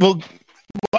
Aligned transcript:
well, 0.00 0.22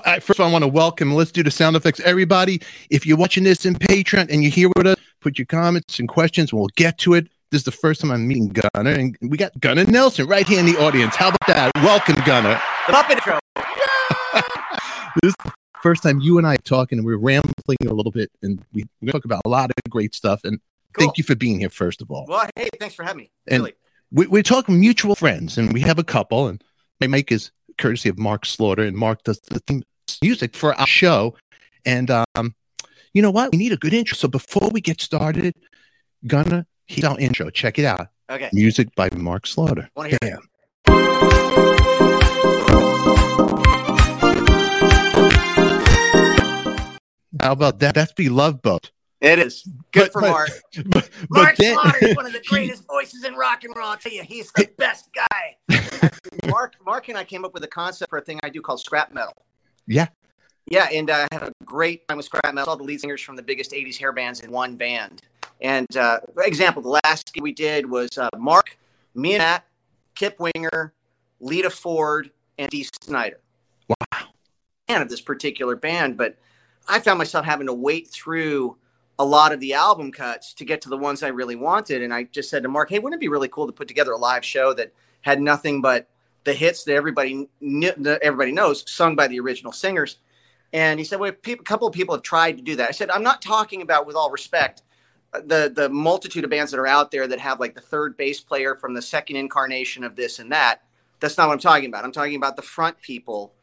I, 0.06 0.20
first 0.20 0.40
I 0.40 0.52
want 0.52 0.64
to 0.64 0.68
welcome. 0.68 1.14
Let's 1.14 1.32
do 1.32 1.44
the 1.44 1.52
sound 1.52 1.76
effects, 1.76 2.00
everybody. 2.02 2.62
If 2.90 3.06
you're 3.06 3.18
watching 3.18 3.44
this 3.44 3.66
in 3.66 3.76
Patreon 3.76 4.30
and 4.30 4.44
you're 4.44 4.52
here 4.52 4.70
with 4.76 4.86
us, 4.88 4.96
put 5.22 5.40
your 5.40 5.48
comments 5.48 6.00
and 6.00 6.08
questions. 6.08 6.54
We'll 6.54 6.68
get 6.76 6.98
to 7.00 7.16
it. 7.16 7.28
This 7.50 7.62
is 7.62 7.66
the 7.66 7.72
first 7.72 8.02
time 8.02 8.12
I'm 8.12 8.28
meeting 8.28 8.50
Gunnar, 8.50 8.92
and 8.92 9.18
we 9.22 9.38
got 9.38 9.60
Gunnar 9.60 9.86
Nelson 9.86 10.28
right 10.28 10.48
here 10.48 10.60
in 10.60 10.66
the 10.66 10.78
audience. 10.78 11.16
How 11.16 11.30
about 11.30 11.48
that? 11.48 11.72
Welcome, 11.78 12.16
Gunnar. 12.26 12.62
The 12.88 12.94
Muppet 12.94 13.22
Show. 13.24 13.40
this 15.22 15.30
is 15.32 15.36
the 15.44 15.52
first 15.82 16.04
time 16.04 16.22
you 16.22 16.38
and 16.38 16.48
I 16.48 16.54
are 16.54 16.58
talking, 16.58 16.98
and 17.00 17.06
we're 17.06 17.18
rambling 17.18 17.78
a 17.86 17.94
little 17.94 18.12
bit, 18.12 18.32
and 18.42 18.64
we, 18.72 18.86
we 19.02 19.12
talk 19.12 19.26
about 19.26 19.42
a 19.46 19.50
lot 19.50 19.70
of 19.70 19.92
great 19.92 20.14
stuff. 20.16 20.44
And 20.44 20.60
Cool. 20.94 21.06
thank 21.06 21.18
you 21.18 21.24
for 21.24 21.36
being 21.36 21.60
here, 21.60 21.70
first 21.70 22.02
of 22.02 22.12
all. 22.12 22.26
Well, 22.28 22.48
hey, 22.56 22.68
thanks 22.80 22.96
for 22.96 23.04
having 23.04 23.18
me. 23.24 23.32
And- 23.48 23.64
really. 23.64 23.74
we, 24.12 24.28
we're 24.28 24.44
talking 24.44 24.80
mutual 24.80 25.16
friends, 25.16 25.58
and 25.58 25.74
we 25.74 25.82
have 25.82 26.00
a 26.00 26.04
couple, 26.04 26.48
and 26.48 26.62
my 27.00 27.08
mic 27.08 27.32
is 27.32 27.52
courtesy 27.82 28.10
of 28.10 28.18
Mark 28.18 28.46
Slaughter, 28.46 28.84
and 28.84 28.96
Mark 28.96 29.24
does 29.24 29.40
the 29.42 29.60
theme 29.60 29.84
music 30.22 30.56
for 30.56 30.74
our 30.76 30.88
show. 30.88 31.36
And 31.86 32.12
um, 32.12 32.56
you 33.14 33.22
know 33.22 33.32
what? 33.32 33.52
We 33.52 33.58
need 33.58 33.72
a 33.74 33.78
good 33.78 33.94
intro. 33.94 34.16
So 34.16 34.28
before 34.28 34.70
we 34.70 34.80
get 34.82 35.02
started, 35.02 35.56
gonna 36.28 36.66
here's 36.86 37.04
our 37.04 37.20
intro. 37.20 37.50
Check 37.50 37.80
it 37.80 37.86
out. 37.86 38.08
Okay. 38.30 38.50
Music 38.54 38.94
by 38.96 39.10
Mark 39.14 39.48
Slaughter. 39.48 39.90
Want 39.96 40.12
to 40.12 40.18
hear 40.22 40.32
Bam. 40.32 40.40
it? 40.40 40.48
How 47.42 47.54
about 47.54 47.80
that? 47.80 47.96
That's 47.96 48.14
be 48.14 48.30
Love 48.30 48.62
Boat. 48.62 48.92
It 49.22 49.38
is 49.40 49.64
good 49.92 50.10
But- 50.12 50.14
for 50.14 50.22
but- 50.22 50.30
Mark. 50.32 50.50
But, 50.90 51.10
Mark 51.30 51.56
then- 51.58 51.74
Slaughter 51.76 52.06
is 52.08 52.16
one 52.18 52.26
of 52.26 52.34
the 52.34 52.42
greatest 52.48 52.86
voices 52.88 53.24
in 53.24 53.36
rock 53.36 53.64
and 53.64 53.76
roll. 53.76 53.88
I'll 53.90 53.98
tell 53.98 54.12
you, 54.12 54.24
he's 54.24 54.52
the 54.54 54.68
best 54.78 55.10
guy. 55.14 55.58
Mark, 56.48 56.74
Mark 56.86 57.08
and 57.10 57.18
I 57.18 57.24
came 57.24 57.46
up 57.46 57.54
with 57.54 57.64
a 57.64 57.68
concept 57.68 58.10
for 58.10 58.18
a 58.18 58.22
thing 58.22 58.40
I 58.44 58.50
do 58.50 58.62
called 58.62 58.80
scrap 58.80 59.14
metal. 59.14 59.34
Yeah. 59.88 60.08
Yeah, 60.70 60.88
and 60.92 61.10
uh, 61.10 61.28
I 61.32 61.36
had 61.36 61.44
a 61.44 61.52
great 61.66 62.08
time 62.08 62.18
with 62.18 62.26
scrap 62.26 62.54
metal. 62.54 62.70
All 62.70 62.78
the 62.78 62.84
lead 62.84 63.00
singers 63.02 63.22
from 63.22 63.36
the 63.36 63.42
biggest 63.44 63.72
'80s 63.72 63.98
hair 63.98 64.12
bands 64.12 64.42
in 64.42 64.52
one 64.52 64.76
band. 64.76 65.22
And 65.60 65.88
uh, 65.98 66.20
example, 66.44 66.82
the 66.82 67.00
last 67.04 67.32
we 67.42 67.52
did 67.52 67.90
was 67.90 68.18
uh, 68.18 68.30
Mark, 68.38 68.78
me 69.16 69.34
and 69.34 69.40
Matt, 69.40 69.66
Kip 70.16 70.40
Winger, 70.40 70.94
Lita 71.40 71.70
Ford, 71.70 72.32
and 72.58 72.70
Dee 72.70 72.88
Snider. 73.04 73.40
Wow. 73.88 74.28
fan 74.88 75.02
of 75.02 75.10
this 75.10 75.20
particular 75.22 75.76
band, 75.76 76.16
but 76.16 76.38
I 76.88 77.00
found 77.00 77.18
myself 77.18 77.44
having 77.46 77.68
to 77.68 77.74
wait 77.74 78.10
through 78.10 78.78
a 79.22 79.26
lot 79.26 79.54
of 79.54 79.60
the 79.62 79.76
album 79.76 80.12
cuts 80.12 80.54
to 80.56 80.66
get 80.66 80.82
to 80.82 80.90
the 80.90 80.98
ones 80.98 81.24
I 81.24 81.30
really 81.30 81.56
wanted. 81.56 82.02
And 82.04 82.14
I 82.14 82.24
just 82.24 82.50
said 82.50 82.64
to 82.64 82.70
Mark, 82.70 82.90
"Hey, 82.90 83.00
wouldn't 83.00 83.22
it 83.22 83.26
be 83.26 83.30
really 83.30 83.50
cool 83.50 83.68
to 83.68 83.74
put 83.74 83.88
together 83.88 84.14
a 84.14 84.18
live 84.18 84.46
show 84.46 84.74
that 84.74 84.94
had 85.22 85.42
nothing 85.42 85.82
but 85.82 86.10
the 86.46 86.54
hits 86.54 86.84
that 86.86 86.96
everybody 86.96 87.50
that 87.62 88.20
everybody 88.24 88.52
knows, 88.54 88.84
sung 88.92 89.16
by 89.16 89.28
the 89.28 89.40
original 89.40 89.74
singers?" 89.74 90.18
And 90.74 91.00
he 91.00 91.06
said, 91.06 91.20
"Well, 91.20 91.32
a 91.48 91.56
couple 91.58 91.88
of 91.88 91.94
people 91.94 92.16
have 92.16 92.24
tried 92.24 92.58
to 92.58 92.64
do 92.64 92.76
that." 92.78 92.90
I 92.90 92.94
said, 92.94 93.12
"I'm 93.12 93.24
not 93.24 93.42
talking 93.42 93.82
about, 93.84 94.08
with 94.08 94.16
all 94.18 94.32
respect." 94.32 94.84
uh, 95.34 95.42
The 95.46 95.72
the 95.76 95.90
multitude 95.90 96.46
of 96.46 96.52
bands 96.52 96.72
that 96.72 96.80
are 96.80 96.88
out 96.88 97.12
there 97.12 97.28
that 97.28 97.40
have 97.40 97.60
like 97.62 97.76
the 97.76 97.82
third 97.82 98.18
bass 98.18 98.42
player 98.42 98.76
from 98.76 98.94
the 98.96 99.04
second 99.04 99.38
incarnation 99.38 100.04
of 100.04 100.16
this 100.18 100.40
and 100.40 100.52
that. 100.52 100.82
That's 101.22 101.38
not 101.38 101.48
what 101.50 101.56
I'm 101.56 101.60
talking 101.60 101.90
about. 101.90 102.06
I'm 102.06 102.14
talking 102.14 102.38
about 102.38 102.56
the 102.58 102.64
front 102.64 103.02
people 103.02 103.54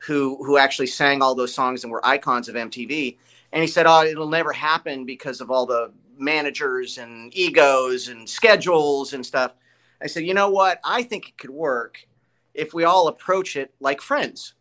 who 0.00 0.42
who 0.44 0.58
actually 0.58 0.88
sang 0.88 1.22
all 1.22 1.34
those 1.34 1.54
songs 1.54 1.84
and 1.84 1.92
were 1.92 2.06
icons 2.06 2.48
of 2.48 2.56
MTV. 2.56 3.18
And 3.52 3.62
he 3.62 3.68
said, 3.68 3.86
"Oh, 3.86 4.04
it'll 4.04 4.28
never 4.28 4.52
happen 4.52 5.04
because 5.04 5.40
of 5.40 5.50
all 5.50 5.66
the 5.66 5.92
managers 6.16 6.98
and 6.98 7.34
egos 7.34 8.08
and 8.08 8.28
schedules 8.28 9.12
and 9.12 9.24
stuff." 9.24 9.54
I 10.02 10.06
said, 10.06 10.24
"You 10.24 10.34
know 10.34 10.50
what? 10.50 10.80
I 10.84 11.02
think 11.02 11.28
it 11.28 11.38
could 11.38 11.50
work 11.50 12.06
if 12.54 12.72
we 12.74 12.84
all 12.84 13.08
approach 13.08 13.56
it 13.56 13.74
like 13.80 14.00
friends, 14.00 14.54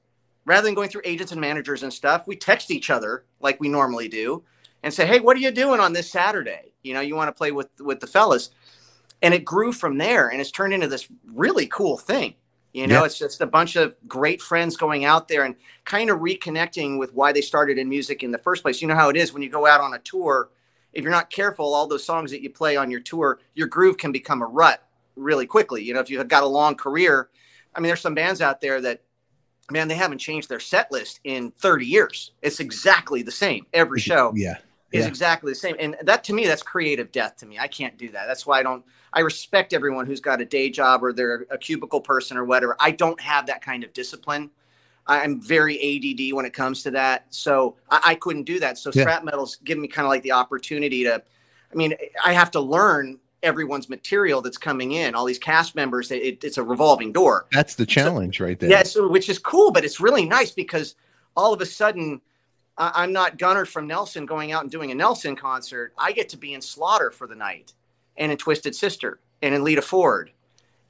rather 0.45 0.65
than 0.65 0.75
going 0.75 0.89
through 0.89 1.01
agents 1.05 1.31
and 1.31 1.41
managers 1.41 1.83
and 1.83 1.93
stuff. 1.93 2.25
We 2.27 2.35
text 2.35 2.71
each 2.71 2.89
other 2.89 3.25
like 3.39 3.59
we 3.59 3.69
normally 3.69 4.07
do, 4.07 4.43
and 4.83 4.93
say, 4.93 5.05
"Hey, 5.05 5.19
what 5.19 5.37
are 5.37 5.41
you 5.41 5.51
doing 5.51 5.79
on 5.79 5.93
this 5.93 6.09
Saturday? 6.09 6.73
You 6.83 6.93
know, 6.93 7.01
you 7.01 7.15
want 7.15 7.27
to 7.27 7.37
play 7.37 7.51
with 7.51 7.69
with 7.79 7.99
the 7.99 8.07
fellas." 8.07 8.49
And 9.21 9.33
it 9.33 9.43
grew 9.43 9.73
from 9.73 9.97
there, 9.97 10.30
and 10.30 10.39
it's 10.39 10.52
turned 10.52 10.73
into 10.73 10.87
this 10.87 11.08
really 11.33 11.67
cool 11.67 11.97
thing. 11.97 12.35
You 12.73 12.85
know, 12.87 12.99
Yeah. 12.99 13.05
it's 13.05 13.17
just 13.17 13.41
a 13.41 13.47
bunch 13.47 13.75
of 13.75 13.95
great 14.07 14.41
friends 14.41 14.77
going 14.77 15.03
out 15.03 15.27
there 15.27 15.43
and 15.43 15.55
kind 15.85 16.09
of 16.09 16.19
reconnecting 16.19 16.99
with 16.99 17.13
why 17.13 17.31
they 17.31 17.41
started 17.41 17.77
in 17.77 17.89
music 17.89 18.21
in 18.23 18.31
the 18.31 18.37
first 18.37 18.61
place. 18.61 18.81
You 18.81 18.87
know 18.87 18.95
how 18.95 19.09
it 19.09 19.17
is 19.17 19.33
when 19.33 19.41
you 19.41 19.49
go 19.49 19.65
out 19.65 19.81
on 19.81 19.93
a 19.93 19.99
tour, 19.99 20.49
if 20.93 21.03
you're 21.03 21.11
not 21.11 21.29
careful, 21.31 21.73
all 21.73 21.87
those 21.87 22.03
songs 22.03 22.31
that 22.31 22.41
you 22.41 22.49
play 22.49 22.75
on 22.77 22.91
your 22.91 22.99
tour, 22.99 23.39
your 23.55 23.67
groove 23.67 23.97
can 23.97 24.11
become 24.11 24.41
a 24.41 24.45
rut 24.45 24.83
really 25.15 25.45
quickly. 25.47 25.83
You 25.83 25.93
know, 25.95 25.99
if 25.99 26.09
you've 26.09 26.27
got 26.27 26.43
a 26.43 26.47
long 26.47 26.75
career, 26.75 27.29
I 27.75 27.79
mean, 27.79 27.87
there's 27.87 28.02
some 28.02 28.15
bands 28.15 28.41
out 28.41 28.61
there 28.61 28.79
that, 28.81 29.02
man, 29.71 29.87
they 29.87 29.95
haven't 29.95 30.19
changed 30.19 30.49
their 30.49 30.59
set 30.59 30.91
list 30.91 31.19
in 31.23 31.52
30 31.52 31.85
years. 31.85 32.31
It's 32.41 32.59
exactly 32.59 33.23
the 33.23 33.31
same 33.31 33.65
every 33.73 33.99
show 33.99 34.31
Yeah. 34.35 34.58
Is 34.92 35.04
Yeah. 35.04 35.08
exactly 35.08 35.52
the 35.52 35.55
same. 35.55 35.76
And 35.80 35.95
that 36.04 36.23
to 36.26 36.33
me, 36.33 36.48
that's 36.48 36.64
creative 36.64 37.11
death 37.11 37.38
to 37.38 37.45
me. 37.45 37.60
I 37.60 37.67
can't 37.67 37.98
do 37.98 38.10
that. 38.10 38.26
That's 38.27 38.45
why 38.45 38.60
I 38.60 38.64
don't. 38.64 38.83
I 39.14 39.22
respect 39.22 39.73
everyone 39.73 40.05
who's 40.05 40.20
got 40.20 40.42
a 40.42 40.45
day 40.45 40.70
job 40.70 41.04
or 41.04 41.14
they're 41.14 41.45
a 41.50 41.58
cubicle 41.58 42.02
person 42.02 42.38
or 42.38 42.45
whatever. 42.45 42.76
I 42.80 42.92
don't 42.92 43.20
have 43.22 43.48
that 43.48 43.61
kind 43.61 43.83
of 43.83 43.92
discipline. 43.94 44.52
I'm 45.08 45.42
very 45.42 45.76
ADD 45.80 46.36
when 46.36 46.45
it 46.45 46.54
comes 46.54 46.83
to 46.83 46.92
that. 46.92 47.26
So 47.32 47.76
I, 47.89 48.02
I 48.05 48.16
couldn't 48.16 48.44
do 48.44 48.60
that. 48.60 48.77
So 48.77 48.92
Yeah. 48.94 49.04
scrap 49.04 49.23
metal's 49.23 49.55
giving 49.58 49.82
me 49.82 49.88
kind 49.88 50.05
of 50.05 50.10
like 50.10 50.23
the 50.23 50.32
opportunity 50.33 51.04
to. 51.06 51.21
I 51.71 51.76
mean, 51.76 51.94
I 52.23 52.33
have 52.33 52.52
to 52.52 52.60
learn 52.60 53.20
everyone's 53.42 53.89
material 53.89 54.42
that's 54.42 54.58
coming 54.58 54.92
in. 54.94 55.16
All 55.16 55.26
these 55.26 55.39
cast 55.39 55.73
members. 55.76 56.11
It, 56.11 56.44
it's 56.44 56.58
a 56.58 56.64
revolving 56.64 57.11
door. 57.11 57.48
That's 57.52 57.76
the 57.76 57.86
challenge 57.86 58.39
right 58.39 58.60
there. 58.60 58.70
Yeah, 58.70 58.83
so, 58.83 59.08
which 59.08 59.30
is 59.30 59.39
cool, 59.39 59.71
but 59.71 59.86
it's 59.86 60.00
really 60.00 60.26
nice 60.26 60.52
because 60.52 60.95
all 61.36 61.54
of 61.54 61.61
a 61.61 61.66
sudden, 61.66 62.21
I, 62.79 62.91
I'm 62.95 63.13
not 63.13 63.37
Gunnar 63.37 63.65
from 63.65 63.85
Nelson 63.85 64.25
going 64.25 64.51
out 64.51 64.63
and 64.63 64.71
doing 64.71 64.91
a 64.91 64.95
Nelson 64.95 65.35
concert. 65.35 65.93
I 65.97 66.11
get 66.13 66.29
to 66.29 66.37
be 66.37 66.53
in 66.53 66.61
Slaughter 66.61 67.11
for 67.11 67.27
the 67.27 67.35
night, 67.35 67.73
and 68.17 68.31
in 68.31 68.37
Twisted 68.37 68.75
Sister, 68.75 69.19
and 69.41 69.53
in 69.53 69.63
Lita 69.63 69.81
Ford, 69.81 70.31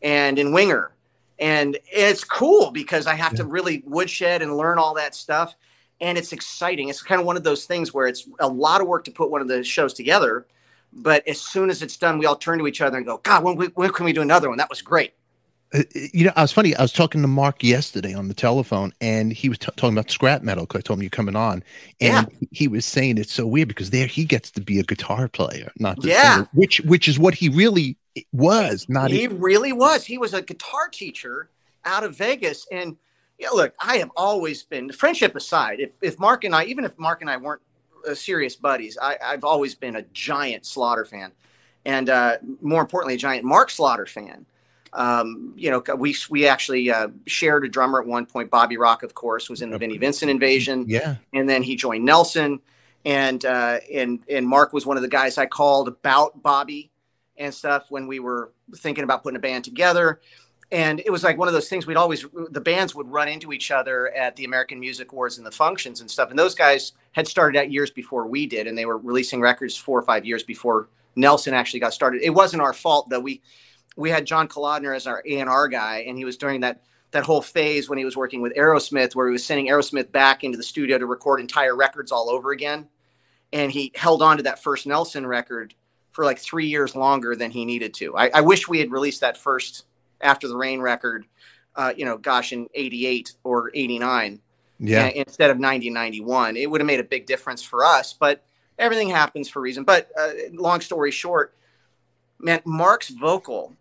and 0.02 0.40
in 0.40 0.54
Winger, 0.54 0.92
and 1.40 1.78
it's 1.92 2.24
cool 2.24 2.72
because 2.72 3.08
I 3.08 3.16
have 3.16 3.34
to 3.36 3.46
really 3.46 3.82
woodshed 3.86 4.42
and 4.42 4.58
learn 4.58 4.78
all 4.78 4.94
that 4.96 5.16
stuff, 5.16 5.56
and 6.02 6.18
it's 6.18 6.34
exciting. 6.34 6.90
It's 6.90 7.02
kind 7.02 7.20
of 7.20 7.26
one 7.26 7.38
of 7.38 7.44
those 7.44 7.66
things 7.66 7.94
where 7.94 8.08
it's 8.08 8.28
a 8.40 8.48
lot 8.48 8.82
of 8.82 8.88
work 8.88 9.06
to 9.06 9.12
put 9.12 9.32
one 9.32 9.42
of 9.42 9.48
the 9.48 9.64
shows 9.64 9.94
together. 9.94 10.46
But 10.92 11.28
as 11.28 11.40
soon 11.40 11.70
as 11.70 11.82
it's 11.82 11.98
done, 11.98 12.18
we 12.18 12.26
all 12.26 12.36
turn 12.36 12.58
to 12.60 12.68
each 12.68 12.82
other 12.82 12.98
and 12.98 13.06
go, 13.06 13.18
God, 13.18 13.44
when, 13.44 13.56
we, 13.56 13.68
when 13.68 13.92
can 13.92 14.06
we 14.06 14.14
do 14.14 14.22
another 14.22 14.50
one? 14.50 14.58
That 14.58 14.70
was 14.70 14.82
great. 14.82 15.14
Uh, 15.74 15.84
you 16.14 16.26
know, 16.26 16.32
I 16.36 16.42
was 16.42 16.52
funny. 16.52 16.76
I 16.76 16.82
was 16.82 16.92
talking 16.92 17.22
to 17.22 17.28
Mark 17.28 17.64
yesterday 17.64 18.14
on 18.14 18.28
the 18.28 18.34
telephone, 18.34 18.92
and 19.02 19.32
he 19.32 19.50
was 19.50 19.60
t- 19.60 19.68
talking 19.76 19.96
about 19.96 20.10
scrap 20.10 20.42
metal 20.42 20.66
because 20.66 20.80
I 20.80 20.82
told 20.82 21.00
him 21.00 21.04
you're 21.04 21.12
coming 21.12 21.36
on, 21.36 21.64
and 22.02 22.28
he 22.52 22.68
was 22.68 22.86
saying 22.86 23.20
it's 23.20 23.32
so 23.32 23.46
weird 23.46 23.68
because 23.68 23.92
there 23.92 24.08
he 24.08 24.26
gets 24.26 24.50
to 24.52 24.62
be 24.62 24.80
a 24.80 24.84
guitar 24.84 25.28
player, 25.28 25.72
not 25.78 26.04
Yeah. 26.04 26.34
singer, 26.34 26.50
which 26.54 26.80
which 26.82 27.08
is 27.08 27.20
what 27.20 27.36
he 27.36 27.50
really 27.50 27.98
was. 28.32 28.88
Not 28.90 29.12
he 29.12 29.28
really 29.28 29.72
was. 29.72 30.06
He 30.06 30.18
was 30.18 30.34
a 30.34 30.42
guitar 30.42 30.88
teacher 30.92 31.50
out 31.86 32.04
of 32.04 32.16
Vegas. 32.16 32.66
And 32.72 32.98
yeah, 33.38 33.50
look, 33.50 33.76
I 33.80 33.98
have 33.98 34.10
always 34.18 34.64
been 34.64 34.92
friendship 34.92 35.36
aside. 35.36 35.80
If 35.80 35.92
if 36.02 36.18
Mark 36.20 36.46
and 36.46 36.56
I, 36.56 36.64
even 36.66 36.84
if 36.84 36.98
Mark 36.98 37.22
and 37.22 37.30
I 37.30 37.38
weren't 37.38 37.62
uh, 38.10 38.16
serious 38.16 38.56
buddies, 38.56 38.98
I, 39.00 39.18
I've 39.24 39.44
always 39.44 39.76
been 39.76 39.98
a 39.98 40.02
giant 40.14 40.66
Slaughter 40.66 41.06
fan, 41.06 41.32
and 41.86 42.10
uh, 42.10 42.38
more 42.62 42.82
importantly, 42.82 43.14
a 43.14 43.18
giant 43.18 43.46
Mark 43.46 43.70
Slaughter 43.70 44.08
fan. 44.08 44.48
Um, 44.94 45.54
you 45.56 45.70
know, 45.72 45.84
we 45.96 46.16
we 46.30 46.48
actually 46.48 46.90
uh, 46.90 47.10
shared 47.28 47.66
a 47.66 47.70
drummer 47.70 48.02
at 48.02 48.08
one 48.08 48.26
point. 48.26 48.50
Bobby 48.50 48.78
Rock, 48.78 49.04
of 49.04 49.14
course, 49.14 49.50
was 49.50 49.62
in 49.62 49.70
the 49.70 49.78
Vinnie 49.78 49.98
Vincent 49.98 50.32
Invasion 50.32 50.86
yeah, 50.88 51.18
and 51.34 51.48
then 51.48 51.64
he 51.64 51.76
joined 51.76 52.06
Nelson, 52.06 52.60
and 53.06 53.44
uh, 53.46 53.80
and 53.94 54.24
and 54.30 54.48
Mark 54.48 54.74
was 54.74 54.86
one 54.86 54.98
of 54.98 55.04
the 55.04 55.10
guys 55.10 55.38
I 55.38 55.46
called 55.46 55.88
about 55.88 56.42
Bobby 56.42 56.92
and 57.38 57.54
stuff 57.54 57.90
when 57.90 58.08
we 58.08 58.20
were 58.20 58.52
thinking 58.78 59.04
about 59.04 59.24
putting 59.24 59.38
a 59.38 59.42
band 59.42 59.64
together. 59.64 60.20
And 60.72 61.00
it 61.00 61.10
was 61.10 61.24
like 61.24 61.38
one 61.38 61.48
of 61.48 61.54
those 61.56 61.68
things 61.68 61.88
we'd 61.88 61.98
always 61.98 62.26
the 62.52 62.62
bands 62.62 62.94
would 62.94 63.08
run 63.08 63.28
into 63.28 63.54
each 63.54 63.72
other 63.72 64.10
at 64.10 64.36
the 64.36 64.46
American 64.46 64.80
Music 64.80 65.12
Awards 65.12 65.38
and 65.38 65.48
the 65.48 65.52
functions 65.52 66.02
and 66.02 66.12
stuff. 66.12 66.30
And 66.30 66.38
those 66.38 66.54
guys 66.54 66.92
had 67.12 67.28
started 67.28 67.58
out 67.58 67.72
years 67.72 67.90
before 67.90 68.28
we 68.28 68.46
did, 68.46 68.68
and 68.68 68.78
they 68.78 68.86
were 68.86 68.98
releasing 68.98 69.42
records 69.42 69.76
four 69.76 69.98
or 69.98 70.04
five 70.04 70.26
years 70.26 70.44
before 70.44 70.90
Nelson 71.16 71.56
actually 71.56 71.80
got 71.80 71.94
started. 71.94 72.22
It 72.22 72.30
wasn't 72.30 72.62
our 72.62 72.74
fault 72.74 73.10
though. 73.10 73.20
We 73.20 73.42
we 74.00 74.10
had 74.10 74.26
John 74.26 74.48
Kalodner 74.48 74.96
as 74.96 75.06
our 75.06 75.22
A 75.26 75.40
and 75.40 75.50
R 75.50 75.68
guy, 75.68 76.06
and 76.08 76.18
he 76.18 76.26
was 76.26 76.38
during 76.38 76.62
that 76.62 76.82
that 77.12 77.24
whole 77.24 77.42
phase 77.42 77.90
when 77.90 77.98
he 77.98 78.06
was 78.06 78.16
working 78.16 78.42
with 78.42 78.54
Aerosmith, 78.56 79.16
where 79.16 79.28
he 79.28 79.32
was 79.32 79.44
sending 79.44 79.68
Aerosmith 79.68 80.12
back 80.12 80.44
into 80.44 80.58
the 80.58 80.64
studio 80.64 80.98
to 80.98 81.06
record 81.06 81.40
entire 81.40 81.76
records 81.76 82.12
all 82.12 82.30
over 82.30 82.52
again. 82.52 82.88
And 83.52 83.72
he 83.72 83.92
held 83.96 84.22
on 84.22 84.38
to 84.38 84.44
that 84.44 84.62
first 84.62 84.86
Nelson 84.86 85.26
record 85.26 85.74
for 86.12 86.24
like 86.24 86.38
three 86.38 86.68
years 86.68 86.96
longer 86.96 87.36
than 87.36 87.50
he 87.50 87.66
needed 87.66 87.96
to. 87.96 88.16
I, 88.16 88.30
I 88.36 88.42
wish 88.42 88.68
we 88.68 88.80
had 88.80 88.92
released 88.92 89.22
that 89.22 89.38
first 89.38 89.86
After 90.22 90.48
the 90.48 90.56
Rain 90.56 90.82
record, 90.82 91.26
uh, 91.76 91.94
you 91.98 92.06
know, 92.06 92.18
gosh, 92.18 92.54
in 92.54 92.68
88 92.76 93.34
or 93.44 93.72
89 93.74 94.40
yeah. 94.80 95.08
instead 95.08 95.50
of 95.50 95.58
1991. 95.58 96.58
It 96.58 96.70
would 96.70 96.80
have 96.80 96.86
made 96.86 97.00
a 97.00 97.04
big 97.04 97.26
difference 97.26 97.64
for 97.64 97.84
us, 97.84 98.14
but 98.14 98.44
everything 98.78 99.10
happens 99.10 99.50
for 99.50 99.60
a 99.60 99.62
reason. 99.64 99.84
But 99.84 100.12
uh, 100.18 100.32
long 100.54 100.82
story 100.82 101.10
short, 101.10 101.56
man, 102.40 102.62
Mark's 102.66 103.10
vocal 103.10 103.76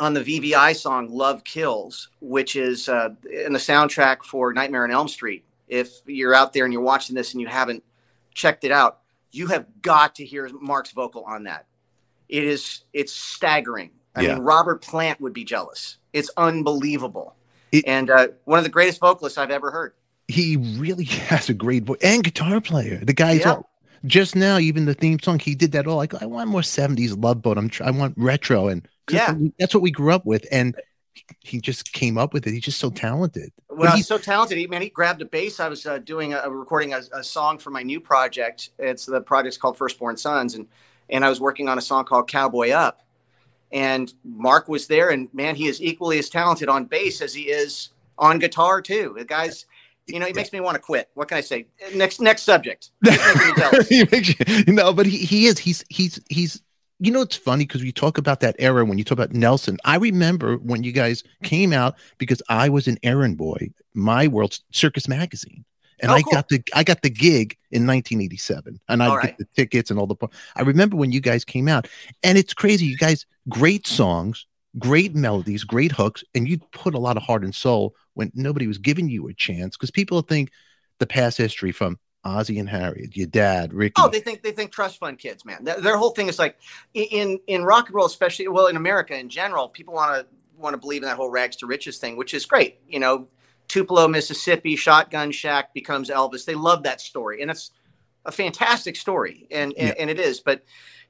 on 0.00 0.14
the 0.14 0.20
VVI 0.20 0.74
song 0.74 1.08
"Love 1.08 1.44
Kills," 1.44 2.08
which 2.20 2.56
is 2.56 2.88
uh, 2.88 3.10
in 3.30 3.52
the 3.52 3.58
soundtrack 3.58 4.22
for 4.24 4.52
Nightmare 4.52 4.84
on 4.84 4.90
Elm 4.90 5.06
Street. 5.06 5.44
If 5.68 6.00
you're 6.06 6.34
out 6.34 6.52
there 6.52 6.64
and 6.64 6.72
you're 6.72 6.82
watching 6.82 7.14
this 7.14 7.32
and 7.32 7.40
you 7.40 7.46
haven't 7.46 7.84
checked 8.34 8.64
it 8.64 8.72
out, 8.72 9.00
you 9.30 9.46
have 9.48 9.66
got 9.82 10.16
to 10.16 10.24
hear 10.24 10.50
Mark's 10.60 10.90
vocal 10.90 11.22
on 11.24 11.44
that. 11.44 11.66
It 12.28 12.44
is 12.44 12.82
it's 12.92 13.12
staggering. 13.12 13.90
I 14.16 14.22
yeah. 14.22 14.34
mean, 14.34 14.42
Robert 14.42 14.82
Plant 14.82 15.20
would 15.20 15.32
be 15.32 15.44
jealous. 15.44 15.98
It's 16.12 16.30
unbelievable, 16.36 17.36
it, 17.70 17.84
and 17.86 18.10
uh, 18.10 18.28
one 18.44 18.58
of 18.58 18.64
the 18.64 18.70
greatest 18.70 18.98
vocalists 18.98 19.38
I've 19.38 19.52
ever 19.52 19.70
heard. 19.70 19.92
He 20.26 20.56
really 20.56 21.04
has 21.28 21.48
a 21.48 21.54
great 21.54 21.84
voice 21.84 21.98
and 22.02 22.24
guitar 22.24 22.60
player. 22.60 22.96
The 23.04 23.12
guy's 23.12 23.40
yeah. 23.40 23.54
all, 23.54 23.70
just 24.06 24.34
now, 24.34 24.58
even 24.58 24.86
the 24.86 24.94
theme 24.94 25.18
song, 25.20 25.38
he 25.38 25.54
did 25.54 25.72
that 25.72 25.86
all 25.86 25.96
like 25.96 26.20
I 26.20 26.26
want 26.26 26.48
more 26.48 26.62
'70s 26.62 27.22
love 27.22 27.42
boat. 27.42 27.58
I'm 27.58 27.70
I 27.84 27.90
want 27.90 28.14
retro, 28.16 28.68
and 28.68 28.88
yeah, 29.12 29.34
that's 29.58 29.74
what 29.74 29.82
we 29.82 29.90
grew 29.90 30.12
up 30.12 30.26
with, 30.26 30.46
and 30.50 30.76
he 31.40 31.60
just 31.60 31.92
came 31.92 32.18
up 32.18 32.32
with 32.32 32.46
it. 32.46 32.52
He's 32.52 32.62
just 32.62 32.80
so 32.80 32.90
talented. 32.90 33.52
Well, 33.68 33.94
he's 33.96 34.06
so 34.06 34.18
talented. 34.18 34.58
He, 34.58 34.66
man, 34.66 34.82
he 34.82 34.88
grabbed 34.88 35.22
a 35.22 35.24
bass. 35.24 35.60
I 35.60 35.68
was 35.68 35.86
uh, 35.86 35.98
doing 35.98 36.34
a, 36.34 36.50
recording 36.50 36.92
a, 36.92 37.00
a, 37.12 37.22
song 37.24 37.58
for 37.58 37.70
my 37.70 37.82
new 37.82 38.00
project. 38.00 38.70
It's 38.78 39.06
the 39.06 39.20
project's 39.20 39.56
called 39.56 39.76
Firstborn 39.76 40.16
Sons, 40.16 40.54
and 40.54 40.66
and 41.08 41.24
I 41.24 41.28
was 41.28 41.40
working 41.40 41.68
on 41.68 41.78
a 41.78 41.80
song 41.80 42.04
called 42.04 42.28
Cowboy 42.28 42.70
Up, 42.70 43.02
and 43.72 44.12
Mark 44.24 44.68
was 44.68 44.86
there, 44.86 45.10
and 45.10 45.32
man, 45.32 45.54
he 45.54 45.66
is 45.66 45.80
equally 45.82 46.18
as 46.18 46.28
talented 46.28 46.68
on 46.68 46.84
bass 46.84 47.20
as 47.20 47.34
he 47.34 47.42
is 47.42 47.90
on 48.18 48.38
guitar 48.38 48.82
too. 48.82 49.14
The 49.16 49.24
guy's, 49.24 49.66
you 50.06 50.18
know, 50.18 50.26
he 50.26 50.32
makes 50.32 50.52
me 50.52 50.60
want 50.60 50.74
to 50.74 50.80
quit. 50.80 51.08
What 51.14 51.28
can 51.28 51.38
I 51.38 51.40
say? 51.40 51.66
Next, 51.94 52.20
next 52.20 52.42
subject. 52.42 52.90
he 53.88 54.04
makes 54.10 54.38
you, 54.38 54.72
no, 54.72 54.92
but 54.92 55.06
he, 55.06 55.18
he 55.18 55.46
is. 55.46 55.58
He's 55.58 55.84
he's 55.88 56.20
he's. 56.28 56.62
You 57.00 57.10
know, 57.10 57.22
it's 57.22 57.36
funny 57.36 57.66
because 57.66 57.82
we 57.82 57.92
talk 57.92 58.18
about 58.18 58.40
that 58.40 58.56
era 58.58 58.84
when 58.84 58.98
you 58.98 59.04
talk 59.04 59.18
about 59.18 59.32
Nelson. 59.32 59.78
I 59.84 59.96
remember 59.96 60.56
when 60.58 60.82
you 60.82 60.92
guys 60.92 61.24
came 61.42 61.72
out 61.72 61.94
because 62.18 62.42
I 62.48 62.68
was 62.68 62.86
an 62.86 62.98
errand 63.02 63.38
boy, 63.38 63.70
My 63.94 64.28
World 64.28 64.58
Circus 64.70 65.08
magazine 65.08 65.64
and 66.00 66.10
oh, 66.10 66.14
I 66.14 66.22
cool. 66.22 66.32
got 66.32 66.48
the 66.48 66.62
I 66.74 66.82
got 66.82 67.02
the 67.02 67.10
gig 67.10 67.56
in 67.70 67.86
1987, 67.86 68.80
and 68.88 69.02
I 69.02 69.22
get 69.22 69.38
the 69.38 69.46
tickets 69.56 69.90
and 69.90 70.00
all 70.00 70.06
the. 70.06 70.16
I 70.56 70.62
remember 70.62 70.96
when 70.96 71.12
you 71.12 71.20
guys 71.20 71.44
came 71.44 71.68
out, 71.68 71.88
and 72.22 72.36
it's 72.38 72.54
crazy. 72.54 72.86
You 72.86 72.96
guys, 72.96 73.26
great 73.48 73.86
songs, 73.86 74.46
great 74.78 75.14
melodies, 75.14 75.64
great 75.64 75.92
hooks, 75.92 76.24
and 76.34 76.48
you 76.48 76.58
put 76.72 76.94
a 76.94 76.98
lot 76.98 77.16
of 77.16 77.22
heart 77.22 77.44
and 77.44 77.54
soul 77.54 77.94
when 78.14 78.32
nobody 78.34 78.66
was 78.66 78.78
giving 78.78 79.08
you 79.08 79.28
a 79.28 79.34
chance 79.34 79.76
because 79.76 79.90
people 79.90 80.20
think 80.22 80.50
the 80.98 81.06
past 81.06 81.38
history 81.38 81.72
from 81.72 81.98
Ozzie 82.24 82.58
and 82.58 82.68
Harriet, 82.68 83.16
your 83.16 83.26
dad, 83.26 83.72
Ricky. 83.72 83.94
Oh, 83.98 84.08
they 84.08 84.20
think 84.20 84.42
they 84.42 84.52
think 84.52 84.72
trust 84.72 84.98
fund 84.98 85.18
kids, 85.18 85.44
man. 85.44 85.64
Their, 85.64 85.80
their 85.80 85.96
whole 85.96 86.10
thing 86.10 86.28
is 86.28 86.38
like 86.38 86.58
in 86.92 87.40
in 87.46 87.64
rock 87.64 87.86
and 87.86 87.94
roll, 87.94 88.06
especially 88.06 88.46
well 88.48 88.66
in 88.66 88.76
America 88.76 89.18
in 89.18 89.28
general, 89.28 89.68
people 89.68 89.94
want 89.94 90.20
to 90.20 90.26
want 90.58 90.74
to 90.74 90.78
believe 90.78 91.02
in 91.02 91.08
that 91.08 91.16
whole 91.16 91.30
rags 91.30 91.56
to 91.56 91.66
riches 91.66 91.98
thing, 91.98 92.16
which 92.16 92.34
is 92.34 92.44
great. 92.44 92.78
You 92.86 93.00
know, 93.00 93.26
Tupelo, 93.68 94.06
Mississippi, 94.06 94.76
Shotgun 94.76 95.30
Shack 95.30 95.72
becomes 95.72 96.10
Elvis. 96.10 96.44
They 96.44 96.54
love 96.54 96.82
that 96.82 97.00
story, 97.00 97.40
and 97.40 97.50
it's 97.50 97.70
a 98.26 98.32
fantastic 98.32 98.96
story, 98.96 99.46
and 99.50 99.72
and, 99.78 99.88
yeah. 99.88 99.94
and 99.98 100.10
it 100.10 100.20
is. 100.20 100.40
But 100.40 100.62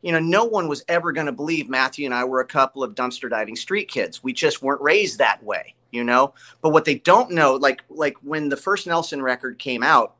you 0.03 0.12
know, 0.12 0.21
no 0.21 0.45
one 0.45 0.69
was 0.69 0.85
ever 0.87 1.11
going 1.11 1.27
to 1.27 1.33
believe 1.33 1.69
Matthew 1.69 2.07
and 2.07 2.15
I 2.15 2.25
were 2.25 2.41
a 2.41 2.47
couple 2.47 2.83
of 2.83 2.95
dumpster 2.95 3.29
diving 3.29 3.57
street 3.57 3.89
kids. 3.89 4.23
We 4.23 4.33
just 4.33 4.62
weren't 4.62 4.81
raised 4.81 5.19
that 5.19 5.43
way, 5.43 5.75
you 5.91 6.05
know. 6.05 6.35
But 6.62 6.71
what 6.71 6.85
they 6.85 6.97
don't 6.97 7.33
know, 7.33 7.55
like 7.55 7.83
like 7.89 8.17
when 8.23 8.49
the 8.49 8.57
first 8.57 8.87
Nelson 8.87 9.23
record 9.23 9.59
came 9.59 9.83
out, 9.83 10.15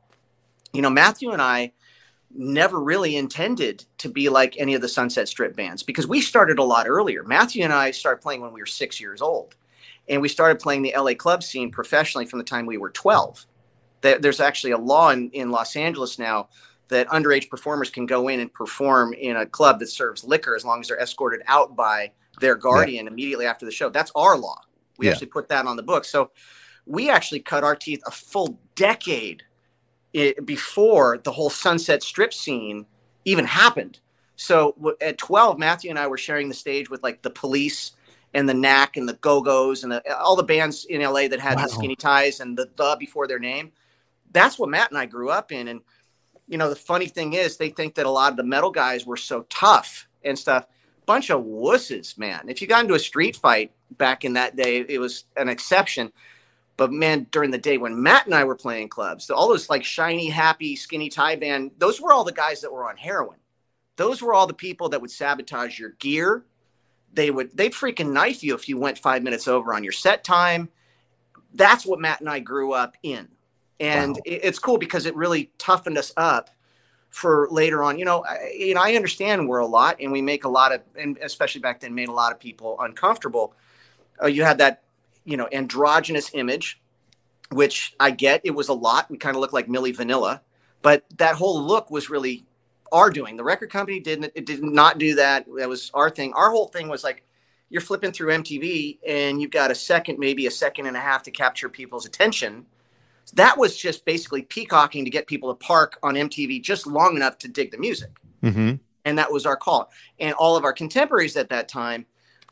you 0.72 0.82
know, 0.82 0.90
Matthew 0.90 1.31
and 1.31 1.43
I 1.43 1.72
never 2.32 2.81
really 2.81 3.17
intended 3.17 3.84
to 3.99 4.08
be 4.08 4.28
like 4.28 4.56
any 4.56 4.75
of 4.75 4.81
the 4.81 4.88
Sunset 4.88 5.28
Strip 5.28 5.56
bands 5.56 5.82
because 5.82 6.06
we 6.06 6.20
started 6.20 6.58
a 6.58 6.64
lot 6.64 6.88
earlier. 6.88 7.25
Matthew 7.25 7.64
and 7.64 7.72
I 7.72 7.90
started 7.90 8.22
playing 8.22 8.40
when 8.40 8.52
we 8.52 8.61
were 8.61 8.67
six 8.67 9.00
years 9.00 9.20
old 9.20 9.56
and 10.08 10.22
we 10.22 10.28
started 10.28 10.61
playing 10.61 10.82
the 10.82 10.94
LA 10.96 11.14
club 11.14 11.43
scene 11.43 11.70
professionally 11.70 12.26
from 12.26 12.38
the 12.38 12.44
time 12.44 12.67
we 12.67 12.78
were 12.78 12.90
12. 12.90 13.46
There's 14.00 14.40
actually 14.40 14.70
a 14.70 14.78
law 14.78 15.11
in, 15.11 15.31
in 15.31 15.50
Los 15.50 15.76
Angeles 15.76 16.19
now 16.19 16.49
that 16.88 17.08
underage 17.08 17.50
performers 17.50 17.90
can 17.90 18.06
go 18.06 18.28
in 18.28 18.40
and 18.40 18.52
perform 18.52 19.12
in 19.12 19.37
a 19.37 19.46
club 19.46 19.78
that 19.81 19.88
serves 19.88 20.25
liquor 20.25 20.56
as 20.56 20.64
long 20.64 20.81
as 20.81 20.88
they're 20.88 21.00
escorted 21.00 21.43
out 21.46 21.76
by 21.76 22.11
their 22.40 22.55
guardian 22.55 23.06
yeah. 23.06 23.12
immediately 23.12 23.46
after 23.46 23.66
the 23.66 23.73
show. 23.73 23.90
That's 23.90 24.11
our 24.14 24.37
law. 24.37 24.61
We 24.99 25.06
yeah. 25.06 25.12
actually 25.12 25.28
put 25.28 25.49
that 25.49 25.66
on 25.66 25.76
the 25.76 25.82
book. 25.82 26.05
So 26.05 26.31
we 26.87 27.11
actually 27.11 27.40
cut 27.40 27.62
our 27.62 27.76
teeth 27.76 28.02
a 28.06 28.11
full 28.11 28.58
decade 28.75 29.44
before 30.44 31.18
the 31.18 31.32
whole 31.32 31.50
Sunset 31.50 32.02
Strip 32.02 32.32
scene 32.32 32.86
even 33.24 33.44
happened. 33.44 34.00
So 34.36 34.74
at 35.00 35.18
12, 35.18 35.58
Matthew 35.58 35.90
and 35.90 35.98
I 35.98 36.06
were 36.06 36.16
sharing 36.16 36.48
the 36.48 36.54
stage 36.54 36.88
with 36.88 37.02
like 37.02 37.22
the 37.22 37.30
police 37.30 37.92
and 38.32 38.48
the 38.48 38.54
Knack 38.54 38.96
and 38.96 39.08
the 39.08 39.14
Go 39.14 39.40
Go's 39.40 39.82
and 39.82 39.92
the, 39.92 40.18
all 40.18 40.36
the 40.36 40.42
bands 40.42 40.84
in 40.84 41.02
LA 41.02 41.28
that 41.28 41.40
had 41.40 41.56
wow. 41.56 41.64
the 41.64 41.68
skinny 41.68 41.96
ties 41.96 42.40
and 42.40 42.56
the 42.56 42.68
the 42.76 42.96
before 42.98 43.26
their 43.26 43.38
name. 43.38 43.72
That's 44.32 44.58
what 44.58 44.70
Matt 44.70 44.90
and 44.90 44.98
I 44.98 45.06
grew 45.06 45.30
up 45.30 45.52
in. 45.52 45.68
And 45.68 45.80
you 46.48 46.58
know, 46.58 46.68
the 46.68 46.76
funny 46.76 47.06
thing 47.06 47.34
is, 47.34 47.56
they 47.56 47.68
think 47.68 47.94
that 47.96 48.06
a 48.06 48.10
lot 48.10 48.32
of 48.32 48.36
the 48.36 48.44
metal 48.44 48.70
guys 48.70 49.06
were 49.06 49.16
so 49.16 49.46
tough 49.48 50.08
and 50.24 50.38
stuff. 50.38 50.66
Bunch 51.06 51.30
of 51.30 51.42
wusses, 51.42 52.16
man. 52.16 52.44
If 52.48 52.62
you 52.62 52.68
got 52.68 52.82
into 52.82 52.94
a 52.94 52.98
street 52.98 53.36
fight 53.36 53.72
back 53.90 54.24
in 54.24 54.34
that 54.34 54.56
day, 54.56 54.84
it 54.88 54.98
was 54.98 55.24
an 55.36 55.48
exception. 55.48 56.12
But 56.80 56.92
man, 56.92 57.26
during 57.30 57.50
the 57.50 57.58
day 57.58 57.76
when 57.76 58.02
Matt 58.02 58.24
and 58.24 58.34
I 58.34 58.44
were 58.44 58.56
playing 58.56 58.88
clubs, 58.88 59.28
all 59.28 59.48
those 59.48 59.68
like 59.68 59.84
shiny, 59.84 60.30
happy, 60.30 60.74
skinny 60.74 61.10
tie 61.10 61.36
band, 61.36 61.72
those 61.76 62.00
were 62.00 62.10
all 62.10 62.24
the 62.24 62.32
guys 62.32 62.62
that 62.62 62.72
were 62.72 62.88
on 62.88 62.96
heroin. 62.96 63.36
Those 63.96 64.22
were 64.22 64.32
all 64.32 64.46
the 64.46 64.54
people 64.54 64.88
that 64.88 65.00
would 65.02 65.10
sabotage 65.10 65.78
your 65.78 65.90
gear 65.98 66.46
they 67.12 67.30
would 67.30 67.56
they'd 67.56 67.72
freaking 67.72 68.12
knife 68.12 68.42
you 68.42 68.54
if 68.54 68.68
you 68.68 68.78
went 68.78 68.98
five 68.98 69.22
minutes 69.22 69.48
over 69.48 69.74
on 69.74 69.82
your 69.82 69.92
set 69.92 70.24
time. 70.24 70.68
That's 71.54 71.84
what 71.84 72.00
Matt 72.00 72.20
and 72.20 72.28
I 72.28 72.38
grew 72.38 72.72
up 72.72 72.96
in, 73.02 73.28
and 73.80 74.14
wow. 74.14 74.22
it's 74.24 74.58
cool 74.58 74.78
because 74.78 75.06
it 75.06 75.16
really 75.16 75.50
toughened 75.58 75.98
us 75.98 76.12
up 76.16 76.50
for 77.08 77.48
later 77.50 77.82
on. 77.82 77.98
You 77.98 78.04
know, 78.04 78.24
I, 78.24 78.54
you 78.56 78.74
know, 78.74 78.82
I 78.82 78.94
understand 78.94 79.48
we're 79.48 79.58
a 79.58 79.66
lot, 79.66 79.96
and 80.00 80.12
we 80.12 80.22
make 80.22 80.44
a 80.44 80.48
lot 80.48 80.72
of, 80.72 80.82
and 80.94 81.18
especially 81.18 81.60
back 81.60 81.80
then, 81.80 81.94
made 81.94 82.08
a 82.08 82.12
lot 82.12 82.30
of 82.30 82.38
people 82.38 82.76
uncomfortable. 82.78 83.54
Uh, 84.22 84.26
you 84.26 84.44
had 84.44 84.58
that, 84.58 84.84
you 85.25 85.37
know, 85.37 85.49
androgynous 85.52 86.31
image, 86.34 86.81
which 87.50 87.94
I 88.00 88.11
get. 88.11 88.40
It 88.44 88.52
was 88.52 88.69
a 88.69 88.75
lot. 88.75 89.11
We 89.11 89.19
kind 89.19 89.37
of 89.37 89.40
looked 89.40 89.55
like 89.55 89.69
Milli 89.69 89.94
Vanilli, 89.94 90.40
but 90.82 91.05
that 91.19 91.34
whole 91.34 91.62
look 91.62 91.90
was 91.90 92.11
really 92.11 92.44
our 92.93 93.11
doing. 93.11 93.37
The 93.37 93.44
record 93.44 93.70
company 93.70 94.00
didn't 94.00 94.32
it 94.34 94.46
did 94.46 94.62
not 94.62 94.99
do 94.99 95.14
that. 95.17 95.46
That 95.56 95.69
was 95.69 95.90
our 95.94 96.11
thing. 96.11 96.32
Our 96.34 96.50
whole 96.50 96.69
thing 96.69 96.88
was 96.88 97.05
like 97.05 97.25
you're 97.69 97.81
flipping 97.81 98.12
through 98.12 98.34
MTV 98.34 98.99
and 99.06 99.40
you've 99.40 99.52
got 99.52 99.70
a 99.70 99.75
second, 99.75 100.19
maybe 100.19 100.46
a 100.46 100.50
second 100.50 100.87
and 100.87 100.96
a 100.96 101.00
half 101.00 101.23
to 101.25 101.31
capture 101.31 101.69
people's 101.69 102.05
attention. 102.05 102.66
That 103.34 103.56
was 103.56 103.76
just 103.76 104.05
basically 104.05 104.43
peacocking 104.43 105.05
to 105.05 105.11
get 105.11 105.28
people 105.28 105.54
to 105.54 105.64
park 105.64 105.99
on 106.02 106.14
MTV 106.14 106.62
just 106.62 106.87
long 106.87 107.14
enough 107.14 107.38
to 107.38 107.49
dig 107.49 107.71
the 107.71 107.78
music. 107.78 108.11
Mm-hmm. 108.42 108.75
And 109.04 109.18
that 109.18 109.33
was 109.33 109.47
our 109.47 109.56
call. 109.56 109.90
And 110.18 110.35
all 110.35 110.56
of 110.56 110.64
our 110.64 110.73
contemporaries 110.73 111.37
at 111.37 111.49
that 111.50 111.68
time, 111.68 112.06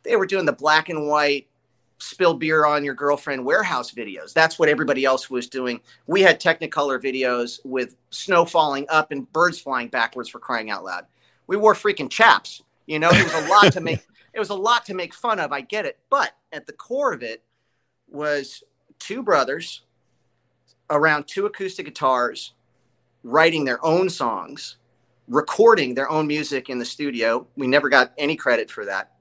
they 0.05 0.15
were 0.15 0.27
doing 0.27 0.47
the 0.47 0.53
black 0.53 0.89
and 0.89 1.09
white 1.09 1.49
spill 1.99 2.35
beer 2.35 2.65
on 2.65 2.85
your 2.85 2.95
girlfriend 2.95 3.45
warehouse 3.45 3.93
videos. 3.93 4.33
That's 4.33 4.59
what 4.59 4.69
everybody 4.69 5.05
else 5.05 5.29
was 5.29 5.49
doing. 5.49 5.81
We 6.07 6.23
had 6.23 6.41
Technicolor 6.41 7.03
videos 7.03 7.59
with 7.65 7.97
snow 8.11 8.45
falling 8.45 8.87
up 8.89 9.11
and 9.11 9.31
birds 9.33 9.59
flying 9.59 9.89
backwards 9.89 10.29
for 10.29 10.39
crying 10.39 10.71
out 10.71 10.85
loud. 10.85 11.07
We 11.47 11.57
wore 11.57 11.75
freaking 11.75 12.11
chaps. 12.11 12.63
You 12.87 12.99
know, 12.99 13.11
it 13.11 13.25
was 13.25 13.35
a 13.35 13.49
lot 13.49 13.73
to 13.73 13.81
make 13.81 14.01
it 14.33 14.39
was 14.39 14.51
a 14.51 14.55
lot 14.55 14.87
to 14.87 14.95
make 14.95 15.13
fun 15.13 15.41
of. 15.41 15.53
I 15.53 15.61
get 15.61 15.85
it. 15.85 15.99
But 16.09 16.33
at 16.53 16.67
the 16.67 16.73
core 16.73 17.13
of 17.13 17.23
it 17.23 17.43
was 18.09 18.63
two 18.99 19.23
brothers 19.23 19.83
around 20.91 21.27
two 21.27 21.47
acoustic 21.47 21.87
guitars 21.87 22.55
writing 23.25 23.65
their 23.65 23.85
own 23.85 24.09
songs, 24.09 24.77
recording 25.27 25.95
their 25.95 26.09
own 26.09 26.27
music 26.27 26.71
in 26.71 26.79
the 26.79 26.85
studio. 26.85 27.47
We 27.57 27.67
never 27.67 27.89
got 27.89 28.13
any 28.17 28.37
credit 28.37 28.71
for 28.71 28.85
that 28.87 29.18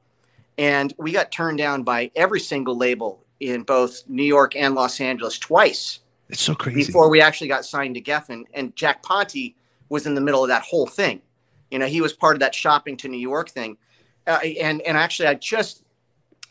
and 0.57 0.93
we 0.97 1.11
got 1.11 1.31
turned 1.31 1.57
down 1.57 1.83
by 1.83 2.11
every 2.15 2.39
single 2.39 2.75
label 2.75 3.23
in 3.39 3.63
both 3.63 4.03
New 4.07 4.23
York 4.23 4.55
and 4.55 4.75
Los 4.75 4.99
Angeles 4.99 5.37
twice. 5.37 5.99
It's 6.29 6.41
so 6.41 6.55
crazy. 6.55 6.85
Before 6.85 7.09
we 7.09 7.21
actually 7.21 7.47
got 7.47 7.65
signed 7.65 7.95
to 7.95 8.01
Geffen, 8.01 8.45
and 8.53 8.75
Jack 8.75 9.03
Ponti 9.03 9.55
was 9.89 10.05
in 10.05 10.15
the 10.15 10.21
middle 10.21 10.43
of 10.43 10.49
that 10.49 10.63
whole 10.63 10.87
thing. 10.87 11.21
You 11.71 11.79
know, 11.79 11.85
he 11.85 12.01
was 12.01 12.13
part 12.13 12.35
of 12.35 12.39
that 12.41 12.55
shopping 12.55 12.97
to 12.97 13.07
New 13.07 13.19
York 13.19 13.49
thing. 13.49 13.77
Uh, 14.25 14.39
and 14.61 14.81
and 14.81 14.97
actually, 14.97 15.27
I 15.27 15.35
just 15.35 15.83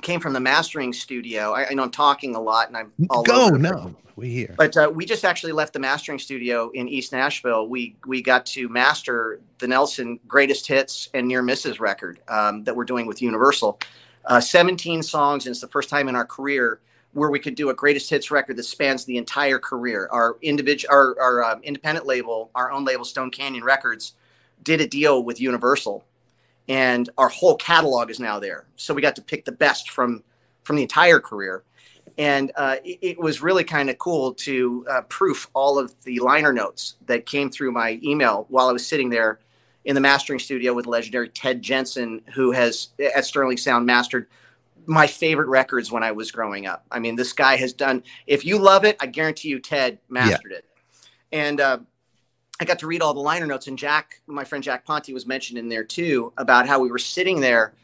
came 0.03 0.21
from 0.21 0.33
the 0.33 0.41
mastering 0.41 0.93
studio. 0.93 1.53
I, 1.53 1.69
I 1.69 1.75
know 1.75 1.83
I'm 1.83 1.91
talking 1.91 2.35
a 2.35 2.41
lot, 2.41 2.69
and 2.69 2.77
I'm 2.77 2.93
all 3.11 3.23
go 3.23 3.49
no, 3.49 3.95
we 4.17 4.31
here. 4.31 4.55
But 4.57 4.77
uh, 4.77 4.91
we 4.93 5.05
just 5.05 5.25
actually 5.25 5.53
left 5.53 5.73
the 5.73 5.79
mastering 5.79 6.19
studio 6.19 6.71
in 6.71 6.89
East 6.89 7.13
Nashville. 7.13 7.69
We 7.69 7.97
we 8.07 8.23
got 8.23 8.47
to 8.47 8.69
master 8.69 9.41
the 9.59 9.69
Nelson 9.69 10.19
Greatest 10.27 10.67
Hits 10.67 11.09
and 11.15 11.29
Near 11.29 11.43
Misses 11.43 11.81
record 11.81 12.21
um, 12.29 12.65
that 12.65 12.75
we're 12.75 12.85
doing 12.85 13.07
with 13.07 13.23
Universal. 13.23 13.79
Uh, 14.25 14.41
17 14.41 15.05
songs, 15.05 15.47
and 15.47 15.53
it's 15.53 15.61
the 15.61 15.69
first 15.69 15.89
time 15.89 16.09
in 16.09 16.17
our 16.17 16.25
career 16.25 16.81
where 17.13 17.31
we 17.31 17.39
could 17.39 17.55
do 17.55 17.71
a 17.71 17.75
greatest 17.75 18.11
hits 18.11 18.31
record 18.31 18.57
that 18.57 18.65
spans 18.65 19.05
the 19.05 19.17
entire 19.17 19.59
career. 19.59 20.09
Our 20.11 20.37
individual, 20.43 20.93
our, 20.93 21.19
our 21.19 21.45
um, 21.45 21.63
independent 21.63 22.07
label, 22.07 22.51
our 22.55 22.71
own 22.71 22.85
label, 22.85 23.05
Stone 23.05 23.31
Canyon 23.31 23.65
Records, 23.65 24.15
did 24.63 24.81
a 24.81 24.87
deal 24.87 25.23
with 25.23 25.41
Universal, 25.41 26.05
and 26.69 27.09
our 27.19 27.29
whole 27.29 27.57
catalog 27.57 28.11
is 28.11 28.21
now 28.21 28.39
there. 28.39 28.67
So 28.77 28.95
we 28.95 29.03
got 29.03 29.17
to 29.17 29.23
pick 29.23 29.45
the 29.45 29.53
best 29.53 29.91
from 29.91 30.23
from 30.63 30.77
the 30.77 30.83
entire 30.83 31.21
career. 31.21 31.63
And 32.19 32.51
uh, 32.57 32.77
it, 32.85 32.99
it, 33.03 33.19
was 33.19 33.43
really 33.43 33.63
kind 33.63 33.91
of 33.91 33.99
cool 33.99 34.33
to 34.35 34.87
uh, 34.91 35.03
proof 35.03 35.49
all 35.55 35.79
of 35.79 35.95
the 36.03 36.19
liner 36.21 36.53
notes 36.53 36.97
that 37.07 37.27
came 37.27 37.51
through 37.51 37.73
my 37.73 38.01
email 38.03 38.47
while 38.49 38.69
I 38.69 38.73
was 38.73 38.87
sitting 38.87 39.11
there 39.11 39.39
in 39.85 39.95
the 39.95 40.01
mastering 40.01 40.39
studio 40.39 40.73
with 40.73 40.87
legendary 40.87 41.29
Ted 41.29 41.63
Jensen, 41.63 42.23
who 42.35 42.53
has 42.53 42.89
at 43.15 43.25
Sterling 43.25 43.59
Sound 43.59 43.87
mastered 43.87 44.29
my 44.87 45.07
favorite 45.07 45.49
records 45.49 45.93
when 45.93 46.03
I 46.03 46.13
was 46.13 46.31
growing 46.31 46.67
up. 46.67 46.85
I 46.91 46.99
mean, 46.99 47.17
this 47.17 47.33
guy 47.33 47.57
has 47.57 47.73
done. 47.73 48.03
If 48.27 48.45
you 48.45 48.59
love 48.59 48.85
it, 48.85 48.97
I 49.01 49.07
guarantee 49.07 49.49
you, 49.49 49.61
Ted 49.61 49.99
mastered 50.09 50.53
yeah. 50.53 50.59
it. 50.59 50.65
And 51.33 51.61
uh, 51.61 51.79
I 52.59 52.65
got 52.65 52.79
to 52.79 52.87
read 52.87 53.03
all 53.03 53.13
the 53.13 53.21
liner 53.21 53.47
notes, 53.47 53.67
and 53.67 53.79
Jack, 53.79 54.21
my 54.27 54.45
friend 54.45 54.65
Jack 54.65 54.85
Ponti, 54.85 55.13
was 55.13 55.27
mentioned 55.27 55.59
in 55.59 55.69
there 55.69 55.85
too 55.85 56.33
about 56.39 56.67
how 56.67 56.81
we 56.81 56.91
were 56.91 56.99
sitting 56.99 57.41
there 57.41 57.75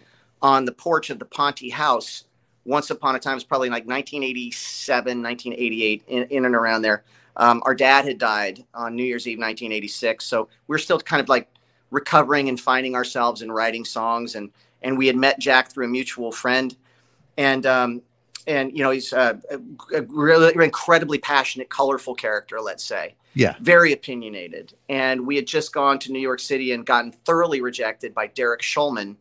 on 0.41 0.65
the 0.65 0.73
porch 0.73 1.11
of 1.11 1.19
the 1.19 1.25
Ponti 1.25 1.69
house 1.69 2.25
once 2.65 2.91
upon 2.91 3.15
a 3.15 3.19
time. 3.19 3.37
It's 3.37 3.45
probably 3.45 3.69
like 3.69 3.87
1987, 3.87 5.23
1988, 5.23 6.03
in, 6.09 6.23
in 6.25 6.45
and 6.47 6.55
around 6.55 6.83
there. 6.83 7.05
Um, 7.37 7.63
our 7.65 7.75
dad 7.75 8.05
had 8.05 8.19
died 8.19 8.65
on 8.75 8.95
New 8.95 9.05
Year's 9.05 9.27
Eve, 9.27 9.39
1986, 9.39 10.25
so 10.25 10.49
we're 10.69 10.79
still 10.79 10.99
kind 10.99 11.21
of 11.21 11.29
like 11.29 11.49
recovering 11.91 12.49
and 12.49 12.61
finding 12.61 12.95
ourselves 12.95 13.43
and 13.43 13.55
writing 13.55 13.85
songs. 13.85 14.35
And 14.35 14.51
and 14.83 14.99
we 14.99 15.07
had 15.07 15.17
met 15.17 15.39
Jack 15.39 15.71
through 15.71 15.87
a 15.87 15.89
mutual 15.89 16.33
friend, 16.33 16.75
and 17.37 17.65
um, 17.67 18.03
and 18.47 18.77
you 18.77 18.83
know 18.83 18.91
he's 18.91 19.13
a, 19.13 19.41
a 19.95 20.03
really 20.03 20.53
incredibly 20.65 21.19
passionate, 21.19 21.71
colorful 21.71 22.15
character. 22.15 22.61
Let's 22.61 22.85
say, 22.85 23.15
yeah, 23.35 23.55
very 23.61 23.93
opinionated. 23.93 24.75
And 24.89 25.27
we 25.27 25.37
had 25.37 25.47
just 25.47 25.73
gone 25.73 25.99
to 26.01 26.13
New 26.13 26.21
York 26.21 26.41
City 26.41 26.73
and 26.73 26.85
gotten 26.85 27.13
thoroughly 27.13 27.61
rejected 27.61 28.15
by 28.15 28.27
Derek 28.29 28.61
Shulman, 28.61 29.17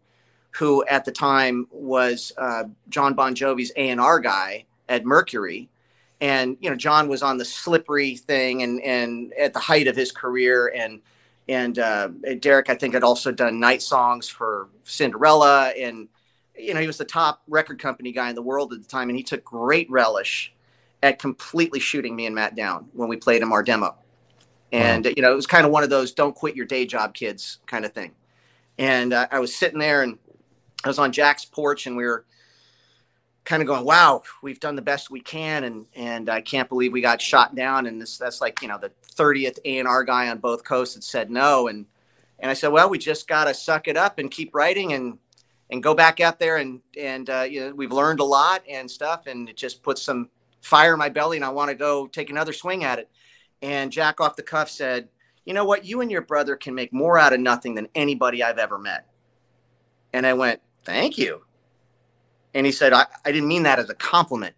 who 0.51 0.85
at 0.85 1.05
the 1.05 1.11
time 1.11 1.67
was 1.71 2.31
uh, 2.37 2.65
Jon 2.89 3.13
Bon 3.13 3.33
Jovi's 3.33 3.71
A 3.75 3.89
and 3.89 4.01
R 4.01 4.19
guy 4.19 4.65
at 4.89 5.05
Mercury. 5.05 5.69
And 6.19 6.57
you 6.59 6.69
know, 6.69 6.75
John 6.75 7.07
was 7.07 7.23
on 7.23 7.37
the 7.37 7.45
slippery 7.45 8.15
thing 8.15 8.63
and 8.63 8.81
and 8.81 9.33
at 9.33 9.53
the 9.53 9.59
height 9.59 9.87
of 9.87 9.95
his 9.95 10.11
career, 10.11 10.71
and 10.75 11.01
and 11.47 11.79
uh, 11.79 12.09
Derek, 12.39 12.69
I 12.69 12.75
think, 12.75 12.93
had 12.93 13.03
also 13.03 13.31
done 13.31 13.59
night 13.59 13.81
songs 13.81 14.29
for 14.29 14.69
Cinderella, 14.83 15.69
and 15.69 16.07
you 16.57 16.73
know, 16.73 16.79
he 16.79 16.87
was 16.87 16.97
the 16.97 17.05
top 17.05 17.41
record 17.47 17.79
company 17.79 18.11
guy 18.11 18.29
in 18.29 18.35
the 18.35 18.41
world 18.41 18.73
at 18.73 18.81
the 18.81 18.87
time, 18.87 19.09
and 19.09 19.17
he 19.17 19.23
took 19.23 19.43
great 19.43 19.89
relish 19.89 20.53
at 21.03 21.19
completely 21.19 21.79
shooting 21.79 22.15
me 22.15 22.25
and 22.25 22.35
Matt 22.35 22.55
down 22.55 22.89
when 22.93 23.09
we 23.09 23.17
played 23.17 23.41
him 23.41 23.51
our 23.51 23.63
demo. 23.63 23.95
And 24.71 25.05
wow. 25.05 25.11
you 25.15 25.21
know, 25.21 25.31
it 25.31 25.35
was 25.35 25.47
kind 25.47 25.65
of 25.65 25.71
one 25.71 25.83
of 25.83 25.89
those 25.89 26.13
"don't 26.13 26.35
quit 26.35 26.55
your 26.55 26.65
day 26.65 26.85
job, 26.85 27.13
kids" 27.13 27.59
kind 27.65 27.85
of 27.85 27.93
thing. 27.93 28.11
And 28.77 29.13
uh, 29.13 29.27
I 29.31 29.39
was 29.39 29.53
sitting 29.55 29.79
there, 29.79 30.01
and 30.03 30.17
I 30.83 30.87
was 30.87 30.99
on 30.99 31.11
Jack's 31.11 31.45
porch, 31.45 31.87
and 31.87 31.97
we 31.97 32.05
were 32.05 32.25
kind 33.43 33.61
of 33.61 33.67
going, 33.67 33.83
"Wow, 33.83 34.23
we've 34.41 34.59
done 34.59 34.75
the 34.75 34.81
best 34.81 35.11
we 35.11 35.19
can," 35.19 35.65
and 35.65 35.85
and 35.93 36.29
I 36.29 36.41
can't 36.41 36.69
believe 36.69 36.93
we 36.93 37.01
got 37.01 37.21
shot 37.21 37.53
down. 37.53 37.85
And 37.85 38.01
this 38.01 38.17
that's 38.17 38.39
like 38.39 38.61
you 38.61 38.69
know 38.69 38.77
the 38.77 38.91
30th 39.13 39.59
A 39.65 39.79
and 39.79 39.87
R 39.87 40.03
guy 40.03 40.29
on 40.29 40.37
both 40.37 40.63
coasts 40.63 40.95
that 40.95 41.03
said 41.03 41.29
no, 41.29 41.67
and 41.67 41.85
and 42.39 42.49
I 42.49 42.53
said, 42.53 42.69
"Well, 42.69 42.89
we 42.89 42.97
just 42.97 43.27
got 43.27 43.45
to 43.45 43.53
suck 43.53 43.89
it 43.89 43.97
up 43.97 44.19
and 44.19 44.31
keep 44.31 44.53
writing 44.55 44.93
and." 44.93 45.17
And 45.73 45.81
go 45.81 45.95
back 45.95 46.19
out 46.19 46.37
there 46.37 46.57
and 46.57 46.81
and 46.99 47.29
uh, 47.29 47.45
you 47.49 47.61
know 47.61 47.73
we've 47.73 47.93
learned 47.93 48.19
a 48.19 48.25
lot 48.25 48.61
and 48.69 48.91
stuff 48.91 49.25
and 49.27 49.47
it 49.47 49.55
just 49.55 49.81
puts 49.81 50.01
some 50.01 50.29
fire 50.61 50.93
in 50.93 50.99
my 50.99 51.09
belly 51.09 51.37
and 51.37 51.45
I 51.45 51.49
want 51.49 51.69
to 51.69 51.75
go 51.75 52.07
take 52.07 52.29
another 52.29 52.53
swing 52.53 52.83
at 52.83 52.99
it. 52.99 53.09
And 53.61 53.91
Jack 53.91 54.19
off 54.19 54.35
the 54.35 54.43
cuff 54.43 54.69
said, 54.69 55.09
"You 55.45 55.53
know 55.53 55.65
what? 55.65 55.85
You 55.85 56.01
and 56.01 56.09
your 56.09 56.21
brother 56.21 56.55
can 56.55 56.73
make 56.73 56.93
more 56.93 57.17
out 57.17 57.33
of 57.33 57.39
nothing 57.39 57.75
than 57.75 57.89
anybody 57.93 58.43
I've 58.43 58.57
ever 58.57 58.77
met." 58.77 59.07
And 60.13 60.25
I 60.25 60.33
went, 60.33 60.61
"Thank 60.83 61.17
you." 61.17 61.43
And 62.53 62.65
he 62.65 62.71
said, 62.71 62.93
I, 62.93 63.05
I 63.25 63.31
didn't 63.31 63.47
mean 63.47 63.63
that 63.63 63.79
as 63.79 63.89
a 63.89 63.95
compliment. 63.95 64.55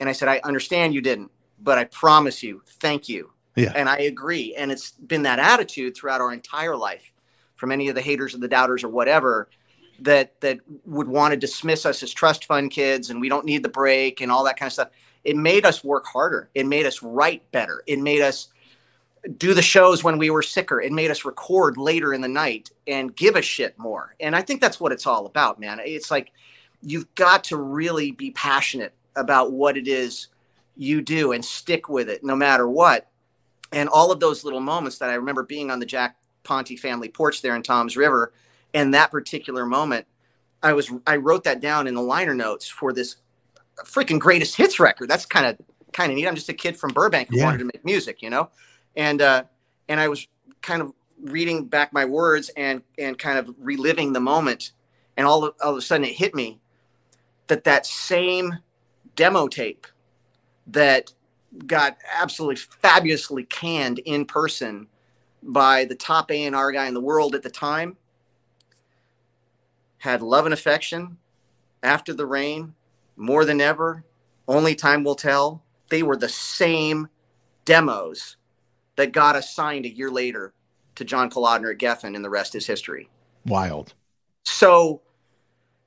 And 0.00 0.08
I 0.08 0.12
said, 0.12 0.28
I 0.28 0.40
understand 0.44 0.94
you 0.94 1.00
didn't, 1.00 1.30
but 1.60 1.78
I 1.78 1.84
promise 1.84 2.42
you, 2.42 2.62
thank 2.66 3.08
you. 3.08 3.32
Yeah. 3.56 3.72
And 3.74 3.88
I 3.88 3.98
agree. 3.98 4.54
And 4.56 4.70
it's 4.70 4.92
been 4.92 5.22
that 5.22 5.38
attitude 5.38 5.96
throughout 5.96 6.20
our 6.20 6.32
entire 6.32 6.76
life 6.76 7.12
from 7.56 7.72
any 7.72 7.88
of 7.88 7.94
the 7.94 8.00
haters 8.00 8.34
or 8.34 8.38
the 8.38 8.48
doubters 8.48 8.84
or 8.84 8.88
whatever 8.88 9.48
that 10.00 10.40
that 10.40 10.58
would 10.86 11.08
want 11.08 11.32
to 11.32 11.36
dismiss 11.36 11.84
us 11.84 12.02
as 12.02 12.12
trust 12.12 12.44
fund 12.44 12.70
kids 12.70 13.10
and 13.10 13.20
we 13.20 13.28
don't 13.28 13.44
need 13.44 13.62
the 13.62 13.68
break 13.68 14.20
and 14.20 14.30
all 14.30 14.44
that 14.44 14.56
kind 14.56 14.68
of 14.68 14.72
stuff. 14.72 14.90
It 15.24 15.36
made 15.36 15.66
us 15.66 15.82
work 15.82 16.06
harder. 16.06 16.48
It 16.54 16.66
made 16.66 16.86
us 16.86 17.02
write 17.02 17.50
better. 17.52 17.82
It 17.86 17.98
made 17.98 18.22
us 18.22 18.48
do 19.36 19.54
the 19.54 19.62
shows 19.62 20.04
when 20.04 20.18
we 20.18 20.30
were 20.30 20.42
sicker. 20.42 20.80
It 20.80 20.92
made 20.92 21.10
us 21.10 21.24
record 21.24 21.76
later 21.76 22.14
in 22.14 22.20
the 22.20 22.28
night 22.28 22.70
and 22.86 23.14
give 23.14 23.36
a 23.36 23.42
shit 23.42 23.78
more. 23.78 24.14
And 24.20 24.34
I 24.36 24.42
think 24.42 24.60
that's 24.60 24.80
what 24.80 24.92
it's 24.92 25.06
all 25.06 25.26
about, 25.26 25.58
man. 25.58 25.80
It's 25.84 26.10
like 26.10 26.32
you've 26.82 27.12
got 27.14 27.44
to 27.44 27.56
really 27.56 28.12
be 28.12 28.30
passionate 28.30 28.94
about 29.16 29.52
what 29.52 29.76
it 29.76 29.88
is 29.88 30.28
you 30.76 31.02
do 31.02 31.32
and 31.32 31.44
stick 31.44 31.88
with 31.88 32.08
it 32.08 32.22
no 32.22 32.36
matter 32.36 32.68
what. 32.68 33.08
And 33.72 33.88
all 33.88 34.12
of 34.12 34.20
those 34.20 34.44
little 34.44 34.60
moments 34.60 34.98
that 34.98 35.10
I 35.10 35.14
remember 35.14 35.42
being 35.42 35.70
on 35.70 35.80
the 35.80 35.86
Jack 35.86 36.16
Ponti 36.44 36.76
family 36.76 37.08
porch 37.08 37.42
there 37.42 37.56
in 37.56 37.62
Toms 37.62 37.96
River, 37.96 38.32
and 38.74 38.94
that 38.94 39.10
particular 39.10 39.66
moment, 39.66 40.06
I 40.62 40.72
was 40.72 40.90
I 41.06 41.16
wrote 41.16 41.44
that 41.44 41.60
down 41.60 41.86
in 41.86 41.94
the 41.94 42.02
liner 42.02 42.34
notes 42.34 42.68
for 42.68 42.92
this 42.92 43.16
freaking 43.84 44.18
greatest 44.18 44.56
hits 44.56 44.80
record. 44.80 45.08
That's 45.08 45.26
kind 45.26 45.46
of 45.46 45.58
kind 45.92 46.10
of 46.10 46.16
neat. 46.16 46.26
I'm 46.26 46.34
just 46.34 46.48
a 46.48 46.54
kid 46.54 46.76
from 46.76 46.92
Burbank 46.92 47.28
who 47.30 47.38
yeah. 47.38 47.44
wanted 47.44 47.58
to 47.58 47.64
make 47.64 47.84
music, 47.84 48.22
you 48.22 48.30
know, 48.30 48.50
and 48.96 49.22
uh, 49.22 49.44
and 49.88 50.00
I 50.00 50.08
was 50.08 50.26
kind 50.62 50.82
of 50.82 50.92
reading 51.22 51.64
back 51.64 51.92
my 51.92 52.04
words 52.04 52.50
and 52.56 52.82
and 52.98 53.18
kind 53.18 53.38
of 53.38 53.54
reliving 53.58 54.12
the 54.12 54.20
moment, 54.20 54.72
and 55.16 55.26
all 55.26 55.44
of, 55.44 55.54
all 55.62 55.72
of 55.72 55.78
a 55.78 55.82
sudden 55.82 56.04
it 56.04 56.14
hit 56.14 56.34
me 56.34 56.60
that 57.46 57.64
that 57.64 57.86
same 57.86 58.58
demo 59.16 59.48
tape 59.48 59.86
that 60.66 61.12
got 61.66 61.96
absolutely 62.14 62.56
fabulously 62.56 63.44
canned 63.44 63.98
in 64.00 64.24
person 64.24 64.86
by 65.42 65.84
the 65.84 65.94
top 65.94 66.30
A&R 66.30 66.72
guy 66.72 66.86
in 66.86 66.94
the 66.94 67.00
world 67.00 67.34
at 67.34 67.42
the 67.42 67.50
time 67.50 67.96
had 69.98 70.22
love 70.22 70.44
and 70.44 70.54
affection 70.54 71.18
after 71.82 72.12
the 72.12 72.26
rain 72.26 72.74
more 73.16 73.44
than 73.44 73.60
ever 73.60 74.04
only 74.46 74.74
time 74.74 75.04
will 75.04 75.14
tell 75.14 75.62
they 75.90 76.02
were 76.02 76.16
the 76.16 76.28
same 76.28 77.08
demos 77.64 78.36
that 78.96 79.12
got 79.12 79.36
assigned 79.36 79.84
a 79.84 79.94
year 79.94 80.10
later 80.10 80.52
to 80.94 81.04
john 81.04 81.30
kalodner 81.30 81.72
at 81.72 81.78
geffen 81.78 82.14
and 82.14 82.24
the 82.24 82.30
rest 82.30 82.54
is 82.54 82.66
history 82.66 83.08
wild 83.46 83.94
so 84.44 85.02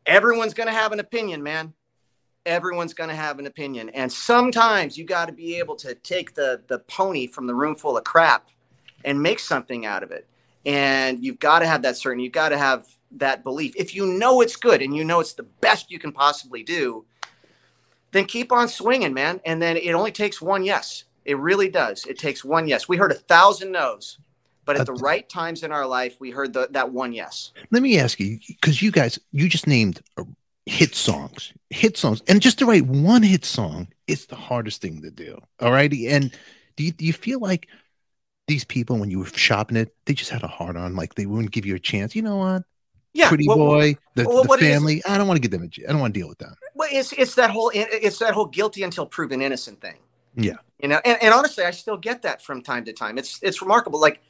everyone's 0.06 0.53
going 0.53 0.68
to 0.68 0.74
have 0.74 0.91
an 0.91 1.00
opinion, 1.00 1.44
man. 1.44 1.74
Everyone's 2.46 2.94
going 2.94 3.10
to 3.10 3.15
have 3.15 3.39
an 3.39 3.48
opinion. 3.48 3.89
And 3.89 4.12
sometimes 4.12 4.98
you 4.98 5.06
got 5.06 5.27
to 5.27 5.32
be 5.32 5.58
able 5.58 5.75
to 5.77 5.94
take 5.96 6.34
the, 6.34 6.62
the 6.68 6.80
pony 6.80 7.27
from 7.27 7.48
the 7.48 7.53
room 7.53 7.75
full 7.75 7.98
of 7.98 8.03
crap 8.03 8.50
and 9.06 9.22
make 9.22 9.39
something 9.39 9.86
out 9.86 10.03
of 10.03 10.12
it. 10.12 10.27
And 10.65 11.24
you've 11.24 11.39
got 11.39 11.60
to 11.60 11.68
have 11.68 11.82
that 11.84 11.98
certain, 11.98 12.20
you've 12.20 12.34
got 12.34 12.50
to 12.50 12.58
have 12.58 12.86
that 13.18 13.44
belief. 13.44 13.74
If 13.75 13.96
you 13.96 14.06
know 14.06 14.41
it's 14.41 14.56
good 14.56 14.82
and 14.82 14.96
you 14.96 15.03
know 15.03 15.20
it's 15.20 15.34
the 15.34 15.44
best 15.44 15.91
you 15.91 16.00
can 16.00 16.12
possibly 16.12 16.63
do, 16.63 17.06
then 18.12 18.25
keep 18.25 18.51
on 18.51 18.68
swinging, 18.68 19.13
man. 19.13 19.41
And 19.46 19.62
then 19.62 19.77
it 19.77 19.91
only 19.91 20.12
takes 20.12 20.41
one 20.41 20.63
yes. 20.63 21.06
It 21.24 21.38
really 21.38 21.70
does. 21.70 22.06
It 22.06 22.18
takes 22.18 22.44
one 22.44 22.68
yes. 22.68 22.88
We 22.88 22.98
heard 22.98 23.12
a 23.12 23.15
thousand 23.15 23.72
no's 23.72 24.18
but 24.65 24.80
at 24.80 24.86
the 24.86 24.94
right 24.94 25.27
times 25.27 25.63
in 25.63 25.72
our 25.72 25.86
life, 25.86 26.18
we 26.20 26.32
heard 26.32 26.53
the, 26.53 26.68
that 26.72 26.91
one 26.91 27.13
yes. 27.13 27.51
Let 27.72 27.82
me 27.82 28.00
ask 28.00 28.20
you, 28.20 28.39
because 28.48 28.82
you 28.82 28.91
guys, 28.91 29.20
you 29.32 29.50
just 29.50 29.68
named 29.68 30.01
uh, 30.18 30.24
hit 30.65 30.96
songs, 30.96 31.53
hit 31.70 31.98
songs, 31.98 32.22
and 32.27 32.41
just 32.41 32.60
to 32.60 32.65
write 32.65 32.86
one 32.86 33.24
hit 33.24 33.44
song 33.44 33.88
is 34.08 34.27
the 34.27 34.36
hardest 34.36 34.82
thing 34.82 35.01
to 35.01 35.12
do. 35.12 35.39
All 35.60 35.72
righty. 35.72 36.08
And 36.08 36.32
do 36.75 36.84
you, 36.84 36.91
do 36.91 37.06
you 37.06 37.13
feel 37.13 37.39
like 37.39 37.68
these 38.48 38.63
people, 38.63 38.98
when 38.98 39.10
you 39.10 39.20
were 39.20 39.25
shopping 39.25 39.77
it, 39.77 39.96
they 40.06 40.13
just 40.13 40.32
had 40.32 40.44
a 40.44 40.48
hard 40.48 40.77
on, 40.77 40.96
like 40.96 41.15
they 41.15 41.25
wouldn't 41.25 41.51
give 41.51 41.65
you 41.65 41.75
a 41.75 41.80
chance? 41.80 42.15
You 42.15 42.22
know 42.22 42.38
what? 42.38 42.63
Yeah, 43.13 43.27
pretty 43.27 43.48
well, 43.48 43.58
boy, 43.58 43.98
the, 44.15 44.25
well, 44.27 44.44
the 44.44 44.58
family. 44.58 45.01
I 45.06 45.18
don't 45.18 45.27
want 45.27 45.38
to 45.38 45.41
give 45.41 45.51
them. 45.51 45.63
A, 45.63 45.89
I 45.89 45.91
don't 45.91 46.00
want 46.00 46.13
to 46.13 46.20
deal 46.20 46.30
with 46.30 46.38
them. 46.38 46.56
Well, 46.75 46.88
it's 46.91 47.12
it's 47.13 47.36
that 47.36 47.50
whole 47.50 47.70
it's 47.74 48.20
that 48.20 48.34
whole 48.34 48.46
guilty 48.46 48.84
until 48.84 49.06
proven 49.06 49.41
innocent 49.41 49.82
thing. 49.82 49.98
Yeah, 50.36 50.56
you 50.80 50.88
know, 50.88 51.01
and, 51.03 51.22
and 51.22 51.34
honestly, 51.34 51.65
I 51.65 51.72
still 51.72 51.98
get 51.98 52.22
that 52.22 52.41
from 52.41 52.62
time 52.62 52.86
to 52.86 52.94
time. 52.94 53.18
It's 53.18 53.39
it's 53.44 53.62
remarkable. 53.62 54.00
Like 54.00 54.22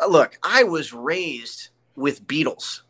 uh, 0.00 0.08
look, 0.08 0.38
I 0.42 0.64
was 0.64 0.92
raised 0.92 1.68
with 1.94 2.26
Beatles. 2.26 2.80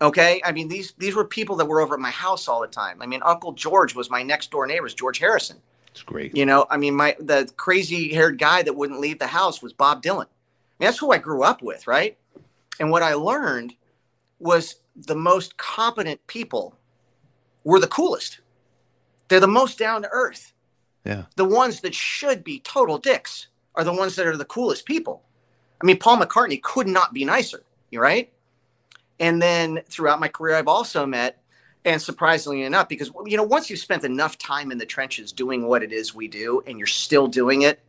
Okay, 0.00 0.40
I 0.42 0.52
mean 0.52 0.68
these 0.68 0.94
these 0.96 1.14
were 1.14 1.24
people 1.24 1.56
that 1.56 1.66
were 1.66 1.82
over 1.82 1.94
at 1.94 2.00
my 2.00 2.10
house 2.10 2.48
all 2.48 2.62
the 2.62 2.66
time. 2.66 3.02
I 3.02 3.06
mean, 3.06 3.20
Uncle 3.24 3.52
George 3.52 3.94
was 3.94 4.08
my 4.10 4.22
next 4.22 4.50
door 4.50 4.66
neighbor, 4.66 4.88
George 4.88 5.18
Harrison. 5.18 5.58
It's 5.90 6.02
great. 6.02 6.36
You 6.36 6.44
know, 6.46 6.66
I 6.70 6.76
mean, 6.76 6.94
my 6.94 7.16
the 7.18 7.50
crazy 7.56 8.14
haired 8.14 8.38
guy 8.38 8.62
that 8.62 8.74
wouldn't 8.74 9.00
leave 9.00 9.18
the 9.18 9.26
house 9.26 9.62
was 9.62 9.72
Bob 9.72 10.02
Dylan. 10.02 10.24
I 10.24 10.78
mean, 10.78 10.88
that's 10.88 10.98
who 10.98 11.12
I 11.12 11.18
grew 11.18 11.42
up 11.42 11.62
with, 11.62 11.86
right? 11.86 12.18
And 12.78 12.90
what 12.90 13.02
I 13.02 13.14
learned 13.14 13.74
was 14.38 14.76
the 14.94 15.14
most 15.14 15.56
competent 15.56 16.26
people 16.26 16.76
were 17.64 17.80
the 17.80 17.86
coolest. 17.86 18.40
They're 19.28 19.40
the 19.40 19.48
most 19.48 19.78
down 19.78 20.02
to 20.02 20.08
earth. 20.12 20.52
Yeah. 21.04 21.24
The 21.36 21.44
ones 21.44 21.80
that 21.80 21.94
should 21.94 22.44
be 22.44 22.60
total 22.60 22.98
dicks 22.98 23.48
are 23.74 23.84
the 23.84 23.92
ones 23.92 24.16
that 24.16 24.26
are 24.26 24.36
the 24.36 24.44
coolest 24.44 24.86
people. 24.86 25.22
I 25.80 25.86
mean, 25.86 25.98
Paul 25.98 26.18
McCartney 26.18 26.62
could 26.62 26.88
not 26.88 27.12
be 27.12 27.24
nicer, 27.24 27.62
you 27.90 28.00
right? 28.00 28.32
And 29.18 29.40
then 29.40 29.82
throughout 29.88 30.20
my 30.20 30.28
career, 30.28 30.56
I've 30.56 30.68
also 30.68 31.06
met 31.06 31.42
And 31.86 32.02
surprisingly 32.02 32.64
enough, 32.64 32.88
because 32.88 33.12
you 33.26 33.36
know, 33.36 33.44
once 33.44 33.70
you've 33.70 33.78
spent 33.78 34.02
enough 34.02 34.36
time 34.38 34.72
in 34.72 34.78
the 34.78 34.84
trenches 34.84 35.30
doing 35.30 35.68
what 35.68 35.84
it 35.84 35.92
is 35.92 36.12
we 36.12 36.26
do, 36.26 36.60
and 36.66 36.78
you're 36.78 36.86
still 36.88 37.28
doing 37.28 37.62
it, 37.62 37.80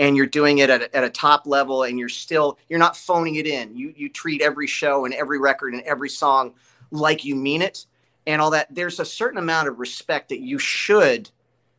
and 0.00 0.16
you're 0.16 0.26
doing 0.26 0.58
it 0.58 0.70
at 0.70 0.80
a, 0.80 0.96
at 0.96 1.04
a 1.04 1.10
top 1.10 1.46
level, 1.46 1.84
and 1.84 1.98
you're 1.98 2.08
still 2.08 2.58
you're 2.68 2.78
not 2.78 2.96
phoning 2.96 3.36
it 3.36 3.46
in. 3.46 3.76
You 3.76 3.92
you 3.94 4.08
treat 4.08 4.40
every 4.40 4.66
show 4.66 5.04
and 5.04 5.14
every 5.14 5.38
record 5.38 5.74
and 5.74 5.82
every 5.82 6.08
song 6.08 6.54
like 6.90 7.24
you 7.24 7.36
mean 7.36 7.62
it, 7.62 7.86
and 8.26 8.40
all 8.40 8.50
that. 8.50 8.74
There's 8.74 8.98
a 8.98 9.04
certain 9.04 9.38
amount 9.38 9.68
of 9.68 9.78
respect 9.78 10.30
that 10.30 10.40
you 10.40 10.58
should 10.58 11.30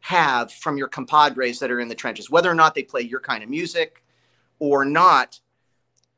have 0.01 0.53
from 0.53 0.77
your 0.77 0.87
compadres 0.87 1.59
that 1.59 1.71
are 1.71 1.79
in 1.79 1.87
the 1.87 1.95
trenches, 1.95 2.29
whether 2.29 2.49
or 2.49 2.55
not 2.55 2.75
they 2.75 2.83
play 2.83 3.01
your 3.01 3.19
kind 3.19 3.43
of 3.43 3.49
music 3.49 4.03
or 4.59 4.85
not. 4.85 5.39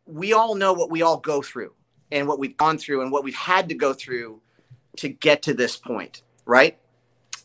We 0.06 0.34
all 0.34 0.56
know 0.56 0.74
what 0.74 0.92
we 0.92 1.02
all 1.02 1.18
go 1.18 1.42
through 1.42 1.72
and 2.12 2.28
what 2.28 2.38
we've 2.38 2.58
gone 2.58 2.78
through 2.78 3.02
and 3.02 3.14
what 3.14 3.24
we've 3.24 3.34
had 3.34 3.70
to 3.70 3.76
go 3.76 3.94
through 3.94 4.42
to 4.98 5.08
get 5.08 5.42
to 5.44 5.54
this 5.54 5.78
point, 5.78 6.22
right? 6.46 6.78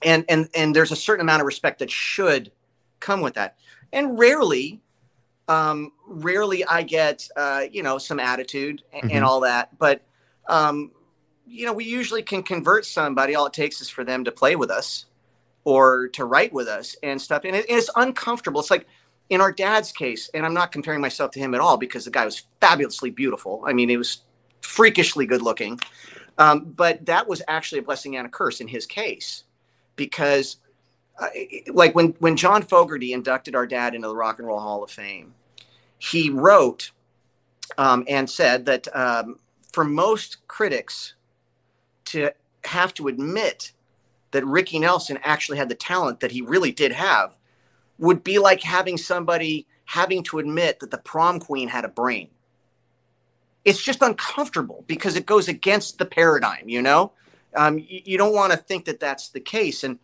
And 0.02 0.24
and 0.28 0.48
and 0.52 0.74
there's 0.74 0.90
a 0.90 0.96
certain 0.96 1.20
amount 1.20 1.42
of 1.42 1.46
respect 1.46 1.78
that 1.78 1.92
should 1.92 2.50
come 2.98 3.20
with 3.20 3.34
that. 3.34 3.56
And 3.92 4.18
rarely, 4.18 4.80
um, 5.48 5.92
rarely 6.06 6.64
I 6.64 6.82
get 6.82 7.28
uh, 7.36 7.64
you 7.70 7.82
know 7.82 7.98
some 7.98 8.20
attitude 8.20 8.82
and, 8.92 9.04
mm-hmm. 9.04 9.16
and 9.16 9.24
all 9.24 9.40
that, 9.40 9.78
but 9.78 10.02
um, 10.48 10.92
you 11.46 11.66
know 11.66 11.72
we 11.72 11.84
usually 11.84 12.22
can 12.22 12.42
convert 12.42 12.84
somebody. 12.84 13.34
All 13.34 13.46
it 13.46 13.52
takes 13.52 13.80
is 13.80 13.88
for 13.88 14.04
them 14.04 14.24
to 14.24 14.32
play 14.32 14.56
with 14.56 14.70
us 14.70 15.06
or 15.64 16.08
to 16.08 16.24
write 16.24 16.52
with 16.52 16.68
us 16.68 16.96
and 17.02 17.20
stuff. 17.20 17.44
And 17.44 17.54
it, 17.54 17.66
it's 17.68 17.90
uncomfortable. 17.96 18.60
It's 18.60 18.70
like 18.70 18.86
in 19.28 19.40
our 19.40 19.52
dad's 19.52 19.92
case, 19.92 20.30
and 20.32 20.46
I'm 20.46 20.54
not 20.54 20.72
comparing 20.72 21.00
myself 21.00 21.30
to 21.32 21.40
him 21.40 21.54
at 21.54 21.60
all 21.60 21.76
because 21.76 22.04
the 22.04 22.10
guy 22.10 22.24
was 22.24 22.44
fabulously 22.60 23.10
beautiful. 23.10 23.62
I 23.66 23.72
mean, 23.72 23.88
he 23.88 23.96
was 23.96 24.22
freakishly 24.62 25.26
good 25.26 25.42
looking. 25.42 25.78
Um, 26.38 26.72
but 26.76 27.04
that 27.06 27.28
was 27.28 27.42
actually 27.48 27.80
a 27.80 27.82
blessing 27.82 28.16
and 28.16 28.26
a 28.26 28.30
curse 28.30 28.60
in 28.60 28.68
his 28.68 28.86
case, 28.86 29.44
because 29.96 30.56
like 31.72 31.94
when 31.94 32.14
when 32.18 32.36
John 32.36 32.62
Fogerty 32.62 33.12
inducted 33.12 33.54
our 33.54 33.66
dad 33.66 33.94
into 33.94 34.08
the 34.08 34.16
Rock 34.16 34.38
and 34.38 34.46
Roll 34.46 34.60
Hall 34.60 34.84
of 34.84 34.90
Fame, 34.90 35.34
he 35.98 36.30
wrote 36.30 36.92
um, 37.76 38.04
and 38.08 38.28
said 38.30 38.66
that 38.66 38.88
um, 38.94 39.38
for 39.72 39.84
most 39.84 40.46
critics 40.48 41.14
to 42.06 42.30
have 42.64 42.94
to 42.94 43.08
admit 43.08 43.72
that 44.30 44.44
Ricky 44.44 44.78
Nelson 44.78 45.18
actually 45.22 45.58
had 45.58 45.68
the 45.68 45.74
talent 45.74 46.20
that 46.20 46.32
he 46.32 46.42
really 46.42 46.72
did 46.72 46.92
have 46.92 47.36
would 47.98 48.22
be 48.22 48.38
like 48.38 48.62
having 48.62 48.96
somebody 48.96 49.66
having 49.84 50.22
to 50.22 50.38
admit 50.38 50.80
that 50.80 50.90
the 50.90 50.98
prom 50.98 51.40
queen 51.40 51.68
had 51.68 51.84
a 51.84 51.88
brain. 51.88 52.28
It's 53.64 53.82
just 53.82 54.02
uncomfortable 54.02 54.84
because 54.86 55.16
it 55.16 55.26
goes 55.26 55.48
against 55.48 55.98
the 55.98 56.06
paradigm 56.06 56.68
you 56.68 56.82
know? 56.82 57.12
Um, 57.56 57.78
you, 57.78 58.02
you, 58.04 58.18
don't 58.18 58.34
want 58.34 58.52
to 58.52 58.58
think 58.58 58.84
that 58.84 59.00
that's 59.00 59.30
the 59.30 59.40
case 59.40 59.82
and 59.82 59.98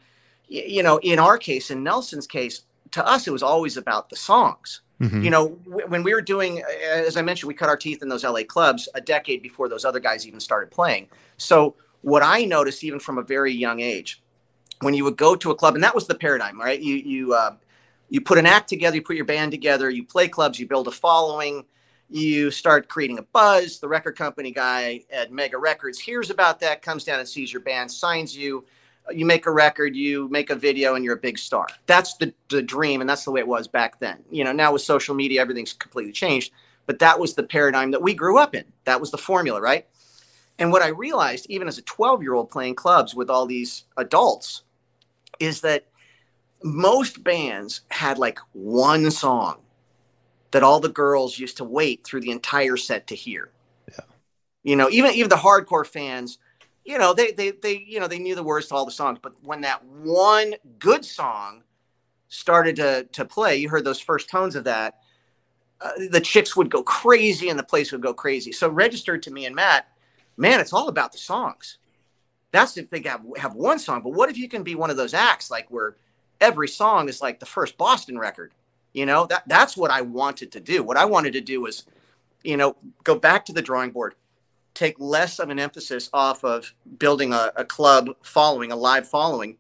you 0.49 0.83
know 0.83 0.99
in 0.99 1.19
our 1.19 1.39
case 1.39 1.71
in 1.71 1.83
nelson's 1.83 2.27
case 2.27 2.63
to 2.91 3.07
us 3.07 3.27
it 3.27 3.33
was 3.33 3.43
always 3.43 3.77
about 3.77 4.11
the 4.11 4.17
songs 4.17 4.83
mm-hmm. 5.01 5.23
you 5.23 5.31
know 5.31 5.51
w- 5.65 5.87
when 5.89 6.03
we 6.03 6.15
were 6.15 6.23
doing 6.23 6.63
as 6.85 7.17
i 7.17 7.23
mentioned 7.23 7.49
we 7.49 7.55
cut 7.55 7.69
our 7.69 7.77
teeth 7.77 8.03
in 8.03 8.09
those 8.09 8.25
la 8.25 8.43
clubs 8.43 8.89
a 8.95 9.01
decade 9.01 9.43
before 9.43 9.69
those 9.69 9.85
other 9.85 10.01
guys 10.01 10.27
even 10.27 10.41
started 10.41 10.71
playing 10.71 11.09
so 11.37 11.75
what 12.03 12.23
i 12.23 12.45
noticed 12.45 12.85
even 12.85 13.01
from 13.01 13.19
a 13.19 13.23
very 13.23 13.53
young 13.53 13.81
age 13.81 14.23
when 14.81 14.95
you 14.95 15.05
would 15.05 15.17
go 15.17 15.35
to 15.35 15.51
a 15.51 15.55
club 15.55 15.75
and 15.75 15.85
that 15.85 15.95
was 15.95 16.07
the 16.07 16.15
paradigm 16.15 16.61
right 16.61 16.81
you 16.81 16.97
you 16.97 17.35
uh, 17.35 17.55
you 18.11 18.21
put 18.21 18.39
an 18.39 18.47
act 18.47 18.69
together 18.69 18.97
you 18.97 19.03
put 19.03 19.17
your 19.17 19.25
band 19.25 19.51
together 19.51 19.89
you 19.91 20.05
play 20.05 20.29
clubs 20.29 20.59
you 20.59 20.67
build 20.67 20.87
a 20.87 20.93
following 20.93 21.65
you 22.09 22.51
start 22.51 22.89
creating 22.89 23.19
a 23.19 23.23
buzz. 23.23 23.79
The 23.79 23.89
record 23.89 24.17
company 24.17 24.53
guy 24.53 25.03
at 25.11 25.33
Mega 25.33 25.59
Records 25.59 25.99
hears 25.99 26.31
about 26.31 26.61
that, 26.61 26.83
comes 26.83 27.05
down 27.05 27.19
and 27.19 27.29
sees 27.29 27.53
your 27.53 27.63
band, 27.63 27.91
signs 27.91 28.37
you. 28.37 28.65
You 29.13 29.27
make 29.27 29.47
a 29.47 29.51
record, 29.51 29.95
you 29.95 30.29
make 30.29 30.51
a 30.51 30.55
video, 30.55 30.95
and 30.95 31.05
you're 31.05 31.17
a 31.17 31.21
big 31.21 31.39
star. 31.39 31.67
That's 31.87 32.17
the, 32.17 32.33
the 32.49 32.63
dream, 32.63 33.01
and 33.01 33.11
that's 33.11 33.25
the 33.25 33.31
way 33.31 33.41
it 33.41 33.49
was 33.49 33.69
back 33.69 34.01
then. 34.01 34.19
You 34.31 34.45
know, 34.45 34.53
now 34.53 34.73
with 34.73 34.83
social 34.83 35.15
media, 35.15 35.41
everything's 35.41 35.75
completely 35.75 36.13
changed. 36.13 36.53
But 36.87 36.99
that 37.01 37.19
was 37.19 37.35
the 37.35 37.43
paradigm 37.43 37.91
that 37.93 38.03
we 38.03 38.15
grew 38.15 38.39
up 38.39 38.55
in. 38.55 38.65
That 38.85 39.01
was 39.01 39.11
the 39.11 39.19
formula, 39.19 39.61
right? 39.61 39.87
And 40.59 40.71
what 40.71 40.83
I 40.83 40.89
realized, 40.89 41.47
even 41.49 41.69
as 41.69 41.79
a 41.79 41.83
12 41.83 42.23
year 42.23 42.35
old 42.35 42.51
playing 42.51 42.77
clubs 42.77 43.15
with 43.15 43.29
all 43.29 43.47
these 43.47 43.85
adults, 43.97 44.63
is 45.41 45.63
that 45.63 45.87
most 46.63 47.25
bands 47.25 47.83
had 47.89 48.19
like 48.19 48.39
one 48.53 49.11
song 49.11 49.61
that 50.53 50.63
all 50.63 50.81
the 50.81 50.89
girls 50.89 51.39
used 51.39 51.57
to 51.57 51.65
wait 51.65 52.05
through 52.05 52.21
the 52.21 52.31
entire 52.31 52.77
set 52.77 53.09
to 53.09 53.15
hear. 53.15 53.51
Yeah. 53.89 54.05
You 54.63 54.77
know, 54.77 54.89
even 54.91 55.13
even 55.13 55.29
the 55.29 55.37
hardcore 55.37 55.87
fans, 55.87 56.39
you 56.85 56.99
know, 56.99 57.15
they 57.15 57.33
they 57.33 57.51
they 57.51 57.85
you 57.87 57.99
know 57.99 58.09
they 58.09 58.19
knew 58.19 58.35
the 58.35 58.43
words 58.43 58.69
to 58.69 58.75
all 58.75 58.85
the 58.85 58.91
songs, 58.91 59.19
but 59.21 59.33
when 59.43 59.63
that 59.63 59.85
one 59.85 60.55
good 60.79 61.05
song 61.05 61.63
started 62.29 62.77
to 62.77 63.05
to 63.13 63.25
play, 63.25 63.57
you 63.57 63.69
heard 63.69 63.85
those 63.85 64.01
first 64.01 64.29
tones 64.29 64.55
of 64.55 64.65
that. 64.65 64.99
Uh, 65.81 65.93
the 66.11 66.21
chicks 66.21 66.57
would 66.57 66.71
go 66.71 66.83
crazy 66.83 67.49
and 67.49 67.59
the 67.59 67.65
place 67.65 67.91
would 67.91 68.01
go 68.01 68.15
crazy. 68.15 68.53
So 68.53 68.69
registered 68.69 69.23
to 69.25 69.31
me 69.31 69.45
and 69.45 69.55
Matt, 69.55 69.89
man, 70.37 70.61
it's 70.61 70.73
all 70.73 70.89
about 70.89 71.13
the 71.13 71.19
songs. 71.19 71.79
That's 72.53 72.77
if 72.77 72.89
they 72.91 73.03
have 73.03 73.23
have 73.39 73.55
one 73.55 73.79
song. 73.79 74.03
But 74.03 74.13
what 74.13 74.31
if 74.31 74.37
you 74.37 74.49
can 74.49 74.63
be 74.63 74.75
one 74.75 74.91
of 74.91 74.97
those 74.97 75.15
acts 75.15 75.51
like 75.51 75.71
where 75.71 75.97
every 76.41 76.69
song 76.69 77.09
is 77.09 77.21
like 77.21 77.41
the 77.41 77.47
first 77.47 77.77
Boston 77.79 78.19
record? 78.19 78.53
You 78.93 79.07
know, 79.07 79.27
that 79.27 79.43
that's 79.49 79.77
what 79.77 79.91
I 79.91 80.03
wanted 80.03 80.53
to 80.53 80.61
do. 80.61 80.83
What 80.83 80.97
I 80.97 81.05
wanted 81.07 81.33
to 81.33 81.41
do 81.41 81.63
was, 81.63 81.85
you 82.45 82.57
know, 82.57 82.77
go 83.03 83.19
back 83.19 83.45
to 83.47 83.53
the 83.53 83.63
drawing 83.63 83.91
board, 83.91 84.15
take 84.75 84.99
less 84.99 85.39
of 85.39 85.51
an 85.51 85.59
emphasis 85.59 86.11
off 86.13 86.45
of 86.45 86.75
building 86.99 87.33
a, 87.33 87.53
a 87.57 87.65
club 87.65 88.11
following, 88.23 88.73
a 88.73 88.77
live 88.77 89.09
following, 89.09 89.57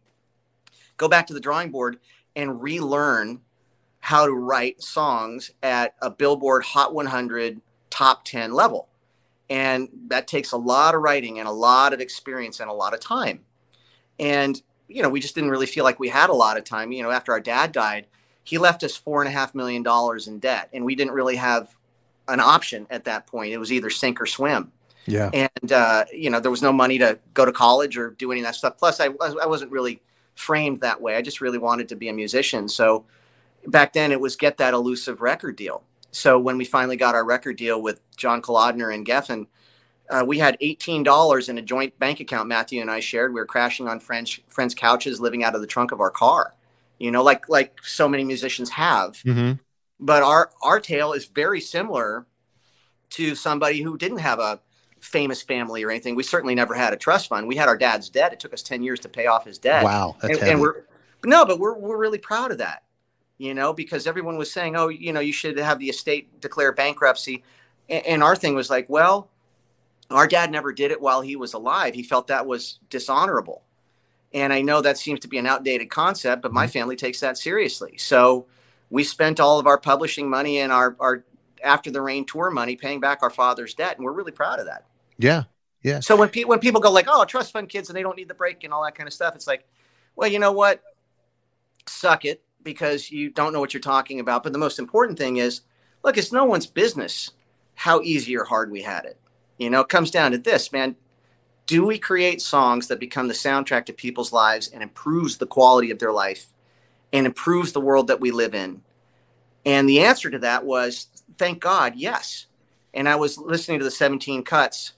go 0.96 1.08
back 1.08 1.26
to 1.28 1.34
the 1.34 1.40
drawing 1.40 1.70
board 1.70 1.98
and 2.36 2.62
relearn 2.62 3.40
how 4.00 4.26
to 4.26 4.32
write 4.32 4.82
songs 4.82 5.52
at 5.62 5.94
a 6.02 6.10
Billboard 6.10 6.64
Hot 6.64 6.92
100 6.92 7.60
top 7.90 8.24
10 8.24 8.52
level. 8.52 8.88
And 9.48 9.88
that 10.08 10.26
takes 10.26 10.52
a 10.52 10.56
lot 10.56 10.94
of 10.94 11.02
writing 11.02 11.38
and 11.38 11.48
a 11.48 11.52
lot 11.52 11.92
of 11.92 12.00
experience 12.00 12.60
and 12.60 12.68
a 12.68 12.74
lot 12.74 12.92
of 12.92 13.00
time. 13.00 13.40
And, 14.18 14.60
you 14.88 15.02
know, 15.02 15.08
we 15.08 15.20
just 15.20 15.34
didn't 15.34 15.50
really 15.50 15.66
feel 15.66 15.84
like 15.84 16.00
we 16.00 16.08
had 16.08 16.30
a 16.30 16.34
lot 16.34 16.58
of 16.58 16.64
time. 16.64 16.92
You 16.92 17.02
know, 17.02 17.10
after 17.10 17.32
our 17.32 17.40
dad 17.40 17.72
died, 17.72 18.06
he 18.42 18.58
left 18.58 18.82
us 18.82 18.96
four 18.96 19.22
and 19.22 19.28
a 19.28 19.32
half 19.32 19.54
million 19.54 19.82
dollars 19.82 20.28
in 20.28 20.38
debt, 20.38 20.68
and 20.72 20.84
we 20.84 20.94
didn't 20.94 21.14
really 21.14 21.36
have 21.36 21.74
an 22.28 22.40
option 22.40 22.86
at 22.90 23.04
that 23.04 23.26
point. 23.26 23.52
It 23.52 23.58
was 23.58 23.72
either 23.72 23.90
sink 23.90 24.20
or 24.20 24.26
swim. 24.26 24.70
Yeah. 25.06 25.30
And 25.32 25.72
uh, 25.72 26.04
you 26.12 26.30
know, 26.30 26.40
there 26.40 26.50
was 26.50 26.62
no 26.62 26.72
money 26.72 26.98
to 26.98 27.18
go 27.32 27.44
to 27.44 27.52
college 27.52 27.96
or 27.96 28.10
do 28.10 28.32
any 28.32 28.40
of 28.40 28.46
that 28.46 28.54
stuff. 28.54 28.78
Plus, 28.78 29.00
I 29.00 29.06
I 29.06 29.46
wasn't 29.46 29.70
really 29.70 30.00
framed 30.34 30.80
that 30.80 31.00
way. 31.00 31.16
I 31.16 31.22
just 31.22 31.40
really 31.40 31.58
wanted 31.58 31.88
to 31.90 31.96
be 31.96 32.08
a 32.08 32.12
musician. 32.12 32.68
So 32.68 33.04
back 33.66 33.92
then, 33.92 34.12
it 34.12 34.20
was 34.20 34.36
get 34.36 34.56
that 34.58 34.74
elusive 34.74 35.20
record 35.20 35.56
deal. 35.56 35.82
So 36.10 36.38
when 36.38 36.56
we 36.56 36.64
finally 36.64 36.96
got 36.96 37.14
our 37.14 37.24
record 37.24 37.56
deal 37.56 37.80
with 37.82 38.00
John 38.16 38.40
Kalodner 38.40 38.94
and 38.94 39.04
Geffen, 39.04 39.46
uh, 40.08 40.24
we 40.24 40.38
had 40.38 40.56
$18 40.62 41.48
in 41.48 41.58
a 41.58 41.62
joint 41.62 41.98
bank 41.98 42.20
account 42.20 42.46
Matthew 42.46 42.80
and 42.80 42.90
I 42.90 43.00
shared. 43.00 43.32
We 43.32 43.40
were 43.40 43.46
crashing 43.46 43.88
on 43.88 44.00
friends 44.00 44.38
friends' 44.48 44.74
couches, 44.74 45.20
living 45.20 45.42
out 45.44 45.54
of 45.54 45.60
the 45.60 45.66
trunk 45.66 45.92
of 45.92 46.00
our 46.00 46.10
car 46.10 46.54
you 46.98 47.10
know, 47.10 47.22
like 47.22 47.48
like 47.48 47.78
so 47.82 48.08
many 48.08 48.24
musicians 48.24 48.70
have. 48.70 49.14
Mm-hmm. 49.24 49.52
But 50.00 50.22
our 50.22 50.50
our 50.62 50.80
tale 50.80 51.12
is 51.12 51.26
very 51.26 51.60
similar 51.60 52.26
to 53.10 53.34
somebody 53.34 53.82
who 53.82 53.96
didn't 53.96 54.18
have 54.18 54.38
a 54.38 54.60
famous 55.04 55.42
family 55.42 55.82
or 55.84 55.90
anything. 55.90 56.14
We 56.14 56.22
certainly 56.22 56.54
never 56.54 56.74
had 56.74 56.92
a 56.92 56.96
trust 56.96 57.28
fund. 57.28 57.46
We 57.46 57.56
had 57.56 57.68
our 57.68 57.76
dad's 57.76 58.08
debt. 58.08 58.32
It 58.32 58.40
took 58.40 58.52
us 58.52 58.62
ten 58.62 58.82
years 58.82 59.00
to 59.00 59.08
pay 59.08 59.26
off 59.26 59.44
his 59.44 59.58
debt. 59.58 59.84
Wow, 59.84 60.16
and, 60.22 60.38
and, 60.38 60.60
we're 60.60 60.84
no, 61.24 61.44
but 61.44 61.58
we're 61.58 61.78
we're 61.78 61.98
really 61.98 62.18
proud 62.18 62.50
of 62.50 62.58
that. 62.58 62.82
You 63.38 63.54
know, 63.54 63.72
because 63.72 64.06
everyone 64.06 64.36
was 64.36 64.50
saying, 64.50 64.76
"Oh, 64.76 64.88
you 64.88 65.12
know, 65.12 65.20
you 65.20 65.32
should 65.32 65.58
have 65.58 65.78
the 65.78 65.88
estate 65.88 66.40
declare 66.40 66.72
bankruptcy," 66.72 67.44
and, 67.88 68.04
and 68.06 68.22
our 68.22 68.34
thing 68.34 68.54
was 68.54 68.70
like, 68.70 68.88
"Well, 68.88 69.30
our 70.10 70.26
dad 70.26 70.50
never 70.50 70.72
did 70.72 70.90
it 70.90 71.00
while 71.00 71.20
he 71.20 71.36
was 71.36 71.54
alive. 71.54 71.94
He 71.94 72.02
felt 72.02 72.28
that 72.28 72.46
was 72.46 72.78
dishonorable." 72.90 73.62
And 74.32 74.52
I 74.52 74.62
know 74.62 74.80
that 74.80 74.98
seems 74.98 75.20
to 75.20 75.28
be 75.28 75.38
an 75.38 75.46
outdated 75.46 75.90
concept, 75.90 76.42
but 76.42 76.52
my 76.52 76.64
mm-hmm. 76.64 76.72
family 76.72 76.96
takes 76.96 77.20
that 77.20 77.38
seriously. 77.38 77.96
So 77.98 78.46
we 78.90 79.04
spent 79.04 79.38
all 79.38 79.60
of 79.60 79.66
our 79.68 79.78
publishing 79.78 80.28
money 80.28 80.58
and 80.58 80.72
our, 80.72 80.96
our 80.98 81.24
after 81.62 81.90
the 81.90 82.00
rain 82.00 82.24
tour 82.24 82.50
money 82.50 82.76
paying 82.76 83.00
back 83.00 83.22
our 83.22 83.30
father's 83.30 83.74
debt. 83.74 83.96
And 83.96 84.04
we're 84.04 84.12
really 84.12 84.32
proud 84.32 84.58
of 84.58 84.66
that. 84.66 84.86
Yeah. 85.18 85.44
Yeah. 85.82 86.00
So 86.00 86.16
when, 86.16 86.30
when 86.46 86.58
people 86.60 86.80
go 86.80 86.90
like, 86.90 87.06
oh, 87.08 87.24
trust 87.24 87.52
fund 87.52 87.68
kids 87.68 87.88
and 87.88 87.96
they 87.96 88.02
don't 88.02 88.16
need 88.16 88.28
the 88.28 88.34
break 88.34 88.64
and 88.64 88.72
all 88.72 88.82
that 88.84 88.94
kind 88.94 89.06
of 89.06 89.12
stuff, 89.12 89.34
it's 89.34 89.46
like, 89.46 89.66
well, 90.16 90.30
you 90.30 90.38
know 90.38 90.52
what? 90.52 90.82
Suck 91.86 92.24
it 92.24 92.42
because 92.62 93.10
you 93.10 93.30
don't 93.30 93.52
know 93.52 93.60
what 93.60 93.74
you're 93.74 93.80
talking 93.80 94.20
about. 94.20 94.42
But 94.42 94.52
the 94.52 94.58
most 94.58 94.78
important 94.78 95.18
thing 95.18 95.36
is, 95.36 95.60
look, 96.02 96.16
it's 96.16 96.32
no 96.32 96.44
one's 96.44 96.66
business 96.66 97.32
how 97.74 98.00
easy 98.00 98.36
or 98.36 98.44
hard 98.44 98.70
we 98.70 98.82
had 98.82 99.04
it. 99.04 99.18
You 99.58 99.68
know, 99.68 99.80
it 99.80 99.88
comes 99.88 100.10
down 100.10 100.30
to 100.32 100.38
this, 100.38 100.72
man 100.72 100.96
do 101.66 101.84
we 101.84 101.98
create 101.98 102.42
songs 102.42 102.88
that 102.88 103.00
become 103.00 103.28
the 103.28 103.34
soundtrack 103.34 103.86
to 103.86 103.92
people's 103.92 104.32
lives 104.32 104.68
and 104.68 104.82
improves 104.82 105.38
the 105.38 105.46
quality 105.46 105.90
of 105.90 105.98
their 105.98 106.12
life 106.12 106.46
and 107.12 107.26
improves 107.26 107.72
the 107.72 107.80
world 107.80 108.08
that 108.08 108.20
we 108.20 108.30
live 108.30 108.54
in 108.54 108.82
and 109.64 109.88
the 109.88 110.00
answer 110.00 110.30
to 110.30 110.38
that 110.38 110.64
was 110.64 111.08
thank 111.38 111.60
god 111.60 111.94
yes 111.96 112.46
and 112.92 113.08
i 113.08 113.16
was 113.16 113.38
listening 113.38 113.78
to 113.78 113.84
the 113.84 113.90
17 113.90 114.42
cuts 114.42 114.92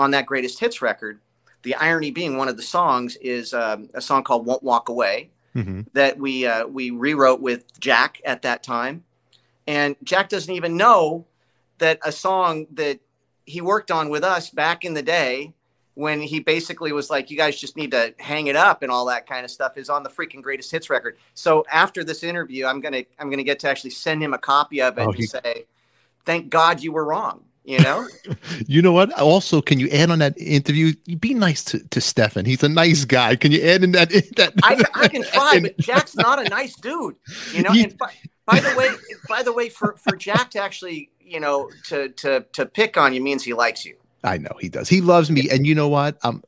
on 0.00 0.10
that 0.12 0.26
greatest 0.26 0.58
hits 0.58 0.80
record 0.82 1.20
the 1.62 1.74
irony 1.74 2.10
being 2.10 2.38
one 2.38 2.48
of 2.48 2.56
the 2.56 2.62
songs 2.62 3.16
is 3.16 3.52
um, 3.52 3.88
a 3.92 4.00
song 4.00 4.22
called 4.24 4.46
"Won't 4.46 4.62
Walk 4.62 4.88
Away" 4.88 5.30
Mm-hmm. 5.54 5.80
that 5.92 6.16
we 6.18 6.46
uh, 6.46 6.66
we 6.66 6.90
rewrote 6.90 7.40
with 7.40 7.60
Jack 7.80 8.20
at 8.24 8.40
that 8.42 8.62
time, 8.62 9.04
and 9.66 9.94
Jack 10.02 10.28
doesn't 10.30 10.54
even 10.54 10.76
know 10.76 11.26
that 11.78 11.98
a 12.04 12.12
song 12.12 12.66
that 12.74 13.00
he 13.44 13.60
worked 13.60 13.90
on 13.90 14.08
with 14.08 14.24
us 14.24 14.48
back 14.48 14.84
in 14.84 14.94
the 14.94 15.02
day 15.02 15.52
when 15.94 16.20
he 16.22 16.40
basically 16.40 16.92
was 16.92 17.10
like, 17.10 17.30
"You 17.30 17.36
guys 17.36 17.60
just 17.60 17.76
need 17.76 17.90
to 17.90 18.14
hang 18.18 18.46
it 18.46 18.56
up" 18.56 18.82
and 18.82 18.90
all 18.90 19.04
that 19.06 19.26
kind 19.26 19.44
of 19.44 19.50
stuff 19.50 19.76
is 19.76 19.90
on 19.90 20.02
the 20.02 20.08
freaking 20.08 20.40
greatest 20.40 20.70
hits 20.70 20.88
record. 20.88 21.18
So 21.34 21.66
after 21.70 22.02
this 22.04 22.22
interview, 22.22 22.64
I'm 22.64 22.80
gonna 22.80 23.02
I'm 23.18 23.28
gonna 23.28 23.42
get 23.42 23.58
to 23.60 23.68
actually 23.68 23.90
send 23.90 24.22
him 24.22 24.32
a 24.32 24.38
copy 24.38 24.80
of 24.80 24.96
it 24.96 25.02
Oh, 25.02 25.10
and 25.10 25.14
he- 25.16 25.26
say, 25.26 25.66
"Thank 26.24 26.48
God 26.48 26.80
you 26.82 26.92
were 26.92 27.04
wrong." 27.04 27.44
You 27.64 27.78
know. 27.80 28.06
You 28.66 28.82
know 28.82 28.92
what? 28.92 29.12
Also, 29.18 29.60
can 29.60 29.80
you 29.80 29.88
add 29.88 30.10
on 30.10 30.20
that 30.20 30.38
interview? 30.38 30.92
Be 31.18 31.34
nice 31.34 31.64
to, 31.64 31.80
to 31.88 32.00
Stefan. 32.00 32.44
He's 32.44 32.62
a 32.62 32.68
nice 32.68 33.04
guy. 33.04 33.34
Can 33.34 33.52
you 33.52 33.62
add 33.62 33.82
in 33.82 33.92
that? 33.92 34.10
that 34.36 34.52
I, 34.62 34.84
I 34.94 35.08
can 35.08 35.22
try, 35.32 35.58
but 35.60 35.76
Jack's 35.78 36.14
not 36.14 36.44
a 36.44 36.48
nice 36.48 36.76
dude. 36.76 37.16
You 37.52 37.62
know. 37.62 37.70
And 37.72 37.96
by, 37.98 38.12
by 38.46 38.60
the 38.60 38.74
way, 38.76 38.90
by 39.28 39.42
the 39.42 39.52
way, 39.52 39.68
for 39.68 39.96
for 39.96 40.16
Jack 40.16 40.50
to 40.52 40.60
actually, 40.60 41.10
you 41.20 41.40
know, 41.40 41.68
to 41.86 42.10
to 42.10 42.44
to 42.52 42.66
pick 42.66 42.96
on 42.96 43.12
you 43.12 43.20
means 43.20 43.42
he 43.42 43.54
likes 43.54 43.84
you. 43.84 43.96
I 44.22 44.38
know 44.38 44.52
he 44.60 44.68
does. 44.68 44.88
He 44.88 45.00
loves 45.00 45.30
me, 45.30 45.48
and 45.50 45.66
you 45.66 45.74
know 45.74 45.88
what? 45.88 46.18
Um, 46.22 46.44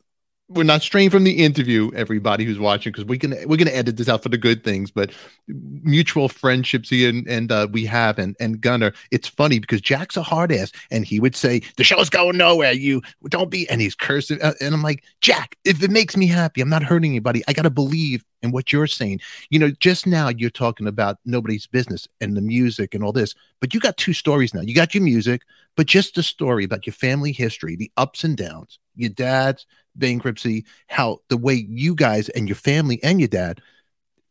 we're 0.54 0.62
not 0.62 0.82
straying 0.82 1.10
from 1.10 1.24
the 1.24 1.44
interview. 1.44 1.90
Everybody 1.94 2.44
who's 2.44 2.58
watching, 2.58 2.92
because 2.92 3.04
we're 3.04 3.18
gonna 3.18 3.36
we're 3.46 3.56
gonna 3.56 3.70
edit 3.70 3.96
this 3.96 4.08
out 4.08 4.22
for 4.22 4.28
the 4.28 4.38
good 4.38 4.64
things, 4.64 4.90
but 4.90 5.10
mutual 5.48 6.28
friendships 6.28 6.88
here 6.88 7.08
and, 7.08 7.26
and 7.26 7.50
uh, 7.50 7.68
we 7.70 7.84
have 7.86 8.18
and 8.18 8.36
and 8.40 8.60
Gunnar. 8.60 8.92
It's 9.10 9.28
funny 9.28 9.58
because 9.58 9.80
Jack's 9.80 10.16
a 10.16 10.22
hard 10.22 10.52
ass, 10.52 10.72
and 10.90 11.04
he 11.04 11.20
would 11.20 11.36
say 11.36 11.62
the 11.76 11.84
show's 11.84 12.10
going 12.10 12.36
nowhere. 12.36 12.72
You 12.72 13.02
don't 13.28 13.50
be, 13.50 13.68
and 13.68 13.80
he's 13.80 13.94
cursing, 13.94 14.40
uh, 14.42 14.54
and 14.60 14.74
I'm 14.74 14.82
like 14.82 15.04
Jack. 15.20 15.56
If 15.64 15.82
it 15.82 15.90
makes 15.90 16.16
me 16.16 16.26
happy, 16.26 16.60
I'm 16.60 16.68
not 16.68 16.82
hurting 16.82 17.10
anybody. 17.10 17.42
I 17.48 17.52
gotta 17.52 17.70
believe 17.70 18.24
in 18.42 18.50
what 18.50 18.72
you're 18.72 18.86
saying. 18.86 19.20
You 19.50 19.58
know, 19.58 19.70
just 19.70 20.06
now 20.06 20.28
you're 20.28 20.50
talking 20.50 20.86
about 20.86 21.18
nobody's 21.24 21.66
business 21.66 22.08
and 22.20 22.36
the 22.36 22.40
music 22.40 22.94
and 22.94 23.02
all 23.04 23.12
this, 23.12 23.34
but 23.60 23.72
you 23.72 23.80
got 23.80 23.96
two 23.96 24.12
stories 24.12 24.52
now. 24.52 24.60
You 24.60 24.74
got 24.74 24.94
your 24.94 25.02
music, 25.02 25.42
but 25.76 25.86
just 25.86 26.14
the 26.14 26.22
story 26.22 26.64
about 26.64 26.86
your 26.86 26.94
family 26.94 27.32
history, 27.32 27.76
the 27.76 27.90
ups 27.96 28.24
and 28.24 28.36
downs, 28.36 28.78
your 28.96 29.10
dad's 29.10 29.66
bankruptcy, 29.96 30.64
how 30.88 31.20
the 31.28 31.36
way 31.36 31.54
you 31.54 31.94
guys 31.94 32.28
and 32.30 32.48
your 32.48 32.56
family 32.56 33.00
and 33.02 33.20
your 33.20 33.28
dad 33.28 33.60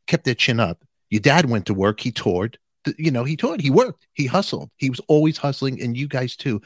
kept 0.07 0.25
their 0.25 0.35
chin 0.35 0.59
up. 0.59 0.83
Your 1.09 1.21
dad 1.21 1.49
went 1.49 1.65
to 1.65 1.73
work, 1.73 1.99
he 1.99 2.11
toured, 2.11 2.57
you 2.97 3.11
know, 3.11 3.23
he 3.23 3.35
toured, 3.35 3.61
he 3.61 3.69
worked, 3.69 4.07
he 4.13 4.25
hustled, 4.25 4.69
he 4.77 4.89
was 4.89 5.01
always 5.07 5.37
hustling, 5.37 5.81
and 5.81 5.95
you 5.95 6.07
guys 6.07 6.35
too. 6.35 6.61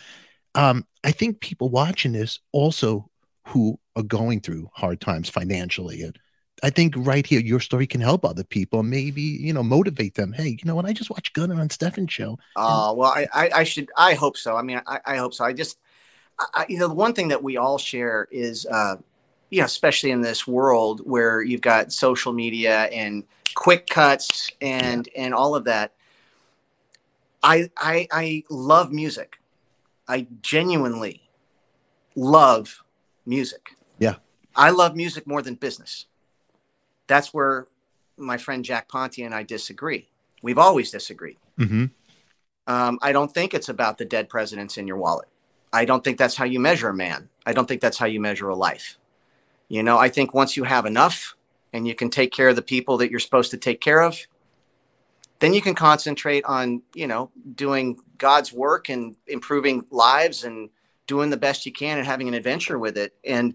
Um, 0.53 0.85
I 1.03 1.11
think 1.11 1.39
people 1.39 1.69
watching 1.69 2.13
this 2.13 2.39
also 2.51 3.09
who 3.47 3.79
are 3.95 4.03
going 4.03 4.41
through 4.41 4.69
hard 4.73 5.01
times 5.01 5.29
financially 5.29 6.01
and 6.01 6.17
I 6.63 6.69
think 6.69 6.93
right 6.97 7.25
here, 7.25 7.41
your 7.41 7.59
story 7.59 7.85
can 7.85 8.01
help 8.01 8.23
other 8.23 8.43
people, 8.43 8.81
maybe 8.81 9.21
you 9.21 9.51
know, 9.51 9.61
motivate 9.61 10.15
them. 10.15 10.31
Hey, 10.31 10.49
you 10.49 10.63
know 10.63 10.75
what? 10.75 10.85
I 10.85 10.93
just 10.93 11.09
watched 11.09 11.33
Gunnar 11.33 11.59
on 11.59 11.69
Stefan 11.69 12.07
show. 12.07 12.39
Uh, 12.55 12.93
well, 12.95 13.11
I, 13.11 13.27
I, 13.33 13.49
I 13.55 13.63
should, 13.65 13.89
I 13.97 14.13
hope 14.13 14.37
so. 14.37 14.55
I 14.55 14.61
mean, 14.61 14.81
I, 14.87 14.99
I 15.05 15.17
hope 15.17 15.33
so. 15.33 15.43
I 15.43 15.51
just, 15.51 15.77
I, 16.39 16.65
you 16.67 16.77
know, 16.77 16.87
the 16.87 16.93
one 16.93 17.13
thing 17.13 17.29
that 17.29 17.41
we 17.41 17.57
all 17.57 17.77
share 17.77 18.27
is, 18.31 18.65
uh, 18.65 18.97
you 19.49 19.59
know, 19.59 19.65
especially 19.65 20.11
in 20.11 20.21
this 20.21 20.45
world 20.45 21.01
where 21.05 21.41
you've 21.41 21.61
got 21.61 21.93
social 21.93 22.33
media 22.33 22.83
and 22.85 23.23
quick 23.55 23.87
cuts 23.87 24.51
and 24.61 25.07
and 25.15 25.33
all 25.33 25.55
of 25.55 25.63
that. 25.65 25.93
I 27.41 27.69
I, 27.77 28.07
I 28.11 28.43
love 28.49 28.91
music. 28.91 29.39
I 30.07 30.27
genuinely 30.41 31.21
love 32.15 32.83
music. 33.25 33.75
Yeah. 33.99 34.15
I 34.55 34.69
love 34.69 34.95
music 34.95 35.27
more 35.27 35.41
than 35.41 35.55
business. 35.55 36.05
That's 37.07 37.33
where 37.33 37.67
my 38.17 38.37
friend 38.37 38.63
Jack 38.63 38.87
Ponti 38.87 39.23
and 39.23 39.33
I 39.33 39.43
disagree. 39.43 40.09
We've 40.41 40.57
always 40.57 40.91
disagreed. 40.91 41.37
Mm-hmm. 41.59 41.85
Um, 42.67 42.99
I 43.01 43.11
don't 43.11 43.33
think 43.33 43.53
it's 43.53 43.69
about 43.69 43.97
the 43.97 44.05
dead 44.05 44.29
presidents 44.29 44.77
in 44.77 44.87
your 44.87 44.97
wallet. 44.97 45.27
I 45.75 45.85
don't 45.85 46.03
think 46.03 46.17
that's 46.17 46.35
how 46.35 46.45
you 46.45 46.59
measure 46.59 46.89
a 46.89 46.93
man. 46.93 47.29
I 47.45 47.53
don't 47.53 47.67
think 47.67 47.81
that's 47.81 47.97
how 47.97 48.05
you 48.05 48.21
measure 48.21 48.49
a 48.49 48.55
life. 48.55 48.97
You 49.67 49.83
know, 49.83 49.97
I 49.97 50.09
think 50.09 50.33
once 50.33 50.55
you 50.55 50.63
have 50.63 50.85
enough 50.85 51.35
and 51.73 51.85
you 51.87 51.93
can 51.93 52.09
take 52.09 52.31
care 52.31 52.49
of 52.49 52.55
the 52.55 52.61
people 52.61 52.97
that 52.97 53.11
you're 53.11 53.19
supposed 53.19 53.51
to 53.51 53.57
take 53.57 53.81
care 53.81 54.01
of, 54.01 54.17
then 55.39 55.53
you 55.53 55.61
can 55.61 55.75
concentrate 55.75 56.45
on, 56.45 56.81
you 56.93 57.07
know, 57.07 57.29
doing 57.55 57.99
God's 58.17 58.53
work 58.53 58.87
and 58.89 59.15
improving 59.27 59.85
lives 59.91 60.45
and 60.45 60.69
doing 61.07 61.29
the 61.29 61.37
best 61.37 61.65
you 61.65 61.73
can 61.73 61.97
and 61.97 62.07
having 62.07 62.29
an 62.29 62.33
adventure 62.33 62.79
with 62.79 62.97
it. 62.97 63.13
And 63.25 63.53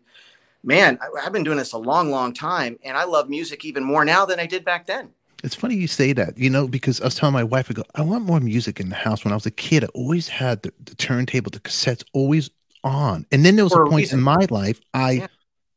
man, 0.62 0.98
I, 1.00 1.24
I've 1.24 1.32
been 1.32 1.44
doing 1.44 1.56
this 1.56 1.72
a 1.72 1.78
long, 1.78 2.10
long 2.10 2.34
time 2.34 2.78
and 2.84 2.98
I 2.98 3.04
love 3.04 3.30
music 3.30 3.64
even 3.64 3.82
more 3.82 4.04
now 4.04 4.26
than 4.26 4.38
I 4.38 4.46
did 4.46 4.64
back 4.64 4.86
then. 4.86 5.10
It's 5.42 5.54
funny 5.54 5.74
you 5.74 5.86
say 5.86 6.12
that, 6.12 6.36
you 6.36 6.50
know, 6.50 6.68
because 6.68 7.00
I 7.00 7.04
was 7.04 7.14
telling 7.14 7.32
my 7.32 7.44
wife, 7.44 7.70
I 7.70 7.74
go, 7.74 7.84
I 7.94 8.02
want 8.02 8.24
more 8.24 8.40
music 8.40 8.78
in 8.80 8.88
the 8.90 8.94
house. 8.94 9.24
When 9.24 9.32
I 9.32 9.36
was 9.36 9.46
a 9.46 9.50
kid, 9.50 9.84
I 9.84 9.88
always 9.88 10.28
had 10.28 10.62
the, 10.62 10.72
the 10.84 10.94
turntable, 10.96 11.50
the 11.50 11.60
cassettes 11.60 12.04
always 12.12 12.50
on. 12.84 13.26
And 13.32 13.44
then 13.44 13.56
there 13.56 13.64
was 13.64 13.72
For 13.72 13.82
a 13.82 13.88
point 13.88 14.02
reason. 14.02 14.18
in 14.18 14.24
my 14.24 14.46
life 14.50 14.80
I 14.92 15.12
Yeah. 15.12 15.26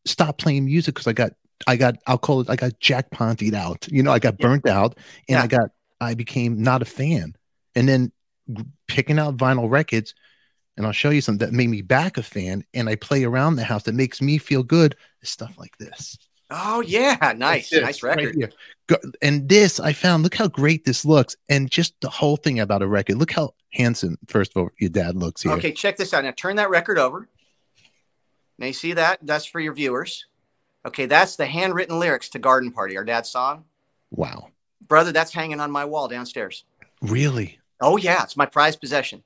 stopped 0.06 0.41
playing 0.41 0.65
music 0.65 0.95
because 0.95 1.08
I 1.08 1.13
got, 1.13 1.32
I 1.65 1.78
got, 1.78 1.95
I'll 2.08 2.17
call 2.17 2.41
it, 2.41 2.49
I 2.49 2.58
got 2.58 2.80
Jack 2.80 3.10
Pontied 3.12 3.54
out. 3.54 3.88
You 3.89 4.04
know, 4.04 4.12
I 4.12 4.19
got 4.19 4.36
Yeah. 4.38 4.47
burnt 4.47 4.67
out 4.67 4.97
and 5.30 5.38
Yeah. 5.38 5.43
I 5.43 5.47
got, 5.47 5.69
I 6.02 6.13
became 6.13 6.62
not 6.62 6.82
a 6.82 6.86
fan. 6.86 7.36
And 7.76 7.88
then 7.88 8.12
picking 8.88 9.17
out 9.19 9.38
vinyl 9.38 9.69
records, 9.69 10.13
and 10.76 10.86
I'll 10.86 10.91
show 10.91 11.12
you 11.12 11.21
some 11.21 11.38
that 11.38 11.54
made 11.54 11.69
me 11.69 11.82
back 11.82 12.17
a 12.17 12.23
fan. 12.23 12.65
And 12.73 12.89
I 12.89 12.95
play 12.95 13.23
around 13.23 13.56
the 13.56 13.63
house 13.63 13.84
that 13.84 13.95
makes 13.95 14.21
me 14.21 14.38
feel 14.39 14.63
good. 14.63 14.95
is 15.21 15.30
Stuff 15.30 15.58
like 15.58 15.78
this. 15.78 16.17
Oh 16.55 16.81
yeah, 16.81 17.33
nice, 17.35 17.73
nice 17.73 18.03
record. 18.03 18.53
Go- 18.85 18.97
and 19.23 19.49
this 19.49 19.79
I 19.79 19.91
found. 19.93 20.21
Look 20.23 20.35
how 20.35 20.47
great 20.47 20.85
this 20.85 21.03
looks, 21.03 21.35
and 21.49 21.69
just 21.71 21.95
the 22.01 22.09
whole 22.09 22.37
thing 22.37 22.59
about 22.59 22.81
a 22.83 22.87
record. 22.87 23.15
Look 23.17 23.31
how 23.31 23.55
handsome, 23.71 24.17
first 24.27 24.51
of 24.55 24.61
all, 24.61 24.69
your 24.79 24.91
dad 24.91 25.15
looks 25.15 25.41
here. 25.41 25.53
Okay, 25.53 25.71
check 25.71 25.97
this 25.97 26.13
out. 26.13 26.23
Now 26.23 26.31
turn 26.31 26.57
that 26.57 26.69
record 26.69 26.99
over. 26.99 27.27
Now 28.59 28.67
you 28.67 28.73
see 28.73 28.93
that? 28.93 29.19
That's 29.23 29.45
for 29.45 29.59
your 29.59 29.73
viewers. 29.73 30.25
Okay, 30.85 31.07
that's 31.07 31.37
the 31.37 31.45
handwritten 31.45 31.97
lyrics 31.99 32.29
to 32.29 32.39
Garden 32.39 32.71
Party, 32.71 32.97
our 32.97 33.03
dad's 33.05 33.29
song. 33.29 33.63
Wow, 34.11 34.49
Brother, 34.87 35.11
that's 35.11 35.33
hanging 35.33 35.59
on 35.59 35.71
my 35.71 35.85
wall 35.85 36.07
downstairs. 36.07 36.65
really? 37.01 37.59
Oh 37.81 37.97
yeah, 37.97 38.21
it's 38.23 38.37
my 38.37 38.45
prized 38.45 38.79
possession. 38.79 39.23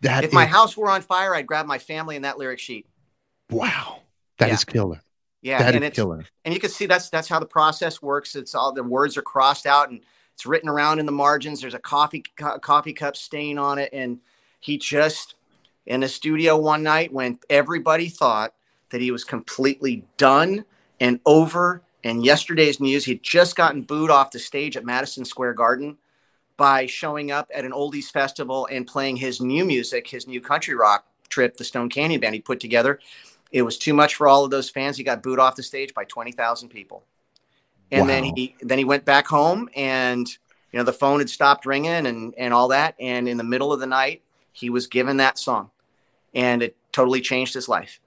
That 0.00 0.24
if 0.24 0.32
my 0.32 0.46
house 0.46 0.76
were 0.78 0.88
on 0.88 1.02
fire, 1.02 1.34
I'd 1.34 1.46
grab 1.46 1.66
my 1.66 1.78
family 1.78 2.16
and 2.16 2.24
that 2.24 2.38
lyric 2.38 2.58
sheet. 2.58 2.86
wow, 3.50 4.00
that 4.38 4.48
Yeah. 4.48 4.54
is 4.54 4.64
killer. 4.64 5.02
Yeah, 5.42 5.62
That 5.62 5.74
and 5.74 5.84
it's 5.84 5.96
killer. 5.96 6.24
and 6.44 6.52
you 6.52 6.60
can 6.60 6.70
see 6.70 6.86
that's 6.86 7.08
that's 7.08 7.28
how 7.28 7.38
the 7.40 7.46
process 7.46 8.02
works. 8.02 8.36
It's 8.36 8.54
all 8.54 8.72
the 8.72 8.82
words 8.82 9.16
are 9.16 9.22
crossed 9.22 9.66
out 9.66 9.90
and 9.90 10.00
it's 10.34 10.44
written 10.46 10.68
around 10.68 10.98
in 10.98 11.06
the 11.06 11.12
margins. 11.12 11.60
There's 11.60 11.74
a 11.74 11.78
coffee 11.78 12.24
co- 12.36 12.58
coffee 12.58 12.92
cup 12.92 13.16
stain 13.16 13.58
on 13.58 13.78
it, 13.78 13.90
and 13.92 14.18
he 14.60 14.76
just 14.78 15.34
in 15.86 16.00
the 16.00 16.08
studio 16.08 16.56
one 16.56 16.82
night 16.82 17.12
when 17.12 17.38
everybody 17.48 18.08
thought 18.08 18.54
that 18.90 19.00
he 19.00 19.10
was 19.10 19.24
completely 19.24 20.04
done 20.16 20.64
and 21.00 21.20
over. 21.24 21.82
And 22.02 22.24
yesterday's 22.24 22.80
news, 22.80 23.04
he'd 23.04 23.22
just 23.22 23.56
gotten 23.56 23.82
booed 23.82 24.10
off 24.10 24.30
the 24.30 24.38
stage 24.38 24.76
at 24.76 24.84
Madison 24.86 25.24
Square 25.24 25.54
Garden 25.54 25.98
by 26.56 26.86
showing 26.86 27.30
up 27.30 27.50
at 27.54 27.64
an 27.64 27.72
oldies 27.72 28.10
festival 28.10 28.66
and 28.70 28.86
playing 28.86 29.16
his 29.16 29.40
new 29.40 29.64
music, 29.66 30.08
his 30.08 30.26
new 30.26 30.40
country 30.40 30.74
rock 30.74 31.06
trip, 31.28 31.56
the 31.58 31.64
Stone 31.64 31.90
Canyon 31.90 32.20
Band 32.20 32.34
he 32.34 32.40
put 32.40 32.60
together. 32.60 32.98
It 33.52 33.62
was 33.62 33.78
too 33.78 33.94
much 33.94 34.14
for 34.14 34.28
all 34.28 34.44
of 34.44 34.50
those 34.50 34.70
fans. 34.70 34.96
He 34.96 35.04
got 35.04 35.22
booed 35.22 35.38
off 35.38 35.56
the 35.56 35.62
stage 35.62 35.92
by 35.94 36.04
20,000 36.04 36.68
people. 36.68 37.04
And 37.92 38.08
then 38.08 38.22
he 38.22 38.54
then 38.60 38.78
he 38.78 38.84
went 38.84 39.04
back 39.04 39.26
home 39.26 39.68
and 39.74 40.28
you 40.72 40.78
know 40.78 40.84
the 40.84 40.92
phone 40.92 41.18
had 41.18 41.28
stopped 41.28 41.66
ringing 41.66 42.06
and 42.06 42.32
and 42.38 42.54
all 42.54 42.68
that 42.68 42.94
and 43.00 43.28
in 43.28 43.36
the 43.36 43.42
middle 43.42 43.72
of 43.72 43.80
the 43.80 43.86
night 43.86 44.22
he 44.52 44.70
was 44.70 44.86
given 44.86 45.16
that 45.16 45.38
song 45.38 45.70
and 46.32 46.62
it 46.62 46.76
totally 46.92 47.20
changed 47.20 47.52
his 47.52 47.68
life. 47.68 47.98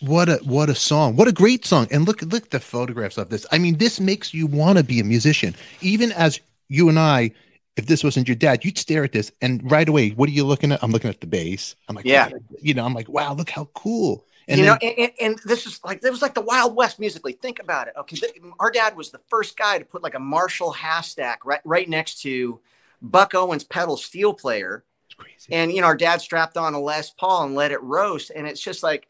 What 0.00 0.30
a 0.30 0.36
what 0.36 0.70
a 0.70 0.74
song! 0.74 1.14
What 1.16 1.28
a 1.28 1.32
great 1.32 1.66
song! 1.66 1.86
And 1.90 2.06
look 2.06 2.22
look 2.22 2.44
at 2.44 2.50
the 2.50 2.60
photographs 2.60 3.18
of 3.18 3.28
this. 3.28 3.44
I 3.52 3.58
mean, 3.58 3.76
this 3.76 4.00
makes 4.00 4.32
you 4.32 4.46
want 4.46 4.78
to 4.78 4.84
be 4.84 4.98
a 4.98 5.04
musician. 5.04 5.54
Even 5.82 6.10
as 6.12 6.40
you 6.68 6.88
and 6.88 6.98
I, 6.98 7.32
if 7.76 7.84
this 7.84 8.02
wasn't 8.02 8.26
your 8.26 8.34
dad, 8.34 8.64
you'd 8.64 8.78
stare 8.78 9.04
at 9.04 9.12
this 9.12 9.30
and 9.42 9.70
right 9.70 9.86
away, 9.86 10.10
what 10.10 10.26
are 10.30 10.32
you 10.32 10.46
looking 10.46 10.72
at? 10.72 10.82
I'm 10.82 10.90
looking 10.90 11.10
at 11.10 11.20
the 11.20 11.26
bass. 11.26 11.76
I'm 11.86 11.96
like, 11.96 12.06
Yeah. 12.06 12.30
you 12.62 12.72
know, 12.72 12.86
I'm 12.86 12.94
like, 12.94 13.10
wow, 13.10 13.34
look 13.34 13.50
how 13.50 13.66
cool. 13.74 14.24
And 14.50 14.58
you 14.58 14.66
then, 14.66 14.78
know, 14.82 14.88
and, 14.88 15.12
and, 15.20 15.38
this 15.44 15.64
is 15.64 15.80
like 15.84 16.02
it 16.02 16.10
was 16.10 16.22
like 16.22 16.34
the 16.34 16.40
Wild 16.40 16.74
West 16.74 16.98
musically. 16.98 17.32
Think 17.32 17.60
about 17.60 17.86
it. 17.86 17.94
Okay, 17.96 18.16
our 18.58 18.70
dad 18.70 18.96
was 18.96 19.10
the 19.10 19.20
first 19.28 19.56
guy 19.56 19.78
to 19.78 19.84
put 19.84 20.02
like 20.02 20.14
a 20.14 20.20
Marshall 20.20 20.72
half 20.72 21.04
stack 21.04 21.44
right 21.44 21.60
right 21.64 21.88
next 21.88 22.20
to 22.22 22.60
Buck 23.00 23.34
Owens 23.34 23.64
pedal 23.64 23.96
steel 23.96 24.34
player, 24.34 24.84
it's 25.06 25.14
crazy. 25.14 25.52
and 25.52 25.72
you 25.72 25.80
know 25.80 25.86
our 25.86 25.96
dad 25.96 26.20
strapped 26.20 26.56
on 26.56 26.74
a 26.74 26.80
Les 26.80 27.10
Paul 27.10 27.44
and 27.44 27.54
let 27.54 27.70
it 27.70 27.82
roast, 27.82 28.30
and 28.34 28.46
it's 28.46 28.60
just 28.60 28.82
like. 28.82 29.06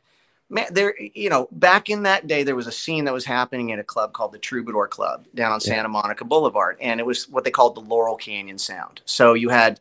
Man, 0.53 0.66
there, 0.72 0.96
you 1.00 1.31
know, 1.31 1.46
back 1.53 1.90
in 1.90 2.03
that 2.03 2.26
day, 2.26 2.42
there 2.42 2.57
was 2.57 2.66
a 2.66 2.72
scene 2.72 3.05
that 3.05 3.14
was 3.14 3.24
happening 3.24 3.70
in 3.70 3.79
a 3.79 3.85
club 3.85 4.12
called 4.12 4.33
the 4.33 4.38
Troubadour 4.40 4.88
Club 4.88 5.29
down 5.33 5.53
on 5.53 5.61
Yeah. 5.62 5.76
Santa 5.76 5.88
Monica 5.88 6.24
Boulevard, 6.24 6.76
and 6.81 6.98
it 6.98 7.07
was 7.07 7.29
what 7.29 7.44
they 7.44 7.53
called 7.53 7.76
the 7.76 7.81
Laurel 7.83 8.16
Canyon 8.16 8.59
Sound. 8.59 9.00
So 9.05 9.35
you 9.35 9.50
had 9.50 9.79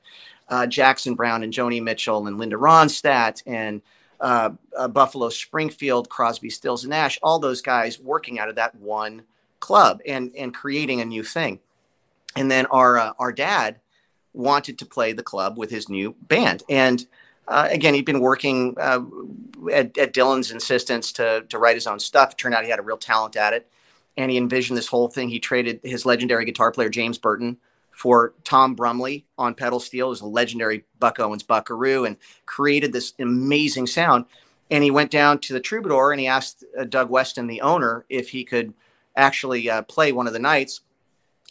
uh, 0.47 0.67
Jackson 0.67 1.15
Browne 1.15 1.41
and 1.41 1.51
Joni 1.51 1.81
Mitchell 1.81 2.27
and 2.27 2.37
Linda 2.37 2.55
Ronstadt 2.55 3.41
and 3.47 3.81
uh, 4.19 4.51
uh, 4.77 4.87
Buffalo 4.87 5.29
Springfield, 5.29 6.09
Crosby, 6.09 6.49
Stills, 6.49 6.83
and 6.83 6.91
Nash, 6.91 7.19
all 7.23 7.39
those 7.39 7.61
guys 7.61 7.99
working 7.99 8.39
out 8.39 8.49
of 8.49 8.55
that 8.55 8.75
one 8.75 9.23
club 9.59 10.01
and 10.05 10.31
and 10.37 10.53
creating 10.53 11.01
a 11.01 11.05
new 11.05 11.23
thing. 11.23 11.59
And 12.35 12.49
then 12.49 12.65
our 12.67 12.97
uh, 12.97 13.13
our 13.19 13.31
dad 13.31 13.79
wanted 14.33 14.77
to 14.79 14.85
play 14.85 15.13
the 15.13 15.23
club 15.23 15.57
with 15.57 15.69
his 15.69 15.89
new 15.89 16.15
band, 16.21 16.63
and 16.69 17.05
uh, 17.47 17.67
again, 17.71 17.95
he'd 17.95 18.05
been 18.05 18.19
working 18.19 18.75
uh, 18.79 19.01
at, 19.73 19.97
at, 19.97 20.13
Dylan's 20.13 20.51
insistence 20.51 21.11
to 21.13 21.45
to 21.49 21.57
write 21.57 21.75
his 21.75 21.87
own 21.87 21.99
stuff. 21.99 22.31
It 22.31 22.37
turned 22.37 22.53
out 22.53 22.63
he 22.63 22.69
had 22.69 22.79
a 22.79 22.83
real 22.83 22.97
talent 22.97 23.35
at 23.35 23.53
it, 23.53 23.67
and 24.17 24.29
he 24.29 24.37
envisioned 24.37 24.77
this 24.77 24.87
whole 24.87 25.07
thing. 25.07 25.29
He 25.29 25.39
traded 25.39 25.79
his 25.83 26.05
legendary 26.05 26.45
guitar 26.45 26.71
player 26.71 26.89
James 26.89 27.17
Burton 27.17 27.57
for 27.99 28.33
Tom 28.45 28.75
Brumley 28.75 29.25
on 29.37 29.53
pedal 29.53 29.81
steel, 29.81 30.07
was 30.07 30.21
a 30.21 30.25
legendary 30.25 30.85
Buck 30.99 31.19
Owens 31.19 31.43
Buckaroo, 31.43 32.05
and 32.05 32.15
created 32.45 32.93
this 32.93 33.11
amazing 33.19 33.87
sound. 33.87 34.23
And 34.71 34.85
he 34.85 34.89
went 34.89 35.11
down 35.11 35.39
to 35.39 35.53
the 35.53 35.59
Troubadour 35.59 36.13
and 36.13 36.21
he 36.21 36.25
asked 36.25 36.63
uh, 36.79 36.85
Doug 36.85 37.09
Weston, 37.09 37.47
the 37.47 37.59
owner, 37.59 38.05
if 38.07 38.29
he 38.29 38.45
could 38.45 38.73
actually 39.17 39.69
uh, 39.69 39.81
play 39.81 40.13
one 40.13 40.27
of 40.27 40.33
the 40.33 40.39
nights. 40.39 40.79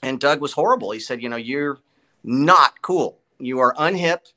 And 0.02 0.18
Doug 0.18 0.40
was 0.40 0.54
horrible. 0.54 0.90
He 0.90 1.00
said, 1.00 1.22
"You 1.22 1.28
know, 1.28 1.36
you're 1.36 1.80
not 2.24 2.80
cool. 2.80 3.18
You 3.38 3.58
are 3.58 3.74
unhip, 3.74 4.32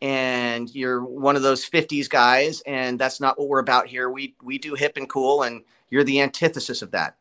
and 0.00 0.72
you're 0.72 1.02
one 1.02 1.34
of 1.34 1.42
those 1.42 1.68
'50s 1.68 2.08
guys, 2.08 2.62
and 2.64 2.96
that's 2.96 3.20
not 3.20 3.40
what 3.40 3.48
we're 3.48 3.58
about 3.58 3.88
here. 3.88 4.08
We 4.08 4.36
we 4.40 4.58
do 4.58 4.74
hip 4.74 4.96
and 4.96 5.08
cool, 5.08 5.42
and 5.42 5.64
you're 5.90 6.04
the 6.04 6.20
antithesis 6.20 6.80
of 6.80 6.92
that." 6.92 7.16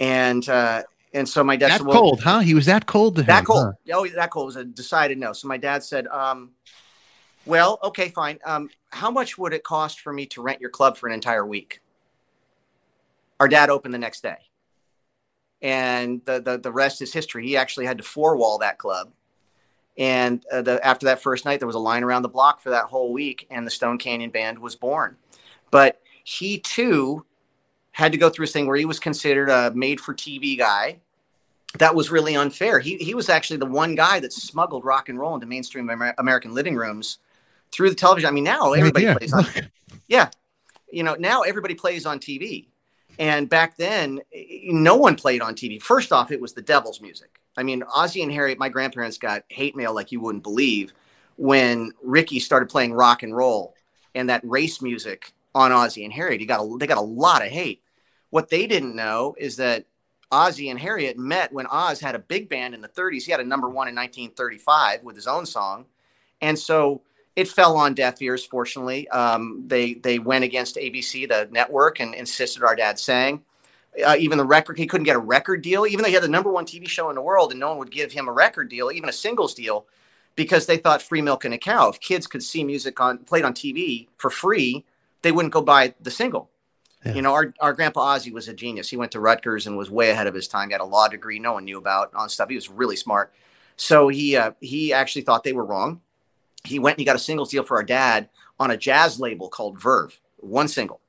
And 0.00 0.48
uh, 0.48 0.82
and 1.12 1.28
so 1.28 1.42
my 1.44 1.56
dad 1.56 1.70
that 1.70 1.78
said, 1.78 1.86
well, 1.86 2.00
cold, 2.00 2.20
huh? 2.20 2.40
He 2.40 2.54
was 2.54 2.66
that 2.66 2.86
cold 2.86 3.16
to 3.16 3.22
that 3.22 3.40
him, 3.40 3.44
cold. 3.46 3.74
huh? 3.86 3.94
Oh, 3.94 4.06
that 4.08 4.30
cold 4.30 4.46
was 4.46 4.56
a 4.56 4.64
decided 4.64 5.18
no. 5.18 5.32
So 5.32 5.48
my 5.48 5.56
dad 5.56 5.82
said, 5.82 6.06
um, 6.08 6.52
"Well, 7.44 7.78
okay, 7.82 8.08
fine. 8.08 8.38
Um, 8.44 8.70
how 8.90 9.10
much 9.10 9.38
would 9.38 9.52
it 9.52 9.64
cost 9.64 10.00
for 10.00 10.12
me 10.12 10.26
to 10.26 10.42
rent 10.42 10.60
your 10.60 10.70
club 10.70 10.96
for 10.96 11.06
an 11.06 11.14
entire 11.14 11.46
week?" 11.46 11.80
Our 13.40 13.48
dad 13.48 13.70
opened 13.70 13.94
the 13.94 13.98
next 13.98 14.22
day, 14.22 14.36
and 15.62 16.20
the 16.24 16.40
the, 16.40 16.58
the 16.58 16.72
rest 16.72 17.00
is 17.02 17.12
history. 17.12 17.46
He 17.46 17.56
actually 17.56 17.86
had 17.86 17.98
to 17.98 18.04
four 18.04 18.36
wall 18.36 18.58
that 18.58 18.78
club, 18.78 19.12
and 19.96 20.44
uh, 20.52 20.62
the, 20.62 20.84
after 20.84 21.06
that 21.06 21.22
first 21.22 21.44
night, 21.44 21.60
there 21.60 21.66
was 21.66 21.76
a 21.76 21.80
line 21.80 22.04
around 22.04 22.22
the 22.22 22.28
block 22.28 22.60
for 22.60 22.70
that 22.70 22.84
whole 22.86 23.12
week, 23.12 23.46
and 23.50 23.66
the 23.66 23.70
Stone 23.70 23.98
Canyon 23.98 24.30
Band 24.30 24.58
was 24.58 24.74
born. 24.74 25.16
But 25.70 26.00
he 26.24 26.58
too 26.58 27.24
had 27.96 28.12
to 28.12 28.18
go 28.18 28.28
through 28.28 28.44
this 28.44 28.52
thing 28.52 28.66
where 28.66 28.76
he 28.76 28.84
was 28.84 29.00
considered 29.00 29.48
a 29.48 29.72
made 29.74 29.98
for 30.02 30.12
TV 30.12 30.58
guy 30.58 30.98
that 31.78 31.94
was 31.94 32.10
really 32.10 32.36
unfair. 32.36 32.78
He 32.78 32.98
he 32.98 33.14
was 33.14 33.30
actually 33.30 33.56
the 33.56 33.64
one 33.64 33.94
guy 33.94 34.20
that 34.20 34.34
smuggled 34.34 34.84
rock 34.84 35.08
and 35.08 35.18
roll 35.18 35.34
into 35.34 35.46
mainstream 35.46 35.88
Amer- 35.88 36.14
American 36.18 36.52
living 36.52 36.76
rooms 36.76 37.16
through 37.72 37.88
the 37.88 37.96
television. 37.96 38.28
I 38.28 38.32
mean, 38.32 38.44
now 38.44 38.74
everybody 38.74 39.06
Right 39.06 39.16
plays 39.16 39.32
on. 39.32 39.46
Yeah, 40.08 40.28
you 40.92 41.02
know, 41.04 41.16
now 41.18 41.40
everybody 41.40 41.74
plays 41.74 42.04
on 42.04 42.18
TV, 42.18 42.66
and 43.18 43.48
back 43.48 43.78
then, 43.78 44.20
no 44.66 44.96
one 44.96 45.16
played 45.16 45.40
on 45.40 45.54
TV. 45.54 45.80
First 45.80 46.12
off, 46.12 46.30
it 46.30 46.40
was 46.40 46.52
the 46.52 46.60
devil's 46.60 47.00
music. 47.00 47.40
I 47.56 47.62
mean, 47.62 47.82
Ozzie 47.82 48.22
and 48.22 48.30
Harriet. 48.30 48.58
My 48.58 48.68
grandparents 48.68 49.16
got 49.16 49.44
hate 49.48 49.74
mail 49.74 49.94
like 49.94 50.12
you 50.12 50.20
wouldn't 50.20 50.44
believe 50.44 50.92
when 51.36 51.92
Ricky 52.02 52.40
started 52.40 52.68
playing 52.68 52.92
rock 52.92 53.22
and 53.22 53.34
roll 53.34 53.74
and 54.14 54.28
that 54.28 54.42
race 54.44 54.82
music 54.82 55.32
on 55.54 55.72
Ozzie 55.72 56.04
and 56.04 56.12
Harriet. 56.12 56.40
He 56.40 56.46
got 56.46 56.60
a, 56.60 56.76
they 56.78 56.86
got 56.86 56.98
a 56.98 57.00
lot 57.00 57.42
of 57.42 57.48
hate. 57.48 57.80
What 58.30 58.50
they 58.50 58.66
didn't 58.66 58.96
know 58.96 59.34
is 59.38 59.56
that 59.56 59.86
Ozzie 60.30 60.70
and 60.70 60.80
Harriet 60.80 61.18
met 61.18 61.52
when 61.52 61.66
Oz 61.66 62.00
had 62.00 62.14
a 62.14 62.18
big 62.18 62.48
band 62.48 62.74
in 62.74 62.80
the 62.80 62.88
30s. 62.88 63.24
He 63.24 63.30
had 63.30 63.40
a 63.40 63.44
number 63.44 63.68
one 63.68 63.88
in 63.88 63.94
1935 63.94 65.04
with 65.04 65.14
his 65.14 65.26
own 65.26 65.46
song, 65.46 65.86
and 66.40 66.58
so 66.58 67.02
it 67.36 67.48
fell 67.48 67.76
on 67.76 67.94
deaf 67.94 68.20
ears. 68.20 68.44
Fortunately, 68.44 69.08
um, 69.08 69.64
they 69.66 69.94
they 69.94 70.18
went 70.18 70.44
against 70.44 70.76
ABC, 70.76 71.28
the 71.28 71.48
network, 71.52 72.00
and 72.00 72.14
insisted 72.14 72.62
our 72.64 72.74
dad 72.74 72.98
sang. 72.98 73.42
Uh, 74.04 74.16
even 74.18 74.36
the 74.36 74.44
record, 74.44 74.76
he 74.76 74.86
couldn't 74.86 75.04
get 75.04 75.16
a 75.16 75.20
record 75.20 75.62
deal, 75.62 75.86
even 75.86 76.02
though 76.02 76.08
he 76.08 76.14
had 76.14 76.22
the 76.22 76.28
number 76.28 76.50
one 76.50 76.66
TV 76.66 76.86
show 76.88 77.08
in 77.08 77.14
the 77.14 77.22
world, 77.22 77.50
and 77.50 77.60
no 77.60 77.68
one 77.68 77.78
would 77.78 77.90
give 77.90 78.12
him 78.12 78.28
a 78.28 78.32
record 78.32 78.68
deal, 78.68 78.90
even 78.90 79.08
a 79.08 79.12
singles 79.12 79.54
deal, 79.54 79.86
because 80.34 80.66
they 80.66 80.76
thought 80.76 81.00
free 81.00 81.22
milk 81.22 81.44
and 81.44 81.54
a 81.54 81.58
cow. 81.58 81.88
If 81.88 82.00
kids 82.00 82.26
could 82.26 82.42
see 82.42 82.64
music 82.64 83.00
on 83.00 83.18
played 83.18 83.44
on 83.44 83.54
TV 83.54 84.08
for 84.16 84.28
free, 84.28 84.84
they 85.22 85.32
wouldn't 85.32 85.54
go 85.54 85.62
buy 85.62 85.94
the 86.00 86.10
single. 86.10 86.50
Yeah. 87.06 87.14
You 87.14 87.22
know, 87.22 87.32
our, 87.32 87.54
our 87.60 87.72
grandpa 87.72 88.00
Ozzie 88.00 88.32
was 88.32 88.48
a 88.48 88.54
genius. 88.54 88.88
He 88.88 88.96
went 88.96 89.12
to 89.12 89.20
Rutgers 89.20 89.66
and 89.66 89.76
was 89.76 89.90
way 89.90 90.10
ahead 90.10 90.26
of 90.26 90.34
his 90.34 90.48
time. 90.48 90.68
He 90.68 90.72
had 90.72 90.80
a 90.80 90.84
law 90.84 91.08
degree 91.08 91.38
no 91.38 91.52
one 91.54 91.64
knew 91.64 91.78
about 91.78 92.12
on 92.14 92.28
stuff. 92.28 92.48
He 92.48 92.54
was 92.54 92.68
really 92.68 92.96
smart. 92.96 93.32
So 93.76 94.08
he 94.08 94.36
uh, 94.36 94.52
he 94.60 94.92
actually 94.92 95.22
thought 95.22 95.44
they 95.44 95.52
were 95.52 95.64
wrong. 95.64 96.00
He 96.64 96.78
went 96.78 96.94
and 96.94 97.00
he 97.00 97.04
got 97.04 97.16
a 97.16 97.20
singles 97.20 97.50
deal 97.50 97.62
for 97.62 97.76
our 97.76 97.82
dad 97.82 98.28
on 98.58 98.70
a 98.70 98.76
jazz 98.76 99.20
label 99.20 99.48
called 99.48 99.80
Verve, 99.80 100.18
one 100.38 100.66
single. 100.68 101.00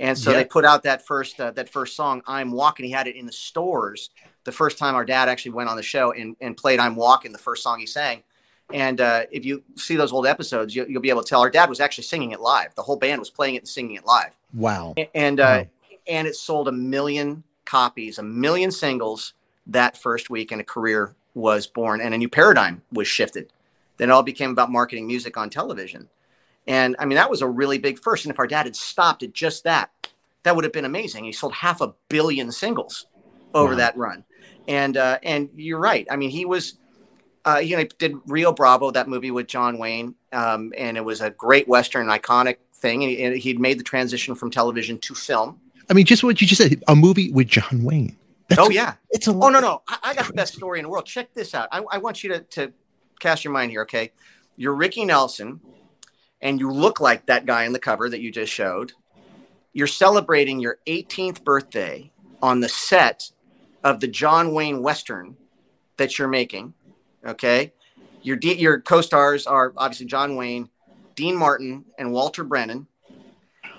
And 0.00 0.16
so 0.16 0.30
Yeah. 0.30 0.38
they 0.38 0.44
put 0.44 0.64
out 0.64 0.82
that 0.84 1.06
first 1.06 1.38
uh, 1.40 1.50
that 1.52 1.68
first 1.68 1.96
song, 1.96 2.22
"I'm 2.26 2.52
Walking." 2.52 2.86
He 2.86 2.92
had 2.92 3.06
it 3.06 3.16
in 3.16 3.26
the 3.26 3.32
stores 3.32 4.10
the 4.44 4.52
first 4.52 4.76
time 4.78 4.94
our 4.94 5.04
dad 5.04 5.28
actually 5.28 5.52
went 5.52 5.68
on 5.68 5.76
the 5.76 5.82
show 5.82 6.12
and, 6.12 6.36
and 6.40 6.56
played 6.56 6.78
"I'm 6.80 6.96
Walking," 6.96 7.32
the 7.32 7.38
first 7.38 7.62
song 7.62 7.78
he 7.78 7.86
sang. 7.86 8.22
And 8.72 9.00
uh, 9.00 9.24
if 9.30 9.44
you 9.44 9.62
see 9.76 9.96
those 9.96 10.12
old 10.12 10.26
episodes, 10.26 10.74
you, 10.74 10.86
you'll 10.88 11.02
be 11.02 11.10
able 11.10 11.22
to 11.22 11.28
tell 11.28 11.42
our 11.42 11.50
dad 11.50 11.68
was 11.68 11.80
actually 11.80 12.04
singing 12.04 12.30
it 12.30 12.40
live. 12.40 12.74
The 12.74 12.82
whole 12.82 12.96
band 12.96 13.18
was 13.20 13.28
playing 13.28 13.56
it 13.56 13.58
and 13.58 13.68
singing 13.68 13.96
it 13.96 14.06
live 14.06 14.32
Wow. 14.54 14.94
and 15.14 15.40
uh, 15.40 15.64
and 16.06 16.26
it 16.28 16.36
sold 16.36 16.68
a 16.68 16.72
million 16.72 17.44
copies, 17.64 18.18
a 18.18 18.22
million 18.22 18.70
singles 18.70 19.34
that 19.66 19.96
first 19.96 20.30
week, 20.30 20.52
and 20.52 20.60
a 20.60 20.64
career 20.64 21.14
was 21.34 21.66
born, 21.66 22.00
and 22.00 22.12
a 22.14 22.18
new 22.18 22.28
paradigm 22.28 22.82
was 22.92 23.08
shifted. 23.08 23.52
Then 23.96 24.10
it 24.10 24.12
all 24.12 24.22
became 24.22 24.50
about 24.50 24.70
marketing 24.70 25.06
music 25.06 25.36
on 25.36 25.48
television, 25.50 26.08
and 26.66 26.96
I 26.98 27.04
mean 27.04 27.16
that 27.16 27.30
was 27.30 27.42
a 27.42 27.48
really 27.48 27.78
big 27.78 27.98
first. 27.98 28.24
And 28.24 28.32
if 28.32 28.38
our 28.38 28.46
dad 28.46 28.66
had 28.66 28.76
stopped 28.76 29.22
at 29.22 29.32
just 29.32 29.64
that, 29.64 29.90
that 30.42 30.54
would 30.54 30.64
have 30.64 30.72
been 30.72 30.84
amazing. 30.84 31.24
He 31.24 31.32
sold 31.32 31.54
half 31.54 31.80
a 31.80 31.94
billion 32.08 32.52
singles 32.52 33.06
over 33.54 33.72
Wow. 33.72 33.78
that 33.78 33.96
run, 33.96 34.24
and 34.68 34.96
uh, 34.96 35.18
and 35.22 35.48
you're 35.56 35.78
right. 35.78 36.06
I 36.10 36.16
mean 36.16 36.30
he 36.30 36.44
was. 36.44 36.78
Uh, 37.44 37.56
you 37.58 37.74
know, 37.74 37.82
he 37.82 37.90
did 37.98 38.14
Rio 38.26 38.52
Bravo, 38.52 38.92
that 38.92 39.08
movie 39.08 39.32
with 39.32 39.48
John 39.48 39.76
Wayne, 39.76 40.14
um, 40.32 40.72
and 40.78 40.96
it 40.96 41.04
was 41.04 41.20
a 41.20 41.30
great 41.30 41.66
Western, 41.66 42.06
iconic 42.06 42.58
thing. 42.82 43.02
And 43.02 43.10
he- 43.10 43.22
and 43.22 43.36
he'd 43.36 43.58
made 43.60 43.78
the 43.78 43.84
transition 43.84 44.34
from 44.34 44.50
television 44.50 44.98
to 44.98 45.14
film. 45.14 45.58
I 45.88 45.94
mean, 45.94 46.04
just 46.04 46.22
what 46.22 46.40
you 46.40 46.46
just 46.46 46.60
said, 46.60 46.82
a 46.88 46.94
movie 46.94 47.30
with 47.30 47.46
John 47.48 47.82
Wayne. 47.84 48.16
That's- 48.48 48.66
Oh 48.66 48.70
yeah. 48.70 48.94
It's 49.10 49.26
a 49.28 49.30
Oh 49.30 49.48
no 49.48 49.60
no. 49.60 49.82
I, 49.88 49.98
I 50.02 50.14
got 50.14 50.26
the 50.26 50.32
best 50.34 50.54
story 50.54 50.78
in 50.78 50.82
the 50.84 50.88
world. 50.90 51.06
Check 51.06 51.32
this 51.32 51.54
out. 51.54 51.68
I, 51.72 51.82
I 51.90 51.98
want 51.98 52.22
you 52.22 52.30
to 52.34 52.40
to 52.40 52.72
cast 53.20 53.44
your 53.44 53.52
mind 53.54 53.70
here. 53.70 53.82
Okay, 53.82 54.12
you're 54.56 54.74
Ricky 54.74 55.04
Nelson, 55.06 55.60
and 56.42 56.60
you 56.60 56.70
look 56.70 57.00
like 57.00 57.26
that 57.26 57.46
guy 57.46 57.64
in 57.64 57.72
the 57.72 57.78
cover 57.78 58.10
that 58.10 58.20
you 58.20 58.30
just 58.30 58.52
showed. 58.52 58.92
You're 59.72 59.86
celebrating 59.86 60.60
your 60.60 60.78
18th 60.86 61.44
birthday 61.44 62.12
on 62.42 62.60
the 62.60 62.68
set 62.68 63.30
of 63.82 64.00
the 64.00 64.08
John 64.08 64.52
Wayne 64.52 64.82
Western 64.82 65.36
that 65.96 66.18
you're 66.18 66.28
making. 66.28 66.74
Okay, 67.24 67.72
your 68.22 68.36
D, 68.36 68.54
your 68.54 68.80
co-stars 68.80 69.46
are 69.46 69.72
obviously 69.78 70.06
John 70.06 70.36
Wayne, 70.36 70.68
Dean 71.14 71.36
Martin, 71.36 71.84
and 71.98 72.12
Walter 72.12 72.44
Brennan. 72.44 72.86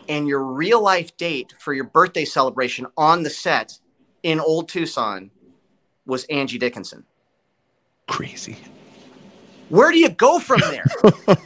And 0.10 0.28
your 0.28 0.43
real 0.43 0.82
life 0.82 1.15
date 1.15 1.54
for 1.60 1.74
your 1.74 1.86
birthday 1.86 2.26
celebration 2.26 2.88
on 2.98 3.24
the 3.24 3.30
set 3.30 3.80
in 4.22 4.39
Old 4.39 4.69
Tucson 4.69 5.32
was 6.06 6.26
Angie 6.26 6.58
Dickinson. 6.58 7.06
crazy. 8.08 8.58
Where 9.69 9.91
do 9.91 9.98
you 9.98 10.10
go 10.10 10.39
from 10.39 10.60
there? 10.60 10.86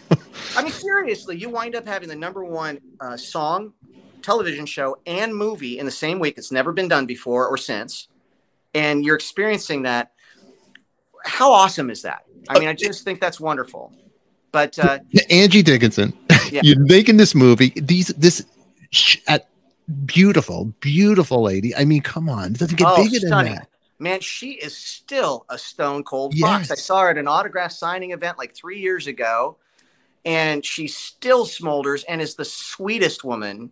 I 0.56 0.64
mean, 0.64 0.72
seriously, 0.72 1.38
you 1.38 1.50
wind 1.50 1.76
up 1.76 1.88
having 1.88 2.10
the 2.10 2.16
number 2.16 2.44
one 2.44 2.80
uh, 3.00 3.16
song, 3.16 3.74
television 4.22 4.66
show, 4.66 4.98
and 5.06 5.36
movie 5.36 5.78
in 5.80 5.86
the 5.86 5.92
same 5.92 6.20
week. 6.20 6.38
It's 6.38 6.52
never 6.52 6.74
been 6.74 6.88
done 6.88 7.06
before 7.06 7.48
or 7.48 7.58
since. 7.58 8.08
And 8.74 9.06
you're 9.06 9.16
experiencing 9.16 9.84
that. 9.84 10.12
How 11.26 11.52
awesome 11.52 11.90
is 11.90 12.02
that? 12.02 12.24
I 12.50 12.60
mean, 12.60 12.68
I 12.68 12.74
just 12.74 13.04
think 13.04 13.20
that's 13.22 13.40
wonderful. 13.40 13.94
But 14.52 14.80
uh, 14.80 15.00
Angie 15.30 15.62
Dickinson. 15.62 16.14
Yeah. 16.52 16.62
You're 16.64 16.80
making 16.80 17.18
this 17.18 17.36
movie. 17.36 17.74
These 17.76 18.08
this 18.10 18.46
sh- 18.92 19.18
at 19.28 19.50
beautiful, 20.06 20.74
beautiful 20.80 21.42
lady. 21.42 21.76
I 21.76 21.86
mean, 21.86 22.02
come 22.02 22.30
on, 22.30 22.52
it 22.52 22.60
doesn't 22.60 22.78
get 22.78 22.88
oh, 22.90 23.04
bigger 23.04 23.20
than 23.20 23.46
that. 23.46 23.70
Man, 24.00 24.20
she 24.20 24.52
is 24.52 24.78
still 24.78 25.46
a 25.50 25.58
stone 25.58 26.04
cold 26.04 26.38
fox. 26.38 26.70
I 26.70 26.76
saw 26.76 27.02
her 27.02 27.10
at 27.10 27.18
an 27.18 27.28
autograph 27.28 27.72
signing 27.72 28.12
event 28.12 28.38
like 28.38 28.56
three 28.56 28.80
years 28.80 29.08
ago, 29.08 29.58
and 30.24 30.64
she 30.64 30.88
still 30.88 31.46
smolders 31.46 32.04
and 32.08 32.22
is 32.22 32.36
the 32.36 32.46
sweetest 32.46 33.24
woman. 33.24 33.72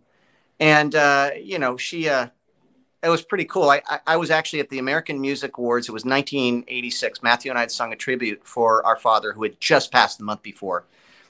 And 0.58 0.94
uh, 0.94 1.30
you 1.40 1.58
know, 1.58 1.76
she 1.76 2.08
uh, 2.08 2.28
it 3.02 3.08
was 3.08 3.22
pretty 3.22 3.44
cool. 3.44 3.70
I, 3.70 3.82
I 3.88 4.00
I 4.06 4.16
was 4.16 4.30
actually 4.30 4.60
at 4.60 4.68
the 4.68 4.78
American 4.78 5.20
Music 5.20 5.56
Awards. 5.58 5.88
It 5.88 5.92
was 5.92 6.04
1986. 6.04 7.22
Matthew 7.22 7.50
and 7.50 7.58
I 7.58 7.62
had 7.62 7.70
sung 7.70 7.92
a 7.92 7.96
tribute 7.96 8.40
for 8.44 8.84
our 8.86 8.96
father, 8.96 9.32
who 9.32 9.42
had 9.42 9.60
just 9.60 9.92
passed 9.92 10.18
the 10.18 10.24
month 10.24 10.42
before. 10.42 10.84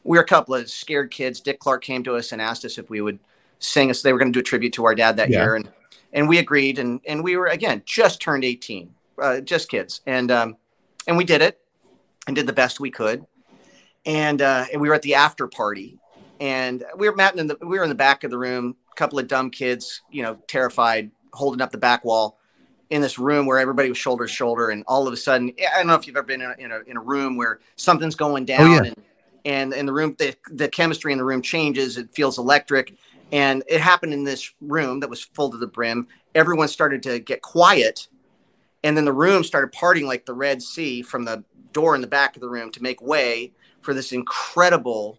We 0.05 0.16
were 0.16 0.22
a 0.22 0.26
couple 0.26 0.55
of 0.55 0.70
scared 0.70 1.11
kids. 1.11 1.40
Dick 1.40 1.59
Clark 1.59 1.83
came 1.83 2.05
to 2.05 2.14
us 2.14 2.33
and 2.33 2.40
asked 2.40 2.64
us 2.64 2.79
if 2.79 2.88
we 2.88 3.00
would 3.00 3.18
sing 3.59 3.90
us. 3.90 4.02
They 4.02 4.12
were 4.12 4.18
going 4.18 4.33
to 4.33 4.37
do 4.37 4.40
a 4.40 4.44
tribute 4.44 4.72
to 4.74 4.85
our 4.85 4.94
dad 4.94 5.16
that 5.16 5.31
Yeah. 5.31 5.42
year, 5.42 5.55
and 5.57 5.68
and 6.12 6.29
we 6.29 6.38
agreed. 6.38 6.79
And 6.79 7.00
and 7.07 7.22
we 7.24 7.37
were 7.37 7.46
again 7.46 7.83
just 7.85 8.20
turned 8.20 8.44
18, 8.44 8.94
uh, 9.20 9.40
just 9.40 9.68
kids, 9.68 10.00
and 10.07 10.31
um, 10.31 10.57
and 11.07 11.16
we 11.16 11.24
did 11.24 11.42
it 11.42 11.61
and 12.26 12.37
did 12.37 12.46
the 12.46 12.52
best 12.52 12.81
we 12.81 12.90
could. 12.90 13.26
And 14.05 14.40
uh, 14.40 14.66
and 14.72 14.81
we 14.81 14.88
were 14.88 14.94
at 14.94 15.02
the 15.02 15.16
after 15.16 15.48
party, 15.48 15.98
and 16.38 16.85
we 16.96 17.09
were 17.11 17.16
Matt 17.16 17.37
in 17.37 17.48
the 17.48 17.59
we 17.61 17.76
were 17.76 17.83
in 17.83 17.88
the 17.88 17.96
back 17.96 18.22
of 18.22 18.31
the 18.31 18.38
room, 18.38 18.76
a 18.92 18.94
couple 18.94 19.18
of 19.18 19.26
dumb 19.26 19.50
kids, 19.50 20.02
you 20.11 20.22
know, 20.22 20.37
terrified, 20.46 21.11
holding 21.37 21.61
up 21.61 21.70
the 21.70 21.79
back 21.79 22.05
wall 22.05 22.38
in 22.90 23.03
this 23.03 23.18
room 23.18 23.46
where 23.46 23.59
everybody 23.59 23.88
was 23.88 23.99
shoulder 23.99 24.27
to 24.27 24.33
shoulder, 24.33 24.70
and 24.70 24.85
all 24.87 25.07
of 25.07 25.12
a 25.12 25.16
sudden, 25.16 25.53
I 25.59 25.79
don't 25.79 25.87
know 25.87 25.94
if 25.94 26.07
you've 26.07 26.16
ever 26.16 26.27
been 26.27 26.40
in 26.40 26.51
a, 26.51 26.55
in 26.59 26.72
a, 26.72 26.81
in 26.87 26.96
a 26.96 27.01
room 27.01 27.37
where 27.37 27.61
something's 27.77 28.14
going 28.14 28.44
oh, 28.44 28.46
down, 28.46 28.70
oh, 28.70 28.75
yeah. 28.75 28.85
and 28.85 28.96
and 29.44 29.72
in 29.75 29.87
the 29.87 29.92
room 29.92 30.16
the, 30.18 30.35
the 30.51 30.68
chemistry 30.68 31.12
in 31.12 31.18
the 31.18 31.25
room 31.25 31.42
changes, 31.42 31.99
it 31.99 32.12
feels 32.12 32.38
electric, 32.38 32.96
and 33.33 33.62
it 33.68 33.81
happened 33.81 34.12
in 34.12 34.25
this 34.25 34.53
room 34.61 35.01
that 35.01 35.11
was 35.11 35.22
full 35.22 35.51
to 35.51 35.57
the 35.57 35.66
brim. 35.66 36.07
Everyone 36.35 36.68
started 36.68 37.03
to 37.05 37.18
get 37.18 37.42
quiet, 37.42 38.09
and 38.83 38.96
then 38.96 39.05
the 39.05 39.12
room 39.12 39.42
started 39.42 39.72
parting 39.72 40.07
like 40.07 40.27
the 40.27 40.35
Red 40.35 40.62
Sea 40.62 41.03
from 41.03 41.25
the 41.25 41.44
door 41.72 41.94
in 41.94 42.01
the 42.01 42.07
back 42.07 42.37
of 42.37 42.40
the 42.40 42.49
room 42.49 42.70
to 42.72 42.83
make 42.83 43.03
way 43.03 43.53
for 43.81 43.94
this 43.94 44.12
incredible, 44.12 45.18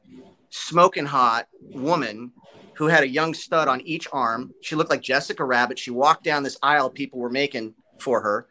smoking 0.50 1.06
hot 1.06 1.48
woman 1.62 2.32
who 2.78 2.88
had 2.88 3.04
a 3.04 3.08
young 3.08 3.34
stud 3.34 3.68
on 3.68 3.82
each 3.82 4.08
arm. 4.12 4.54
She 4.62 4.76
looked 4.76 4.92
like 4.92 5.02
Jessica 5.02 5.44
Rabbit. 5.44 5.80
She 5.80 5.90
walked 5.90 6.24
down 6.24 6.44
this 6.44 6.60
aisle 6.62 6.92
people 6.92 7.20
were 7.20 7.30
making 7.30 7.74
for 7.98 8.22
her, 8.22 8.48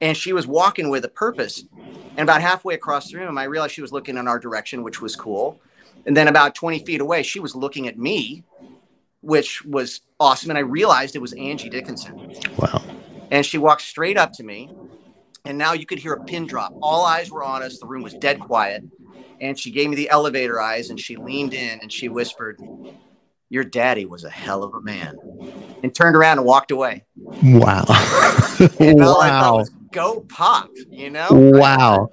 and 0.00 0.16
she 0.16 0.32
was 0.32 0.46
walking 0.46 0.88
with 0.88 1.04
a 1.04 1.08
purpose. 1.08 1.64
And 2.16 2.20
about 2.20 2.40
halfway 2.40 2.74
across 2.74 3.10
the 3.10 3.18
room, 3.18 3.36
I 3.36 3.44
realized 3.44 3.74
she 3.74 3.82
was 3.82 3.92
looking 3.92 4.16
in 4.16 4.28
our 4.28 4.38
direction, 4.38 4.84
which 4.84 5.02
was 5.02 5.16
cool. 5.16 5.60
And 6.06 6.16
then 6.16 6.28
about 6.28 6.54
20 6.54 6.78
feet 6.84 7.00
away, 7.00 7.24
she 7.24 7.40
was 7.40 7.56
looking 7.56 7.88
at 7.88 7.98
me, 7.98 8.44
which 9.20 9.64
was 9.64 10.00
awesome. 10.20 10.50
And 10.50 10.58
I 10.58 10.62
realized 10.62 11.16
it 11.16 11.20
was 11.20 11.32
Angie 11.32 11.68
Dickinson. 11.68 12.30
Wow. 12.58 12.82
And 13.32 13.44
she 13.44 13.58
walked 13.58 13.82
straight 13.82 14.16
up 14.16 14.32
to 14.34 14.44
me. 14.44 14.70
And 15.44 15.58
now 15.58 15.72
you 15.72 15.86
could 15.86 15.98
hear 15.98 16.12
a 16.12 16.24
pin 16.24 16.46
drop. 16.46 16.72
All 16.80 17.04
eyes 17.04 17.32
were 17.32 17.42
on 17.42 17.64
us. 17.64 17.78
The 17.78 17.86
room 17.86 18.02
was 18.02 18.14
dead 18.14 18.38
quiet. 18.38 18.84
And 19.40 19.58
she 19.58 19.72
gave 19.72 19.90
me 19.90 19.96
the 19.96 20.08
elevator 20.08 20.60
eyes 20.60 20.88
and 20.88 20.98
she 20.98 21.16
leaned 21.16 21.52
in 21.52 21.80
and 21.80 21.92
she 21.92 22.08
whispered, 22.08 22.60
your 23.48 23.64
daddy 23.64 24.04
was 24.04 24.24
a 24.24 24.30
hell 24.30 24.62
of 24.62 24.74
a 24.74 24.80
man 24.80 25.16
and 25.82 25.94
turned 25.94 26.16
around 26.16 26.38
and 26.38 26.46
walked 26.46 26.70
away. 26.70 27.04
Wow. 27.16 27.84
And 28.80 29.00
wow. 29.00 29.08
all 29.08 29.20
i 29.20 29.28
thought 29.28 29.54
was 29.56 29.70
go 29.92 30.20
pop 30.20 30.70
you 30.90 31.10
know? 31.10 31.28
Wow. 31.30 32.10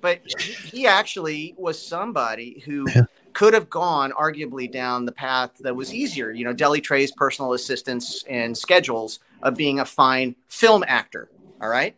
But 0.00 0.20
he 0.38 0.86
actually 0.86 1.52
was 1.58 1.84
somebody 1.84 2.62
who 2.64 2.86
yeah. 2.94 3.02
could 3.32 3.54
have 3.54 3.68
gone 3.68 4.12
arguably 4.12 4.70
down 4.70 5.04
the 5.04 5.12
path 5.12 5.50
that 5.60 5.74
was 5.74 5.92
easier 5.92 6.30
you 6.30 6.44
know 6.44 6.52
deli 6.52 6.80
trey's 6.80 7.10
personal 7.10 7.54
assistants 7.54 8.24
and 8.28 8.56
schedules 8.56 9.18
of 9.42 9.56
being 9.56 9.80
a 9.80 9.84
fine 9.84 10.36
film 10.46 10.84
actor 10.86 11.28
all 11.60 11.68
right? 11.68 11.96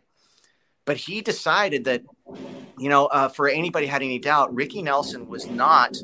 But 0.85 0.97
he 0.97 1.21
decided 1.21 1.85
that 1.85 2.03
you 2.79 2.89
know, 2.89 3.05
uh, 3.05 3.29
for 3.29 3.47
anybody 3.47 3.85
had 3.85 4.01
any 4.01 4.19
doubt, 4.19 4.53
Ricky 4.53 4.81
Nelson 4.81 5.27
was 5.27 5.47
not 5.47 5.95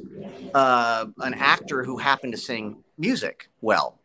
uh, 0.53 1.05
an 1.19 1.33
actor 1.35 1.83
who 1.83 1.97
happened 1.97 2.33
to 2.33 2.37
sing 2.37 2.83
music 2.97 3.49
well. 3.61 3.99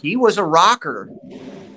He 0.00 0.16
was 0.16 0.38
a 0.38 0.44
rocker 0.44 1.10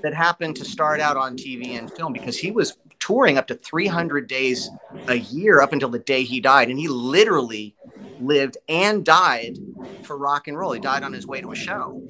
that 0.01 0.13
happened 0.13 0.55
to 0.57 0.65
start 0.65 0.99
out 0.99 1.17
on 1.17 1.37
TV 1.37 1.77
and 1.77 1.91
film 1.91 2.13
because 2.13 2.37
he 2.37 2.51
was 2.51 2.77
touring 2.99 3.37
up 3.37 3.47
to 3.47 3.55
300 3.55 4.27
days 4.27 4.69
a 5.07 5.15
year 5.15 5.61
up 5.61 5.73
until 5.73 5.89
the 5.89 5.99
day 5.99 6.23
he 6.23 6.39
died. 6.39 6.69
And 6.69 6.79
he 6.79 6.87
literally 6.87 7.75
lived 8.19 8.57
and 8.69 9.05
died 9.05 9.57
for 10.03 10.17
rock 10.17 10.47
and 10.47 10.57
roll. 10.57 10.71
He 10.71 10.79
died 10.79 11.03
on 11.03 11.13
his 11.13 11.27
way 11.27 11.41
to 11.41 11.51
a 11.51 11.55
show. 11.55 12.01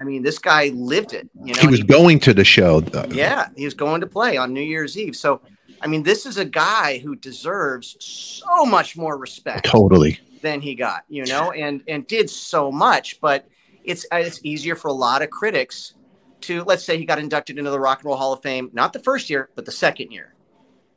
I 0.00 0.04
mean, 0.04 0.22
this 0.22 0.38
guy 0.38 0.68
lived 0.68 1.12
it. 1.12 1.28
You 1.42 1.54
know, 1.54 1.60
he 1.60 1.66
was 1.68 1.80
he, 1.80 1.86
going 1.86 2.18
to 2.20 2.34
the 2.34 2.44
show. 2.44 2.80
Though. 2.80 3.06
Yeah, 3.10 3.48
he 3.56 3.64
was 3.64 3.74
going 3.74 4.00
to 4.00 4.06
play 4.06 4.36
on 4.36 4.52
New 4.52 4.60
Year's 4.60 4.98
Eve. 4.98 5.16
So 5.16 5.40
I 5.80 5.86
mean, 5.86 6.02
this 6.02 6.24
is 6.24 6.38
a 6.38 6.44
guy 6.44 6.98
who 6.98 7.14
deserves 7.14 7.96
so 8.00 8.64
much 8.64 8.96
more 8.96 9.18
respect. 9.18 9.66
Totally. 9.66 10.18
Than 10.44 10.60
he 10.60 10.74
got, 10.74 11.04
you 11.08 11.24
know, 11.24 11.52
and 11.52 11.82
and 11.88 12.06
did 12.06 12.28
so 12.28 12.70
much, 12.70 13.18
but 13.18 13.48
it's 13.82 14.04
it's 14.12 14.40
easier 14.44 14.76
for 14.76 14.88
a 14.88 14.92
lot 14.92 15.22
of 15.22 15.30
critics 15.30 15.94
to 16.42 16.64
let's 16.64 16.84
say 16.84 16.98
he 16.98 17.06
got 17.06 17.18
inducted 17.18 17.58
into 17.58 17.70
the 17.70 17.80
Rock 17.80 18.00
and 18.00 18.06
Roll 18.06 18.16
Hall 18.18 18.34
of 18.34 18.42
Fame, 18.42 18.68
not 18.74 18.92
the 18.92 18.98
first 18.98 19.30
year, 19.30 19.48
but 19.54 19.64
the 19.64 19.72
second 19.72 20.10
year. 20.12 20.34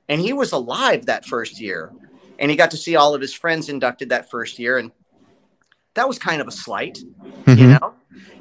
And 0.09 0.19
he 0.19 0.33
was 0.33 0.51
alive 0.51 1.05
that 1.05 1.25
first 1.25 1.61
year. 1.61 1.93
And 2.37 2.51
he 2.51 2.57
got 2.57 2.71
to 2.71 2.77
see 2.77 2.97
all 2.97 3.15
of 3.15 3.21
his 3.21 3.33
friends 3.33 3.69
inducted 3.69 4.09
that 4.09 4.29
first 4.29 4.59
year. 4.59 4.77
And 4.77 4.91
that 5.93 6.09
was 6.09 6.19
kind 6.19 6.41
of 6.41 6.47
a 6.49 6.51
slight, 6.51 6.99
mm-hmm. 7.23 7.57
you 7.57 7.67
know? 7.67 7.93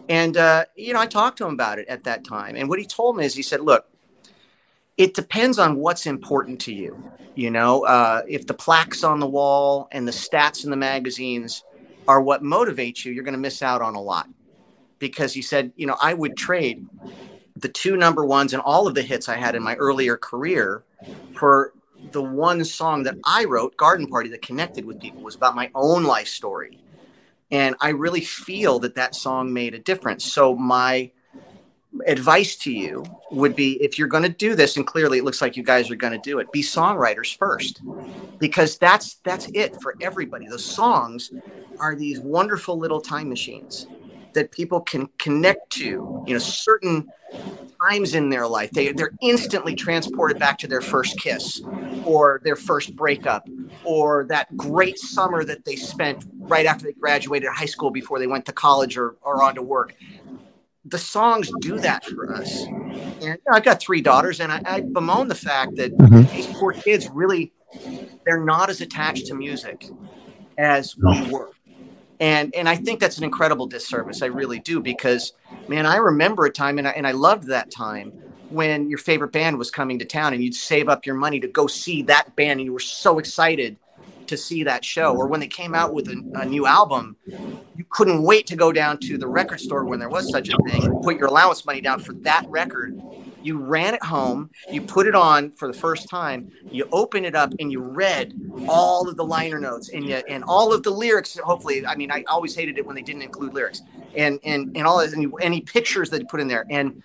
And, 0.09 0.37
uh, 0.37 0.65
you 0.75 0.93
know, 0.93 1.01
I 1.01 1.07
talked 1.07 1.39
to 1.39 1.47
him 1.47 1.55
about 1.55 1.79
it 1.79 1.87
at 1.89 2.03
that 2.05 2.25
time. 2.25 2.57
And 2.57 2.69
what 2.69 2.81
he 2.81 2.85
told 2.85 3.17
me 3.17 3.25
is 3.25 3.35
he 3.35 3.43
said, 3.43 3.61
look, 3.61 3.87
it 4.97 5.15
depends 5.15 5.59
on 5.59 5.77
what's 5.77 6.07
important 6.07 6.61
to 6.63 6.73
you. 6.73 7.13
You 7.35 7.51
know, 7.51 7.85
uh, 7.85 8.23
if 8.27 8.47
the 8.47 8.55
plaques 8.55 9.05
on 9.05 9.21
the 9.21 9.27
wall 9.27 9.89
and 9.93 10.09
the 10.09 10.13
stats 10.13 10.65
in 10.65 10.71
the 10.71 10.77
magazines 10.77 11.63
are 12.09 12.21
what 12.21 12.43
motivates 12.43 13.05
you, 13.05 13.13
you're 13.13 13.25
going 13.25 13.35
to 13.35 13.41
miss 13.41 13.63
out 13.63 13.83
on 13.83 13.95
a 13.95 14.01
lot. 14.01 14.29
Because 14.99 15.35
he 15.35 15.43
said, 15.43 15.73
you 15.77 15.87
know, 15.87 15.97
I 16.01 16.15
would 16.15 16.37
trade 16.37 16.87
the 17.55 17.69
two 17.69 17.97
number 17.97 18.25
ones 18.25 18.55
and 18.55 18.63
all 18.63 18.87
of 18.87 18.95
the 18.95 19.03
hits 19.03 19.29
I 19.29 19.37
had 19.37 19.55
in 19.55 19.63
my 19.63 19.75
earlier 19.75 20.17
career 20.17 20.85
for 21.35 21.73
the 22.13 22.23
one 22.23 22.65
song 22.65 23.03
that 23.03 23.17
I 23.25 23.45
wrote, 23.45 23.77
Garden 23.77 24.07
Party, 24.07 24.31
that 24.31 24.41
connected 24.41 24.87
with 24.87 25.01
people 25.01 25.23
was 25.23 25.35
about 25.35 25.55
my 25.55 25.71
own 25.75 26.05
life 26.05 26.29
story. 26.29 26.79
And 27.51 27.77
I 27.81 27.91
really 27.91 28.23
feel 28.23 28.79
that 28.81 28.95
that 28.95 29.15
song 29.15 29.53
made 29.53 29.75
a 29.75 29.79
difference. 29.79 30.25
So 30.25 30.55
my 30.57 31.11
advice 32.07 32.57
to 32.57 32.73
you 32.73 33.05
would 33.31 33.57
be 33.57 33.83
if 33.83 33.99
you're 33.99 34.09
going 34.09 34.23
to 34.23 34.29
do 34.29 34.55
this 34.55 34.77
and 34.77 34.87
clearly 34.87 35.19
it 35.19 35.25
looks 35.25 35.41
like 35.41 35.57
you 35.57 35.63
guys 35.63 35.91
are 35.91 35.97
going 35.97 36.13
to 36.13 36.19
do 36.19 36.39
it 36.39 36.51
be 36.53 36.63
songwriters 36.63 37.37
first. 37.37 37.81
Because 38.39 38.79
that's 38.79 39.15
that's 39.25 39.49
it 39.55 39.81
for 39.81 39.95
everybody. 40.01 40.47
The 40.47 40.59
songs 40.59 41.31
are 41.79 41.95
these 41.95 42.21
wonderful 42.21 42.79
little 42.79 43.01
time 43.01 43.29
machines 43.29 43.87
that 44.35 44.51
people 44.51 44.81
can 44.81 45.09
connect 45.19 45.71
to 45.71 46.25
you 46.27 46.35
know 46.35 46.39
certain 46.39 47.09
times 47.81 48.15
in 48.15 48.31
their 48.31 48.47
life. 48.47 48.71
They, 48.71 48.93
they're 48.93 49.13
instantly 49.21 49.75
transported 49.75 50.39
back 50.39 50.59
to 50.59 50.67
their 50.67 50.81
first 50.81 51.19
kiss 51.19 51.61
or 52.05 52.41
their 52.45 52.57
first 52.57 52.97
breakup 52.97 53.49
or 53.85 54.25
that 54.29 54.55
great 54.57 54.99
summer 54.99 55.45
that 55.45 55.65
they 55.65 55.77
spent 55.77 56.25
right 56.39 56.67
after 56.67 56.87
they 56.87 56.93
graduated 56.93 57.49
high 57.51 57.67
school 57.67 57.91
before 57.91 58.19
they 58.19 58.27
went 58.27 58.47
to 58.47 58.53
college 58.53 58.97
or, 58.97 59.17
or 59.23 59.43
on 59.43 59.55
to 59.55 59.63
work 59.63 59.95
the 60.89 60.99
songs 60.99 61.51
do 61.61 61.79
that 61.81 62.05
for 62.05 62.33
us. 62.33 62.63
And 62.63 63.21
you 63.21 63.29
know, 63.29 63.37
I've 63.53 63.65
got 63.65 63.81
three 63.81 64.01
daughters, 64.01 64.41
and 64.41 64.53
I, 64.53 64.63
I 64.65 64.81
bemoan 64.81 65.29
the 65.29 65.35
fact 65.35 65.77
that 65.77 65.97
mm-hmm. 65.97 66.35
these 66.35 66.47
poor 66.47 66.73
kids 66.73 67.09
really 67.11 67.53
they're 68.25 68.45
not 68.45 68.71
as 68.71 68.81
attached 68.81 69.27
to 69.27 69.35
music 69.35 69.87
as 70.59 70.97
we 70.97 71.31
were. 71.31 71.51
And 72.21 72.55
and 72.55 72.69
I 72.69 72.77
think 72.77 73.01
that's 73.01 73.19
an 73.19 73.25
incredible 73.25 73.67
disservice. 73.67 74.23
I 74.23 74.27
really 74.27 74.61
do 74.61 74.81
because 74.81 75.33
man, 75.69 75.87
I 75.87 75.97
remember 75.97 76.47
a 76.47 76.51
time, 76.51 76.79
and 76.79 76.89
I 76.89 76.93
and 76.93 77.07
I 77.07 77.13
loved 77.13 77.49
that 77.49 77.71
time 77.71 78.11
when 78.49 78.89
your 78.89 78.99
favorite 78.99 79.33
band 79.33 79.59
was 79.59 79.71
coming 79.71 79.99
to 79.99 80.05
town, 80.05 80.33
and 80.33 80.43
you'd 80.43 80.55
save 80.55 80.89
up 80.89 81.05
your 81.05 81.17
money 81.17 81.41
to 81.41 81.49
go 81.49 81.67
see 81.67 82.03
that 82.03 82.35
band, 82.37 82.61
and 82.61 82.67
you 82.67 82.73
were 82.73 82.79
so 82.79 83.19
excited 83.19 83.77
to 84.29 84.37
see 84.37 84.63
that 84.65 84.85
show 84.85 85.15
or 85.15 85.27
when 85.27 85.41
they 85.41 85.47
came 85.47 85.75
out 85.75 85.95
with 85.95 86.09
a, 86.09 86.23
a, 86.35 86.45
new 86.45 86.67
album 86.67 87.17
you 87.27 87.85
couldn't 87.91 88.23
wait 88.23 88.47
to 88.47 88.57
go 88.57 88.73
down 88.73 88.99
to 88.99 89.19
the 89.19 89.27
record 89.27 89.61
store 89.61 89.85
when 89.85 89.99
there 89.99 90.09
was 90.09 90.31
such 90.31 90.49
a 90.49 90.57
thing 90.69 91.01
put 91.03 91.17
your 91.17 91.29
allowance 91.29 91.65
money 91.65 91.81
down 91.81 91.99
for 91.99 92.13
that 92.15 92.45
record. 92.49 93.01
You 93.43 93.59
ran 93.59 93.95
it 93.95 94.03
home 94.03 94.51
you 94.71 94.83
put 94.83 95.07
it 95.07 95.15
on 95.15 95.53
for 95.53 95.69
the 95.69 95.79
first 95.79 96.09
time 96.09 96.51
you 96.71 96.89
open 96.93 97.25
it 97.25 97.35
up 97.35 97.53
and 97.61 97.71
you 97.71 97.81
read 97.81 98.35
all 98.69 99.09
of 99.09 99.17
the 99.17 99.25
liner 99.25 99.61
notes 99.61 99.91
and 99.91 100.05
you 100.05 100.17
and 100.29 100.43
all 100.45 100.73
of 100.73 100.83
the 100.83 100.91
lyrics 100.91 101.39
hopefully 101.39 101.87
i 101.87 101.95
mean 101.95 102.11
i 102.11 102.25
always 102.29 102.55
hated 102.55 102.79
it 102.79 102.87
when 102.87 102.97
they 102.97 103.03
didn't 103.03 103.23
include 103.23 103.55
lyrics 103.55 103.83
and 104.17 104.41
and 104.45 104.77
and 104.77 104.87
all 104.87 104.99
this 104.99 105.15
any 105.41 105.61
pictures 105.61 106.11
that 106.11 106.21
you 106.21 106.27
put 106.29 106.41
in 106.41 106.49
there 106.49 106.67
and 106.71 107.03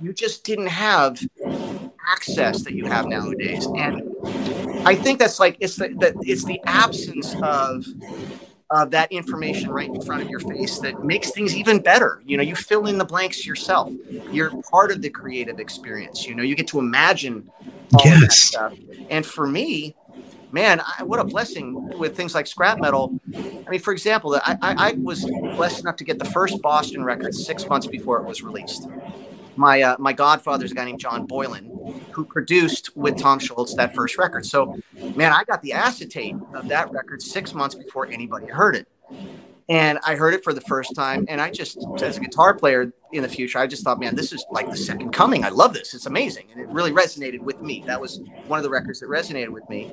you 0.00 0.12
just 0.12 0.44
didn't 0.44 0.66
have 0.66 1.20
access 2.06 2.62
that 2.62 2.74
you 2.74 2.86
have 2.86 3.06
nowadays. 3.06 3.66
And 3.66 4.02
I 4.86 4.94
think 4.94 5.18
that's 5.18 5.40
like 5.40 5.56
it's 5.60 5.76
the, 5.76 5.88
the 5.88 6.14
it's 6.22 6.44
the 6.44 6.60
absence 6.64 7.34
of 7.42 7.86
of 8.70 8.90
that 8.90 9.12
information 9.12 9.70
right 9.70 9.88
in 9.88 10.00
front 10.00 10.22
of 10.22 10.28
your 10.28 10.40
face 10.40 10.78
that 10.78 11.04
makes 11.04 11.30
things 11.30 11.54
even 11.54 11.80
better. 11.80 12.22
You 12.24 12.36
know, 12.36 12.42
you 12.42 12.56
fill 12.56 12.86
in 12.86 12.98
the 12.98 13.04
blanks 13.04 13.46
yourself. 13.46 13.92
You're 14.32 14.50
part 14.62 14.90
of 14.90 15.02
the 15.02 15.10
creative 15.10 15.60
experience. 15.60 16.26
You 16.26 16.34
know, 16.34 16.42
you 16.42 16.56
get 16.56 16.66
to 16.68 16.78
imagine 16.78 17.50
all 17.92 18.02
yes. 18.04 18.20
that 18.20 18.32
stuff. 18.32 18.78
And 19.10 19.24
for 19.24 19.46
me, 19.46 19.94
man, 20.50 20.80
I, 20.80 21.02
what 21.04 21.20
a 21.20 21.24
blessing 21.24 21.98
with 21.98 22.16
things 22.16 22.34
like 22.34 22.46
scrap 22.46 22.78
metal. 22.80 23.18
I 23.34 23.70
mean, 23.70 23.80
for 23.80 23.92
example, 23.92 24.34
I, 24.36 24.58
I, 24.62 24.74
I 24.88 24.92
was 24.92 25.24
blessed 25.24 25.80
enough 25.80 25.96
to 25.96 26.04
get 26.04 26.18
the 26.18 26.24
first 26.24 26.60
Boston 26.62 27.04
record 27.04 27.34
six 27.34 27.68
months 27.68 27.86
before 27.86 28.18
it 28.18 28.24
was 28.24 28.42
released 28.42 28.88
my 29.56 29.82
uh, 29.82 29.96
my 29.98 30.12
godfather's 30.12 30.72
a 30.72 30.74
guy 30.74 30.84
named 30.84 31.00
John 31.00 31.26
Boylan, 31.26 31.70
who 32.12 32.24
produced 32.24 32.96
with 32.96 33.18
Tom 33.18 33.38
Scholz 33.38 33.74
that 33.76 33.94
first 33.94 34.18
record. 34.18 34.46
So, 34.46 34.78
man, 35.14 35.32
I 35.32 35.44
got 35.44 35.62
the 35.62 35.72
acetate 35.72 36.36
of 36.54 36.68
that 36.68 36.90
record 36.92 37.22
six 37.22 37.54
months 37.54 37.74
before 37.74 38.06
anybody 38.06 38.46
heard 38.46 38.76
it, 38.76 38.88
and 39.68 39.98
I 40.04 40.14
heard 40.14 40.34
it 40.34 40.44
for 40.44 40.52
the 40.52 40.60
first 40.62 40.94
time. 40.94 41.24
And 41.28 41.40
I 41.40 41.50
just, 41.50 41.78
as 42.02 42.16
a 42.16 42.20
guitar 42.20 42.54
player 42.54 42.92
in 43.12 43.22
the 43.22 43.28
future, 43.28 43.58
I 43.58 43.66
just 43.66 43.84
thought, 43.84 44.00
man, 44.00 44.14
this 44.14 44.32
is 44.32 44.44
like 44.50 44.70
the 44.70 44.76
second 44.76 45.12
coming. 45.12 45.44
I 45.44 45.50
love 45.50 45.72
this. 45.72 45.94
It's 45.94 46.06
amazing, 46.06 46.46
and 46.52 46.60
it 46.60 46.68
really 46.68 46.92
resonated 46.92 47.40
with 47.40 47.60
me. 47.62 47.84
That 47.86 48.00
was 48.00 48.20
one 48.46 48.58
of 48.58 48.62
the 48.62 48.70
records 48.70 49.00
that 49.00 49.08
resonated 49.08 49.50
with 49.50 49.68
me. 49.68 49.92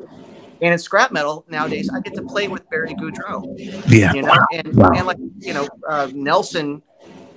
And 0.61 0.73
in 0.73 0.79
scrap 0.79 1.11
metal 1.11 1.43
nowadays, 1.49 1.89
I 1.91 2.01
get 2.01 2.13
to 2.15 2.21
play 2.21 2.47
with 2.47 2.69
Barry 2.69 2.93
Goudreau. 2.93 3.55
Yeah. 3.87 4.13
You 4.13 4.21
know, 4.21 4.35
and, 4.53 4.67
and 4.67 5.07
like 5.07 5.17
you 5.39 5.53
know, 5.53 5.67
uh, 5.87 6.09
Nelson. 6.13 6.83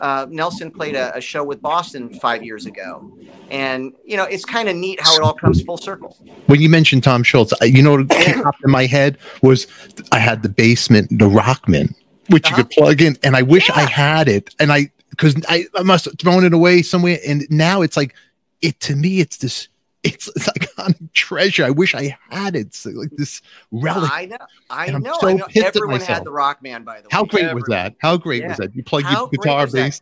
Uh, 0.00 0.26
Nelson 0.28 0.70
played 0.70 0.96
a, 0.96 1.16
a, 1.16 1.20
show 1.20 1.44
with 1.44 1.62
Boston 1.62 2.12
five 2.20 2.42
years 2.42 2.66
ago, 2.66 3.16
and 3.50 3.92
you 4.04 4.16
know 4.16 4.24
it's 4.24 4.44
kind 4.44 4.68
of 4.68 4.76
neat 4.76 5.00
how 5.00 5.14
it 5.14 5.22
all 5.22 5.34
comes 5.34 5.62
full 5.62 5.76
circle. 5.76 6.16
When 6.46 6.60
you 6.60 6.68
mentioned 6.68 7.04
Tom 7.04 7.22
Scholz, 7.22 7.52
you 7.62 7.82
know 7.82 7.96
what 7.96 8.08
popped 8.42 8.64
in 8.64 8.70
my 8.70 8.86
head 8.86 9.18
was 9.42 9.66
I 10.12 10.18
had 10.18 10.42
the 10.42 10.48
basement, 10.48 11.10
the 11.10 11.28
Rockman, 11.28 11.94
which 12.28 12.46
uh-huh. 12.46 12.56
you 12.56 12.64
could 12.64 12.70
plug 12.70 13.02
in, 13.02 13.16
and 13.22 13.36
I 13.36 13.42
wish 13.42 13.68
yeah. 13.68 13.76
I 13.76 13.82
had 13.82 14.28
it, 14.28 14.54
and 14.58 14.72
I 14.72 14.90
because 15.10 15.36
I, 15.48 15.66
I 15.76 15.82
must 15.82 16.06
have 16.06 16.18
thrown 16.18 16.44
it 16.44 16.52
away 16.52 16.82
somewhere, 16.82 17.18
and 17.26 17.46
now 17.50 17.82
it's 17.82 17.96
like 17.96 18.14
it 18.62 18.80
to 18.80 18.96
me, 18.96 19.20
it's 19.20 19.36
this 19.36 19.68
it's, 20.04 20.28
it's 20.36 20.48
iconic 20.48 21.12
treasure. 21.12 21.64
I 21.64 21.70
wish 21.70 21.94
I 21.94 22.16
had 22.30 22.54
it. 22.54 22.74
So 22.74 22.90
like 22.90 23.10
this 23.16 23.42
relic. 23.72 24.10
I 24.12 24.26
know. 24.26 24.36
I 24.70 24.90
know. 24.90 25.16
So 25.20 25.28
I 25.28 25.32
know. 25.32 25.46
Everyone 25.56 26.00
had 26.00 26.24
the 26.24 26.30
Rockman, 26.30 26.84
by 26.84 27.00
the 27.00 27.04
way. 27.04 27.08
How 27.10 27.24
great 27.24 27.44
Everyone. 27.44 27.56
was 27.56 27.68
that? 27.70 27.94
How 27.98 28.16
great 28.16 28.42
yeah. 28.42 28.48
was 28.48 28.58
that? 28.58 28.76
You 28.76 28.84
plug 28.84 29.04
your 29.10 29.28
guitar 29.28 29.66
bass. 29.66 30.00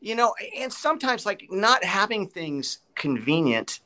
You 0.00 0.14
know, 0.14 0.34
and 0.56 0.72
sometimes 0.72 1.26
like 1.26 1.46
not 1.50 1.82
having 1.82 2.28
things 2.28 2.78
convenient 2.94 3.80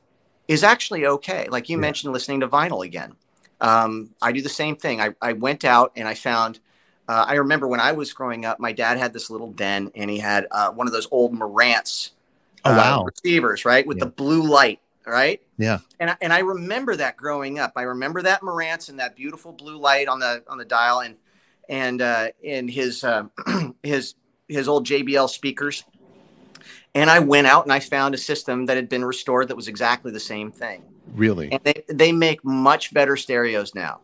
is 0.49 0.63
actually 0.63 1.07
okay. 1.07 1.49
Like 1.49 1.69
you 1.69 1.77
yeah. 1.77 1.83
mentioned, 1.83 2.13
listening 2.13 2.41
to 2.41 2.49
vinyl 2.49 2.85
again. 2.85 3.15
Um, 3.61 4.11
I 4.21 4.33
do 4.33 4.43
the 4.43 4.49
same 4.49 4.77
thing. 4.77 5.01
I, 5.01 5.15
I 5.23 5.35
went 5.35 5.65
out 5.65 5.93
and 5.97 6.09
I 6.09 6.15
found. 6.15 6.59
Uh, 7.09 7.25
I 7.27 7.35
remember 7.35 7.67
when 7.67 7.81
I 7.81 7.93
was 7.93 8.13
growing 8.13 8.45
up, 8.45 8.61
my 8.61 8.73
dad 8.73 8.97
had 8.97 9.13
this 9.13 9.29
little 9.29 9.51
den, 9.53 9.91
and 9.95 10.09
he 10.09 10.19
had 10.19 10.47
uh, 10.51 10.71
one 10.71 10.87
of 10.87 10.93
those 10.93 11.09
old 11.11 11.35
Marantz. 11.35 12.11
Oh, 12.65 12.77
wow. 12.77 13.01
Uh, 13.01 13.05
receivers, 13.05 13.65
right, 13.65 13.85
with 13.85 13.99
yeah. 13.99 14.05
the 14.05 14.11
blue 14.11 14.43
light 14.43 14.81
right? 15.07 15.41
Yeah. 15.59 15.79
And 16.01 16.11
I, 16.11 16.17
and 16.21 16.33
I 16.33 16.41
remember 16.41 16.97
that 16.97 17.17
growing 17.17 17.59
up. 17.59 17.73
I 17.77 17.83
remember 17.83 18.23
that 18.23 18.43
Marantz 18.43 18.89
and 18.89 18.99
that 18.99 19.17
beautiful 19.17 19.53
blue 19.53 19.79
light 19.79 20.09
on 20.09 20.19
the 20.19 20.43
on 20.49 20.59
the 20.59 20.65
dial 20.65 21.01
and 21.01 21.17
and 21.69 22.03
uh, 22.03 22.29
in 22.43 22.69
his 22.69 23.05
uh, 23.05 23.25
his 23.83 24.15
his 24.49 24.69
old 24.69 24.87
JBL 24.87 25.29
speakers. 25.29 25.85
And 26.95 27.09
I 27.09 27.21
went 27.21 27.47
out 27.47 27.65
and 27.65 27.73
I 27.73 27.81
found 27.81 28.15
a 28.15 28.19
system 28.19 28.67
that 28.67 28.77
had 28.77 28.89
been 28.89 29.05
restored 29.05 29.49
that 29.49 29.57
was 29.57 29.69
exactly 29.69 30.13
the 30.13 30.21
same 30.21 30.53
thing. 30.53 30.85
Really? 31.15 31.51
And 31.51 31.61
they 31.65 31.85
they 31.89 32.13
make 32.13 32.45
much 32.45 32.93
better 32.93 33.17
stereos 33.17 33.75
now, 33.75 34.01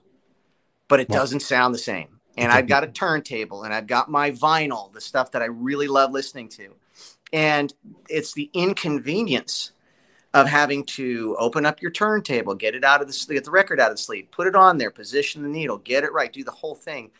but 0.89 1.01
it 1.01 1.09
doesn't 1.09 1.41
sound 1.41 1.75
the 1.75 1.79
same. 1.79 2.19
And 2.37 2.53
I've 2.53 2.69
got 2.69 2.85
a 2.85 2.87
turntable 2.87 3.65
and 3.65 3.75
I've 3.75 3.89
got 3.89 4.09
my 4.09 4.31
vinyl, 4.31 4.93
the 4.93 5.01
stuff 5.01 5.33
that 5.33 5.43
I 5.43 5.47
really 5.47 5.89
love 5.89 6.13
listening 6.13 6.49
to. 6.51 6.75
And 7.33 7.73
it's 8.09 8.33
the 8.33 8.49
inconvenience 8.55 9.73
of 10.41 10.47
having 10.47 10.85
to 10.85 11.37
open 11.39 11.67
up 11.67 11.83
your 11.83 11.91
turntable, 11.91 12.55
get 12.55 12.75
it 12.75 12.85
out 12.85 13.01
of 13.01 13.09
the 13.09 13.35
get 13.35 13.45
the 13.45 13.51
record 13.51 13.81
out 13.81 13.91
of 13.91 13.97
the 13.97 14.03
sleeve, 14.03 14.31
put 14.31 14.47
it 14.47 14.55
on 14.55 14.79
there, 14.79 14.91
position 14.91 15.43
the 15.43 15.49
needle, 15.49 15.79
get 15.79 16.05
it 16.05 16.13
right, 16.13 16.33
do 16.33 16.45
the 16.45 16.51
whole 16.51 16.75
thing. 16.75 17.11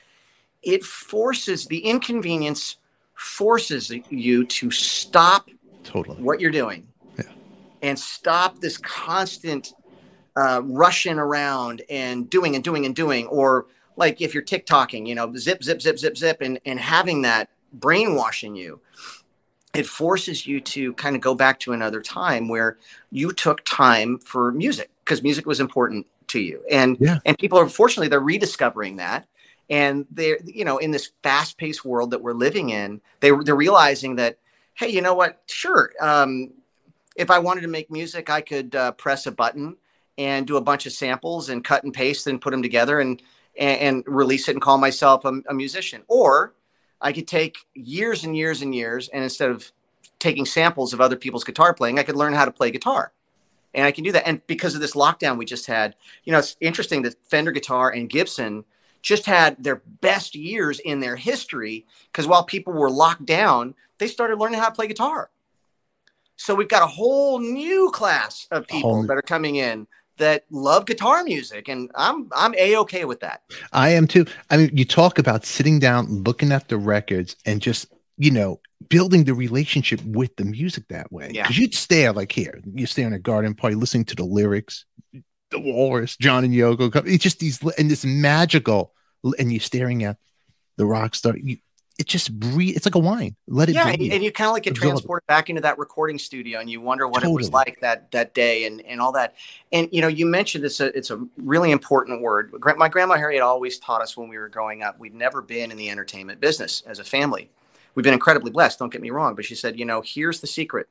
It 0.63 0.85
forces 0.85 1.67
the 1.67 1.79
inconvenience 1.79 2.77
forces 3.15 3.93
you 4.11 4.47
to 4.47 4.71
stop 4.71 5.51
totally 5.83 6.23
what 6.23 6.41
you're 6.41 6.53
doing 6.53 6.87
yeah. 7.17 7.25
and 7.83 7.99
stop 7.99 8.61
this 8.61 8.77
constant 8.79 9.75
uh, 10.37 10.63
rushing 10.65 11.19
around 11.19 11.83
and 11.91 12.31
doing 12.31 12.55
and 12.55 12.63
doing 12.63 12.87
and 12.87 12.95
doing 12.95 13.27
or 13.27 13.67
like 13.97 14.21
if 14.21 14.33
you're 14.33 14.45
TikToking, 14.45 15.09
you 15.09 15.17
know, 15.17 15.35
zip, 15.35 15.63
zip, 15.65 15.83
zip, 15.83 15.99
zip, 15.99 16.17
zip, 16.17 16.41
and, 16.41 16.61
and 16.65 16.79
having 16.79 17.23
that 17.23 17.51
brainwashing 17.73 18.55
you 18.55 18.81
it 19.79 19.87
forces 19.87 20.45
you 20.47 20.61
to 20.61 20.93
kind 20.95 21.15
of 21.15 21.23
go 21.23 21.35
back 21.35 21.61
to 21.61 21.73
another 21.73 22.03
time 22.03 22.49
where 22.49 22.79
you 23.11 23.33
took 23.33 23.65
time 23.65 24.19
for 24.19 24.51
music 24.51 24.91
because 25.05 25.23
music 25.23 25.47
was 25.47 25.61
important 25.61 26.05
to 26.27 26.41
you. 26.41 26.63
And 26.71 26.97
yeah. 27.01 27.19
and 27.25 27.39
people 27.39 27.59
are 27.59 27.69
fortunately 27.69 28.09
they're 28.09 28.21
rediscovering 28.21 28.97
that. 28.97 29.27
And 29.71 30.07
they're 30.11 30.39
you 30.45 30.65
know 30.65 30.79
in 30.79 30.91
this 30.91 31.13
fast-paced 31.23 31.85
world 31.85 32.11
that 32.11 32.23
we're 32.23 32.33
living 32.33 32.71
in 32.71 33.01
they, 33.21 33.31
they're 33.45 33.55
realizing 33.55 34.17
that 34.17 34.39
hey 34.75 34.89
you 34.89 35.01
know 35.01 35.15
what? 35.15 35.43
Sure 35.47 35.93
um, 36.01 36.53
if 37.17 37.31
i 37.31 37.39
wanted 37.39 37.63
to 37.63 37.69
make 37.69 37.91
music 37.91 38.31
i 38.31 38.41
could 38.41 38.77
uh, 38.77 38.93
press 38.93 39.27
a 39.27 39.33
button 39.33 39.77
and 40.19 40.47
do 40.47 40.57
a 40.57 40.61
bunch 40.61 40.87
of 40.87 40.93
samples 40.93 41.49
and 41.49 41.65
cut 41.65 41.83
and 41.83 41.93
paste 41.93 42.27
and 42.29 42.41
put 42.41 42.53
them 42.53 42.63
together 42.63 43.01
and 43.01 43.21
and, 43.59 43.81
and 43.81 44.05
release 44.07 44.49
it 44.49 44.53
and 44.53 44.63
call 44.63 44.79
myself 44.79 45.25
a, 45.25 45.43
a 45.49 45.55
musician. 45.55 46.03
Or 46.09 46.55
I 47.01 47.13
could 47.13 47.29
take 47.29 47.59
years 47.75 48.25
and 48.25 48.37
years 48.37 48.63
and 48.63 48.75
years, 48.75 49.09
and 49.09 49.23
instead 49.23 49.51
of 49.51 49.71
taking 50.19 50.45
samples 50.45 50.93
of 50.93 51.01
other 51.01 51.17
people's 51.17 51.45
guitar 51.45 51.73
playing, 51.73 51.99
I 51.99 52.03
could 52.03 52.17
learn 52.17 52.33
how 52.33 52.45
to 52.45 52.51
play 52.51 52.71
guitar. 52.71 53.13
And 53.75 53.87
I 53.87 53.93
can 53.93 54.03
do 54.03 54.13
that. 54.13 54.27
And 54.27 54.45
because 54.47 54.75
of 54.75 54.81
this 54.81 54.95
lockdown 54.95 55.37
we 55.39 55.45
just 55.45 55.67
had, 55.67 55.95
you 56.25 56.33
know, 56.33 56.39
it's 56.39 56.57
interesting 56.61 57.03
that 57.03 57.15
Fender 57.23 57.53
Guitar 57.53 57.91
and 57.91 58.09
Gibson 58.09 58.65
just 59.03 59.27
had 59.27 59.63
their 59.63 59.83
best 60.01 60.35
years 60.35 60.81
in 60.81 61.01
their 61.01 61.17
history 61.17 61.87
because 62.11 62.27
while 62.27 62.45
people 62.45 62.73
were 62.73 62.91
locked 62.91 63.27
down, 63.27 63.75
they 63.99 64.09
started 64.09 64.39
learning 64.39 64.59
how 64.59 64.69
to 64.69 64.75
play 64.75 64.87
guitar. 64.87 65.31
So 66.37 66.55
we've 66.55 66.69
got 66.69 66.83
a 66.83 66.87
whole 66.87 67.41
new 67.41 67.91
class 67.93 68.47
of 68.51 68.67
people 68.67 69.03
that 69.05 69.17
are 69.17 69.23
coming 69.23 69.57
in 69.57 69.87
that 70.19 70.45
love 70.51 70.87
guitar 70.87 71.23
music 71.25 71.69
and 71.69 71.91
i'm 71.95 72.29
i'm 72.35 72.55
a-okay 72.59 73.05
with 73.05 73.21
that. 73.21 73.43
I 73.73 73.91
am 73.91 74.07
too. 74.07 74.27
I 74.51 74.57
mean 74.57 74.71
you 74.73 74.85
talk 74.85 75.19
about 75.19 75.45
sitting 75.45 75.79
down 75.79 76.25
looking 76.25 76.53
at 76.53 76.69
the 76.69 76.77
records 76.77 77.37
and 77.45 77.61
just 77.61 77.93
you 78.17 78.31
know 78.31 78.61
building 78.89 79.25
the 79.25 79.35
relationship 79.35 80.01
with 80.05 80.35
the 80.37 80.45
music 80.45 80.89
that 80.89 81.11
way. 81.13 81.29
Because 81.29 81.57
yeah. 81.57 81.63
you'd 81.63 81.75
stare 81.75 82.13
like 82.13 82.33
here 82.33 82.61
you 82.75 82.87
stay 82.87 83.03
in 83.03 83.13
a 83.13 83.19
garden 83.19 83.55
party 83.55 83.75
listening 83.75 84.05
to 84.07 84.15
the 84.15 84.25
lyrics 84.25 84.85
the 85.51 85.59
walrus 85.59 86.17
john 86.17 86.45
and 86.45 86.53
yoko 86.53 86.95
it's 87.07 87.23
just 87.23 87.39
these 87.39 87.63
and 87.79 87.91
this 87.91 88.05
magical 88.05 88.93
and 89.39 89.51
you're 89.51 89.61
staring 89.61 90.05
at 90.05 90.19
the 90.77 90.85
rock 90.85 91.15
star 91.15 91.37
you, 91.37 91.57
it 91.99 92.07
just 92.07 92.39
breathe. 92.39 92.77
It's 92.77 92.87
like 92.87 92.95
a 92.95 93.01
wine. 93.01 93.35
Let 93.49 93.69
it. 93.69 93.75
Yeah, 93.75 93.97
breathe. 93.97 94.13
and 94.13 94.23
you 94.23 94.31
kind 94.31 94.47
of 94.47 94.53
like 94.53 94.63
get 94.63 94.77
transported 94.77 95.27
back 95.27 95.51
into 95.51 95.61
that 95.63 95.79
recording 95.79 96.17
studio, 96.17 96.61
and 96.61 96.71
you 96.71 96.81
wonder 96.81 97.09
what 97.09 97.23
totally. 97.23 97.33
it 97.33 97.37
was 97.37 97.51
like 97.51 97.81
that 97.81 98.13
that 98.13 98.35
day, 98.35 98.67
and 98.67 98.81
and 98.83 99.01
all 99.01 99.11
that. 99.13 99.35
And 99.73 99.89
you 99.91 100.01
know, 100.01 100.09
you 100.09 100.25
mentioned 100.25 100.65
a 100.65 100.97
it's 100.97 101.11
a 101.11 101.21
really 101.37 101.73
important 101.73 102.23
word. 102.23 102.55
My 102.77 102.89
grandma 102.89 103.17
Harriet 103.17 103.43
always 103.43 103.79
taught 103.79 104.01
us 104.01 104.17
when 104.17 104.29
we 104.29 104.39
were 104.39 104.49
growing 104.49 104.83
up. 104.83 104.99
We'd 105.01 105.15
never 105.15 105.43
been 105.43 105.73
in 105.73 105.77
the 105.77 105.91
entertainment 105.91 106.41
business 106.41 106.85
as 106.87 107.01
a 107.01 107.05
family. 107.05 107.51
We've 107.97 108.05
been 108.05 108.15
incredibly 108.15 108.53
blessed. 108.53 108.79
Don't 108.79 108.93
get 108.93 109.03
me 109.03 109.11
wrong, 109.11 109.35
but 109.35 109.45
she 109.45 109.57
said, 109.57 109.77
you 109.77 109.85
know, 109.85 110.01
here's 110.05 110.41
the 110.41 110.47
secret. 110.47 110.89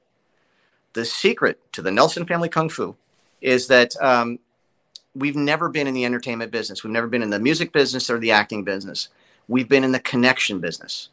The 0.92 1.06
secret 1.06 1.62
to 1.72 1.82
the 1.82 1.92
Nelson 1.92 2.26
family 2.26 2.50
kung 2.50 2.68
fu 2.68 2.98
is 3.40 3.68
that 3.68 3.96
um, 4.02 4.40
we've 5.16 5.36
never 5.38 5.70
been 5.70 5.88
in 5.88 5.94
the 5.94 6.04
entertainment 6.04 6.52
business. 6.52 6.84
We've 6.84 6.92
never 6.92 7.08
been 7.08 7.24
in 7.24 7.30
the 7.30 7.40
music 7.40 7.72
business 7.72 8.10
or 8.10 8.20
the 8.20 8.32
acting 8.32 8.66
business 8.66 9.08
We've 9.48 9.70
been 9.70 9.84
in 9.84 9.92
the 9.92 10.00
connection 10.00 10.60
business. 10.60 11.10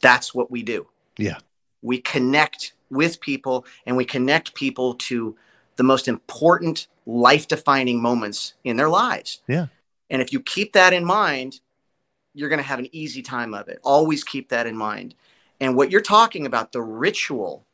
That's 0.00 0.34
what 0.34 0.50
we 0.50 0.62
do. 0.62 0.88
Yeah. 1.16 1.38
We 1.82 1.98
connect 1.98 2.74
with 2.90 3.20
people 3.20 3.64
and 3.86 3.96
we 3.96 4.04
connect 4.04 4.54
people 4.54 4.94
to 4.94 5.36
the 5.76 5.82
most 5.82 6.08
important 6.08 6.86
life 7.06 7.48
defining 7.48 8.00
moments 8.00 8.54
in 8.64 8.76
their 8.76 8.88
lives. 8.88 9.40
Yeah. 9.46 9.66
And 10.10 10.22
if 10.22 10.32
you 10.32 10.40
keep 10.40 10.72
that 10.74 10.92
in 10.92 11.04
mind, 11.04 11.60
you're 12.34 12.48
going 12.48 12.60
to 12.60 12.68
have 12.68 12.78
an 12.78 12.88
easy 12.92 13.22
time 13.22 13.54
of 13.54 13.68
it. 13.68 13.78
Always 13.82 14.22
keep 14.22 14.50
that 14.50 14.66
in 14.66 14.76
mind. 14.76 15.14
And 15.60 15.74
what 15.76 15.90
you're 15.90 16.02
talking 16.02 16.44
about, 16.44 16.72
the 16.72 16.82
ritual 16.82 17.64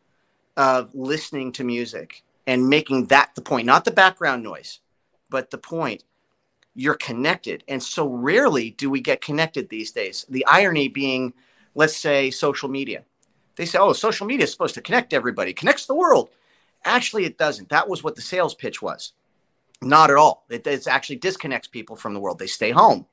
of 0.57 0.95
listening 0.95 1.53
to 1.53 1.65
music 1.65 2.23
and 2.47 2.69
making 2.69 3.07
that 3.07 3.35
the 3.35 3.43
point, 3.43 3.67
not 3.67 3.85
the 3.85 3.91
background 3.91 4.43
noise, 4.43 4.81
but 5.31 5.51
the 5.51 5.59
point 5.59 6.05
you're 6.75 6.95
connected. 6.95 7.65
And 7.69 7.83
so 7.83 8.07
rarely 8.07 8.71
do 8.71 8.91
we 8.91 9.01
get 9.01 9.21
connected 9.21 9.69
these 9.69 9.93
days. 9.93 10.27
The 10.29 10.47
irony 10.47 10.89
being, 10.89 11.35
let's 11.75 11.97
say, 11.97 12.31
social 12.31 12.69
media. 12.69 13.05
They 13.57 13.67
say, 13.67 13.79
oh, 13.79 13.93
social 13.93 14.27
media 14.27 14.45
is 14.45 14.53
supposed 14.53 14.75
to 14.75 14.81
connect 14.81 15.13
everybody, 15.13 15.53
connects 15.53 15.87
the 15.87 15.95
world. 15.95 16.31
Actually, 16.85 17.25
it 17.25 17.39
doesn't. 17.39 17.69
That 17.69 17.89
was 17.89 18.03
what 18.03 18.17
the 18.17 18.23
sales 18.23 18.55
pitch 18.55 18.81
was. 18.81 19.13
Not 19.83 20.11
at 20.11 20.17
all. 20.17 20.45
It, 20.49 20.67
it 20.67 20.87
actually 20.87 21.17
disconnects 21.17 21.69
people 21.69 21.97
from 21.97 22.15
the 22.15 22.21
world. 22.21 22.39
They 22.39 22.47
stay 22.47 22.71
home. 22.71 23.07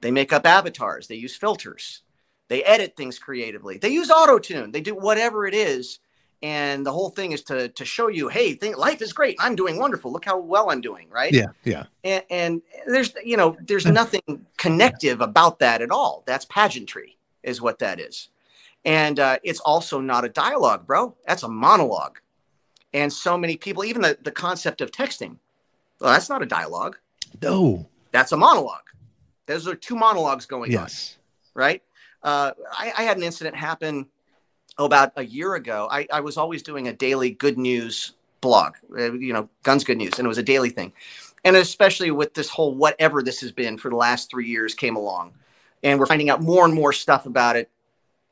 They 0.00 0.10
make 0.10 0.32
up 0.32 0.46
avatars. 0.46 1.06
They 1.06 1.16
use 1.16 1.36
filters. 1.36 2.02
They 2.48 2.64
edit 2.64 2.96
things 2.96 3.18
creatively. 3.18 3.78
They 3.78 3.90
use 3.90 4.10
auto 4.10 4.38
tune. 4.38 4.72
They 4.72 4.80
do 4.80 4.94
whatever 4.94 5.46
it 5.46 5.54
is 5.54 6.00
and 6.42 6.86
the 6.86 6.92
whole 6.92 7.10
thing 7.10 7.32
is 7.32 7.42
to 7.44 7.68
to 7.68 7.84
show 7.84 8.08
you 8.08 8.28
hey 8.28 8.54
think, 8.54 8.76
life 8.76 9.02
is 9.02 9.12
great. 9.12 9.36
I'm 9.40 9.56
doing 9.56 9.78
wonderful. 9.78 10.12
Look 10.12 10.24
how 10.24 10.38
well 10.38 10.70
i'm 10.70 10.80
doing 10.80 11.08
right? 11.10 11.32
Yeah 11.32 11.46
yeah. 11.64 11.84
And, 12.04 12.24
and 12.30 12.62
there's 12.86 13.12
you 13.24 13.36
know 13.36 13.56
there's 13.66 13.86
nothing 13.86 14.22
connective 14.56 15.20
about 15.20 15.58
that 15.60 15.82
at 15.82 15.90
all. 15.90 16.22
That's 16.26 16.44
pageantry 16.44 17.16
is 17.42 17.60
what 17.60 17.78
that 17.80 18.00
is. 18.00 18.28
And 18.84 19.18
uh, 19.18 19.38
it's 19.42 19.60
also 19.60 20.00
not 20.00 20.24
a 20.24 20.28
dialogue 20.28 20.86
bro. 20.86 21.16
That's 21.26 21.42
a 21.42 21.48
monologue. 21.48 22.18
And 22.94 23.12
so 23.12 23.36
many 23.36 23.56
people 23.56 23.84
even 23.84 24.02
the, 24.02 24.18
the 24.22 24.32
concept 24.32 24.80
of 24.80 24.90
texting 24.90 25.36
well 26.00 26.12
that's 26.12 26.28
not 26.28 26.42
a 26.42 26.46
dialogue. 26.46 26.98
No. 27.42 27.88
That's 28.12 28.32
a 28.32 28.36
monologue. 28.36 28.88
Those 29.46 29.66
are 29.66 29.74
two 29.74 29.96
monologues 29.96 30.46
going 30.46 30.70
yes. 30.72 31.16
on 31.16 31.18
right? 31.62 31.82
Uh, 32.22 32.52
I, 32.70 32.92
I 32.98 33.02
had 33.02 33.16
an 33.16 33.22
incident 33.22 33.56
happen 33.56 34.06
oh, 34.78 34.84
about 34.84 35.12
a 35.16 35.24
year 35.24 35.54
ago, 35.54 35.88
I, 35.90 36.06
I 36.12 36.20
was 36.20 36.36
always 36.36 36.62
doing 36.62 36.88
a 36.88 36.92
daily 36.92 37.30
good 37.30 37.58
news 37.58 38.12
blog, 38.40 38.74
uh, 38.96 39.12
you 39.12 39.32
know, 39.32 39.48
Guns 39.62 39.84
Good 39.84 39.98
News, 39.98 40.18
and 40.18 40.26
it 40.26 40.28
was 40.28 40.38
a 40.38 40.42
daily 40.42 40.70
thing. 40.70 40.92
and 41.44 41.56
especially 41.56 42.10
with 42.10 42.34
this 42.34 42.48
whole 42.48 42.74
whatever 42.74 43.22
this 43.22 43.40
has 43.40 43.52
been 43.52 43.78
for 43.78 43.90
the 43.90 43.96
last 43.96 44.30
three 44.30 44.46
years 44.46 44.74
came 44.74 44.96
along, 44.96 45.32
and 45.82 45.98
we're 45.98 46.06
finding 46.06 46.30
out 46.30 46.42
more 46.42 46.64
and 46.64 46.74
more 46.74 46.92
stuff 46.92 47.26
about 47.26 47.56
it 47.56 47.70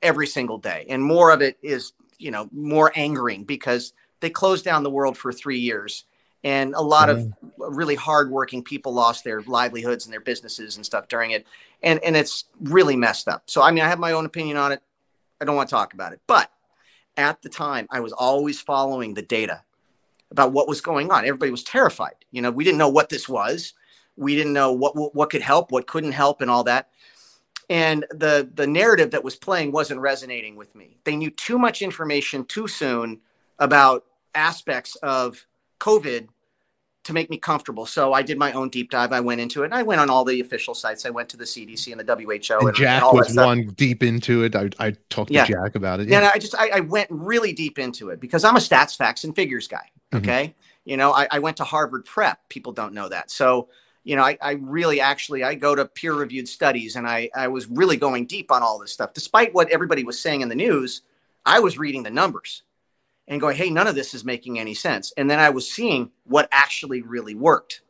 every 0.02 0.26
single 0.26 0.58
day, 0.58 0.86
and 0.88 1.02
more 1.02 1.30
of 1.30 1.42
it 1.42 1.58
is 1.62 1.92
you 2.18 2.30
know 2.30 2.48
more 2.52 2.92
angering 2.94 3.44
because 3.44 3.92
they 4.20 4.30
closed 4.30 4.64
down 4.64 4.82
the 4.82 4.90
world 4.90 5.16
for 5.18 5.32
three 5.32 5.58
years 5.58 6.04
and 6.44 6.74
a 6.74 6.80
lot 6.80 7.08
mm-hmm. 7.08 7.62
of 7.62 7.76
really 7.76 7.94
hardworking 7.94 8.62
people 8.62 8.92
lost 8.92 9.24
their 9.24 9.42
livelihoods 9.42 10.06
and 10.06 10.12
their 10.12 10.20
businesses 10.20 10.76
and 10.76 10.86
stuff 10.86 11.08
during 11.08 11.32
it 11.32 11.46
and 11.82 12.02
and 12.02 12.16
it's 12.16 12.44
really 12.60 12.96
messed 12.96 13.28
up 13.28 13.42
so 13.46 13.62
i 13.62 13.70
mean 13.70 13.84
i 13.84 13.88
have 13.88 13.98
my 13.98 14.12
own 14.12 14.24
opinion 14.24 14.56
on 14.56 14.72
it 14.72 14.82
i 15.40 15.44
don't 15.44 15.56
want 15.56 15.68
to 15.68 15.74
talk 15.74 15.94
about 15.94 16.12
it 16.12 16.20
but 16.26 16.50
at 17.16 17.40
the 17.42 17.48
time 17.48 17.86
i 17.90 18.00
was 18.00 18.12
always 18.12 18.60
following 18.60 19.14
the 19.14 19.22
data 19.22 19.62
about 20.30 20.52
what 20.52 20.68
was 20.68 20.80
going 20.80 21.10
on. 21.10 21.24
Everybody 21.24 21.50
was 21.50 21.62
terrified 21.62 22.16
you 22.30 22.42
know 22.42 22.50
we 22.50 22.64
didn't 22.64 22.78
know 22.78 22.88
what 22.88 23.08
this 23.08 23.28
was. 23.28 23.74
We 24.16 24.34
didn't 24.34 24.52
know 24.52 24.72
what 24.72 24.96
what, 24.96 25.14
what 25.14 25.30
could 25.30 25.42
help 25.42 25.72
what 25.72 25.86
couldn't 25.86 26.12
help 26.12 26.40
and 26.40 26.50
all 26.50 26.64
that. 26.64 26.90
And 27.68 28.04
the 28.10 28.48
the 28.54 28.66
narrative 28.66 29.10
that 29.12 29.24
was 29.24 29.36
playing 29.36 29.72
wasn't 29.72 30.00
resonating 30.00 30.56
with 30.56 30.74
me. 30.74 30.98
They 31.04 31.16
knew 31.16 31.30
too 31.30 31.58
much 31.58 31.82
information 31.82 32.44
too 32.44 32.68
soon 32.68 33.20
about 33.58 34.04
aspects 34.34 34.96
of 34.96 35.46
covid 35.80 36.28
to 37.06 37.12
make 37.12 37.30
me 37.30 37.38
comfortable. 37.38 37.86
So 37.86 38.12
i 38.12 38.22
did 38.22 38.38
my 38.38 38.52
own 38.52 38.68
deep 38.68 38.90
dive. 38.90 39.12
I 39.12 39.20
went 39.20 39.40
into 39.40 39.62
it. 39.62 39.66
And 39.66 39.74
i 39.74 39.82
went 39.82 40.00
on 40.00 40.10
all 40.10 40.24
the 40.24 40.40
official 40.40 40.74
sites. 40.74 41.06
I 41.06 41.10
went 41.10 41.28
to 41.30 41.36
the 41.36 41.44
cdc 41.44 41.90
and 41.92 42.00
the 42.00 42.14
who 42.14 42.30
and, 42.30 42.68
and 42.68 42.76
jack 42.76 43.02
and 43.02 43.12
was 43.12 43.34
one 43.34 43.68
deep 43.76 44.02
into 44.02 44.44
it. 44.44 44.54
I, 44.54 44.70
I 44.78 44.92
talked 45.08 45.30
yeah. 45.30 45.44
to 45.44 45.52
jack 45.52 45.74
about 45.74 46.00
it. 46.00 46.08
Yeah 46.08 46.18
and 46.18 46.26
i 46.26 46.38
just 46.38 46.54
I, 46.54 46.68
I, 46.74 46.80
went 46.80 47.08
really 47.10 47.52
deep 47.52 47.78
into 47.78 48.10
it 48.10 48.20
because 48.20 48.44
i'm 48.44 48.56
a 48.56 48.60
stats 48.60 48.96
facts 48.96 49.24
and 49.24 49.34
figures 49.34 49.68
guy 49.68 49.90
mm-hmm. 50.12 50.18
okay? 50.18 50.44
Mm-hmm. 50.44 50.90
you 50.90 50.96
know 50.96 51.12
I, 51.12 51.28
I 51.30 51.38
went 51.38 51.56
to 51.58 51.64
harvard 51.64 52.04
prep. 52.04 52.48
People 52.48 52.72
don't 52.72 52.92
know 52.92 53.08
that. 53.08 53.30
So 53.30 53.68
you 54.04 54.14
know, 54.14 54.22
I, 54.22 54.38
I, 54.40 54.52
really 54.52 55.00
actually 55.00 55.42
I 55.42 55.56
go 55.56 55.74
to 55.74 55.84
peer 55.84 56.14
reviewed 56.14 56.46
studies 56.46 56.94
and 56.94 57.08
I, 57.08 57.28
I 57.34 57.48
was 57.48 57.66
really 57.66 57.96
going 57.96 58.26
deep 58.26 58.52
on 58.52 58.62
all 58.62 58.78
this 58.78 58.92
stuff. 58.92 59.12
Despite 59.12 59.52
what 59.52 59.68
everybody 59.70 60.04
was 60.04 60.16
saying 60.16 60.42
in 60.42 60.48
the 60.48 60.54
news, 60.54 61.02
I 61.44 61.58
was 61.58 61.76
reading 61.76 62.04
the 62.04 62.10
numbers 62.12 62.62
and 63.28 63.40
going, 63.40 63.56
hey, 63.56 63.70
none 63.70 63.86
of 63.86 63.94
this 63.94 64.14
is 64.14 64.24
making 64.24 64.58
any 64.58 64.74
sense. 64.74 65.12
And 65.16 65.28
then 65.28 65.38
I 65.38 65.50
was 65.50 65.70
seeing 65.70 66.10
what 66.24 66.48
actually 66.52 67.02
really 67.02 67.34
worked 67.34 67.82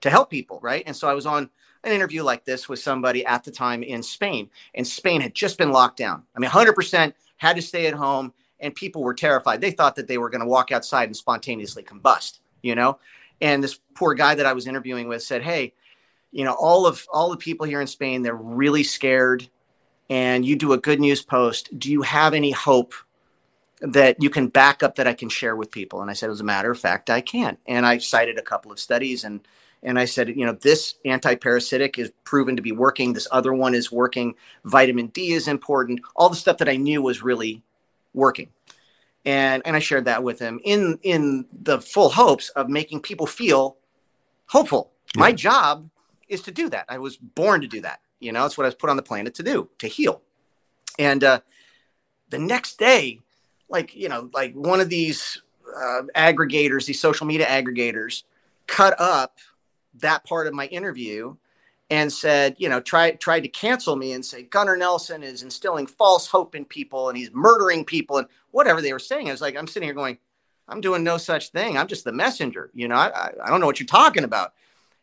to 0.00 0.10
help 0.10 0.30
people, 0.30 0.58
right? 0.62 0.82
And 0.86 0.96
so 0.96 1.08
I 1.08 1.14
was 1.14 1.26
on 1.26 1.50
an 1.84 1.92
interview 1.92 2.22
like 2.22 2.44
this 2.44 2.68
with 2.68 2.78
somebody 2.78 3.24
at 3.24 3.44
the 3.44 3.50
time 3.50 3.82
in 3.82 4.02
Spain, 4.02 4.50
and 4.74 4.86
Spain 4.86 5.20
had 5.20 5.34
just 5.34 5.58
been 5.58 5.72
locked 5.72 5.98
down. 5.98 6.24
I 6.34 6.40
mean, 6.40 6.50
100% 6.50 7.12
had 7.36 7.56
to 7.56 7.62
stay 7.62 7.86
at 7.86 7.94
home, 7.94 8.32
and 8.58 8.74
people 8.74 9.02
were 9.02 9.14
terrified. 9.14 9.60
They 9.60 9.70
thought 9.70 9.96
that 9.96 10.06
they 10.06 10.18
were 10.18 10.30
going 10.30 10.42
to 10.42 10.46
walk 10.46 10.72
outside 10.72 11.04
and 11.04 11.16
spontaneously 11.16 11.82
combust, 11.82 12.40
you 12.62 12.74
know? 12.74 12.98
And 13.40 13.64
this 13.64 13.78
poor 13.94 14.14
guy 14.14 14.34
that 14.34 14.44
I 14.44 14.52
was 14.52 14.66
interviewing 14.66 15.08
with 15.08 15.22
said, 15.22 15.42
"Hey, 15.42 15.72
you 16.30 16.44
know, 16.44 16.52
all 16.52 16.86
of 16.86 17.06
all 17.10 17.30
the 17.30 17.36
people 17.36 17.66
here 17.66 17.80
in 17.80 17.86
Spain, 17.86 18.22
they're 18.22 18.34
really 18.34 18.82
scared, 18.82 19.48
and 20.10 20.44
you 20.44 20.56
do 20.56 20.74
a 20.74 20.78
good 20.78 21.00
news 21.00 21.22
post. 21.22 21.78
Do 21.78 21.90
you 21.90 22.02
have 22.02 22.34
any 22.34 22.50
hope 22.50 22.92
that 23.80 24.22
you 24.22 24.30
can 24.30 24.48
back 24.48 24.82
up 24.82 24.96
that 24.96 25.06
I 25.06 25.14
can 25.14 25.28
share 25.28 25.56
with 25.56 25.70
people?" 25.70 26.02
And 26.02 26.10
I 26.10 26.14
said, 26.14 26.30
"As 26.30 26.40
a 26.40 26.44
matter 26.44 26.70
of 26.70 26.78
fact, 26.78 27.10
I 27.10 27.20
can." 27.20 27.58
And 27.66 27.86
I 27.86 27.98
cited 27.98 28.38
a 28.38 28.42
couple 28.42 28.72
of 28.72 28.78
studies 28.78 29.24
and 29.24 29.40
and 29.82 29.98
I 29.98 30.04
said, 30.04 30.28
you 30.28 30.44
know, 30.44 30.52
this 30.52 30.96
anti-parasitic 31.06 31.98
is 31.98 32.12
proven 32.24 32.54
to 32.56 32.60
be 32.60 32.70
working. 32.70 33.14
This 33.14 33.26
other 33.30 33.54
one 33.54 33.74
is 33.74 33.90
working. 33.90 34.34
Vitamin 34.62 35.06
D 35.06 35.32
is 35.32 35.48
important. 35.48 36.02
All 36.14 36.28
the 36.28 36.36
stuff 36.36 36.58
that 36.58 36.68
I 36.68 36.76
knew 36.76 37.00
was 37.00 37.22
really 37.22 37.62
working 38.12 38.50
and 39.24 39.62
and 39.66 39.76
I 39.76 39.78
shared 39.78 40.06
that 40.06 40.22
with 40.22 40.38
him 40.38 40.60
in 40.64 40.98
in 41.02 41.46
the 41.52 41.80
full 41.80 42.10
hopes 42.10 42.48
of 42.50 42.68
making 42.68 43.00
people 43.00 43.26
feel 43.26 43.76
hopeful. 44.46 44.92
Yeah. 45.14 45.20
My 45.20 45.32
job 45.32 45.90
is 46.28 46.42
to 46.42 46.50
do 46.50 46.68
that. 46.70 46.86
I 46.88 46.98
was 46.98 47.16
born 47.16 47.60
to 47.60 47.66
do 47.66 47.80
that. 47.82 48.00
You 48.18 48.32
know, 48.32 48.44
it's 48.46 48.56
what 48.56 48.64
I 48.64 48.68
was 48.68 48.74
put 48.74 48.90
on 48.90 48.96
the 48.96 49.02
planet 49.02 49.34
to 49.34 49.42
do, 49.42 49.68
to 49.78 49.88
heal. 49.88 50.22
And 50.98 51.24
uh, 51.24 51.40
the 52.28 52.38
next 52.38 52.78
day, 52.78 53.20
like 53.70 53.94
you 53.94 54.08
know, 54.08 54.28
like 54.34 54.52
one 54.54 54.80
of 54.80 54.88
these 54.88 55.40
uh, 55.74 56.02
aggregators, 56.14 56.86
these 56.86 57.00
social 57.00 57.26
media 57.26 57.46
aggregators, 57.46 58.24
cut 58.66 59.00
up 59.00 59.38
that 59.94 60.24
part 60.24 60.46
of 60.46 60.54
my 60.54 60.66
interview 60.66 61.34
and 61.88 62.12
said, 62.12 62.54
you 62.58 62.68
know, 62.68 62.80
tried 62.80 63.20
tried 63.20 63.40
to 63.40 63.48
cancel 63.48 63.96
me 63.96 64.12
and 64.12 64.24
say 64.24 64.42
Gunnar 64.42 64.76
Nelson 64.76 65.22
is 65.22 65.42
instilling 65.42 65.86
false 65.86 66.26
hope 66.26 66.54
in 66.54 66.64
people 66.64 67.08
and 67.08 67.18
he's 67.18 67.32
murdering 67.32 67.84
people 67.84 68.18
and 68.18 68.28
whatever 68.50 68.80
they 68.80 68.92
were 68.92 68.98
saying. 68.98 69.28
I 69.28 69.32
was 69.32 69.40
like, 69.40 69.56
I'm 69.56 69.66
sitting 69.66 69.86
here 69.86 69.94
going, 69.94 70.18
I'm 70.68 70.80
doing 70.80 71.02
no 71.02 71.16
such 71.16 71.50
thing. 71.50 71.76
I'm 71.76 71.88
just 71.88 72.04
the 72.04 72.12
messenger. 72.12 72.70
You 72.74 72.88
know, 72.88 72.94
I, 72.94 73.30
I 73.42 73.50
don't 73.50 73.60
know 73.60 73.66
what 73.66 73.80
you're 73.80 73.86
talking 73.86 74.24
about. 74.24 74.52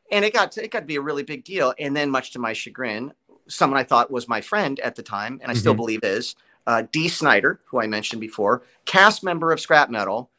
And 0.09 0.23
it 0.23 0.33
got 0.33 0.53
to, 0.53 0.63
it 0.63 0.71
got 0.71 0.79
to 0.79 0.85
be 0.85 0.95
a 0.95 1.01
really 1.01 1.23
big 1.23 1.43
deal. 1.43 1.73
And 1.77 1.93
then, 1.93 2.09
much 2.09 2.31
to 2.31 2.39
my 2.39 2.53
chagrin, 2.53 3.11
someone 3.49 3.77
I 3.77 3.83
thought 3.83 4.09
was 4.09 4.29
my 4.29 4.39
friend 4.39 4.79
at 4.79 4.95
the 4.95 5.03
time, 5.03 5.39
and 5.41 5.51
I 5.51 5.53
mm-hmm. 5.53 5.59
still 5.59 5.73
believe 5.73 6.03
is 6.03 6.35
uh, 6.67 6.83
Dee 6.91 7.07
Snider, 7.07 7.59
who 7.65 7.81
I 7.81 7.87
mentioned 7.87 8.21
before, 8.21 8.61
cast 8.85 9.23
member 9.23 9.51
of 9.51 9.59
Scrap 9.59 9.89
Metal, 9.89 10.29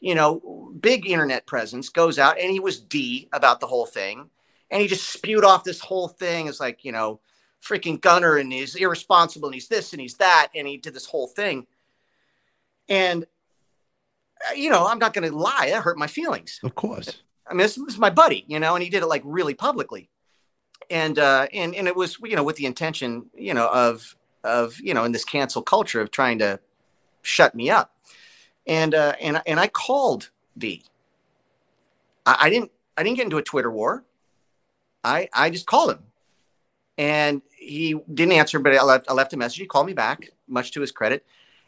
you 0.00 0.14
know, 0.14 0.72
big 0.80 1.06
internet 1.06 1.46
presence, 1.46 1.90
goes 1.90 2.18
out 2.18 2.40
and 2.40 2.50
he 2.50 2.58
was 2.58 2.80
D 2.80 3.28
about 3.32 3.60
the 3.60 3.66
whole 3.66 3.86
thing 3.86 4.30
and 4.70 4.82
he 4.82 4.88
just 4.88 5.10
spewed 5.10 5.44
off 5.44 5.64
this 5.64 5.80
whole 5.80 6.08
thing. 6.08 6.48
It's 6.48 6.60
like, 6.60 6.84
you 6.84 6.92
know, 6.92 7.20
freaking 7.62 8.00
Gunnar 8.00 8.36
and 8.38 8.52
he's 8.52 8.74
irresponsible 8.74 9.48
and 9.48 9.54
he's 9.54 9.68
this 9.68 9.92
and 9.92 10.00
he's 10.00 10.16
that. 10.16 10.48
And 10.54 10.66
he 10.66 10.76
did 10.76 10.94
this 10.94 11.06
whole 11.06 11.28
thing. 11.28 11.66
And, 12.88 13.26
uh, 14.48 14.54
you 14.54 14.70
know, 14.70 14.86
I'm 14.86 14.98
not 14.98 15.12
going 15.12 15.28
to 15.28 15.36
lie. 15.36 15.70
That 15.70 15.82
hurt 15.82 15.98
my 15.98 16.06
feelings. 16.06 16.60
Of 16.62 16.74
course. 16.74 17.22
I 17.46 17.52
mean, 17.52 17.58
this, 17.58 17.76
this 17.76 17.94
is 17.94 17.98
my 17.98 18.10
buddy, 18.10 18.44
you 18.48 18.58
know, 18.58 18.74
and 18.74 18.82
he 18.82 18.90
did 18.90 19.02
it 19.02 19.06
like 19.06 19.22
really 19.24 19.54
publicly. 19.54 20.10
And, 20.90 21.18
uh, 21.18 21.46
and, 21.52 21.74
and 21.74 21.86
it 21.86 21.96
was, 21.96 22.18
you 22.22 22.36
know, 22.36 22.44
with 22.44 22.56
the 22.56 22.66
intention, 22.66 23.26
you 23.34 23.54
know, 23.54 23.68
of, 23.68 24.16
of, 24.46 24.80
you 24.80 24.94
know, 24.94 25.04
in 25.04 25.12
this 25.12 25.24
cancel 25.24 25.62
culture 25.62 26.00
of 26.00 26.10
trying 26.10 26.38
to 26.38 26.60
shut 27.22 27.54
me 27.54 27.68
up. 27.70 27.94
And, 28.66 28.94
uh, 28.94 29.14
and, 29.20 29.42
and 29.46 29.60
I 29.60 29.68
called 29.68 30.30
Dee. 30.56 30.84
I, 32.24 32.50
didn't, 32.50 32.72
I 32.96 33.02
didn't 33.02 33.16
get 33.16 33.24
into 33.24 33.38
a 33.38 33.42
Twitter 33.42 33.70
war. 33.70 34.04
I 35.06 35.28
I 35.32 35.50
just 35.50 35.66
called 35.66 35.92
him, 35.92 36.00
and 36.98 37.40
he 37.56 37.94
didn't 38.12 38.32
answer. 38.32 38.58
But 38.58 38.74
I 38.74 38.82
left 38.82 39.08
I 39.08 39.12
left 39.12 39.32
a 39.32 39.36
message. 39.36 39.58
He 39.58 39.66
called 39.66 39.86
me 39.86 39.92
back, 39.92 40.30
much 40.48 40.72
to 40.72 40.80
his 40.80 40.90
credit, 40.90 41.24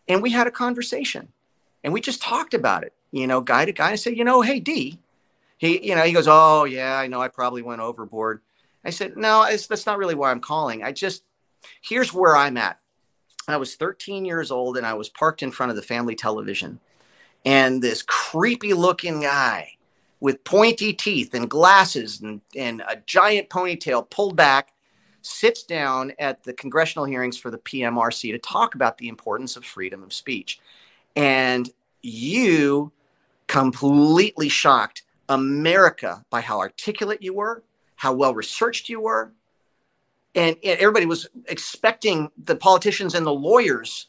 and 0.09 0.23
we 0.23 0.31
had 0.31 0.49
a 0.49 0.51
conversation, 0.51 1.29
and 1.85 1.93
we 1.93 2.01
just 2.01 2.21
talked 2.21 2.53
about 2.53 2.83
it. 2.83 2.93
You 3.13 3.29
know, 3.29 3.41
guy 3.41 3.65
to 3.65 3.73
guy. 3.73 3.93
I 3.93 3.95
said, 3.95 4.17
you 4.17 4.25
know, 4.25 4.43
hey 4.43 4.59
Dee, 4.59 4.99
he 5.57 5.87
you 5.87 5.95
know 5.95 6.03
he 6.03 6.13
goes, 6.13 6.27
oh 6.29 6.65
yeah, 6.65 6.99
I 6.99 7.07
know 7.07 7.23
I 7.23 7.29
probably 7.29 7.63
went 7.63 7.81
overboard. 7.81 8.41
I 8.85 8.91
said, 8.91 9.17
no, 9.17 9.47
that's 9.49 9.87
not 9.87 9.99
really 9.99 10.17
why 10.17 10.33
I'm 10.33 10.41
calling. 10.41 10.83
I 10.83 10.91
just 10.91 11.23
here's 11.81 12.13
where 12.13 12.37
I'm 12.37 12.57
at. 12.57 12.79
I 13.47 13.57
was 13.57 13.77
13 13.77 14.25
years 14.25 14.51
old 14.51 14.77
and 14.77 14.87
I 14.87 14.95
was 14.95 15.09
parked 15.09 15.43
in 15.43 15.51
front 15.51 15.71
of 15.71 15.77
the 15.77 15.83
family 15.83 16.15
television, 16.15 16.81
and 17.45 17.83
this 17.83 18.03
creepy 18.03 18.75
looking 18.75 19.23
guy 19.23 19.79
with 20.21 20.45
pointy 20.45 20.93
teeth 20.93 21.33
and 21.35 21.49
glasses 21.49 22.21
and, 22.21 22.41
and 22.57 22.83
a 22.83 22.97
giant 23.07 23.49
ponytail 23.49 24.09
pulled 24.11 24.37
back 24.37 24.73
sits 25.23 25.63
down 25.63 26.13
at 26.19 26.43
the 26.45 26.53
congressional 26.53 27.05
hearings 27.05 27.37
for 27.37 27.51
the 27.51 27.59
PMRC 27.59 28.33
to 28.33 28.39
talk 28.39 28.75
about 28.75 28.99
the 28.99 29.09
importance 29.09 29.57
of 29.57 29.65
freedom 29.65 30.03
of 30.03 30.13
speech. 30.13 30.61
And 31.15 31.71
you 32.03 32.93
completely 33.47 34.49
shocked 34.49 35.03
America 35.29 36.25
by 36.31 36.41
how 36.41 36.59
articulate 36.59 37.23
you 37.23 37.35
were, 37.35 37.63
how 37.97 38.13
well 38.13 38.35
researched 38.35 38.89
you 38.89 39.01
were. 39.01 39.33
And, 40.39 40.57
everybody 40.63 41.07
was 41.07 41.29
expecting 41.47 42.31
the 42.45 42.57
politicians 42.57 43.15
and 43.15 43.27
the 43.27 43.33
lawyers 43.33 44.07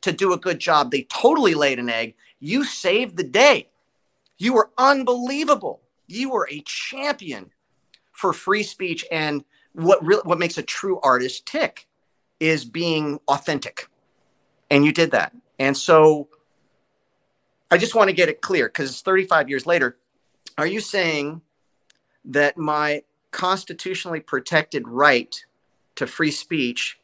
to 0.00 0.12
do 0.12 0.32
a 0.32 0.38
good 0.38 0.58
job. 0.58 0.90
They 0.90 1.02
totally 1.02 1.54
laid 1.54 1.78
an 1.78 1.88
egg. 1.88 2.14
You 2.40 2.64
saved 2.64 3.16
the 3.16 3.24
day 3.24 3.68
you 4.38 4.54
were 4.54 4.70
unbelievable. 4.78 5.82
You 6.06 6.30
were 6.30 6.48
a 6.50 6.60
champion 6.60 7.50
for 8.12 8.32
free 8.32 8.62
speech. 8.62 9.04
And 9.10 9.44
what 9.72 10.02
really 10.04 10.22
what 10.24 10.38
makes 10.38 10.56
a 10.56 10.62
true 10.62 11.00
artist 11.00 11.44
tick 11.44 11.86
is 12.40 12.64
being 12.64 13.18
authentic. 13.28 13.88
And 14.70 14.84
you 14.84 14.92
did 14.92 15.10
that. 15.10 15.34
And 15.58 15.76
so 15.76 16.28
I 17.70 17.78
just 17.78 17.94
want 17.94 18.08
to 18.08 18.14
get 18.14 18.28
it 18.28 18.40
clear 18.40 18.68
because 18.68 19.00
35 19.02 19.48
years 19.48 19.66
later, 19.66 19.98
are 20.56 20.66
you 20.66 20.80
saying 20.80 21.42
that 22.24 22.56
my 22.56 23.02
constitutionally 23.30 24.20
protected 24.20 24.86
right 24.86 25.44
to 25.98 26.06
free 26.06 26.30
speech 26.30 26.98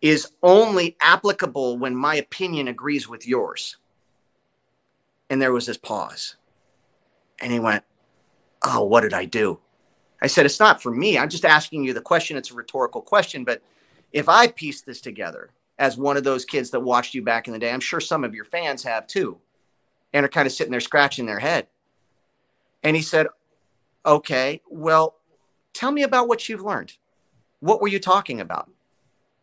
is 0.00 0.32
only 0.42 0.96
applicable 1.00 1.78
when 1.78 1.96
my 1.96 2.16
opinion 2.16 2.68
agrees 2.68 3.08
with 3.08 3.26
yours? 3.26 3.76
And 5.30 5.40
there 5.40 5.52
was 5.52 5.66
this 5.66 5.78
pause. 5.78 6.36
And 7.40 7.52
he 7.52 7.58
went, 7.58 7.84
Oh, 8.64 8.84
what 8.84 9.00
did 9.00 9.12
I 9.12 9.24
do? 9.24 9.58
I 10.20 10.26
said, 10.26 10.46
It's 10.46 10.60
not 10.60 10.82
for 10.82 10.90
me. 10.90 11.18
I'm 11.18 11.30
just 11.30 11.44
asking 11.44 11.84
you 11.84 11.94
the 11.94 12.00
question. 12.00 12.36
It's 12.36 12.50
a 12.50 12.54
rhetorical 12.54 13.00
question. 13.00 13.42
But 13.44 13.62
if 14.12 14.28
I 14.28 14.48
piece 14.48 14.82
this 14.82 15.00
together 15.00 15.50
as 15.78 15.96
one 15.96 16.16
of 16.16 16.24
those 16.24 16.44
kids 16.44 16.70
that 16.70 16.80
watched 16.80 17.14
you 17.14 17.22
back 17.22 17.46
in 17.46 17.52
the 17.52 17.58
day, 17.58 17.72
I'm 17.72 17.80
sure 17.80 18.00
some 18.00 18.22
of 18.22 18.34
your 18.34 18.44
fans 18.44 18.82
have 18.84 19.06
too, 19.06 19.38
and 20.12 20.24
are 20.24 20.28
kind 20.28 20.46
of 20.46 20.52
sitting 20.52 20.70
there 20.70 20.80
scratching 20.80 21.26
their 21.26 21.40
head. 21.40 21.66
And 22.82 22.94
he 22.94 23.02
said, 23.02 23.28
Okay, 24.04 24.60
well, 24.68 25.16
tell 25.72 25.90
me 25.90 26.02
about 26.02 26.28
what 26.28 26.48
you've 26.48 26.62
learned. 26.62 26.92
What 27.62 27.80
were 27.80 27.88
you 27.88 28.00
talking 28.00 28.40
about? 28.40 28.68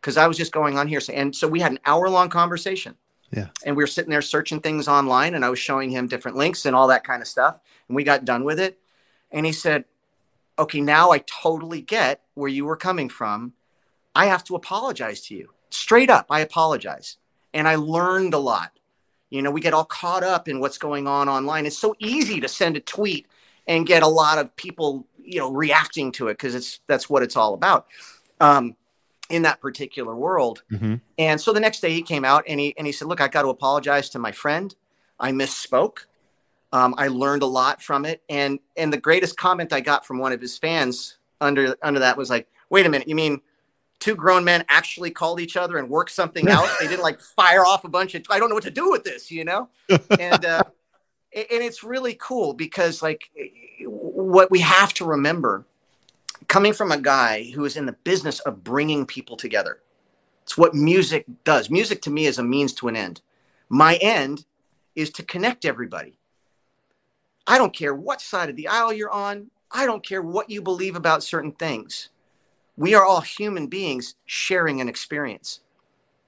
Because 0.02 0.18
I 0.18 0.28
was 0.28 0.36
just 0.36 0.52
going 0.52 0.78
on 0.78 0.88
here. 0.88 1.00
And 1.14 1.34
so 1.34 1.48
we 1.48 1.62
had 1.62 1.72
an 1.72 1.80
hour 1.86 2.10
long 2.10 2.30
conversation. 2.30 2.96
Yeah. 3.32 3.48
And 3.66 3.78
we 3.78 3.84
were 3.84 3.88
sitting 3.88 4.10
there 4.10 4.22
searching 4.22 4.60
things 4.60 4.90
online 4.90 5.36
and 5.36 5.46
I 5.46 5.50
was 5.50 5.60
showing 5.60 5.90
him 5.90 6.08
different 6.08 6.36
links 6.36 6.66
and 6.66 6.76
all 6.76 6.88
that 6.88 7.06
kind 7.06 7.22
of 7.22 7.28
stuff. 7.28 7.60
And 7.88 7.96
we 7.96 8.04
got 8.04 8.26
done 8.26 8.44
with 8.44 8.60
it. 8.60 8.78
And 9.32 9.46
he 9.46 9.54
said, 9.54 9.86
Okay, 10.58 10.82
now 10.82 11.12
I 11.12 11.20
totally 11.20 11.82
get 11.82 12.22
where 12.34 12.50
you 12.50 12.66
were 12.66 12.76
coming 12.76 13.08
from. 13.08 13.54
I 14.14 14.26
have 14.26 14.44
to 14.46 14.56
apologize 14.56 15.22
to 15.28 15.36
you. 15.36 15.50
Straight 15.70 16.10
up, 16.10 16.26
I 16.30 16.42
apologize. 16.42 17.16
And 17.54 17.68
I 17.68 17.76
learned 17.76 18.34
a 18.34 18.40
lot. 18.40 18.74
You 19.30 19.42
know, 19.42 19.52
we 19.52 19.62
get 19.62 19.74
all 19.74 19.86
caught 19.86 20.24
up 20.24 20.50
in 20.50 20.60
what's 20.60 20.78
going 20.78 21.08
on 21.08 21.30
online. 21.30 21.66
It's 21.66 21.78
so 21.78 21.96
easy 22.00 22.42
to 22.42 22.50
send 22.50 22.76
a 22.76 22.82
tweet 22.82 23.28
and 23.68 23.86
get 23.86 24.04
a 24.04 24.08
lot 24.08 24.40
of 24.40 24.54
people, 24.56 25.08
you 25.30 25.40
know, 25.40 25.52
reacting 25.52 26.12
to 26.14 26.28
it 26.28 26.34
because 26.34 26.56
it's 26.56 26.80
that's 26.88 27.10
what 27.10 27.24
it's 27.24 27.38
all 27.38 27.54
about. 27.54 27.88
Um, 28.40 28.76
in 29.30 29.44
that 29.44 29.62
particular 29.62 30.16
world. 30.16 30.64
Mm-hmm. 30.72 30.96
And 31.18 31.40
so 31.40 31.54
the 31.54 31.60
next 31.60 31.82
day 31.82 31.92
he 31.92 32.02
came 32.02 32.26
out 32.26 32.44
and 32.48 32.60
he 32.60 32.76
and 32.78 32.86
he 32.88 32.94
said, 32.94 33.08
"Look, 33.08 33.22
I 33.22 33.28
got 33.28 33.44
to 33.44 33.50
apologize 33.50 34.10
to 34.10 34.20
my 34.20 34.32
friend. 34.32 34.74
I 35.20 35.32
misspoke. 35.32 36.06
Um, 36.72 36.96
I 36.98 37.08
learned 37.08 37.44
a 37.44 37.48
lot 37.48 37.82
from 37.82 38.06
it." 38.06 38.24
And 38.30 38.60
and 38.76 38.92
the 38.92 38.98
greatest 38.98 39.38
comment 39.38 39.72
I 39.72 39.82
got 39.82 40.06
from 40.06 40.18
one 40.18 40.34
of 40.34 40.42
his 40.42 40.58
fans 40.58 41.18
under 41.40 41.76
under 41.84 42.00
that 42.00 42.18
was 42.18 42.30
like, 42.30 42.48
"Wait 42.70 42.86
a 42.86 42.90
minute, 42.90 43.08
you 43.08 43.16
mean?" 43.16 43.42
Two 44.00 44.16
grown 44.16 44.46
men 44.46 44.64
actually 44.70 45.12
called 45.12 45.42
each 45.42 45.58
other 45.58 45.78
and 45.78 45.90
worked 45.90 46.12
something 46.12 46.48
out. 46.50 46.70
they 46.80 46.88
didn't 46.88 47.04
like 47.04 47.20
fire 47.20 47.66
off 47.66 47.84
a 47.84 47.90
bunch 47.90 48.16
of. 48.16 48.24
I 48.30 48.40
don't 48.40 48.50
know 48.50 48.56
what 48.56 48.64
to 48.64 48.72
do 48.72 48.90
with 48.90 49.04
this, 49.04 49.30
you 49.30 49.46
know. 49.46 49.70
And 50.20 50.46
uh, 50.46 50.64
and 51.34 51.64
it's 51.64 51.84
really 51.84 52.16
cool 52.16 52.54
because 52.54 53.04
like 53.04 53.30
what 54.20 54.52
we 54.52 54.60
have 54.60 54.94
to 54.96 55.06
remember 55.06 55.66
coming 56.48 56.74
from 56.74 56.92
a 56.92 57.00
guy 57.00 57.52
who 57.52 57.66
is 57.66 57.78
in 57.78 57.86
the 57.86 57.94
business 58.04 58.40
of 58.42 58.64
bringing 58.64 59.06
people 59.06 59.38
together. 59.38 59.80
It's 60.44 60.58
what 60.58 60.74
music 60.74 61.26
does. 61.44 61.70
Music 61.70 62.02
to 62.04 62.10
me 62.10 62.26
is 62.26 62.40
a 62.40 62.44
means 62.44 62.74
to 62.74 62.88
an 62.88 62.96
end. 62.96 63.22
My 63.70 63.96
end 63.98 64.46
is 64.96 65.12
to 65.12 65.24
connect 65.24 65.64
everybody. 65.64 66.18
I 67.46 67.58
don't 67.58 67.74
care 67.74 67.94
what 67.94 68.22
side 68.22 68.50
of 68.50 68.56
the 68.56 68.68
aisle 68.68 68.92
you're 68.92 69.12
on. 69.12 69.52
I 69.72 69.86
don't 69.86 70.06
care 70.06 70.22
what 70.22 70.50
you 70.50 70.62
believe 70.62 70.96
about 70.96 71.24
certain 71.24 71.52
things. 71.52 72.10
We 72.76 72.96
are 72.96 73.06
all 73.06 73.22
human 73.22 73.68
beings 73.68 74.16
sharing 74.26 74.82
an 74.82 74.90
experience. 74.90 75.60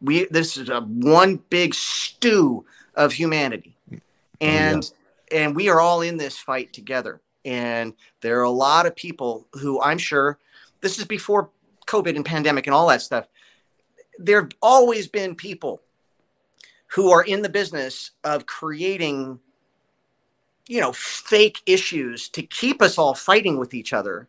We 0.01 0.25
this 0.25 0.57
is 0.57 0.69
a 0.69 0.81
one 0.81 1.37
big 1.49 1.73
stew 1.73 2.65
of 2.95 3.13
humanity. 3.13 3.77
Oh, 3.91 3.97
and 4.39 4.91
yeah. 5.31 5.39
and 5.39 5.55
we 5.55 5.69
are 5.69 5.79
all 5.79 6.01
in 6.01 6.17
this 6.17 6.37
fight 6.37 6.73
together. 6.73 7.21
And 7.45 7.93
there 8.21 8.39
are 8.39 8.43
a 8.43 8.51
lot 8.51 8.85
of 8.85 8.95
people 8.95 9.47
who 9.53 9.81
I'm 9.81 9.97
sure 9.97 10.37
this 10.81 10.99
is 10.99 11.05
before 11.05 11.49
COVID 11.87 12.15
and 12.15 12.25
pandemic 12.25 12.67
and 12.67 12.73
all 12.73 12.87
that 12.87 13.01
stuff. 13.01 13.27
There 14.17 14.41
have 14.41 14.51
always 14.61 15.07
been 15.07 15.35
people 15.35 15.81
who 16.87 17.11
are 17.11 17.23
in 17.23 17.41
the 17.41 17.49
business 17.49 18.11
of 18.23 18.45
creating, 18.45 19.39
you 20.67 20.81
know, 20.81 20.91
fake 20.91 21.61
issues 21.65 22.29
to 22.29 22.43
keep 22.43 22.81
us 22.81 22.97
all 22.97 23.13
fighting 23.13 23.57
with 23.57 23.73
each 23.73 23.93
other. 23.93 24.27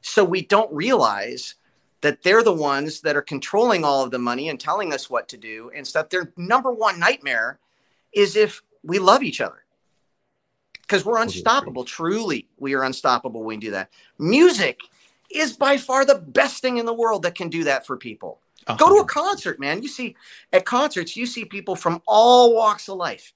So 0.00 0.24
we 0.24 0.42
don't 0.42 0.72
realize 0.72 1.54
that 2.00 2.22
they're 2.22 2.44
the 2.44 2.52
ones 2.52 3.00
that 3.02 3.16
are 3.16 3.22
controlling 3.22 3.84
all 3.84 4.04
of 4.04 4.10
the 4.10 4.18
money 4.18 4.48
and 4.48 4.58
telling 4.58 4.92
us 4.92 5.10
what 5.10 5.28
to 5.28 5.36
do 5.36 5.70
and 5.74 5.86
stuff. 5.86 6.08
Their 6.08 6.32
number 6.36 6.72
one 6.72 6.98
nightmare 6.98 7.58
is 8.12 8.36
if 8.36 8.62
we 8.82 8.98
love 8.98 9.22
each 9.22 9.40
other 9.40 9.64
because 10.88 11.04
we're 11.04 11.20
unstoppable. 11.20 11.84
Truly, 11.84 12.48
we 12.58 12.74
are 12.74 12.82
unstoppable 12.82 13.40
when 13.42 13.58
we 13.58 13.66
do 13.66 13.70
that. 13.72 13.90
Music 14.18 14.80
is 15.30 15.52
by 15.52 15.76
far 15.76 16.04
the 16.04 16.14
best 16.14 16.62
thing 16.62 16.78
in 16.78 16.86
the 16.86 16.94
world 16.94 17.22
that 17.22 17.34
can 17.34 17.50
do 17.50 17.64
that 17.64 17.86
for 17.86 17.96
people. 17.96 18.40
Uh-huh. 18.66 18.76
Go 18.76 18.94
to 18.96 19.02
a 19.02 19.04
concert, 19.04 19.60
man. 19.60 19.82
You 19.82 19.88
see, 19.88 20.16
at 20.52 20.64
concerts, 20.64 21.16
you 21.16 21.26
see 21.26 21.44
people 21.44 21.76
from 21.76 22.02
all 22.06 22.54
walks 22.54 22.88
of 22.88 22.96
life, 22.96 23.34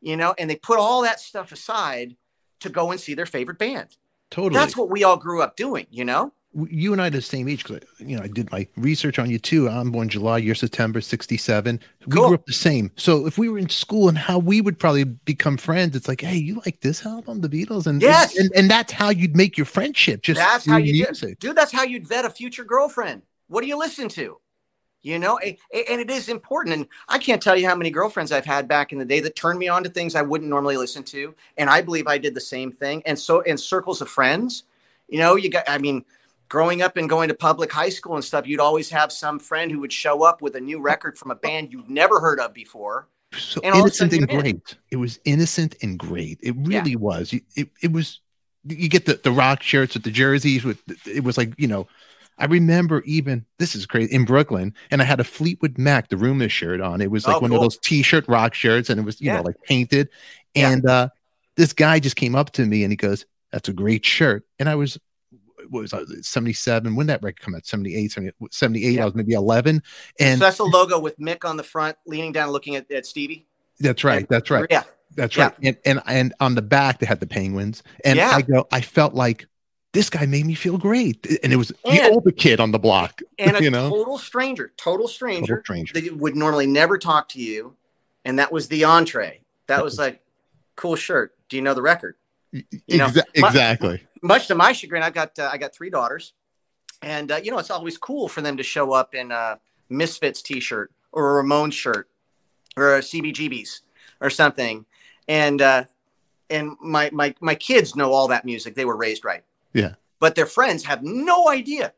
you 0.00 0.16
know, 0.16 0.34
and 0.38 0.50
they 0.50 0.56
put 0.56 0.78
all 0.78 1.02
that 1.02 1.20
stuff 1.20 1.52
aside 1.52 2.16
to 2.60 2.68
go 2.68 2.90
and 2.90 3.00
see 3.00 3.14
their 3.14 3.26
favorite 3.26 3.58
band. 3.58 3.96
Totally. 4.30 4.60
That's 4.60 4.76
what 4.76 4.90
we 4.90 5.02
all 5.02 5.16
grew 5.16 5.42
up 5.42 5.56
doing, 5.56 5.86
you 5.90 6.04
know? 6.04 6.32
You 6.68 6.92
and 6.92 7.00
I 7.00 7.06
are 7.06 7.10
the 7.10 7.22
same 7.22 7.48
age 7.48 7.64
because 7.64 7.86
you 7.98 8.16
know 8.16 8.22
I 8.22 8.26
did 8.26 8.50
my 8.50 8.66
research 8.76 9.18
on 9.18 9.30
you 9.30 9.38
too. 9.38 9.68
I'm 9.68 9.90
born 9.90 10.08
July, 10.08 10.38
you're 10.38 10.54
September 10.54 11.00
'67. 11.00 11.80
We 12.06 12.12
cool. 12.12 12.26
grew 12.28 12.34
up 12.34 12.46
the 12.46 12.52
same. 12.52 12.90
So 12.96 13.26
if 13.26 13.38
we 13.38 13.48
were 13.48 13.58
in 13.58 13.68
school 13.68 14.08
and 14.08 14.18
how 14.18 14.38
we 14.38 14.60
would 14.60 14.78
probably 14.78 15.04
become 15.04 15.56
friends, 15.56 15.94
it's 15.94 16.08
like, 16.08 16.20
hey, 16.20 16.36
you 16.36 16.60
like 16.64 16.80
this 16.80 17.06
album, 17.06 17.40
the 17.40 17.48
Beatles, 17.48 17.86
and 17.86 18.02
yes, 18.02 18.36
and, 18.36 18.50
and 18.56 18.70
that's 18.70 18.92
how 18.92 19.10
you'd 19.10 19.36
make 19.36 19.56
your 19.56 19.66
friendship. 19.66 20.22
Just 20.22 20.40
that's 20.40 20.66
how 20.66 20.78
you 20.78 21.06
music. 21.06 21.38
dude. 21.38 21.56
That's 21.56 21.72
how 21.72 21.84
you'd 21.84 22.06
vet 22.06 22.24
a 22.24 22.30
future 22.30 22.64
girlfriend. 22.64 23.22
What 23.48 23.62
do 23.62 23.68
you 23.68 23.78
listen 23.78 24.08
to? 24.10 24.38
You 25.02 25.18
know, 25.18 25.38
and 25.38 25.56
it 25.72 26.10
is 26.10 26.28
important. 26.28 26.74
And 26.74 26.86
I 27.08 27.18
can't 27.18 27.40
tell 27.40 27.56
you 27.56 27.66
how 27.66 27.74
many 27.74 27.90
girlfriends 27.90 28.32
I've 28.32 28.44
had 28.44 28.68
back 28.68 28.92
in 28.92 28.98
the 28.98 29.04
day 29.04 29.20
that 29.20 29.34
turned 29.34 29.58
me 29.58 29.66
on 29.66 29.82
to 29.84 29.88
things 29.88 30.14
I 30.14 30.20
wouldn't 30.20 30.50
normally 30.50 30.76
listen 30.76 31.02
to. 31.04 31.34
And 31.56 31.70
I 31.70 31.80
believe 31.80 32.06
I 32.06 32.18
did 32.18 32.34
the 32.34 32.40
same 32.40 32.70
thing. 32.70 33.02
And 33.06 33.18
so 33.18 33.40
in 33.40 33.56
circles 33.56 34.02
of 34.02 34.10
friends, 34.10 34.64
you 35.08 35.18
know, 35.18 35.36
you 35.36 35.48
got, 35.48 35.64
I 35.68 35.78
mean, 35.78 36.04
growing 36.50 36.82
up 36.82 36.98
and 36.98 37.08
going 37.08 37.28
to 37.28 37.34
public 37.34 37.72
high 37.72 37.88
school 37.88 38.16
and 38.16 38.24
stuff, 38.24 38.46
you'd 38.46 38.60
always 38.60 38.90
have 38.90 39.10
some 39.10 39.38
friend 39.38 39.70
who 39.70 39.80
would 39.80 39.92
show 39.92 40.22
up 40.22 40.42
with 40.42 40.56
a 40.56 40.60
new 40.60 40.80
record 40.80 41.16
from 41.16 41.30
a 41.30 41.34
band 41.34 41.72
you'd 41.72 41.88
never 41.88 42.20
heard 42.20 42.38
of 42.38 42.52
before. 42.52 43.08
So 43.38 43.60
and 43.64 43.74
innocent 43.74 44.12
and 44.12 44.28
great. 44.28 44.44
In. 44.44 44.62
It 44.90 44.96
was 44.96 45.18
innocent 45.24 45.76
and 45.80 45.98
great. 45.98 46.38
It 46.42 46.54
really 46.58 46.90
yeah. 46.90 46.96
was. 46.96 47.32
It, 47.32 47.70
it 47.80 47.92
was. 47.92 48.20
You 48.64 48.90
get 48.90 49.06
the, 49.06 49.14
the 49.14 49.30
rock 49.30 49.62
shirts 49.62 49.94
with 49.94 50.02
the 50.02 50.10
jerseys. 50.10 50.64
With 50.64 50.82
it 51.06 51.24
was 51.24 51.38
like 51.38 51.54
you 51.56 51.68
know. 51.68 51.88
I 52.36 52.46
remember 52.46 53.02
even 53.02 53.44
this 53.58 53.74
is 53.74 53.84
crazy 53.84 54.14
in 54.14 54.24
Brooklyn, 54.24 54.74
and 54.90 55.02
I 55.02 55.04
had 55.04 55.20
a 55.20 55.24
Fleetwood 55.24 55.76
Mac 55.76 56.08
the 56.08 56.16
Rumor 56.16 56.48
shirt 56.48 56.80
on. 56.80 57.02
It 57.02 57.10
was 57.10 57.26
like 57.26 57.36
oh, 57.36 57.40
one 57.40 57.50
cool. 57.50 57.58
of 57.58 57.64
those 57.64 57.78
T-shirt 57.78 58.26
rock 58.28 58.54
shirts, 58.54 58.88
and 58.88 58.98
it 58.98 59.04
was 59.04 59.20
you 59.20 59.26
yeah. 59.26 59.36
know 59.36 59.42
like 59.42 59.62
painted. 59.62 60.08
And 60.54 60.82
yeah. 60.84 60.92
uh, 60.92 61.08
this 61.56 61.74
guy 61.74 62.00
just 62.00 62.16
came 62.16 62.34
up 62.34 62.50
to 62.52 62.64
me 62.64 62.82
and 62.82 62.90
he 62.90 62.96
goes, 62.96 63.26
"That's 63.52 63.68
a 63.68 63.74
great 63.74 64.06
shirt," 64.06 64.46
and 64.58 64.70
I 64.70 64.74
was 64.74 64.98
what 65.68 65.82
was 65.82 65.92
I, 65.92 66.02
77 66.22 66.94
when 66.94 67.06
that 67.08 67.22
record 67.22 67.40
come 67.40 67.54
out? 67.54 67.66
78 67.66 68.16
78 68.50 68.90
yeah. 68.92 69.02
i 69.02 69.04
was 69.04 69.14
maybe 69.14 69.32
11 69.32 69.82
and 70.18 70.38
so 70.38 70.44
that's 70.44 70.58
the 70.58 70.64
logo 70.64 70.98
with 70.98 71.18
mick 71.18 71.48
on 71.48 71.56
the 71.56 71.62
front 71.62 71.96
leaning 72.06 72.32
down 72.32 72.50
looking 72.50 72.76
at, 72.76 72.90
at 72.90 73.06
stevie. 73.06 73.46
That's 73.78 74.04
right 74.04 74.28
that's 74.28 74.50
right. 74.50 74.66
Yeah. 74.70 74.82
That's 75.16 75.36
right. 75.36 75.52
Yeah. 75.60 75.70
and, 75.70 75.78
and 75.84 76.02
and 76.06 76.34
on 76.40 76.54
the 76.54 76.62
back 76.62 76.98
they 76.98 77.06
had 77.06 77.20
the 77.20 77.26
penguins. 77.26 77.82
And 78.04 78.16
yeah. 78.16 78.30
i 78.30 78.42
go 78.42 78.66
i 78.72 78.80
felt 78.80 79.14
like 79.14 79.46
this 79.92 80.08
guy 80.08 80.24
made 80.24 80.46
me 80.46 80.54
feel 80.54 80.78
great. 80.78 81.26
And 81.42 81.52
it 81.52 81.56
was 81.56 81.72
and, 81.84 81.98
the 81.98 82.10
older 82.10 82.30
kid 82.30 82.60
on 82.60 82.70
the 82.70 82.78
block 82.78 83.20
and 83.38 83.56
a 83.58 83.62
you 83.62 83.70
know? 83.70 83.90
total 83.90 84.18
stranger 84.18 84.72
total 84.76 85.08
stranger, 85.08 85.56
total 85.56 85.62
stranger. 85.64 85.94
that 85.94 86.16
would 86.16 86.36
normally 86.36 86.66
never 86.66 86.98
talk 86.98 87.28
to 87.30 87.40
you. 87.40 87.76
And 88.24 88.38
that 88.38 88.52
was 88.52 88.68
the 88.68 88.84
entree. 88.84 89.40
That, 89.66 89.76
that 89.76 89.84
was, 89.84 89.92
was 89.92 89.98
like 89.98 90.22
cool 90.76 90.96
shirt. 90.96 91.34
Do 91.48 91.56
you 91.56 91.62
know 91.62 91.74
the 91.74 91.82
record? 91.82 92.16
You 92.52 92.98
know, 92.98 93.06
Exa- 93.06 93.22
exactly. 93.34 94.02
Much 94.22 94.48
to 94.48 94.54
my 94.54 94.72
chagrin, 94.72 95.02
I've 95.02 95.14
got 95.14 95.38
uh, 95.38 95.48
I 95.52 95.58
got 95.58 95.74
three 95.74 95.90
daughters, 95.90 96.32
and 97.02 97.32
uh, 97.32 97.40
you 97.42 97.50
know 97.50 97.58
it's 97.58 97.70
always 97.70 97.98
cool 97.98 98.28
for 98.28 98.40
them 98.40 98.56
to 98.56 98.62
show 98.62 98.92
up 98.92 99.14
in 99.14 99.32
a 99.32 99.58
Misfits 99.88 100.42
T-shirt 100.42 100.92
or 101.12 101.38
a 101.38 101.42
Ramones 101.42 101.72
shirt 101.72 102.08
or 102.76 102.96
a 102.96 103.00
CBGBs 103.00 103.80
or 104.20 104.30
something, 104.30 104.84
and 105.28 105.60
uh, 105.62 105.84
and 106.48 106.76
my 106.80 107.10
my 107.12 107.34
my 107.40 107.54
kids 107.54 107.96
know 107.96 108.12
all 108.12 108.28
that 108.28 108.44
music. 108.44 108.74
They 108.74 108.84
were 108.84 108.96
raised 108.96 109.24
right. 109.24 109.44
Yeah. 109.72 109.94
But 110.18 110.34
their 110.34 110.46
friends 110.46 110.84
have 110.84 111.02
no 111.02 111.48
idea. 111.48 111.94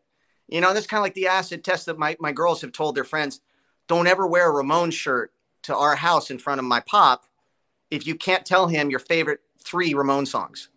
You 0.49 0.61
know, 0.61 0.73
that's 0.75 0.87
kind 0.87 1.01
of 1.01 1.03
like 1.03 1.15
the 1.15 1.27
acid 1.27 1.65
test 1.65 1.87
that 1.87 1.99
my, 1.99 2.17
my 2.21 2.31
girls 2.31 2.61
have 2.61 2.73
told 2.73 2.95
their 2.95 3.05
friends 3.05 3.41
don't 3.89 4.07
ever 4.07 4.27
wear 4.27 4.49
a 4.49 4.63
Ramones 4.63 4.93
shirt 4.93 5.33
to 5.63 5.75
our 5.75 5.97
house 5.97 6.31
in 6.31 6.39
front 6.39 6.61
of 6.61 6.65
my 6.65 6.81
pop 6.81 7.25
if 7.93 8.07
you 8.07 8.15
can't 8.15 8.47
tell 8.47 8.69
him 8.69 8.89
your 8.89 8.99
favorite 8.99 9.41
three 9.63 9.93
Ramon 9.93 10.25
songs, 10.25 10.71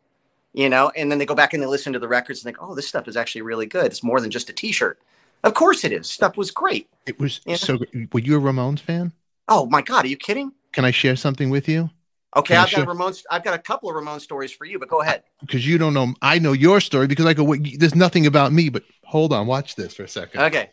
you 0.56 0.70
know, 0.70 0.90
and 0.96 1.12
then 1.12 1.20
they 1.20 1.26
go 1.26 1.36
back 1.36 1.54
and 1.54 1.62
they 1.62 1.68
listen 1.68 1.92
to 1.94 2.00
the 2.00 2.08
records 2.08 2.40
and 2.40 2.46
think, 2.46 2.58
oh, 2.62 2.74
this 2.74 2.88
stuff 2.88 3.10
is 3.10 3.18
actually 3.18 3.42
really 3.42 3.66
good. 3.66 3.88
It's 3.88 4.04
more 4.04 4.22
than 4.22 4.32
just 4.32 4.50
a 4.50 4.54
T-shirt. 4.54 5.00
Of 5.44 5.54
course 5.54 5.84
it 5.84 5.92
is. 5.92 6.10
Stuff 6.10 6.38
was 6.38 6.50
great. 6.50 6.88
It 7.06 7.20
was 7.20 7.42
you 7.46 7.52
know? 7.52 7.58
so. 7.58 7.78
Were 8.14 8.22
you 8.22 8.38
a 8.38 8.42
Ramones 8.42 8.80
fan? 8.80 9.12
Oh 9.50 9.66
my 9.68 9.82
God, 9.82 10.06
are 10.06 10.08
you 10.08 10.16
kidding? 10.16 10.54
Can 10.72 10.86
I 10.86 10.92
share 10.92 11.18
something 11.18 11.50
with 11.50 11.68
you? 11.68 11.90
Okay, 12.38 12.56
Can 12.56 12.64
I've 12.64 12.72
got 12.72 12.82
a 12.82 12.86
Ramones. 12.86 13.24
I've 13.30 13.44
got 13.44 13.54
a 13.54 13.60
couple 13.60 13.90
of 13.90 13.96
Ramon 13.96 14.20
stories 14.22 14.52
for 14.52 14.66
you, 14.66 14.80
but 14.80 14.88
go 14.88 15.02
ahead. 15.02 15.24
Because 15.42 15.68
you 15.68 15.78
don't 15.78 15.94
know, 15.94 16.14
I 16.22 16.40
know 16.40 16.54
your 16.54 16.80
story 16.80 17.08
because 17.08 17.26
I 17.26 17.34
go. 17.34 17.44
Wait, 17.44 17.80
there's 17.80 17.96
nothing 17.96 18.26
about 18.26 18.52
me, 18.52 18.70
but 18.70 18.84
hold 19.04 19.34
on, 19.34 19.48
watch 19.48 19.76
this 19.76 19.94
for 19.94 20.04
a 20.04 20.08
second. 20.08 20.42
Okay. 20.42 20.70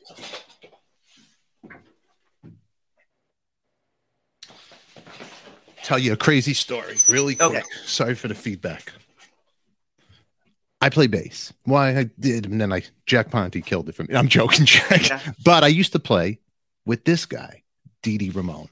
tell 5.83 5.99
you 5.99 6.13
a 6.13 6.17
crazy 6.17 6.55
story 6.55 6.97
really 7.09 7.35
quick. 7.35 7.51
Okay. 7.51 7.63
Sorry 7.85 8.15
for 8.15 8.29
the 8.29 8.35
feedback. 8.35 8.93
I 10.83 10.89
play 10.91 11.07
bass. 11.07 11.53
Why 11.65 11.97
I 11.97 12.11
did, 12.19 12.45
and 12.47 12.61
then 12.61 12.73
I 12.73 12.83
Jack 13.07 13.31
Ponti 13.31 13.63
killed 13.63 13.89
it 13.89 13.95
for 13.95 14.03
me. 14.03 14.15
I'm 14.15 14.29
joking, 14.29 14.67
Jack. 14.67 15.09
Yeah. 15.09 15.21
But 15.45 15.63
I 15.63 15.69
used 15.69 15.93
to 15.93 15.99
play 16.01 16.41
with 16.85 17.05
this 17.05 17.25
guy, 17.25 17.63
Dee 18.03 18.19
Dee 18.19 18.31
Ramone. 18.31 18.69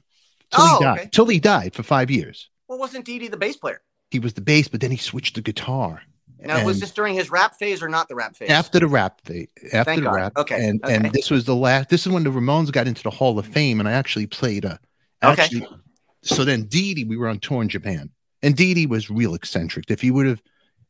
Till 0.51 0.63
oh, 0.63 0.77
he 0.77 0.83
died. 0.83 0.99
Okay. 0.99 1.09
Till 1.13 1.25
he 1.27 1.39
died 1.39 1.73
for 1.73 1.83
five 1.83 2.11
years. 2.11 2.49
Well, 2.67 2.77
wasn't 2.77 3.05
Dee 3.05 3.17
Dee 3.17 3.29
the 3.29 3.37
bass 3.37 3.55
player? 3.55 3.81
He 4.09 4.19
was 4.19 4.33
the 4.33 4.41
bass, 4.41 4.67
but 4.67 4.81
then 4.81 4.91
he 4.91 4.97
switched 4.97 5.35
to 5.35 5.41
guitar. 5.41 6.01
Now, 6.43 6.65
was 6.65 6.79
this 6.79 6.91
during 6.91 7.13
his 7.13 7.29
rap 7.29 7.55
phase 7.55 7.83
or 7.83 7.87
not 7.87 8.09
the 8.09 8.15
rap 8.15 8.35
phase? 8.35 8.49
after 8.49 8.79
the 8.79 8.87
rap 8.87 9.21
phase. 9.23 9.47
after 9.71 9.83
Thank 9.91 9.99
the 9.99 10.05
God. 10.09 10.15
rap 10.15 10.33
Okay, 10.37 10.67
and 10.67 10.83
okay. 10.83 10.95
and 10.95 11.05
this 11.13 11.29
was 11.29 11.45
the 11.45 11.55
last 11.55 11.89
this 11.89 12.05
is 12.05 12.11
when 12.11 12.23
the 12.23 12.31
ramones 12.31 12.71
got 12.71 12.87
into 12.87 13.03
the 13.03 13.11
hall 13.11 13.37
of 13.37 13.45
fame 13.45 13.79
and 13.79 13.87
i 13.87 13.91
actually 13.91 14.25
played 14.25 14.65
a 14.65 14.79
Okay. 15.23 15.61
so 16.23 16.43
then 16.43 16.63
Dee 16.63 16.95
Dee, 16.95 17.03
we 17.03 17.15
were 17.15 17.27
on 17.27 17.37
tour 17.39 17.61
in 17.61 17.69
japan 17.69 18.09
and 18.41 18.55
Dee 18.55 18.73
Dee 18.73 18.87
was 18.87 19.09
real 19.11 19.35
eccentric 19.35 19.85
if 19.91 20.03
you 20.03 20.15
would 20.15 20.25
have 20.25 20.41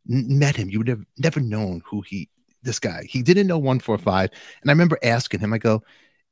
met 0.05 0.55
him. 0.55 0.69
You 0.69 0.79
would 0.79 0.87
have 0.87 1.03
never 1.17 1.39
known 1.39 1.81
who 1.85 2.01
he 2.01 2.29
this 2.63 2.79
guy. 2.79 3.03
He 3.09 3.21
didn't 3.23 3.47
know 3.47 3.57
145 3.57 4.29
and 4.61 4.69
i 4.69 4.73
remember 4.73 4.97
asking 5.03 5.39
him 5.39 5.51
i 5.53 5.57
go 5.57 5.81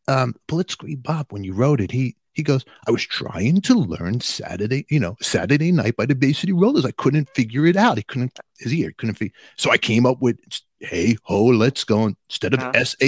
um 0.08 0.36
blitzkrieg 0.48 1.02
bop 1.02 1.32
when 1.32 1.44
you 1.44 1.54
wrote 1.54 1.82
it 1.82 1.92
he 1.92 2.16
he 2.34 2.44
goes 2.44 2.64
i 2.88 2.92
was 2.92 3.04
trying 3.04 3.62
to 3.62 3.74
learn 3.74 4.22
saturday 4.22 4.86
you 4.90 5.00
know 5.00 5.16
saturday 5.22 5.72
night 5.72 5.96
by 5.98 6.06
the 6.06 6.14
bay 6.16 6.32
city 6.34 6.54
rollers. 6.54 6.86
I 6.86 6.92
couldn't 6.92 7.30
figure 7.32 7.66
it 7.66 7.76
out. 7.76 7.98
He 7.98 8.04
couldn't 8.04 8.38
his 8.60 8.74
ear 8.74 8.94
couldn't 8.98 9.16
figure 9.16 9.34
so 9.58 9.72
i 9.72 9.78
came 9.78 10.06
up 10.06 10.22
with 10.22 10.38
hey 10.80 11.18
ho 11.24 11.46
let's 11.46 11.84
go 11.84 12.12
instead 12.30 12.54
of 12.54 12.60
Uh-huh. 12.60 12.84
sat 12.84 13.00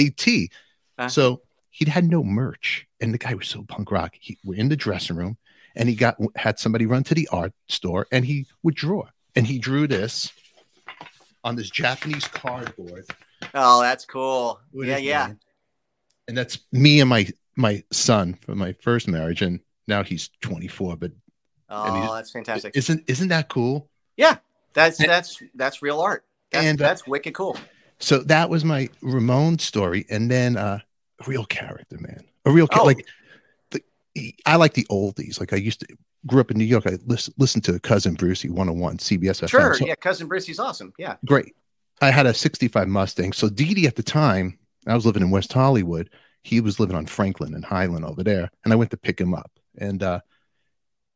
Uh-huh. 0.98 1.08
so 1.08 1.42
he'd 1.70 1.88
had 1.88 2.04
no 2.04 2.22
merch 2.24 2.86
and 3.00 3.14
the 3.14 3.18
guy 3.18 3.34
was 3.34 3.48
so 3.48 3.62
punk 3.62 3.90
rock. 3.90 4.14
He 4.20 4.36
we're 4.44 4.58
in 4.58 4.68
the 4.68 4.76
dressing 4.76 5.16
room 5.16 5.38
and 5.76 5.88
he 5.88 5.94
got 5.94 6.16
had 6.36 6.58
somebody 6.58 6.86
run 6.86 7.02
to 7.04 7.14
the 7.14 7.28
art 7.32 7.52
store 7.68 8.06
and 8.12 8.24
he 8.24 8.46
would 8.62 8.74
draw. 8.74 9.04
And 9.34 9.46
he 9.46 9.58
drew 9.58 9.86
this 9.86 10.30
on 11.44 11.56
this 11.56 11.70
japanese 11.70 12.26
cardboard 12.28 13.04
Oh, 13.54 13.80
that's 13.82 14.04
cool. 14.04 14.60
with 14.72 14.88
yeah, 14.88 14.98
yeah. 14.98 15.26
name. 15.28 15.38
and 16.28 16.36
that's 16.38 16.58
me 16.70 17.00
and 17.00 17.10
my 17.10 17.26
my 17.56 17.82
son 17.90 18.34
from 18.34 18.58
my 18.58 18.72
first 18.80 19.08
marriage 19.08 19.42
and 19.42 19.60
now 19.88 20.02
he's 20.02 20.30
24 20.42 20.96
but 20.96 21.10
Oh, 21.68 22.14
that's 22.14 22.30
fantastic. 22.30 22.76
isn't 22.76 23.02
isn't 23.08 23.28
that 23.28 23.48
cool 23.48 23.88
Yeah, 24.16 24.36
That's 24.74 25.00
and- 25.00 25.08
that's 25.10 25.42
that's 25.54 25.82
real 25.82 26.00
art. 26.00 26.24
That's, 26.50 26.66
and, 26.66 26.80
uh, 26.80 26.86
that's 26.86 27.06
wicked 27.06 27.32
cool. 27.34 27.56
so 27.98 28.18
that 28.18 28.48
was 28.50 28.62
my 28.64 28.88
ramon 29.00 29.58
story 29.58 30.04
and 30.10 30.30
then 30.30 30.56
uh 30.56 30.78
a 31.20 31.28
real 31.28 31.44
character 31.46 31.96
man 31.98 32.20
a 32.44 32.50
real 32.50 32.68
ca- 32.68 32.82
Oh. 32.82 32.84
like 32.84 33.06
i 34.46 34.56
like 34.56 34.74
the 34.74 34.84
oldies 34.90 35.40
like 35.40 35.52
i 35.52 35.56
used 35.56 35.80
to 35.80 35.86
grew 36.26 36.40
up 36.40 36.50
in 36.50 36.58
new 36.58 36.64
york 36.64 36.86
i 36.86 36.98
listen, 37.06 37.32
listened 37.38 37.64
to 37.64 37.78
cousin 37.80 38.14
brucey 38.14 38.48
101 38.48 38.98
cbs 38.98 39.48
Sure. 39.48 39.70
FM. 39.72 39.76
So 39.78 39.86
yeah, 39.86 39.94
cousin 39.94 40.28
Brucey's 40.28 40.58
awesome. 40.58 40.92
Yeah. 40.98 41.16
great 41.24 41.54
i 42.00 42.10
had 42.10 42.26
a 42.26 42.34
65 42.34 42.88
mustang 42.88 43.32
so 43.32 43.48
Dee 43.48 43.74
Dee 43.74 43.86
at 43.86 43.96
the 43.96 44.02
time 44.02 44.58
i 44.86 44.94
was 44.94 45.06
living 45.06 45.22
in 45.22 45.30
west 45.30 45.52
hollywood 45.52 46.10
he 46.42 46.60
was 46.60 46.78
living 46.78 46.96
on 46.96 47.06
franklin 47.06 47.54
and 47.54 47.64
highland 47.64 48.04
over 48.04 48.22
there 48.22 48.50
and 48.64 48.72
i 48.72 48.76
went 48.76 48.90
to 48.90 48.96
pick 48.96 49.18
him 49.20 49.32
up 49.34 49.50
and 49.78 50.02
uh 50.02 50.20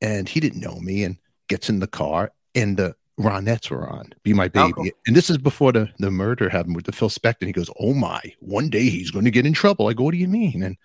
and 0.01 0.28
he 0.28 0.40
didn't 0.40 0.61
know 0.61 0.78
me 0.80 1.05
and 1.05 1.16
gets 1.49 1.68
in 1.68 1.80
the 1.80 1.86
car 1.86 2.32
and 2.55 2.76
the 2.76 2.94
Ronettes 3.18 3.70
were 3.70 3.88
on 3.88 4.12
Be 4.24 4.34
My 4.34 4.44
Oh, 4.44 4.49
Baby. 4.51 4.72
cool. 4.74 4.86
And 5.07 5.16
this 5.16 5.30
is 5.30 5.38
before 5.38 5.72
the, 5.72 5.88
the 5.99 6.11
murder 6.11 6.51
happened 6.51 6.76
with 6.76 6.84
the 6.84 6.92
Phil 6.92 7.09
Spector. 7.09 7.36
And 7.40 7.47
he 7.49 7.53
goes, 7.55 7.70
Oh 7.80 7.94
my, 7.94 8.20
one 8.40 8.68
day 8.68 8.90
he's 8.90 9.11
going 9.11 9.24
to 9.24 9.30
get 9.30 9.47
in 9.47 9.55
trouble. 9.55 9.88
I 9.88 9.94
go, 9.94 10.05
What 10.05 10.11
do 10.11 10.18
you 10.18 10.28
mean? 10.28 10.62
And 10.62 10.76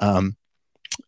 um, 0.00 0.36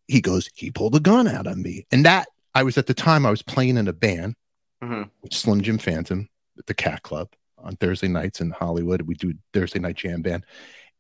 he 0.09 0.21
goes, 0.21 0.49
He 0.55 0.71
pulled 0.71 0.95
a 0.95 1.01
gun 1.01 1.27
out 1.29 1.47
on 1.47 1.63
me. 1.63 1.87
And 1.91 2.05
that 2.05 2.29
I 2.55 2.63
was 2.63 2.77
at 2.79 2.87
the 2.87 2.95
time, 2.95 3.25
I 3.27 3.31
was 3.31 3.43
playing 3.43 3.77
in 3.77 3.89
a 3.89 3.93
band 3.93 4.35
Mhm. 4.83 5.11
with 5.23 5.33
Slim 5.33 5.63
Jim 5.63 5.79
Phantom 5.79 6.29
at 6.59 6.67
the 6.67 6.75
Cat 6.75 7.03
Club 7.03 7.29
on 7.59 7.77
Thursday 7.77 8.09
nights 8.09 8.41
in 8.41 8.51
Hollywood. 8.51 9.03
We 9.03 9.15
do 9.15 9.35
Thursday 9.53 9.79
night 9.79 9.97
jam 9.97 10.23
band. 10.23 10.45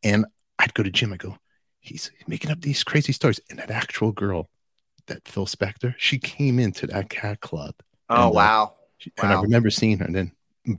And 0.02 0.24
I'd 0.58 0.74
go 0.74 0.82
to 0.82 0.90
Jim, 0.90 1.12
I 1.12 1.16
go, 1.16 1.36
He's 1.80 2.10
making 2.28 2.50
up 2.52 2.60
these 2.60 2.84
crazy 2.84 3.12
stories. 3.12 3.40
And 3.50 3.58
that 3.58 3.70
actual 3.70 4.12
girl, 4.12 4.48
that 5.08 5.26
Phil 5.26 5.46
Spector, 5.46 5.94
she 5.98 6.18
came 6.18 6.58
into 6.60 6.86
that 6.86 7.10
Cat 7.10 7.40
Club. 7.40 7.74
Oh 8.08 8.14
And, 8.14 8.24
uh, 8.24 8.30
wow. 8.30 8.74
And 9.18 9.32
I 9.32 9.42
remember 9.42 9.68
seeing 9.70 9.98
her, 9.98 10.04
and 10.04 10.14
then 10.14 10.32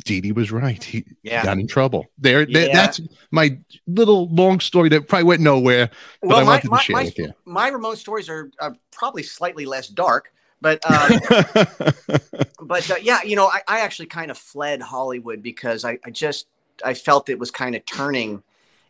Dee 0.05 0.31
was 0.31 0.51
right. 0.51 0.81
He, 0.81 1.03
Yeah. 1.23 1.43
got 1.43 1.57
in 1.59 1.67
trouble. 1.67 2.05
There, 2.17 2.47
Yeah. 2.49 2.71
that's 2.73 3.01
my 3.31 3.57
little 3.88 4.29
long 4.29 4.59
story 4.59 4.89
that 4.89 5.07
probably 5.07 5.25
went 5.25 5.41
nowhere, 5.41 5.89
but 6.21 6.27
I 6.27 6.34
Well, 6.36 6.38
my 6.38 6.51
wanted 6.51 6.61
to 6.63 6.69
my, 6.69 6.81
share 6.81 6.95
my, 6.95 7.03
with 7.03 7.19
you. 7.19 7.34
my 7.45 7.67
Ramon 7.67 7.95
stories 7.97 8.29
are, 8.29 8.49
are 8.59 8.75
probably 8.91 9.23
slightly 9.23 9.65
less 9.65 9.88
dark, 9.89 10.31
but 10.61 10.79
um, 10.89 11.19
but 12.61 12.89
uh, 12.89 12.95
yeah, 13.01 13.21
you 13.23 13.36
know, 13.36 13.47
I, 13.47 13.61
I 13.67 13.79
actually 13.81 14.05
kind 14.05 14.31
of 14.31 14.38
fled 14.38 14.81
Hollywood 14.81 15.43
because 15.43 15.84
I, 15.84 15.99
I 16.05 16.09
just 16.11 16.47
I 16.84 16.93
felt 16.93 17.29
it 17.29 17.39
was 17.39 17.51
kind 17.51 17.75
of 17.75 17.86
turning. 17.86 18.43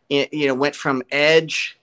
It, 0.10 0.34
you 0.34 0.48
know, 0.48 0.54
went 0.54 0.76
from 0.76 1.02
edge 1.12 1.80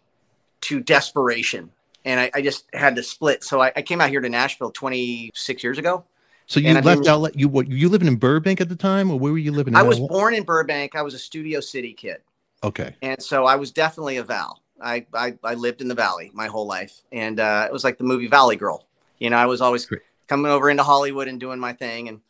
to 0.63 0.79
desperation, 0.79 1.73
and 2.05 2.21
I, 2.21 2.31
I 2.35 2.43
just 2.43 2.67
had 2.73 2.95
to 2.97 3.03
split. 3.03 3.43
So 3.43 3.61
I, 3.61 3.73
I 3.75 3.83
came 3.83 4.01
out 4.01 4.11
here 4.11 4.21
to 4.21 4.29
Nashville 4.29 4.71
26 4.71 5.65
years 5.65 5.79
ago. 5.79 6.05
So 6.51 6.59
you 6.59 6.75
left 6.81 7.05
LA. 7.07 7.29
You 7.35 7.49
what? 7.49 7.69
You 7.71 7.89
living 7.89 8.09
in 8.09 8.17
Burbank 8.17 8.61
at 8.61 8.69
the 8.69 8.75
time, 8.77 9.09
or 9.11 9.19
where 9.19 9.31
were 9.31 9.39
you 9.39 9.53
living? 9.53 9.75
In 9.75 9.79
I 9.79 9.83
was 9.83 10.01
LA? 10.01 10.09
born 10.09 10.35
in 10.35 10.43
Burbank. 10.43 10.97
I 10.97 11.03
was 11.03 11.15
a 11.15 11.19
Studio 11.19 11.61
City 11.61 11.93
kid. 11.93 12.19
okay. 12.65 12.97
and 13.03 13.23
so 13.23 13.47
I 13.47 13.55
was 13.55 13.71
definitely 13.71 14.17
a 14.17 14.25
Val. 14.25 14.61
I, 14.83 15.07
I 15.15 15.35
I 15.45 15.55
lived 15.55 15.81
in 15.81 15.87
the 15.89 15.95
Valley 15.95 16.31
my 16.35 16.49
whole 16.49 16.67
life, 16.67 17.03
and 17.13 17.39
uh, 17.39 17.67
it 17.69 17.73
was 17.73 17.85
like 17.85 17.99
the 17.99 18.05
movie 18.05 18.27
Valley 18.27 18.57
Girl. 18.57 18.87
You 19.19 19.31
know, 19.31 19.37
I 19.37 19.47
was 19.47 19.61
always 19.61 19.87
Great. 19.87 20.01
coming 20.27 20.51
over 20.51 20.69
into 20.71 20.83
Hollywood 20.83 21.29
and 21.29 21.39
doing 21.39 21.61
my 21.61 21.73
thing 21.73 22.09
and 22.09 22.21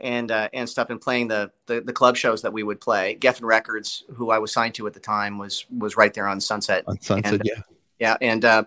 and 0.00 0.30
uh, 0.32 0.48
and 0.52 0.68
stuff 0.68 0.90
and 0.90 1.00
playing 1.00 1.28
the, 1.28 1.50
the 1.66 1.80
the 1.80 1.92
club 1.92 2.16
shows 2.16 2.42
that 2.42 2.52
we 2.52 2.64
would 2.64 2.80
play. 2.80 3.16
Geffen 3.20 3.44
Records, 3.44 4.04
who 4.16 4.30
I 4.30 4.38
was 4.38 4.52
signed 4.52 4.74
to 4.74 4.86
at 4.88 4.94
the 4.94 5.00
time, 5.00 5.38
was 5.38 5.66
was 5.70 5.96
right 5.96 6.12
there 6.12 6.26
on 6.26 6.40
Sunset. 6.40 6.82
On 6.88 7.00
Sunset, 7.00 7.32
And- 7.34 7.42
yeah. 7.44 7.62
Yeah, 8.00 8.16
and 8.20 8.44
uh, 8.44 8.64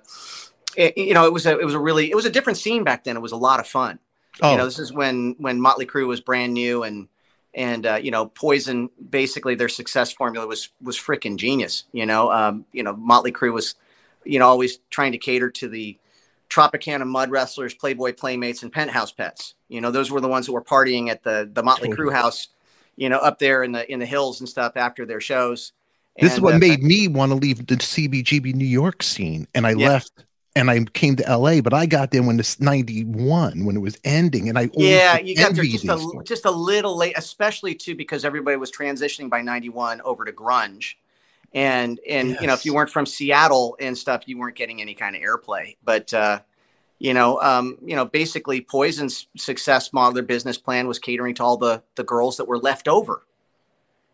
it, 0.75 0.97
you 0.97 1.13
know, 1.13 1.25
it 1.25 1.33
was 1.33 1.45
a 1.45 1.57
it 1.59 1.65
was 1.65 1.73
a 1.73 1.79
really 1.79 2.11
it 2.11 2.15
was 2.15 2.25
a 2.25 2.29
different 2.29 2.57
scene 2.57 2.83
back 2.83 3.03
then. 3.05 3.15
It 3.17 3.21
was 3.21 3.31
a 3.31 3.37
lot 3.37 3.59
of 3.59 3.67
fun 3.67 3.97
Oh, 4.41 4.51
you 4.51 4.57
know 4.57 4.65
this 4.65 4.79
is 4.79 4.93
when 4.93 5.35
when 5.37 5.59
motley 5.61 5.85
crue 5.85 6.07
was 6.07 6.21
brand 6.21 6.53
new 6.53 6.83
and 6.83 7.07
and 7.53 7.85
uh, 7.85 7.95
you 7.95 8.11
know 8.11 8.27
poison 8.27 8.89
basically 9.09 9.55
their 9.55 9.69
success 9.69 10.11
formula 10.11 10.47
was 10.47 10.69
was 10.81 10.97
freaking 10.97 11.37
genius 11.37 11.85
you 11.91 12.05
know 12.05 12.31
um, 12.31 12.65
you 12.71 12.83
know 12.83 12.95
motley 12.95 13.31
crue 13.31 13.53
was 13.53 13.75
you 14.25 14.39
know 14.39 14.47
always 14.47 14.79
trying 14.89 15.11
to 15.11 15.17
cater 15.17 15.49
to 15.49 15.67
the 15.67 15.97
tropicana 16.49 17.05
mud 17.05 17.29
wrestlers 17.29 17.73
playboy 17.73 18.13
playmates 18.13 18.63
and 18.63 18.71
penthouse 18.71 19.11
pets 19.11 19.55
you 19.69 19.81
know 19.81 19.91
those 19.91 20.11
were 20.11 20.21
the 20.21 20.27
ones 20.27 20.45
that 20.45 20.53
were 20.53 20.63
partying 20.63 21.09
at 21.09 21.23
the 21.23 21.49
the 21.53 21.63
motley 21.63 21.89
Totally. 21.89 22.09
crue 22.09 22.13
house 22.13 22.47
you 22.95 23.09
know 23.09 23.17
up 23.19 23.39
there 23.39 23.63
in 23.63 23.71
the 23.71 23.89
in 23.91 23.99
the 23.99 24.05
hills 24.05 24.39
and 24.39 24.49
stuff 24.49 24.75
after 24.75 25.05
their 25.05 25.21
shows 25.21 25.73
this 26.19 26.33
is 26.33 26.41
what 26.41 26.55
uh, 26.55 26.59
made 26.59 26.83
me 26.83 27.07
want 27.07 27.31
to 27.31 27.35
leave 27.35 27.65
the 27.65 27.75
CBGB 27.75 28.53
New 28.53 28.65
York 28.65 29.01
scene, 29.01 29.47
and 29.55 29.65
I 29.65 29.73
Yeah. 29.73 29.87
left. 29.87 30.25
And 30.55 30.69
I 30.69 30.83
came 30.83 31.15
to 31.15 31.37
LA, 31.37 31.61
but 31.61 31.73
I 31.73 31.85
got 31.85 32.11
there 32.11 32.23
when 32.23 32.35
this 32.35 32.59
'91 32.59 33.63
when 33.63 33.77
it 33.77 33.79
was 33.79 33.97
ending, 34.03 34.49
and 34.49 34.59
I 34.59 34.69
yeah 34.73 35.17
you 35.17 35.35
got 35.35 35.55
there 35.55 35.63
just 35.63 35.85
a, 35.85 36.21
just 36.25 36.45
a 36.45 36.51
little 36.51 36.97
late 36.97 37.17
especially 37.17 37.73
too 37.73 37.95
because 37.95 38.25
everybody 38.25 38.57
was 38.57 38.69
transitioning 38.69 39.29
by 39.29 39.41
91 39.41 40.01
over 40.01 40.25
to 40.25 40.31
grunge. 40.33 40.95
And 41.53 41.99
and 42.09 42.37
you 42.41 42.47
know 42.47 42.53
if 42.53 42.65
you 42.65 42.73
weren't 42.73 42.89
from 42.89 43.05
seattle 43.05 43.77
and 43.79 43.97
stuff 43.97 44.23
you 44.25 44.37
weren't 44.37 44.55
getting 44.57 44.81
any 44.81 44.93
kind 44.93 45.15
of 45.15 45.21
airplay. 45.21 45.77
But 45.83 46.13
uh 46.13 46.41
you 47.01 47.15
know 47.15 47.41
um 47.41 47.77
you 47.83 47.95
know 47.95 48.05
basically 48.05 48.61
poison's 48.61 49.27
success 49.35 49.91
model 49.91 50.13
their 50.13 50.23
business 50.23 50.57
plan 50.57 50.87
was 50.87 50.99
catering 50.99 51.33
to 51.33 51.43
all 51.43 51.57
the 51.57 51.81
the 51.95 52.03
girls 52.03 52.37
that 52.37 52.45
were 52.45 52.59
left 52.59 52.87
over 52.87 53.23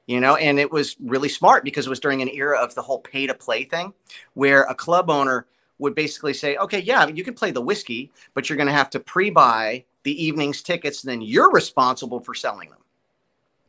you 0.05 0.21
know 0.21 0.37
and 0.37 0.57
it 0.57 0.71
was 0.71 0.95
really 1.01 1.27
smart 1.27 1.65
because 1.65 1.85
it 1.85 1.89
was 1.89 1.99
during 1.99 2.21
an 2.21 2.29
era 2.29 2.57
of 2.57 2.73
the 2.75 2.81
whole 2.81 2.99
pay 2.99 3.27
to 3.27 3.33
play 3.33 3.65
thing 3.65 3.93
where 4.35 4.63
a 4.63 4.73
club 4.73 5.09
owner 5.09 5.45
would 5.79 5.95
basically 5.95 6.33
say 6.33 6.55
okay 6.57 6.79
yeah 6.79 7.07
you 7.07 7.23
can 7.23 7.33
play 7.33 7.51
the 7.51 7.61
whiskey 7.61 8.11
but 8.33 8.49
you're 8.49 8.57
going 8.57 8.67
to 8.67 8.73
have 8.73 8.89
to 8.89 8.99
pre-buy 8.99 9.83
the 10.03 10.23
evening's 10.23 10.61
tickets 10.61 11.03
and 11.03 11.11
then 11.11 11.21
you're 11.21 11.51
responsible 11.51 12.19
for 12.19 12.33
selling 12.33 12.69
them. 12.69 12.79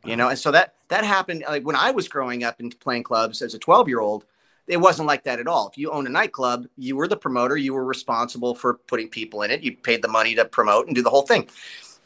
You 0.05 0.15
know 0.15 0.29
and 0.29 0.39
so 0.39 0.51
that 0.51 0.75
that 0.87 1.03
happened 1.03 1.43
like 1.47 1.63
when 1.63 1.75
i 1.75 1.91
was 1.91 2.07
growing 2.07 2.43
up 2.43 2.59
and 2.59 2.77
playing 2.79 3.03
clubs 3.03 3.41
as 3.41 3.53
a 3.53 3.59
12 3.59 3.89
year 3.89 3.99
old 3.99 4.25
it 4.67 4.77
wasn't 4.77 5.07
like 5.07 5.23
that 5.23 5.39
at 5.39 5.47
all. 5.47 5.67
If 5.67 5.79
you 5.79 5.89
owned 5.89 6.07
a 6.07 6.11
nightclub 6.11 6.67
you 6.77 6.95
were 6.95 7.07
the 7.07 7.17
promoter 7.17 7.57
you 7.57 7.73
were 7.73 7.83
responsible 7.83 8.55
for 8.55 8.75
putting 8.75 9.09
people 9.09 9.41
in 9.41 9.51
it 9.51 9.61
you 9.61 9.75
paid 9.75 10.01
the 10.01 10.07
money 10.07 10.35
to 10.35 10.45
promote 10.45 10.87
and 10.87 10.95
do 10.95 11.01
the 11.01 11.09
whole 11.09 11.23
thing. 11.23 11.49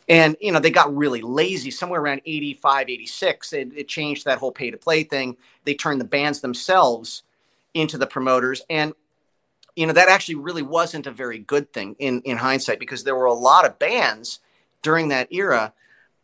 And 0.10 0.36
you 0.42 0.52
know 0.52 0.60
they 0.60 0.72
got 0.72 0.96
really 0.96 1.22
lazy 1.22 1.70
somewhere 1.70 2.02
around 2.02 2.22
85 2.26 2.90
86 2.90 3.54
it, 3.54 3.72
it 3.76 3.88
changed 3.88 4.26
that 4.26 4.40
whole 4.40 4.52
pay 4.52 4.72
to 4.72 4.78
play 4.78 5.04
thing. 5.04 5.38
They 5.66 5.76
turned 5.76 6.02
the 6.02 6.06
bands 6.06 6.42
themselves 6.42 7.22
into 7.76 7.98
the 7.98 8.08
promoters 8.08 8.64
and 8.70 8.94
you 9.76 9.88
know 9.88 9.94
that 9.94 10.10
actually 10.10 10.36
really 10.36 10.62
wasn't 10.62 11.08
a 11.08 11.12
very 11.12 11.40
good 11.40 11.72
thing 11.74 11.96
in 12.00 12.22
in 12.22 12.38
hindsight 12.38 12.80
because 12.80 13.04
there 13.04 13.16
were 13.16 13.26
a 13.26 13.34
lot 13.34 13.66
of 13.66 13.80
bands 13.80 14.40
during 14.82 15.10
that 15.10 15.28
era 15.32 15.74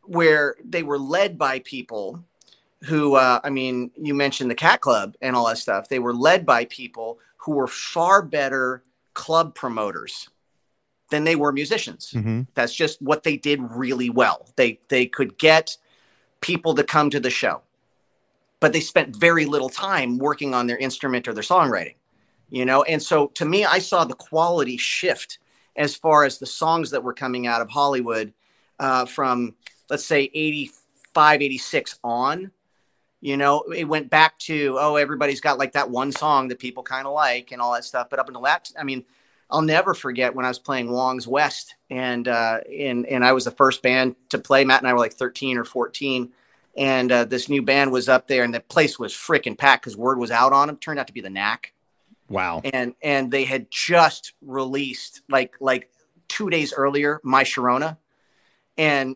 where 0.04 0.56
they 0.64 0.84
were 0.84 1.00
led 1.00 1.38
by 1.38 1.60
people 1.60 2.24
who 2.84 3.16
uh, 3.16 3.40
i 3.44 3.50
mean 3.50 3.92
you 3.98 4.14
mentioned 4.14 4.50
the 4.50 4.56
cat 4.56 4.82
club 4.82 5.16
and 5.22 5.36
all 5.36 5.48
that 5.48 5.58
stuff. 5.58 5.90
They 5.90 6.00
were 6.00 6.14
led 6.14 6.46
by 6.46 6.66
people 6.66 7.20
who 7.38 7.54
were 7.54 7.68
far 7.68 8.22
better 8.22 8.84
club 9.14 9.56
promoters 9.56 10.30
than 11.10 11.24
they 11.24 11.36
were 11.36 11.52
musicians. 11.52 12.14
Mhm. 12.16 12.48
that's 12.54 12.74
just 12.74 13.02
what 13.02 13.24
they 13.24 13.36
did 13.36 13.60
really 13.62 14.10
well. 14.10 14.48
They 14.56 14.80
they 14.90 15.06
could 15.08 15.38
get 15.38 15.78
people 16.42 16.76
to 16.76 16.84
come 16.84 17.10
to 17.10 17.20
the 17.20 17.30
show 17.30 17.62
but 18.62 18.74
they 18.74 18.82
spent 18.82 19.16
very 19.16 19.46
little 19.46 19.70
time 19.70 20.18
working 20.18 20.54
on 20.54 20.68
their 20.68 20.78
instrument 20.78 21.28
or 21.28 21.34
their 21.34 21.44
songwriting 21.44 21.96
you 22.50 22.66
know 22.66 22.84
and 22.84 23.02
so 23.02 23.28
to 23.28 23.46
me 23.46 23.66
i 23.66 23.80
saw 23.80 24.04
the 24.04 24.14
quality 24.14 24.78
shift 24.78 25.40
as 25.76 25.96
far 25.96 26.24
as 26.24 26.38
the 26.38 26.46
songs 26.46 26.92
that 26.92 27.04
were 27.04 27.14
coming 27.14 27.48
out 27.48 27.62
of 27.62 27.70
hollywood 27.70 28.34
uh, 28.80 29.06
from 29.06 29.56
let's 29.90 30.06
say 30.06 30.30
586 31.14 32.00
on. 32.04 32.52
You 33.22 33.36
know, 33.36 33.62
it 33.64 33.84
went 33.84 34.10
back 34.10 34.40
to, 34.40 34.78
oh, 34.80 34.96
everybody's 34.96 35.42
got 35.42 35.58
like 35.58 35.74
that 35.74 35.90
one 35.90 36.12
song 36.12 36.48
that 36.48 36.60
people 36.60 36.84
kind 36.84 37.06
of 37.06 37.14
like 37.14 37.52
and 37.52 37.62
all 37.62 37.74
that 37.74 37.84
stuff. 37.84 38.10
But 38.10 38.20
up 38.20 38.28
until 38.28 38.44
that, 38.44 38.72
I 38.80 38.84
mean, 38.84 39.04
I'll 39.52 39.62
never 39.62 39.94
forget 39.94 40.34
when 40.34 40.46
I 40.46 40.48
was 40.48 40.60
playing 40.60 40.90
Wong's 40.90 41.28
West 41.28 41.76
and 41.90 42.28
uh, 42.28 42.60
and 42.72 43.06
and 43.08 43.26
I 43.26 43.34
was 43.34 43.46
the 43.46 43.52
first 43.52 43.82
band 43.82 44.16
to 44.30 44.38
play. 44.38 44.64
Matt 44.64 44.82
and 44.82 44.88
I 44.88 44.94
were 44.94 45.00
like 45.00 45.14
13 45.14 45.58
or 45.58 45.66
14, 45.66 46.32
and 46.78 47.12
uh, 47.12 47.26
this 47.26 47.50
new 47.50 47.64
band 47.64 47.92
was 47.92 48.08
up 48.08 48.28
there, 48.28 48.44
and 48.44 48.54
the 48.54 48.60
place 48.62 49.00
was 49.00 49.12
freaking 49.12 49.58
packed 49.58 49.84
because 49.84 49.98
word 49.98 50.20
was 50.20 50.32
out 50.32 50.54
on 50.54 50.68
them. 50.68 50.78
Turned 50.78 51.00
out 51.00 51.08
to 51.08 51.14
be 51.14 51.22
the 51.22 51.32
Knack. 51.32 51.74
Wow. 52.30 52.62
And 52.64 52.96
and 53.02 53.32
they 53.32 53.46
had 53.46 53.70
just 53.72 54.34
released 54.42 55.22
like 55.30 55.56
like 55.60 55.90
two 56.28 56.50
days 56.50 56.74
earlier, 56.74 57.20
My 57.24 57.44
Sharona, 57.44 57.98
and 58.78 59.16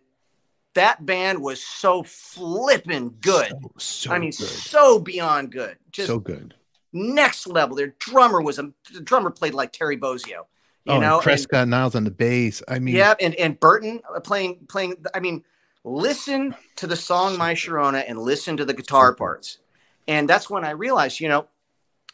that 0.73 1.05
band 1.05 1.41
was 1.41 1.63
so 1.63 2.03
flipping 2.03 3.15
good. 3.21 3.49
So, 3.49 3.71
so 3.77 4.11
I 4.11 4.19
mean, 4.19 4.31
good. 4.31 4.47
so 4.47 4.99
beyond 4.99 5.51
good. 5.51 5.77
Just 5.91 6.07
so 6.07 6.19
good 6.19 6.55
next 6.93 7.47
level. 7.47 7.75
Their 7.75 7.95
drummer 7.99 8.41
was 8.41 8.59
a 8.59 8.71
the 8.93 9.01
drummer 9.01 9.31
played 9.31 9.53
like 9.53 9.73
Terry 9.73 9.97
Bozzio. 9.97 10.45
You 10.85 10.93
oh, 10.93 10.99
know, 10.99 11.19
Prescott 11.21 11.63
and, 11.63 11.71
Niles 11.71 11.95
on 11.95 12.03
the 12.03 12.11
bass. 12.11 12.61
I 12.67 12.79
mean, 12.79 12.95
yeah, 12.95 13.15
and 13.19 13.35
and 13.35 13.59
Berton 13.59 14.01
uh, 14.13 14.19
playing 14.19 14.65
playing. 14.67 14.95
I 15.13 15.19
mean, 15.19 15.43
listen 15.83 16.55
to 16.77 16.87
the 16.87 16.95
song 16.95 17.37
My 17.37 17.53
Sharona 17.53 18.03
and 18.07 18.19
listen 18.19 18.57
to 18.57 18.65
the 18.65 18.73
guitar 18.73 19.13
parts, 19.15 19.59
and 20.07 20.29
that's 20.29 20.49
when 20.49 20.63
I 20.63 20.71
realized, 20.71 21.19
you 21.19 21.29
know, 21.29 21.47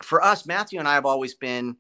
for 0.01 0.23
us, 0.23 0.45
Matthew 0.45 0.79
and 0.79 0.87
I 0.87 0.93
have 0.93 1.05
always 1.05 1.33
been 1.33 1.77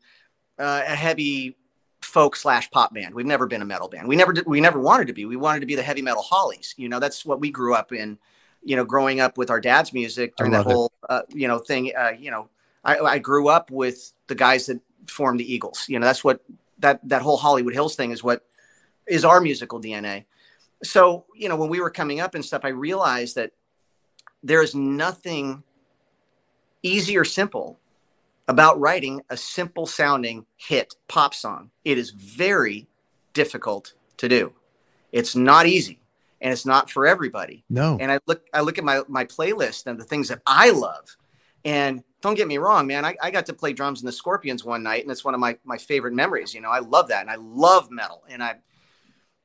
uh, 0.57 0.83
a 0.85 0.95
heavy 0.95 1.57
folk 2.01 2.35
slash 2.35 2.69
pop 2.71 2.93
band. 2.93 3.13
We've 3.13 3.25
never 3.25 3.47
been 3.47 3.61
a 3.61 3.65
metal 3.65 3.87
band. 3.87 4.07
We 4.07 4.15
never 4.15 4.33
did. 4.33 4.45
We 4.45 4.61
never 4.61 4.79
wanted 4.79 5.07
to 5.07 5.13
be. 5.13 5.25
We 5.25 5.35
wanted 5.35 5.61
to 5.61 5.65
be 5.65 5.75
the 5.75 5.83
heavy 5.83 6.01
metal 6.01 6.23
Hollies. 6.23 6.73
You 6.77 6.89
know, 6.89 6.99
that's 6.99 7.25
what 7.25 7.39
we 7.39 7.51
grew 7.51 7.73
up 7.73 7.91
in. 7.91 8.17
You 8.63 8.75
know, 8.75 8.83
growing 8.83 9.21
up 9.21 9.37
with 9.37 9.49
our 9.49 9.61
dad's 9.61 9.93
music 9.93 10.35
during 10.35 10.51
that 10.51 10.65
whole, 10.65 10.91
uh, 11.09 11.21
you 11.29 11.47
know, 11.47 11.59
thing. 11.59 11.93
Uh, 11.97 12.11
you 12.17 12.29
know, 12.29 12.49
I, 12.83 12.97
I 12.99 13.19
grew 13.19 13.47
up 13.47 13.71
with 13.71 14.11
the 14.27 14.35
guys 14.35 14.65
that 14.65 14.81
formed 15.07 15.39
the 15.39 15.53
Eagles. 15.53 15.85
You 15.87 15.97
know, 15.97 16.05
that's 16.05 16.23
what 16.23 16.41
that 16.79 16.99
that 17.07 17.21
whole 17.21 17.37
Hollywood 17.37 17.73
Hills 17.73 17.95
thing 17.95 18.11
is 18.11 18.21
what 18.21 18.45
is 19.07 19.23
our 19.23 19.39
musical 19.39 19.79
DNA. 19.79 20.25
So, 20.83 21.25
you 21.35 21.49
know, 21.49 21.55
when 21.55 21.69
we 21.69 21.79
were 21.79 21.89
coming 21.89 22.19
up 22.19 22.35
and 22.35 22.43
stuff, 22.43 22.61
I 22.63 22.69
realized 22.69 23.35
that 23.35 23.51
there 24.43 24.61
is 24.61 24.75
nothing 24.75 25.63
easy 26.83 27.17
or 27.17 27.25
simple 27.25 27.79
about 28.49 28.79
writing 28.79 29.21
a 29.29 29.37
simple 29.37 29.85
sounding 29.85 30.45
hit 30.57 30.95
pop 31.07 31.33
song. 31.33 31.69
It 31.85 31.97
is 31.97 32.09
very 32.09 32.87
difficult 33.33 33.93
to 34.17 34.27
do. 34.27 34.53
It's 35.11 35.35
not 35.35 35.67
easy 35.67 36.01
and 36.41 36.51
it's 36.51 36.65
not 36.65 36.89
for 36.89 37.07
everybody. 37.07 37.63
No. 37.69 37.97
And 38.01 38.11
I 38.11 38.19
look 38.25 38.43
I 38.53 38.61
look 38.61 38.77
at 38.77 38.83
my 38.83 39.03
my 39.07 39.23
playlist 39.23 39.85
and 39.85 39.99
the 39.99 40.03
things 40.03 40.27
that 40.29 40.41
I 40.45 40.71
love 40.71 41.15
and 41.63 42.03
don't 42.21 42.35
get 42.35 42.47
me 42.47 42.57
wrong, 42.57 42.87
man. 42.87 43.05
I, 43.05 43.15
I 43.21 43.31
got 43.31 43.45
to 43.45 43.53
play 43.53 43.71
drums 43.71 44.01
in 44.01 44.05
the 44.05 44.11
Scorpions 44.11 44.63
one 44.65 44.83
night, 44.83 45.03
and 45.03 45.11
it's 45.11 45.23
one 45.23 45.33
of 45.33 45.39
my 45.39 45.57
my 45.63 45.77
favorite 45.77 46.13
memories. 46.13 46.53
You 46.53 46.61
know, 46.61 46.69
I 46.69 46.79
love 46.79 47.09
that, 47.09 47.21
and 47.21 47.29
I 47.29 47.35
love 47.35 47.91
metal. 47.91 48.23
And 48.29 48.43
I, 48.43 48.55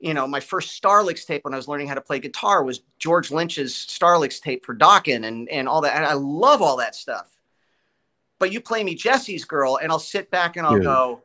you 0.00 0.14
know, 0.14 0.26
my 0.26 0.40
first 0.40 0.72
Star 0.72 1.02
Licks 1.02 1.24
tape 1.24 1.44
when 1.44 1.54
I 1.54 1.56
was 1.56 1.68
learning 1.68 1.88
how 1.88 1.94
to 1.94 2.00
play 2.00 2.18
guitar 2.18 2.64
was 2.64 2.80
George 2.98 3.30
Lynch's 3.30 3.74
Star 3.74 4.18
Licks 4.18 4.40
tape 4.40 4.64
for 4.64 4.74
Dokken 4.74 5.24
and 5.24 5.48
and 5.48 5.68
all 5.68 5.82
that. 5.82 5.96
And 5.96 6.04
I 6.04 6.14
love 6.14 6.62
all 6.62 6.76
that 6.78 6.94
stuff. 6.94 7.33
But 8.44 8.52
you 8.52 8.60
play 8.60 8.84
me 8.84 8.94
Jesse's 8.94 9.46
Girl, 9.46 9.78
and 9.82 9.90
I'll 9.90 9.98
sit 9.98 10.30
back 10.30 10.58
and 10.58 10.66
I'll 10.66 10.78
go, 10.78 11.22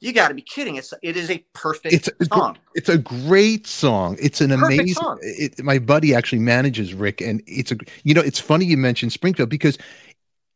"You 0.00 0.12
got 0.12 0.28
to 0.28 0.34
be 0.34 0.42
kidding! 0.42 0.76
It's 0.76 0.92
it 1.02 1.16
is 1.16 1.30
a 1.30 1.38
perfect 1.54 1.94
it's 1.94 2.10
a, 2.20 2.24
song. 2.26 2.58
It's 2.74 2.90
a 2.90 2.98
great 2.98 3.66
song. 3.66 4.18
It's 4.20 4.42
an 4.42 4.50
perfect 4.50 4.74
amazing. 4.74 5.02
Song. 5.02 5.18
It, 5.22 5.64
my 5.64 5.78
buddy 5.78 6.14
actually 6.14 6.40
manages 6.40 6.92
Rick, 6.92 7.22
and 7.22 7.42
it's 7.46 7.72
a 7.72 7.78
you 8.04 8.12
know 8.12 8.20
it's 8.20 8.38
funny 8.38 8.66
you 8.66 8.76
mentioned 8.76 9.12
Springfield 9.12 9.48
because 9.48 9.78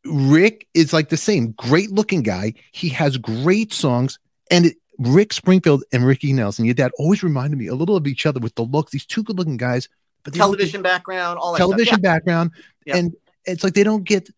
Rick 0.04 0.68
is 0.74 0.92
like 0.92 1.08
the 1.08 1.16
same 1.16 1.52
great 1.52 1.90
looking 1.90 2.22
guy. 2.22 2.52
He 2.72 2.90
has 2.90 3.16
great 3.16 3.72
songs. 3.72 4.18
And 4.50 4.66
it, 4.66 4.76
Rick 4.98 5.32
Springfield 5.32 5.82
and 5.94 6.04
Ricky 6.04 6.34
Nelson, 6.34 6.66
your 6.66 6.74
dad 6.74 6.92
always 6.98 7.22
reminded 7.22 7.58
me 7.58 7.68
a 7.68 7.74
little 7.74 7.96
of 7.96 8.06
each 8.06 8.26
other 8.26 8.38
with 8.38 8.54
the 8.54 8.64
looks. 8.64 8.92
These 8.92 9.06
two 9.06 9.22
good 9.22 9.38
looking 9.38 9.56
guys, 9.56 9.88
but 10.24 10.34
television 10.34 10.82
background, 10.82 11.38
all 11.38 11.56
television 11.56 12.00
yeah. 12.02 12.12
background. 12.12 12.50
Yeah. 12.84 12.96
And 12.96 13.14
it's 13.46 13.64
like 13.64 13.72
they 13.72 13.82
don't 13.82 14.04
get 14.04 14.28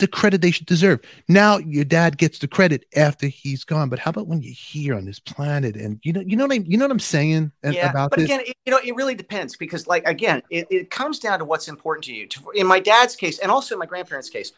the 0.00 0.08
credit 0.08 0.40
they 0.40 0.50
should 0.50 0.66
deserve. 0.66 1.00
Now 1.28 1.58
your 1.58 1.84
dad 1.84 2.18
gets 2.18 2.38
the 2.38 2.48
credit 2.48 2.86
after 2.96 3.28
he's 3.28 3.64
gone. 3.64 3.88
But 3.88 3.98
how 3.98 4.10
about 4.10 4.26
when 4.26 4.42
you're 4.42 4.52
here 4.52 4.94
on 4.94 5.04
this 5.04 5.20
planet 5.20 5.76
and 5.76 6.00
you 6.02 6.12
know, 6.12 6.20
you 6.20 6.36
know 6.36 6.44
what 6.44 6.52
I, 6.52 6.56
you 6.66 6.76
know 6.76 6.86
what 6.86 6.90
I'm 6.90 6.98
saying 6.98 7.52
yeah, 7.62 7.90
about 7.90 8.10
but 8.10 8.18
this? 8.18 8.24
again, 8.26 8.40
it, 8.46 8.56
you 8.66 8.72
know, 8.72 8.80
it 8.82 8.94
really 8.96 9.14
depends 9.14 9.56
because 9.56 9.86
like, 9.86 10.06
again, 10.06 10.42
it, 10.50 10.66
it 10.70 10.90
comes 10.90 11.18
down 11.18 11.38
to 11.38 11.44
what's 11.44 11.68
important 11.68 12.04
to 12.06 12.14
you. 12.14 12.26
In 12.54 12.66
my 12.66 12.80
dad's 12.80 13.14
case, 13.14 13.38
and 13.38 13.50
also 13.50 13.74
in 13.74 13.78
my 13.78 13.86
grandparents' 13.86 14.30
case, 14.30 14.52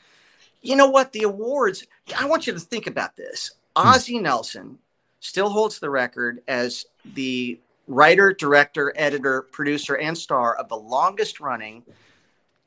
you 0.63 0.77
know 0.77 0.89
what? 0.89 1.13
The 1.13 1.25
awards, 1.25 1.85
I 2.17 2.27
want 2.27 2.47
you 2.47 2.53
to 2.53 2.61
think 2.61 2.87
about 2.87 3.17
this. 3.17 3.51
Hmm. 3.77 3.89
Ozzie 3.89 4.19
Nelson 4.19 4.79
still 5.21 5.51
holds 5.51 5.79
the 5.79 5.91
record 5.91 6.43
as 6.49 6.87
the 7.15 7.61
writer, 7.89 8.33
director, 8.33 8.93
editor, 8.97 9.43
producer, 9.43 9.97
and 9.97 10.17
star 10.17 10.55
of 10.55 10.69
the 10.69 10.77
longest 10.77 11.41
running 11.41 11.83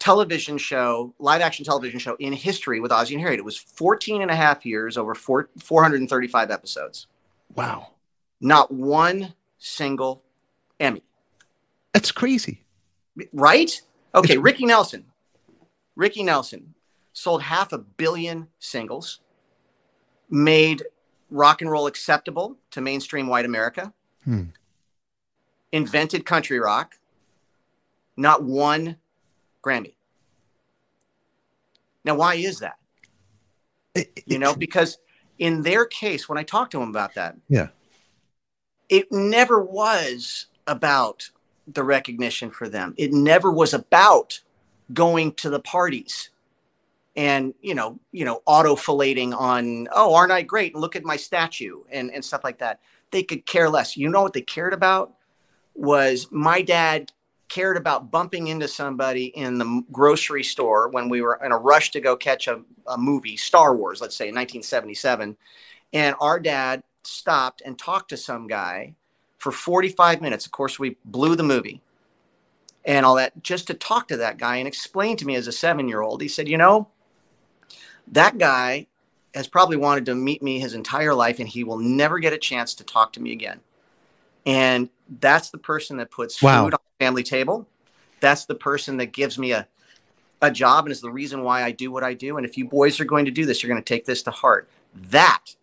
television 0.06 0.56
show, 0.60 1.16
live 1.18 1.42
action 1.42 1.66
television 1.66 1.98
show 1.98 2.16
in 2.20 2.32
history 2.32 2.80
with 2.80 2.92
Ozzie 2.92 3.16
and 3.16 3.22
Harriet. 3.22 3.40
It 3.40 3.44
was 3.44 3.58
14 3.58 4.22
and 4.22 4.30
a 4.30 4.36
half 4.36 4.64
years 4.64 5.00
over 5.00 5.16
four, 5.16 5.50
435 5.58 6.52
episodes. 6.52 7.08
Wow. 7.56 7.88
Not 8.40 8.72
one 8.72 9.34
single 9.58 10.22
Emmy. 10.80 11.02
That's 11.92 12.12
crazy. 12.12 12.64
Right? 13.34 13.82
Okay, 14.14 14.38
Ricky 14.38 14.68
Nelson. 14.68 15.06
Ricky 15.96 16.22
Nelson, 16.22 16.76
sold 17.14 17.42
half 17.42 17.74
a 17.74 17.80
billion 17.80 18.50
singles, 18.60 19.22
made 20.30 20.84
rock 21.32 21.64
and 21.64 21.72
roll 21.72 21.88
acceptable 21.88 22.58
to 22.70 22.80
mainstream 22.80 23.26
white 23.26 23.46
America, 23.46 23.92
hmm. 24.24 24.44
invented 25.72 26.28
country 26.28 26.60
rock, 26.60 27.00
not 28.16 28.44
one 28.44 28.98
Grammy. 29.66 29.95
Now, 32.06 32.16
why 32.16 32.36
is 32.36 32.60
that? 32.60 32.78
It, 33.94 34.24
you 34.26 34.40
know, 34.40 34.56
because 34.56 34.98
in 35.38 35.64
their 35.64 35.86
case, 35.86 36.30
when 36.30 36.38
I 36.38 36.44
talked 36.44 36.72
to 36.72 36.80
them 36.80 36.90
about 36.90 37.16
that, 37.16 37.36
yeah, 37.50 37.70
it 38.88 39.12
never 39.12 39.62
was 39.62 40.48
about 40.68 41.32
the 41.68 41.84
recognition 41.84 42.52
for 42.52 42.70
them. 42.70 42.94
It 42.98 43.12
never 43.12 43.52
was 43.52 43.74
about 43.74 44.40
going 44.94 45.34
to 45.34 45.50
the 45.50 45.60
parties 45.60 46.30
and 47.16 47.54
you 47.62 47.74
know 47.74 48.00
you 48.12 48.26
know 48.26 48.42
auto 48.46 48.76
filleting 48.76 49.34
on 49.34 49.88
oh 49.92 50.14
aren't 50.14 50.32
i 50.32 50.42
great 50.42 50.74
and 50.74 50.82
look 50.82 50.96
at 50.96 51.04
my 51.04 51.16
statue 51.16 51.82
and 51.92 52.12
and 52.12 52.24
stuff 52.24 52.44
like 52.44 52.60
that 52.60 52.80
they 53.12 53.24
could 53.24 53.46
care 53.46 53.70
less 53.70 53.98
you 53.98 54.10
know 54.10 54.22
what 54.22 54.34
they 54.34 54.42
cared 54.42 54.74
about 54.74 55.14
was 55.74 56.28
my 56.32 56.62
dad 56.62 57.12
cared 57.48 57.78
about 57.78 58.12
bumping 58.12 58.48
into 58.48 58.68
somebody 58.68 59.26
in 59.26 59.58
the 59.58 59.84
grocery 59.92 60.44
store 60.44 60.90
when 60.90 61.10
we 61.10 61.22
were 61.22 61.40
in 61.44 61.52
a 61.52 61.58
rush 61.58 61.92
to 61.92 62.02
go 62.02 62.16
catch 62.16 62.48
a, 62.48 62.62
a 62.88 62.98
movie 62.98 63.38
star 63.38 63.76
wars 63.76 64.02
let's 64.02 64.16
say 64.16 64.26
in 64.26 64.36
1977 64.36 65.38
and 65.94 66.16
our 66.20 66.40
dad 66.40 66.84
stopped 67.04 67.62
and 67.66 67.78
talked 67.78 68.10
to 68.10 68.18
some 68.18 68.48
guy 68.48 68.94
for 69.38 69.52
45 69.52 70.22
minutes 70.22 70.46
of 70.46 70.52
course 70.52 70.80
we 70.80 70.98
blew 71.06 71.36
the 71.36 71.44
movie 71.44 71.82
and 72.84 73.06
all 73.06 73.16
that 73.16 73.44
just 73.44 73.68
to 73.68 73.74
talk 73.74 74.08
to 74.08 74.18
that 74.18 74.38
guy 74.38 74.58
and 74.58 74.68
explain 74.68 75.16
to 75.18 75.26
me 75.26 75.36
as 75.36 75.48
a 75.48 75.52
seven 75.52 75.88
year 75.88 76.02
old 76.02 76.22
he 76.22 76.28
said 76.28 76.48
you 76.48 76.58
know 76.58 76.88
that 78.08 78.38
guy 78.38 78.88
has 79.36 79.48
probably 79.48 79.78
wanted 79.78 80.06
to 80.06 80.16
meet 80.16 80.42
me 80.42 80.60
his 80.60 80.74
entire 80.74 81.14
life 81.14 81.40
and 81.40 81.48
he 81.48 81.64
will 81.64 81.78
never 81.78 82.20
get 82.20 82.34
a 82.34 82.38
chance 82.38 82.74
to 82.76 82.84
talk 82.84 83.14
to 83.14 83.22
me 83.22 83.34
again. 83.34 83.60
And 84.46 84.90
that's 85.20 85.50
the 85.50 85.58
person 85.58 85.98
that 85.98 86.10
puts 86.10 86.42
wow. 86.42 86.64
food 86.64 86.74
on 86.76 86.80
family 87.00 87.24
table. 87.24 87.68
That's 88.20 88.46
the 88.46 88.56
person 88.56 88.98
that 88.98 89.08
gives 89.08 89.38
me 89.38 89.52
a, 89.52 89.68
a 90.42 90.52
job 90.52 90.86
and 90.86 90.92
is 90.92 91.02
the 91.02 91.12
reason 91.12 91.44
why 91.44 91.64
I 91.64 91.72
do 91.72 91.92
what 91.92 92.04
I 92.04 92.14
do. 92.14 92.38
And 92.38 92.46
if 92.46 92.58
you 92.58 92.66
boys 92.66 93.00
are 93.00 93.06
going 93.06 93.26
to 93.26 93.32
do 93.32 93.46
this, 93.46 93.62
you're 93.62 93.70
going 93.70 93.82
to 93.82 93.94
take 93.94 94.06
this 94.06 94.24
to 94.24 94.32
heart. 94.32 94.70
That 94.94 95.56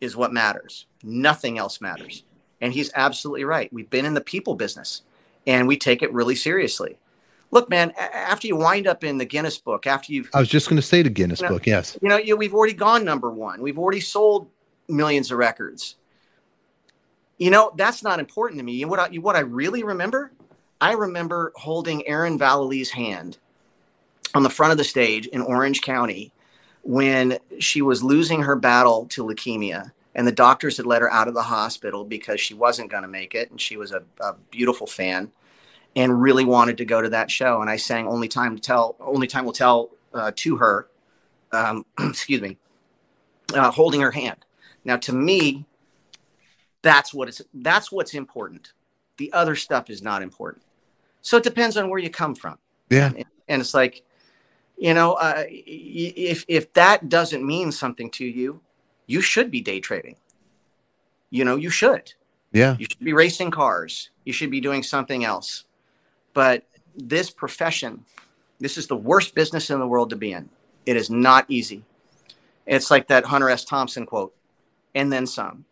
is 0.00 0.16
what 0.16 0.32
matters. 0.32 0.86
Nothing 1.02 1.58
else 1.58 1.80
matters. 1.80 2.24
And 2.60 2.72
he's 2.72 2.90
absolutely 2.94 3.44
right. 3.44 3.72
We've 3.72 3.90
been 3.90 4.04
in 4.04 4.14
the 4.14 4.20
people 4.20 4.54
business 4.54 5.02
and 5.46 5.66
we 5.66 5.76
take 5.76 6.02
it 6.02 6.12
really 6.12 6.34
seriously 6.34 6.98
look, 7.50 7.68
man, 7.68 7.92
after 7.98 8.46
you 8.46 8.56
wind 8.56 8.86
up 8.86 9.04
in 9.04 9.18
the 9.18 9.24
Guinness 9.24 9.58
book, 9.58 9.86
after 9.86 10.12
you've, 10.12 10.30
I 10.34 10.40
was 10.40 10.48
just 10.48 10.68
going 10.68 10.76
to 10.76 10.86
say 10.86 11.02
the 11.02 11.10
Guinness 11.10 11.40
you 11.40 11.48
know, 11.48 11.54
book, 11.54 11.66
yes. 11.66 11.96
You 12.02 12.08
know, 12.08 12.16
you, 12.16 12.36
we've 12.36 12.54
already 12.54 12.74
gone 12.74 13.04
number 13.04 13.30
one. 13.30 13.62
We've 13.62 13.78
already 13.78 14.00
sold 14.00 14.48
millions 14.88 15.30
of 15.30 15.38
records. 15.38 15.96
You 17.38 17.50
know, 17.50 17.72
that's 17.76 18.02
not 18.02 18.18
important 18.18 18.58
to 18.58 18.64
me. 18.64 18.84
What 18.84 18.98
I, 18.98 19.08
what 19.16 19.36
I 19.36 19.40
really 19.40 19.82
remember, 19.82 20.32
I 20.80 20.92
remember 20.92 21.52
holding 21.56 22.06
Erin 22.06 22.38
Vallely's 22.38 22.90
hand 22.90 23.38
on 24.34 24.42
the 24.42 24.50
front 24.50 24.72
of 24.72 24.78
the 24.78 24.84
stage 24.84 25.26
in 25.26 25.40
Orange 25.40 25.80
County 25.80 26.32
when 26.82 27.38
she 27.58 27.82
was 27.82 28.02
losing 28.02 28.42
her 28.42 28.56
battle 28.56 29.06
to 29.06 29.24
leukemia 29.24 29.92
and 30.14 30.26
the 30.26 30.32
doctors 30.32 30.76
had 30.76 30.86
let 30.86 31.02
her 31.02 31.12
out 31.12 31.28
of 31.28 31.34
the 31.34 31.42
hospital 31.42 32.04
because 32.04 32.40
she 32.40 32.54
wasn't 32.54 32.90
going 32.90 33.02
to 33.02 33.08
make 33.08 33.34
it 33.34 33.50
and 33.50 33.60
she 33.60 33.76
was 33.76 33.92
a, 33.92 34.02
a 34.20 34.34
beautiful 34.50 34.86
fan 34.86 35.30
and 35.96 36.22
really 36.22 36.44
wanted 36.44 36.78
to 36.78 36.84
go 36.84 37.02
to 37.02 37.08
that 37.10 37.30
show. 37.30 37.60
And 37.60 37.70
I 37.70 37.76
sang 37.76 38.06
"Only 38.06 38.28
Time 38.28 38.56
to 38.56 38.62
Tell," 38.62 38.96
"Only 39.00 39.26
Time 39.26 39.44
Will 39.44 39.52
Tell" 39.52 39.90
uh, 40.14 40.32
to 40.36 40.56
her. 40.56 40.88
Um, 41.52 41.86
excuse 41.98 42.40
me, 42.40 42.56
uh, 43.54 43.70
holding 43.70 44.00
her 44.00 44.12
hand. 44.12 44.44
Now, 44.84 44.96
to 44.98 45.12
me, 45.12 45.66
that's 46.82 47.12
what 47.12 47.28
it's 47.28 47.42
that's 47.52 47.90
what's 47.90 48.14
important. 48.14 48.72
The 49.16 49.32
other 49.32 49.56
stuff 49.56 49.90
is 49.90 50.02
not 50.02 50.22
important. 50.22 50.64
So 51.22 51.36
it 51.36 51.44
depends 51.44 51.76
on 51.76 51.90
where 51.90 51.98
you 51.98 52.10
come 52.10 52.34
from. 52.34 52.58
Yeah, 52.90 53.12
and, 53.48 53.60
it's 53.60 53.74
like, 53.74 54.02
you 54.78 54.94
know, 54.94 55.14
uh, 55.14 55.44
if 55.48 56.44
if 56.48 56.72
that 56.72 57.08
doesn't 57.08 57.46
mean 57.46 57.70
something 57.72 58.10
to 58.12 58.24
you, 58.24 58.60
you 59.06 59.20
should 59.20 59.50
be 59.50 59.60
day 59.60 59.80
trading. 59.80 60.16
You 61.30 61.44
know, 61.44 61.56
you 61.56 61.70
should. 61.70 62.12
Yeah. 62.52 62.76
You 62.78 62.86
should 62.88 63.04
be 63.04 63.12
racing 63.12 63.50
cars. 63.50 64.10
You 64.24 64.32
should 64.32 64.50
be 64.50 64.60
doing 64.60 64.82
something 64.82 65.24
else. 65.24 65.64
But 66.32 66.64
this 66.96 67.30
profession, 67.30 68.04
this 68.58 68.78
is 68.78 68.86
the 68.86 68.96
worst 68.96 69.34
business 69.34 69.70
in 69.70 69.78
the 69.78 69.86
world 69.86 70.10
to 70.10 70.16
be 70.16 70.32
in. 70.32 70.48
It 70.86 70.96
is 70.96 71.10
not 71.10 71.44
easy. 71.48 71.84
It's 72.66 72.90
like 72.90 73.08
that 73.08 73.26
Hunter 73.26 73.50
S. 73.50 73.64
Thompson 73.64 74.06
quote, 74.06 74.34
and 74.94 75.12
then 75.12 75.26
some. 75.26 75.64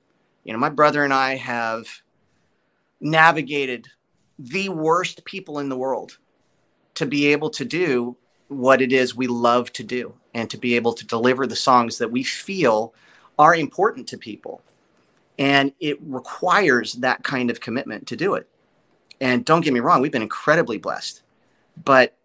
You 0.45 0.53
know, 0.53 0.59
my 0.59 0.69
brother 0.69 1.05
and 1.05 1.13
I 1.13 1.37
have 1.37 1.89
navigated 3.01 3.89
the 4.39 4.69
worst 4.69 5.25
people 5.25 5.59
in 5.59 5.69
the 5.69 5.77
world 5.77 6.19
to 6.95 7.07
be 7.07 7.27
able 7.27 7.51
to 7.51 7.65
do 7.65 8.17
what 8.49 8.81
it 8.81 8.93
is 8.93 9.15
we 9.15 9.27
love 9.27 9.73
to 9.73 9.83
do 9.83 10.15
and 10.35 10.51
to 10.51 10.57
be 10.57 10.77
able 10.77 10.93
to 10.95 11.07
deliver 11.07 11.47
the 11.47 11.57
songs 11.57 11.99
that 11.99 12.11
we 12.11 12.23
feel 12.23 12.95
are 13.39 13.55
important 13.55 14.09
to 14.09 14.19
people. 14.19 14.63
And 15.39 15.73
it 15.81 15.99
requires 16.03 16.95
that 16.95 17.23
kind 17.23 17.51
of 17.51 17.61
commitment 17.61 18.07
to 18.09 18.17
do 18.17 18.35
it. 18.35 18.49
And 19.21 19.45
don't 19.45 19.63
get 19.63 19.73
me 19.73 19.81
wrong, 19.81 20.01
we've 20.01 20.13
been 20.13 20.23
incredibly 20.23 20.79
blessed. 20.79 21.23
But 21.83 22.17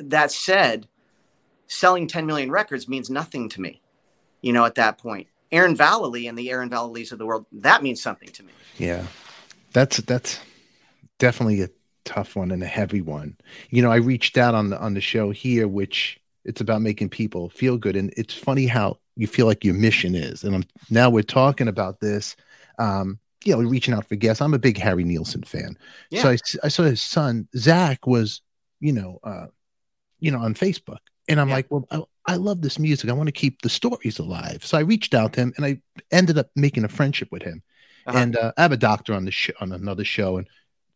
that 0.00 0.32
said, 0.32 0.88
selling 1.66 2.06
10 2.06 2.26
million 2.26 2.50
records 2.50 2.88
means 2.88 3.10
nothing 3.10 3.48
to 3.50 3.60
me, 3.60 3.80
you 4.40 4.52
know, 4.52 4.64
at 4.64 4.76
that 4.76 4.98
point. 4.98 5.28
Aaron 5.50 5.76
Vallely 5.76 6.28
and 6.28 6.36
the 6.36 6.50
Aaron 6.50 6.68
Valleys 6.68 7.12
of 7.12 7.18
the 7.18 7.26
world, 7.26 7.46
that 7.52 7.82
means 7.82 8.02
something 8.02 8.28
to 8.30 8.42
me. 8.42 8.52
Yeah. 8.76 9.06
That's 9.72 9.98
that's 9.98 10.40
definitely 11.18 11.62
a 11.62 11.68
tough 12.04 12.36
one 12.36 12.50
and 12.50 12.62
a 12.62 12.66
heavy 12.66 13.00
one. 13.00 13.36
You 13.70 13.82
know, 13.82 13.90
I 13.90 13.96
reached 13.96 14.38
out 14.38 14.54
on 14.54 14.70
the 14.70 14.80
on 14.80 14.94
the 14.94 15.00
show 15.00 15.30
here, 15.30 15.68
which 15.68 16.20
it's 16.44 16.60
about 16.60 16.82
making 16.82 17.10
people 17.10 17.50
feel 17.50 17.76
good. 17.76 17.96
And 17.96 18.12
it's 18.16 18.34
funny 18.34 18.66
how 18.66 18.98
you 19.16 19.26
feel 19.26 19.46
like 19.46 19.64
your 19.64 19.74
mission 19.74 20.14
is. 20.14 20.44
And 20.44 20.54
I'm 20.54 20.64
now 20.90 21.10
we're 21.10 21.22
talking 21.22 21.68
about 21.68 22.00
this. 22.00 22.36
Um, 22.78 23.18
you 23.44 23.54
know, 23.54 23.68
reaching 23.68 23.94
out 23.94 24.08
for 24.08 24.16
guests. 24.16 24.42
I'm 24.42 24.54
a 24.54 24.58
big 24.58 24.78
Harry 24.78 25.04
Nilsson 25.04 25.42
fan. 25.42 25.78
Yeah. 26.10 26.22
So 26.22 26.30
I, 26.30 26.36
I 26.64 26.68
saw 26.68 26.82
his 26.82 27.00
son, 27.00 27.48
Zach, 27.56 28.06
was, 28.06 28.42
you 28.80 28.92
know, 28.92 29.20
uh, 29.22 29.46
you 30.18 30.30
know, 30.30 30.40
on 30.40 30.54
Facebook. 30.54 30.98
And 31.28 31.40
I'm 31.40 31.48
yeah. 31.48 31.54
like, 31.54 31.66
well, 31.70 31.86
I, 31.90 32.02
I, 32.26 32.36
love 32.36 32.62
this 32.62 32.78
music. 32.78 33.08
I 33.08 33.12
want 33.12 33.28
to 33.28 33.32
keep 33.32 33.62
the 33.62 33.68
stories 33.68 34.18
alive. 34.18 34.64
So 34.64 34.76
I 34.76 34.80
reached 34.80 35.14
out 35.14 35.34
to 35.34 35.40
him 35.42 35.52
and 35.56 35.64
I 35.64 35.80
ended 36.10 36.38
up 36.38 36.48
making 36.56 36.84
a 36.84 36.88
friendship 36.88 37.28
with 37.30 37.42
him. 37.42 37.62
Uh-huh. 38.06 38.18
And 38.18 38.36
uh, 38.36 38.52
I 38.56 38.62
have 38.62 38.72
a 38.72 38.76
doctor 38.76 39.14
on 39.14 39.24
the 39.24 39.30
show, 39.30 39.52
on 39.60 39.72
another 39.72 40.04
show. 40.04 40.38
And 40.38 40.48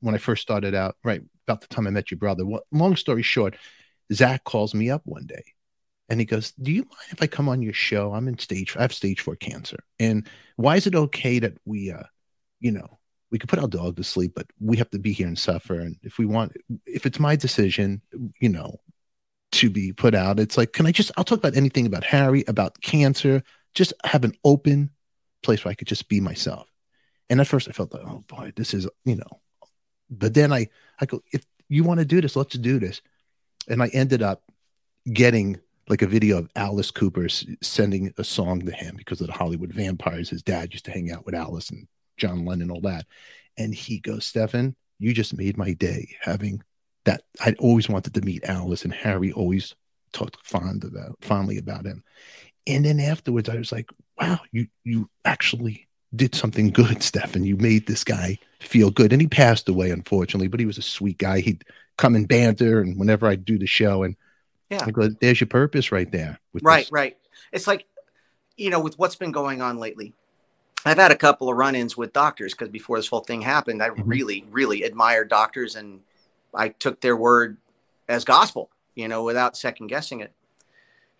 when 0.02 0.14
I 0.14 0.18
first 0.18 0.42
started 0.42 0.74
out, 0.74 0.96
right 1.02 1.22
about 1.46 1.60
the 1.62 1.68
time 1.68 1.86
I 1.86 1.90
met 1.90 2.10
your 2.10 2.18
brother, 2.18 2.44
well, 2.44 2.62
long 2.70 2.96
story 2.96 3.22
short, 3.22 3.56
Zach 4.12 4.44
calls 4.44 4.74
me 4.74 4.90
up 4.90 5.02
one 5.04 5.26
day 5.26 5.44
and 6.08 6.20
he 6.20 6.26
goes, 6.26 6.52
Do 6.52 6.72
you 6.72 6.82
mind 6.82 7.10
if 7.10 7.22
I 7.22 7.26
come 7.26 7.48
on 7.48 7.62
your 7.62 7.72
show? 7.72 8.12
I'm 8.12 8.28
in 8.28 8.38
stage, 8.38 8.76
I 8.76 8.82
have 8.82 8.92
stage 8.92 9.20
four 9.20 9.36
cancer. 9.36 9.78
And 9.98 10.28
why 10.56 10.76
is 10.76 10.86
it 10.86 10.94
okay 10.94 11.38
that 11.38 11.54
we, 11.64 11.90
uh, 11.90 12.02
you 12.60 12.72
know, 12.72 12.98
we 13.30 13.38
could 13.38 13.48
put 13.48 13.58
our 13.58 13.68
dog 13.68 13.96
to 13.96 14.04
sleep, 14.04 14.32
but 14.36 14.46
we 14.60 14.76
have 14.76 14.90
to 14.90 14.98
be 14.98 15.12
here 15.12 15.26
and 15.26 15.38
suffer. 15.38 15.80
And 15.80 15.96
if 16.02 16.18
we 16.18 16.26
want, 16.26 16.52
if 16.86 17.06
it's 17.06 17.18
my 17.18 17.34
decision, 17.34 18.02
you 18.40 18.50
know, 18.50 18.80
to 19.52 19.70
be 19.70 19.92
put 19.92 20.14
out, 20.14 20.38
it's 20.38 20.58
like, 20.58 20.72
can 20.72 20.86
I 20.86 20.92
just, 20.92 21.12
I'll 21.16 21.24
talk 21.24 21.38
about 21.38 21.56
anything 21.56 21.86
about 21.86 22.04
Harry, 22.04 22.44
about 22.46 22.80
cancer, 22.82 23.42
just 23.74 23.94
have 24.04 24.24
an 24.24 24.34
open 24.44 24.90
place 25.42 25.64
where 25.64 25.72
I 25.72 25.74
could 25.74 25.88
just 25.88 26.08
be 26.08 26.20
myself. 26.20 26.68
And 27.30 27.40
at 27.40 27.46
first 27.46 27.68
I 27.68 27.72
felt 27.72 27.94
like, 27.94 28.02
oh 28.04 28.22
boy, 28.28 28.52
this 28.54 28.74
is, 28.74 28.86
you 29.04 29.16
know, 29.16 29.40
but 30.18 30.34
then 30.34 30.52
I, 30.52 30.68
I 31.00 31.06
go, 31.06 31.22
if 31.32 31.44
you 31.68 31.84
want 31.84 32.00
to 32.00 32.06
do 32.06 32.20
this, 32.20 32.36
let's 32.36 32.56
do 32.56 32.78
this. 32.78 33.00
And 33.68 33.82
I 33.82 33.88
ended 33.88 34.22
up 34.22 34.42
getting 35.10 35.58
like 35.88 36.02
a 36.02 36.06
video 36.06 36.38
of 36.38 36.48
Alice 36.54 36.90
Cooper 36.90 37.28
sending 37.28 38.12
a 38.18 38.24
song 38.24 38.60
to 38.66 38.72
him 38.72 38.94
because 38.96 39.20
of 39.20 39.26
the 39.26 39.32
Hollywood 39.32 39.72
vampires. 39.72 40.30
His 40.30 40.42
dad 40.42 40.72
used 40.72 40.84
to 40.84 40.90
hang 40.90 41.10
out 41.10 41.26
with 41.26 41.34
Alice 41.34 41.70
and 41.70 41.88
John 42.16 42.44
Lennon, 42.44 42.70
all 42.70 42.80
that. 42.82 43.06
And 43.58 43.74
he 43.74 43.98
goes, 43.98 44.24
Stefan, 44.24 44.76
you 44.98 45.12
just 45.12 45.36
made 45.36 45.56
my 45.56 45.72
day 45.72 46.14
having 46.20 46.62
that. 47.04 47.22
I 47.40 47.54
always 47.58 47.88
wanted 47.88 48.14
to 48.14 48.20
meet 48.22 48.44
Alice, 48.44 48.84
and 48.84 48.94
Harry 48.94 49.32
always 49.32 49.74
talked 50.12 50.46
fond 50.46 50.84
about 50.84 51.16
fondly 51.20 51.58
about 51.58 51.86
him. 51.86 52.04
And 52.66 52.84
then 52.84 53.00
afterwards, 53.00 53.48
I 53.48 53.56
was 53.56 53.72
like, 53.72 53.90
wow, 54.20 54.38
you 54.52 54.68
you 54.84 55.10
actually 55.24 55.88
did 56.14 56.34
something 56.34 56.70
good, 56.70 57.02
Stefan. 57.02 57.44
You 57.44 57.56
made 57.56 57.86
this 57.86 58.04
guy 58.04 58.38
feel 58.60 58.90
good. 58.90 59.12
And 59.12 59.20
he 59.20 59.28
passed 59.28 59.68
away, 59.68 59.90
unfortunately, 59.90 60.48
but 60.48 60.60
he 60.60 60.66
was 60.66 60.78
a 60.78 60.82
sweet 60.82 61.18
guy. 61.18 61.40
He'd 61.40 61.64
come 61.96 62.14
and 62.14 62.28
banter, 62.28 62.80
and 62.80 62.98
whenever 62.98 63.26
I'd 63.26 63.44
do 63.44 63.58
the 63.58 63.66
show, 63.66 64.02
and 64.02 64.16
yeah, 64.70 64.84
I 64.86 64.90
go, 64.90 65.08
there's 65.08 65.40
your 65.40 65.48
purpose 65.48 65.92
right 65.92 66.10
there. 66.10 66.40
right, 66.62 66.84
this. 66.84 66.92
right. 66.92 67.16
It's 67.52 67.66
like, 67.66 67.86
you 68.56 68.70
know, 68.70 68.80
with 68.80 68.98
what's 68.98 69.16
been 69.16 69.32
going 69.32 69.60
on 69.60 69.78
lately, 69.78 70.14
I've 70.84 70.98
had 70.98 71.12
a 71.12 71.16
couple 71.16 71.48
of 71.48 71.56
run-ins 71.56 71.96
with 71.96 72.12
doctors 72.12 72.54
because 72.54 72.70
before 72.70 72.96
this 72.96 73.08
whole 73.08 73.20
thing 73.20 73.42
happened, 73.42 73.82
I 73.82 73.90
mm-hmm. 73.90 74.08
really, 74.08 74.44
really 74.50 74.82
admired 74.82 75.28
doctors, 75.28 75.76
and 75.76 76.00
I 76.54 76.70
took 76.70 77.00
their 77.00 77.16
word 77.16 77.56
as 78.08 78.24
gospel, 78.24 78.70
you 78.94 79.08
know, 79.08 79.22
without 79.22 79.56
second 79.56 79.88
guessing 79.88 80.20
it. 80.20 80.32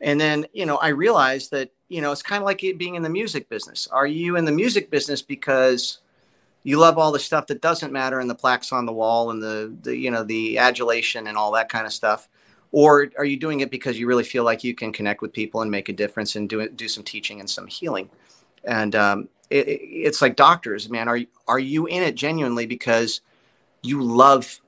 And 0.01 0.21
then, 0.21 0.47
you 0.53 0.67
know, 0.67 0.77
I 0.77 0.89
realized 0.89 1.53
that, 1.53 1.71
you 1.93 2.01
know, 2.01 2.11
it's 2.11 2.23
kind 2.23 2.43
of 2.43 2.47
like 2.47 2.65
it 2.65 2.79
being 2.79 2.95
in 2.95 3.03
the 3.03 3.11
music 3.11 3.51
business. 3.51 3.87
Are 3.89 4.07
you 4.07 4.37
in 4.37 4.47
the 4.47 4.53
music 4.53 4.89
business 4.89 5.21
because 5.21 5.99
you 6.63 6.79
love 6.79 6.97
all 6.97 7.13
the 7.13 7.19
stuff 7.19 7.47
that 7.49 7.61
doesn't 7.61 7.93
matter 7.93 8.19
and 8.19 8.31
the 8.31 8.35
plaques 8.35 8.73
on 8.73 8.87
the 8.87 8.93
wall 8.93 9.31
and 9.31 9.43
the, 9.43 9.75
the 9.83 9.95
you 9.95 10.11
know, 10.11 10.25
the 10.25 10.57
adulation 10.57 11.27
and 11.27 11.37
all 11.37 11.53
that 11.53 11.69
kind 11.69 11.85
of 11.85 11.93
stuff? 11.93 12.31
Or 12.71 13.11
are 13.19 13.27
you 13.27 13.37
doing 13.37 13.61
it 13.61 13.71
because 13.71 13.99
you 13.99 14.07
really 14.07 14.25
feel 14.25 14.43
like 14.43 14.65
you 14.65 14.75
can 14.75 14.91
connect 14.91 15.21
with 15.21 15.35
people 15.35 15.61
and 15.61 15.71
make 15.71 15.91
a 15.91 15.93
difference 15.93 16.35
and 16.35 16.49
do 16.49 16.61
it, 16.61 16.79
do 16.79 16.89
some 16.89 17.05
teaching 17.05 17.41
and 17.41 17.51
some 17.51 17.67
healing? 17.67 18.09
And 18.65 18.95
um, 18.95 19.29
it, 19.51 19.69
it's 19.69 20.23
like 20.23 20.35
doctors, 20.35 20.89
man. 20.89 21.09
Are 21.09 21.21
are 21.47 21.59
you 21.59 21.87
in 21.87 22.03
it 22.03 22.15
genuinely 22.15 22.65
because 22.65 23.21
you 23.83 24.03
love 24.03 24.61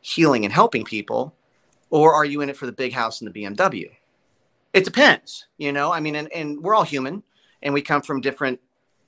healing 0.00 0.44
and 0.44 0.52
helping 0.52 0.82
people, 0.84 1.32
or 1.90 2.12
are 2.12 2.24
you 2.24 2.40
in 2.40 2.48
it 2.48 2.56
for 2.56 2.66
the 2.66 2.72
big 2.72 2.92
house 2.92 3.20
and 3.20 3.32
the 3.32 3.44
BMW? 3.44 3.92
It 4.72 4.84
depends, 4.84 5.46
you 5.58 5.72
know. 5.72 5.92
I 5.92 6.00
mean, 6.00 6.14
and, 6.16 6.32
and 6.32 6.62
we're 6.62 6.74
all 6.74 6.84
human, 6.84 7.22
and 7.62 7.74
we 7.74 7.82
come 7.82 8.02
from 8.02 8.20
different 8.20 8.60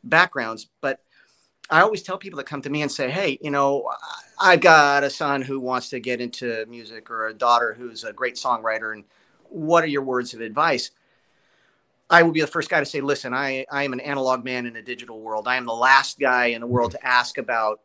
backgrounds. 0.02 0.68
But 0.80 1.00
I 1.70 1.80
always 1.80 2.02
tell 2.02 2.18
people 2.18 2.36
that 2.38 2.46
come 2.46 2.62
to 2.62 2.70
me 2.70 2.82
and 2.82 2.92
say, 2.92 3.10
"Hey, 3.10 3.38
you 3.40 3.50
know, 3.50 3.90
I've 4.38 4.60
got 4.60 5.04
a 5.04 5.10
son 5.10 5.42
who 5.42 5.58
wants 5.58 5.88
to 5.90 6.00
get 6.00 6.20
into 6.20 6.66
music, 6.66 7.10
or 7.10 7.28
a 7.28 7.34
daughter 7.34 7.74
who's 7.78 8.04
a 8.04 8.12
great 8.12 8.34
songwriter, 8.34 8.92
and 8.92 9.04
what 9.48 9.82
are 9.84 9.88
your 9.88 10.02
words 10.02 10.34
of 10.34 10.40
advice?" 10.40 10.90
I 12.10 12.22
will 12.22 12.32
be 12.32 12.42
the 12.42 12.46
first 12.46 12.68
guy 12.68 12.80
to 12.80 12.86
say, 12.86 13.00
listen, 13.00 13.32
I, 13.32 13.64
I 13.72 13.82
am 13.84 13.94
an 13.94 14.00
analog 14.00 14.44
man 14.44 14.66
in 14.66 14.76
a 14.76 14.82
digital 14.82 15.20
world. 15.20 15.48
I 15.48 15.56
am 15.56 15.64
the 15.64 15.72
last 15.72 16.18
guy 16.18 16.46
in 16.46 16.60
the 16.60 16.66
world 16.66 16.90
to 16.90 17.04
ask 17.04 17.38
about, 17.38 17.80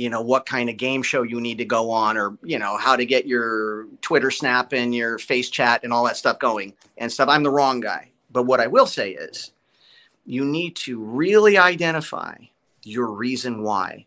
you 0.00 0.08
know, 0.08 0.22
what 0.22 0.46
kind 0.46 0.70
of 0.70 0.78
game 0.78 1.02
show 1.02 1.20
you 1.20 1.42
need 1.42 1.58
to 1.58 1.64
go 1.66 1.90
on 1.90 2.16
or, 2.16 2.38
you 2.42 2.58
know, 2.58 2.78
how 2.78 2.96
to 2.96 3.04
get 3.04 3.26
your 3.26 3.84
Twitter 4.00 4.30
snap 4.30 4.72
and 4.72 4.94
your 4.94 5.18
face 5.18 5.50
chat 5.50 5.84
and 5.84 5.92
all 5.92 6.06
that 6.06 6.16
stuff 6.16 6.38
going 6.38 6.72
and 6.96 7.12
stuff. 7.12 7.28
I'm 7.28 7.42
the 7.42 7.50
wrong 7.50 7.80
guy. 7.80 8.10
But 8.32 8.44
what 8.44 8.60
I 8.60 8.66
will 8.66 8.86
say 8.86 9.10
is 9.10 9.52
you 10.24 10.42
need 10.42 10.74
to 10.76 10.98
really 10.98 11.58
identify 11.58 12.34
your 12.82 13.08
reason 13.08 13.62
why. 13.62 14.06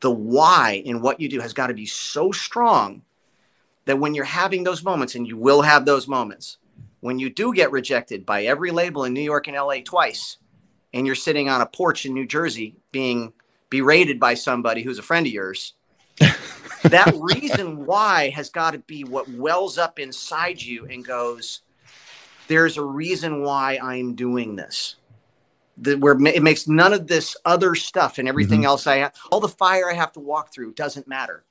The 0.00 0.10
why 0.10 0.82
in 0.84 1.00
what 1.00 1.20
you 1.20 1.28
do 1.28 1.38
has 1.38 1.52
got 1.52 1.68
to 1.68 1.74
be 1.74 1.86
so 1.86 2.32
strong 2.32 3.02
that 3.84 4.00
when 4.00 4.14
you're 4.16 4.24
having 4.24 4.64
those 4.64 4.82
moments, 4.82 5.14
and 5.14 5.28
you 5.28 5.36
will 5.36 5.62
have 5.62 5.84
those 5.84 6.08
moments, 6.08 6.58
when 6.98 7.20
you 7.20 7.30
do 7.30 7.54
get 7.54 7.70
rejected 7.70 8.26
by 8.26 8.46
every 8.46 8.72
label 8.72 9.04
in 9.04 9.12
New 9.12 9.20
York 9.20 9.46
and 9.46 9.56
LA 9.56 9.76
twice, 9.84 10.38
and 10.92 11.06
you're 11.06 11.14
sitting 11.14 11.48
on 11.48 11.60
a 11.60 11.66
porch 11.66 12.04
in 12.04 12.14
New 12.14 12.26
Jersey 12.26 12.74
being 12.90 13.32
berated 13.70 14.20
by 14.20 14.34
somebody 14.34 14.82
who's 14.82 14.98
a 14.98 15.02
friend 15.02 15.26
of 15.26 15.32
yours, 15.32 15.74
that 16.82 17.14
reason 17.18 17.86
why 17.86 18.30
has 18.30 18.50
got 18.50 18.72
to 18.72 18.78
be 18.80 19.04
what 19.04 19.28
wells 19.30 19.78
up 19.78 19.98
inside 19.98 20.60
you 20.60 20.86
and 20.86 21.04
goes, 21.04 21.62
there's 22.48 22.76
a 22.76 22.82
reason 22.82 23.42
why 23.42 23.78
I'm 23.82 24.14
doing 24.14 24.56
this. 24.56 24.96
The, 25.78 25.94
where 25.94 26.18
it 26.26 26.42
makes 26.42 26.68
none 26.68 26.92
of 26.92 27.06
this 27.06 27.36
other 27.46 27.74
stuff 27.74 28.18
and 28.18 28.28
everything 28.28 28.60
mm-hmm. 28.60 28.66
else 28.66 28.86
I 28.86 28.96
have, 28.98 29.14
all 29.30 29.40
the 29.40 29.48
fire 29.48 29.90
I 29.90 29.94
have 29.94 30.12
to 30.12 30.20
walk 30.20 30.52
through 30.52 30.74
doesn't 30.74 31.08
matter 31.08 31.42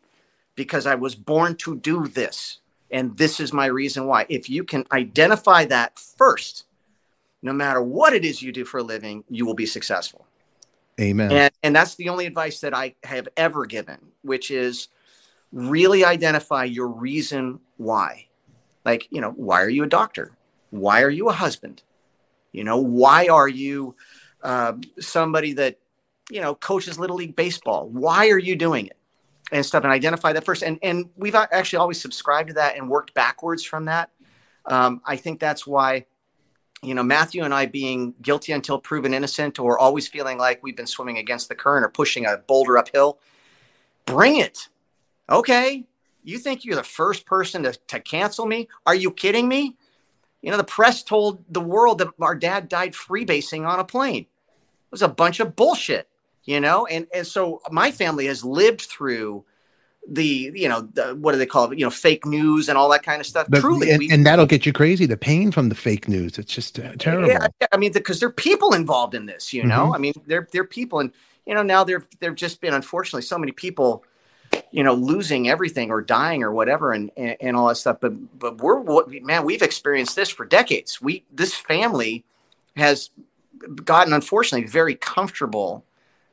because 0.55 0.85
I 0.85 0.95
was 0.95 1.15
born 1.15 1.55
to 1.55 1.77
do 1.77 2.05
this. 2.07 2.59
And 2.91 3.17
this 3.17 3.39
is 3.39 3.53
my 3.53 3.67
reason 3.67 4.05
why. 4.05 4.25
If 4.29 4.49
you 4.49 4.63
can 4.63 4.85
identify 4.91 5.65
that 5.65 5.97
first, 5.97 6.65
no 7.41 7.53
matter 7.53 7.81
what 7.81 8.13
it 8.13 8.25
is 8.25 8.41
you 8.41 8.51
do 8.51 8.65
for 8.65 8.79
a 8.79 8.83
living, 8.83 9.23
you 9.29 9.45
will 9.45 9.53
be 9.53 9.65
successful. 9.65 10.27
Amen. 10.99 11.31
And, 11.31 11.53
and 11.63 11.75
that's 11.75 11.95
the 11.95 12.09
only 12.09 12.25
advice 12.25 12.59
that 12.59 12.73
I 12.73 12.95
have 13.03 13.27
ever 13.37 13.65
given, 13.65 13.99
which 14.21 14.51
is 14.51 14.89
really 15.51 16.03
identify 16.03 16.65
your 16.65 16.87
reason 16.87 17.59
why. 17.77 18.27
Like, 18.85 19.07
you 19.09 19.21
know, 19.21 19.31
why 19.31 19.61
are 19.61 19.69
you 19.69 19.83
a 19.83 19.87
doctor? 19.87 20.31
Why 20.71 21.03
are 21.03 21.09
you 21.09 21.29
a 21.29 21.33
husband? 21.33 21.83
You 22.51 22.63
know, 22.63 22.77
why 22.77 23.27
are 23.27 23.47
you 23.47 23.95
uh, 24.43 24.73
somebody 24.99 25.53
that, 25.53 25.77
you 26.29 26.41
know, 26.41 26.55
coaches 26.55 26.99
Little 26.99 27.15
League 27.15 27.35
Baseball? 27.35 27.87
Why 27.89 28.29
are 28.29 28.39
you 28.39 28.55
doing 28.55 28.87
it? 28.87 28.97
And 29.51 29.65
stuff, 29.65 29.83
and 29.83 29.91
identify 29.91 30.33
that 30.33 30.45
first. 30.45 30.61
And 30.61 30.77
and 30.83 31.09
we've 31.15 31.33
actually 31.33 31.77
always 31.77 31.99
subscribed 31.99 32.49
to 32.49 32.53
that 32.53 32.77
and 32.77 32.87
worked 32.87 33.15
backwards 33.15 33.63
from 33.63 33.85
that. 33.85 34.11
Um, 34.65 35.01
I 35.03 35.15
think 35.15 35.39
that's 35.39 35.65
why, 35.65 36.05
you 36.81 36.95
know, 36.95 37.03
Matthew 37.03 37.43
and 37.43 37.53
I 37.53 37.65
being 37.65 38.13
guilty 38.21 38.53
until 38.53 38.79
proven 38.79 39.13
innocent, 39.13 39.59
or 39.59 39.77
always 39.77 40.07
feeling 40.07 40.37
like 40.37 40.63
we've 40.63 40.77
been 40.77 40.87
swimming 40.87 41.17
against 41.17 41.49
the 41.49 41.55
current 41.55 41.85
or 41.85 41.89
pushing 41.89 42.25
a 42.25 42.37
boulder 42.37 42.77
uphill. 42.77 43.19
Bring 44.05 44.37
it. 44.37 44.69
Okay. 45.29 45.85
You 46.23 46.37
think 46.37 46.63
you're 46.63 46.75
the 46.75 46.83
first 46.83 47.25
person 47.25 47.63
to, 47.63 47.73
to 47.87 47.99
cancel 47.99 48.45
me? 48.45 48.69
Are 48.85 48.95
you 48.95 49.11
kidding 49.11 49.47
me? 49.47 49.75
You 50.41 50.51
know, 50.51 50.57
the 50.57 50.63
press 50.63 51.03
told 51.03 51.43
the 51.49 51.61
world 51.61 51.97
that 51.97 52.09
our 52.21 52.35
dad 52.35 52.69
died 52.69 52.93
freebasing 52.93 53.67
on 53.67 53.79
a 53.79 53.83
plane. 53.83 54.23
It 54.23 54.91
was 54.91 55.01
a 55.01 55.09
bunch 55.09 55.39
of 55.39 55.55
bullshit, 55.55 56.07
you 56.45 56.59
know? 56.59 56.85
And, 56.85 57.07
and 57.13 57.27
so 57.27 57.61
my 57.71 57.91
family 57.91 58.25
has 58.27 58.43
lived 58.43 58.81
through 58.81 59.43
the, 60.11 60.51
you 60.55 60.67
know, 60.67 60.81
the, 60.81 61.15
what 61.15 61.33
do 61.33 61.37
they 61.37 61.45
call 61.45 61.71
it? 61.71 61.77
You 61.77 61.85
know, 61.85 61.91
fake 61.91 62.25
news 62.25 62.67
and 62.67 62.77
all 62.77 62.89
that 62.89 63.03
kind 63.03 63.19
of 63.21 63.27
stuff. 63.27 63.47
But, 63.49 63.61
Truly. 63.61 63.91
and, 63.91 63.99
we- 63.99 64.11
and 64.11 64.25
that'll 64.25 64.45
get 64.45 64.65
you 64.65 64.73
crazy. 64.73 65.05
The 65.05 65.17
pain 65.17 65.51
from 65.51 65.69
the 65.69 65.75
fake 65.75 66.07
news. 66.07 66.37
It's 66.37 66.53
just 66.53 66.79
uh, 66.79 66.93
terrible. 66.97 67.27
Yeah, 67.29 67.47
I 67.71 67.77
mean, 67.77 67.91
because 67.93 68.19
there 68.19 68.29
are 68.29 68.33
people 68.33 68.73
involved 68.73 69.13
in 69.15 69.25
this, 69.25 69.53
you 69.53 69.63
know. 69.63 69.87
Mhm. 69.91 69.95
I 69.95 69.97
mean, 69.99 70.13
they're 70.25 70.47
they're 70.51 70.63
people, 70.63 70.99
and 70.99 71.11
you 71.45 71.53
know, 71.53 71.63
now 71.63 71.83
there 71.83 72.03
there've 72.19 72.35
just 72.35 72.59
been 72.61 72.73
unfortunately 72.73 73.21
so 73.21 73.37
many 73.37 73.51
people, 73.51 74.03
you 74.71 74.83
know, 74.83 74.93
losing 74.93 75.47
everything 75.49 75.91
or 75.91 76.01
dying 76.01 76.43
or 76.43 76.51
whatever, 76.51 76.91
and 76.91 77.11
and, 77.15 77.35
and 77.39 77.55
all 77.55 77.67
that 77.67 77.75
stuff. 77.75 77.97
But 78.01 78.13
but 78.39 78.57
we're 78.57 78.79
what 78.79 79.09
man, 79.23 79.45
we've 79.45 79.61
experienced 79.61 80.15
this 80.15 80.29
for 80.29 80.45
decades. 80.45 81.01
We 81.01 81.23
this 81.31 81.53
family 81.53 82.23
has 82.75 83.09
gotten 83.83 84.13
unfortunately 84.13 84.67
very 84.67 84.95
comfortable 84.95 85.83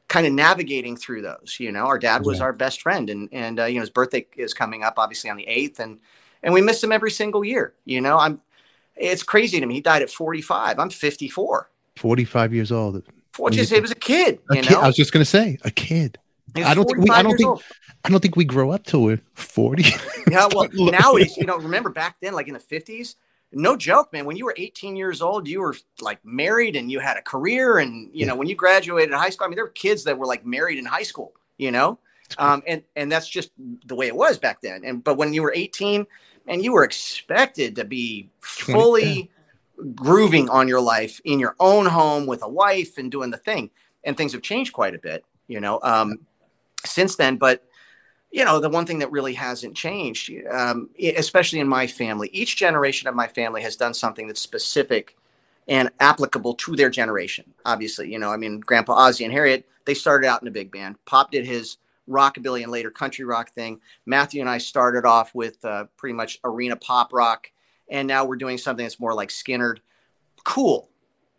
kind 0.09 0.26
of 0.26 0.32
navigating 0.32 0.96
through 0.96 1.20
those 1.22 1.57
you 1.59 1.72
know 1.72 1.80
our 1.86 1.98
dad 1.98 2.24
was 2.24 2.38
Yeah. 2.38 2.44
our 2.44 2.52
best 2.52 2.80
friend 2.82 3.11
and 3.11 3.28
and 3.32 3.59
uh, 3.61 3.64
you 3.64 3.74
know 3.74 3.80
his 3.80 3.90
birthday 3.90 4.26
is 4.36 4.54
coming 4.54 4.82
up 4.84 4.94
obviously 4.98 5.30
on 5.30 5.36
the 5.36 5.46
8th 5.46 5.78
and 5.80 5.98
and 6.42 6.54
we 6.54 6.61
miss 6.61 6.82
him 6.82 6.92
every 6.92 7.11
single 7.11 7.44
year 7.44 7.74
you 7.84 8.00
know 8.00 8.16
i'm 8.18 8.40
it's 8.94 9.22
crazy 9.24 9.59
to 9.61 9.66
me 9.66 9.74
he 9.74 9.80
died 9.80 10.02
at 10.02 10.11
45 10.11 10.78
i'm 10.78 10.90
54 10.90 11.70
45 11.96 12.54
years 12.54 12.70
old. 12.70 13.02
well, 13.38 13.50
just 13.50 13.72
he 13.72 13.80
was 13.80 13.90
a 13.90 13.94
kid 13.96 14.38
A 14.50 14.57
you 14.57 14.62
kid. 14.62 14.72
know 14.72 14.80
I 14.80 14.86
was 14.86 14.96
just 14.96 15.12
going 15.12 15.22
to 15.24 15.30
say 15.30 15.59
a 15.64 15.70
kid. 15.70 16.18
I 16.57 16.74
don't 16.74 16.84
think 16.86 16.98
we- 16.98 17.11
I 17.11 17.22
don't 17.22 17.36
think- 17.36 17.48
old. 17.48 17.62
I 18.04 18.09
don't 18.11 18.20
think 18.20 18.36
we 18.36 18.44
grow 18.44 18.70
up 18.70 18.84
till 18.84 19.02
we're 19.02 19.20
40. 19.34 19.82
yeah 20.30 20.46
well 20.54 20.68
looking- 20.68 20.86
nowadays 20.86 21.36
you 21.36 21.44
know 21.46 21.59
remember 21.59 21.90
back 21.90 22.16
then 22.20 22.32
like 22.34 22.46
in 22.48 22.54
the 22.54 22.61
50s 22.61 23.16
no 23.57 23.76
joke 23.76 24.12
man 24.12 24.24
when 24.26 24.36
you 24.36 24.44
were 24.44 24.54
18 24.57 24.96
years 24.96 25.22
old 25.22 25.48
you 25.48 25.61
were 25.61 25.74
like 26.00 26.22
married 26.24 26.76
and 26.76 26.90
you 26.90 27.00
had 27.00 27.16
a 27.16 27.22
career 27.22 27.78
and 27.78 28.11
you 28.12 28.20
Yeah. 28.20 28.26
know 28.26 28.36
when 28.36 28.48
you 28.48 28.54
graduated 28.54 29.14
high 29.14 29.30
school 29.30 29.46
i 29.46 29.48
mean 29.48 29.57
there 29.57 29.64
were 29.64 29.70
kids 29.70 30.04
that 30.04 30.18
were 30.18 30.26
like 30.26 30.44
married 30.44 30.78
in 30.78 30.84
high 30.84 31.02
school 31.02 31.32
you 31.59 31.70
know? 31.70 31.98
Um, 32.38 32.62
and 32.66 32.82
and 32.96 33.11
that's 33.11 33.28
just 33.28 33.50
the 33.86 33.94
way 33.94 34.09
it 34.09 34.16
was 34.16 34.36
back 34.36 34.61
then. 34.61 34.82
And 34.84 35.02
but 35.02 35.16
when 35.16 35.32
you 35.32 35.42
were 35.42 35.52
18 35.54 36.07
and 36.48 36.62
you 36.62 36.72
were 36.72 36.84
expected 36.84 37.76
to 37.76 37.84
be 37.84 38.28
fully 38.40 39.30
grooving 39.94 40.50
on 40.50 40.68
your 40.68 40.80
life 40.80 41.20
in 41.24 41.38
your 41.38 41.54
own 41.61 41.86
home 41.86 42.26
with 42.26 42.42
a 42.42 42.48
wife 42.48 42.98
and 42.98 43.11
doing 43.11 43.30
the 43.30 43.38
thing. 43.38 43.70
And 44.04 44.16
things 44.16 44.32
have 44.32 44.42
changed 44.42 44.72
quite 44.72 44.94
a 44.94 44.98
bit 44.98 45.24
you 45.48 45.61
know 45.61 45.78
um, 45.82 46.18
since 46.84 47.16
then. 47.16 47.36
But 47.36 47.64
you 48.37 48.45
know 48.45 48.61
the 48.61 48.68
one 48.68 48.84
thing 48.84 48.99
that 48.99 49.11
really 49.11 49.34
hasn't 49.34 49.74
changed 49.74 50.30
um, 50.51 50.91
especially 51.16 51.61
in 51.61 51.68
my 51.68 51.87
family 51.87 52.28
each 52.32 52.57
generation 52.57 53.09
of 53.09 53.14
my 53.14 53.26
family 53.26 53.62
has 53.62 53.76
done 53.76 53.95
something 53.95 54.26
that's 54.26 54.41
specific 54.41 55.16
and 55.68 55.91
applicable 56.01 56.55
to 56.55 56.76
their 56.76 56.91
generation 56.91 57.45
obviously 57.64 58.12
you 58.12 58.18
know 58.18 58.30
i 58.30 58.37
mean 58.37 58.61
grandpa 58.61 59.09
ozzy 59.09 59.24
and 59.24 59.32
harriet 59.32 59.66
they 59.87 59.95
started 59.95 60.26
out 60.26 60.43
in 60.43 60.49
a 60.49 60.51
big 60.51 60.70
band 60.70 60.97
pop 61.07 61.30
did 61.30 61.47
his 61.47 61.78
rockabilly 62.09 62.62
and 62.62 62.70
later 62.70 62.91
country 62.91 63.24
rock 63.24 63.51
thing 63.51 63.80
matthew 64.05 64.41
and 64.41 64.51
i 64.51 64.59
started 64.59 65.05
off 65.05 65.34
with 65.34 65.64
uh, 65.64 65.84
pretty 65.97 66.12
much 66.12 66.39
arena 66.45 66.76
pop 66.76 67.12
rock 67.12 67.51
and 67.89 68.09
now 68.09 68.24
we're 68.24 68.37
doing 68.37 68.59
something 68.59 68.84
that's 68.84 69.01
more 69.01 69.14
like 69.14 69.28
Skynyrd. 69.28 69.78
Cool. 70.45 70.89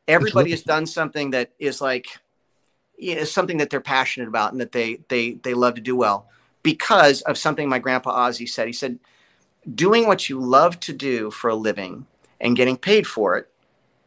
Everybody 0.08 0.52
has 0.52 0.64
done 0.64 0.86
something 0.86 1.32
that 1.32 1.52
is 1.60 1.82
like 1.82 2.08
you 2.98 3.16
know, 3.16 3.24
something 3.26 3.58
that 3.58 3.70
they're 3.70 3.82
passionate 3.82 4.28
about 4.28 4.54
and 4.54 4.62
that 4.62 4.72
they 4.72 5.00
they 5.10 5.34
they 5.34 5.54
love 5.54 5.76
to 5.76 5.82
do 5.82 5.95
well 5.95 6.30
because 6.68 7.22
of 7.22 7.38
something 7.38 7.70
my 7.70 7.80
grandpa 7.80 8.28
Ozzy 8.28 8.45
said. 8.45 8.68
He 8.68 8.74
said, 8.74 8.99
"Doing 9.74 10.05
what 10.05 10.28
you 10.28 10.38
love 10.38 10.82
to 10.82 10.91
do 10.91 11.32
for 11.32 11.49
a 11.49 11.55
living 11.55 12.05
and 12.41 12.57
getting 12.57 12.76
paid 12.76 13.07
for 13.07 13.38
it 13.38 13.49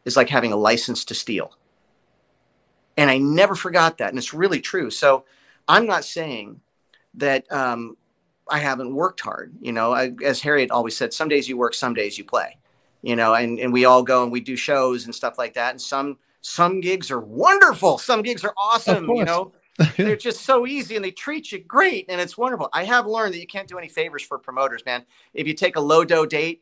is 0.05 0.15
like 0.15 0.29
having 0.29 0.53
a 0.53 0.55
license 0.55 1.03
to 1.05 1.15
steal." 1.15 1.57
And 2.97 3.09
I 3.09 3.17
never 3.17 3.55
forgot 3.55 3.97
that, 3.97 4.09
and 4.09 4.19
it's 4.19 4.31
really 4.31 4.61
true. 4.61 4.91
So 4.91 5.25
I'm 5.67 5.87
not 5.87 6.05
saying 6.05 6.61
that 7.15 7.51
um, 7.51 7.97
I 8.47 8.59
haven't 8.59 8.93
worked 8.93 9.21
hard. 9.21 9.55
You 9.59 9.71
know, 9.71 9.91
I, 9.91 10.11
as 10.23 10.39
Harriet 10.39 10.69
always 10.69 10.95
said, 10.95 11.15
some 11.15 11.29
days 11.29 11.49
you 11.49 11.57
work, 11.57 11.73
some 11.73 11.95
days 11.95 12.15
you 12.15 12.25
play. 12.25 12.59
You 13.01 13.15
know, 13.15 13.33
and 13.33 13.57
and 13.59 13.73
we 13.73 13.85
all 13.85 14.03
go 14.03 14.21
and 14.21 14.31
we 14.31 14.39
do 14.39 14.55
shows 14.55 15.05
and 15.05 15.15
stuff 15.15 15.39
like 15.39 15.55
that. 15.55 15.71
And 15.71 15.81
some 15.81 16.19
some 16.41 16.79
gigs 16.79 17.09
are 17.09 17.19
wonderful, 17.19 17.97
some 17.97 18.21
gigs 18.21 18.43
are 18.43 18.53
awesome. 18.55 19.09
You 19.09 19.25
know, 19.25 19.51
they're 19.97 20.15
just 20.17 20.41
so 20.41 20.67
easy 20.67 20.95
and 20.95 21.03
they 21.05 21.11
treat 21.11 21.51
you 21.51 21.59
great 21.59 22.05
and 22.09 22.19
it's 22.19 22.37
wonderful. 22.37 22.69
I 22.73 22.83
have 22.83 23.05
learned 23.07 23.33
that 23.33 23.39
you 23.39 23.47
can't 23.47 23.67
do 23.67 23.77
any 23.77 23.87
favors 23.87 24.23
for 24.23 24.37
promoters, 24.37 24.83
man. 24.85 25.05
If 25.33 25.47
you 25.47 25.53
take 25.53 25.75
a 25.75 25.79
low 25.81 26.03
dough 26.03 26.25
date, 26.25 26.61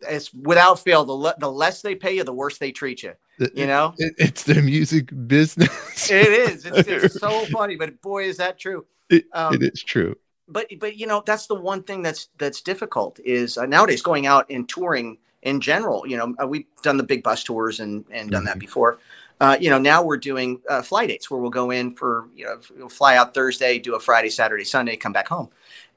it's 0.00 0.32
without 0.34 0.78
fail 0.78 1.04
the 1.04 1.12
le- 1.12 1.34
the 1.38 1.50
less 1.50 1.82
they 1.82 1.94
pay 1.94 2.16
you, 2.16 2.24
the 2.24 2.32
worse 2.32 2.58
they 2.58 2.72
treat 2.72 3.02
you. 3.02 3.12
You 3.54 3.66
know, 3.66 3.94
It- 3.98 4.14
it's 4.18 4.42
the 4.44 4.60
music 4.62 5.10
business. 5.26 6.10
it 6.10 6.28
is. 6.28 6.64
It's, 6.66 6.88
it's 6.88 7.18
so 7.20 7.44
funny, 7.46 7.76
but 7.76 8.00
boy, 8.02 8.24
is 8.24 8.38
that 8.38 8.58
true. 8.58 8.86
It- 9.10 9.26
Um, 9.32 9.54
it 9.54 9.62
is 9.62 9.82
true. 9.82 10.16
but 10.48 10.66
but 10.78 10.96
you 10.96 11.06
know 11.06 11.22
that's 11.26 11.46
the 11.46 11.54
one 11.54 11.82
thing 11.82 12.02
that's 12.02 12.28
that's 12.38 12.60
difficult 12.62 13.18
is 13.24 13.58
uh, 13.58 13.66
nowadays 13.66 14.00
going 14.02 14.26
out 14.26 14.46
and 14.50 14.68
touring 14.68 15.18
in 15.42 15.60
general 15.60 16.06
you 16.06 16.16
know 16.16 16.34
uh, 16.42 16.46
we've 16.46 16.66
done 16.82 16.96
the 16.96 17.02
big 17.04 17.22
bus 17.22 17.42
tours 17.44 17.80
and 17.80 18.04
and 18.10 18.30
done 18.30 18.44
that 18.44 18.56
Mhm. 18.56 18.60
before 18.60 18.98
uh, 19.40 19.56
you 19.60 19.70
know 19.70 19.78
now 19.78 20.02
we're 20.02 20.16
doing 20.16 20.60
uh, 20.68 20.82
fly 20.82 21.06
dates 21.06 21.30
where 21.30 21.40
we'll 21.40 21.50
go 21.50 21.70
in 21.70 21.94
for 21.94 22.28
you 22.34 22.44
know 22.44 22.58
we'll 22.76 22.88
fly 22.88 23.16
out 23.16 23.34
thursday 23.34 23.78
do 23.78 23.94
a 23.94 24.00
friday 24.00 24.30
saturday 24.30 24.64
sunday 24.64 24.96
come 24.96 25.12
back 25.12 25.28
home. 25.28 25.48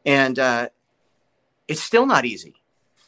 And 0.05 0.39
uh, 0.39 0.69
it's 1.67 1.83
still 1.83 2.05
not 2.05 2.25
easy 2.25 2.55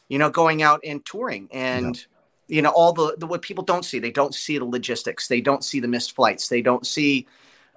you 0.08 0.18
know 0.18 0.28
going 0.28 0.62
out 0.62 0.80
and 0.84 1.04
touring 1.04 1.48
and 1.52 2.04
you 2.46 2.60
know 2.60 2.70
all 2.70 2.92
the, 2.92 3.16
the 3.16 3.26
what 3.26 3.40
people 3.40 3.64
don't 3.64 3.84
see 3.84 3.98
they 3.98 4.10
don't 4.10 4.34
see 4.34 4.58
the 4.58 4.64
logistics 4.64 5.26
they 5.26 5.40
don't 5.40 5.64
see 5.64 5.80
the 5.80 5.88
missed 5.88 6.14
flights 6.14 6.48
they 6.48 6.60
don't 6.60 6.86
see 6.86 7.26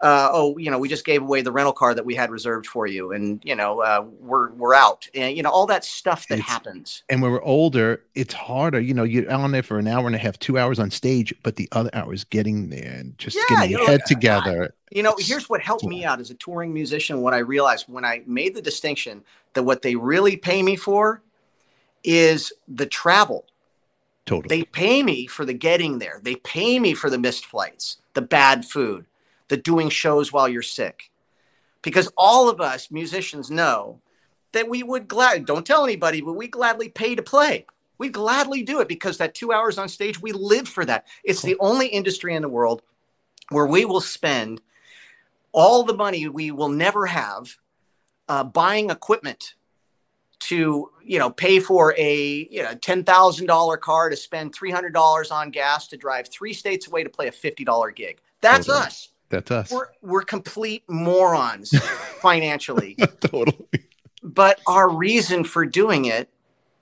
uh, 0.02 0.30
oh, 0.32 0.58
you 0.58 0.70
know, 0.70 0.78
we 0.78 0.90
just 0.90 1.06
gave 1.06 1.22
away 1.22 1.42
the 1.42 1.52
rental 1.52 1.72
car 1.74 1.94
that 1.96 2.06
we 2.06 2.16
had 2.16 2.30
reserved 2.30 2.68
for 2.68 2.86
you, 2.86 3.12
and 3.14 3.42
you 3.44 3.56
know, 3.56 3.80
uh, 3.80 4.06
we're 4.20 4.52
we're 4.52 4.74
out, 4.74 5.08
and 5.16 5.36
you 5.38 5.42
know, 5.42 5.50
all 5.50 5.66
that 5.66 5.86
stuff 5.86 6.28
that 6.28 6.40
It's- 6.40 6.50
happens. 6.50 7.04
And 7.10 7.22
when 7.22 7.32
we're 7.32 7.44
older, 7.44 8.04
it's 8.14 8.34
harder. 8.34 8.80
You 8.80 8.94
know, 8.94 9.04
you're 9.04 9.32
on 9.32 9.52
there 9.52 9.64
for 9.64 9.80
an 9.80 9.88
hour 9.88 10.06
and 10.06 10.16
a 10.16 10.20
half, 10.20 10.38
two 10.38 10.58
hours 10.58 10.80
on 10.80 10.92
stage, 10.92 11.34
but 11.44 11.56
the 11.56 11.70
other 11.72 11.90
hour 11.94 12.14
is 12.14 12.24
getting 12.26 12.70
there 12.70 12.92
and 12.92 13.18
just 13.18 13.38
Yeah, 13.38 13.44
getting 13.56 13.72
your 13.72 13.80
know, 13.82 13.88
head 13.88 14.02
together. 14.06 14.74
You 14.92 15.02
know, 15.04 15.16
here's 15.18 15.50
what 15.50 15.62
helped 15.62 15.86
me 15.86 16.06
out 16.06 16.20
as 16.20 16.30
a 16.30 16.36
touring 16.36 16.74
musician. 16.74 17.22
What 17.22 17.34
I 17.34 17.40
realized 17.40 17.86
when 17.88 18.06
I 18.06 18.22
made 18.26 18.54
the 18.54 18.62
distinction 18.62 19.24
that 19.54 19.64
what 19.64 19.82
they 19.82 19.96
really 19.96 20.36
pay 20.38 20.62
me 20.62 20.76
for 20.76 21.22
is 22.04 22.54
the 22.68 22.86
travel. 22.86 23.46
Totally. 24.26 24.58
They 24.60 24.64
pay 24.66 25.04
me 25.04 25.28
for 25.28 25.46
the 25.46 25.54
getting 25.54 26.00
there. 26.00 26.20
They 26.22 26.36
pay 26.36 26.80
me 26.80 26.94
for 26.94 27.10
the 27.10 27.18
missed 27.18 27.46
flights, 27.46 27.98
the 28.14 28.22
bad 28.22 28.66
food, 28.66 29.06
the 29.48 29.58
doing 29.58 29.90
shows 29.90 30.32
while 30.32 30.48
you're 30.48 30.62
sick. 30.62 31.12
Because 31.82 32.12
all 32.18 32.50
of 32.50 32.60
us 32.60 32.90
musicians 32.90 33.52
know 33.52 34.02
that 34.54 34.70
we 34.70 34.84
would 34.84 35.08
glad 35.08 35.46
don't 35.46 35.66
tell 35.66 35.84
anybody, 35.84 36.22
but 36.22 36.34
we 36.34 36.48
gladly 36.48 36.90
pay 36.90 37.16
to 37.16 37.24
play. 37.24 37.66
We 37.98 38.10
gladly 38.10 38.64
do 38.64 38.80
it 38.82 38.88
because 38.88 39.18
that 39.20 39.36
two 39.36 39.52
hours 39.52 39.78
on 39.78 39.88
stage, 39.88 40.22
we 40.22 40.32
live 40.32 40.68
for 40.68 40.84
that. 40.86 41.06
It's 41.24 41.42
the 41.42 41.56
only 41.60 41.88
industry 41.88 42.36
in 42.36 42.42
the 42.42 42.50
world 42.50 42.82
where 43.50 43.66
we 43.66 43.86
will 43.86 44.02
spend 44.02 44.62
all 45.52 45.84
the 45.84 45.94
money 45.94 46.28
we 46.28 46.52
will 46.52 46.70
never 46.70 47.06
have 47.06 47.56
uh, 48.28 48.44
buying 48.44 48.90
equipment 48.90 49.56
to 50.40 50.92
you 51.04 51.18
know 51.18 51.30
pay 51.30 51.60
for 51.60 51.96
a 51.98 52.48
you 52.52 52.62
know 52.62 52.74
ten 52.76 53.04
thousand 53.04 53.48
dollar 53.48 53.78
car 53.78 54.10
to 54.10 54.18
spend 54.18 54.54
three 54.54 54.72
hundred 54.72 54.94
dollars 54.94 55.32
on 55.32 55.50
gas 55.50 55.88
to 55.88 55.98
drive 55.98 56.28
three 56.28 56.54
states 56.54 56.88
away 56.88 57.04
to 57.04 57.10
play 57.10 57.28
a 57.28 57.32
fifty 57.32 57.64
dollar 57.64 57.90
gig. 57.92 58.20
That's 58.42 58.68
Totally. 58.68 58.86
us. 58.86 59.10
That's 59.30 59.52
us. 59.52 59.72
We're 59.72 59.88
we're 60.02 60.24
complete 60.24 60.84
morons 60.88 61.78
financially, 62.22 62.96
totally. 63.20 63.68
but 64.24 64.60
our 64.68 64.90
reason 64.90 65.44
for 65.44 65.66
doing 65.66 66.06
it 66.06 66.30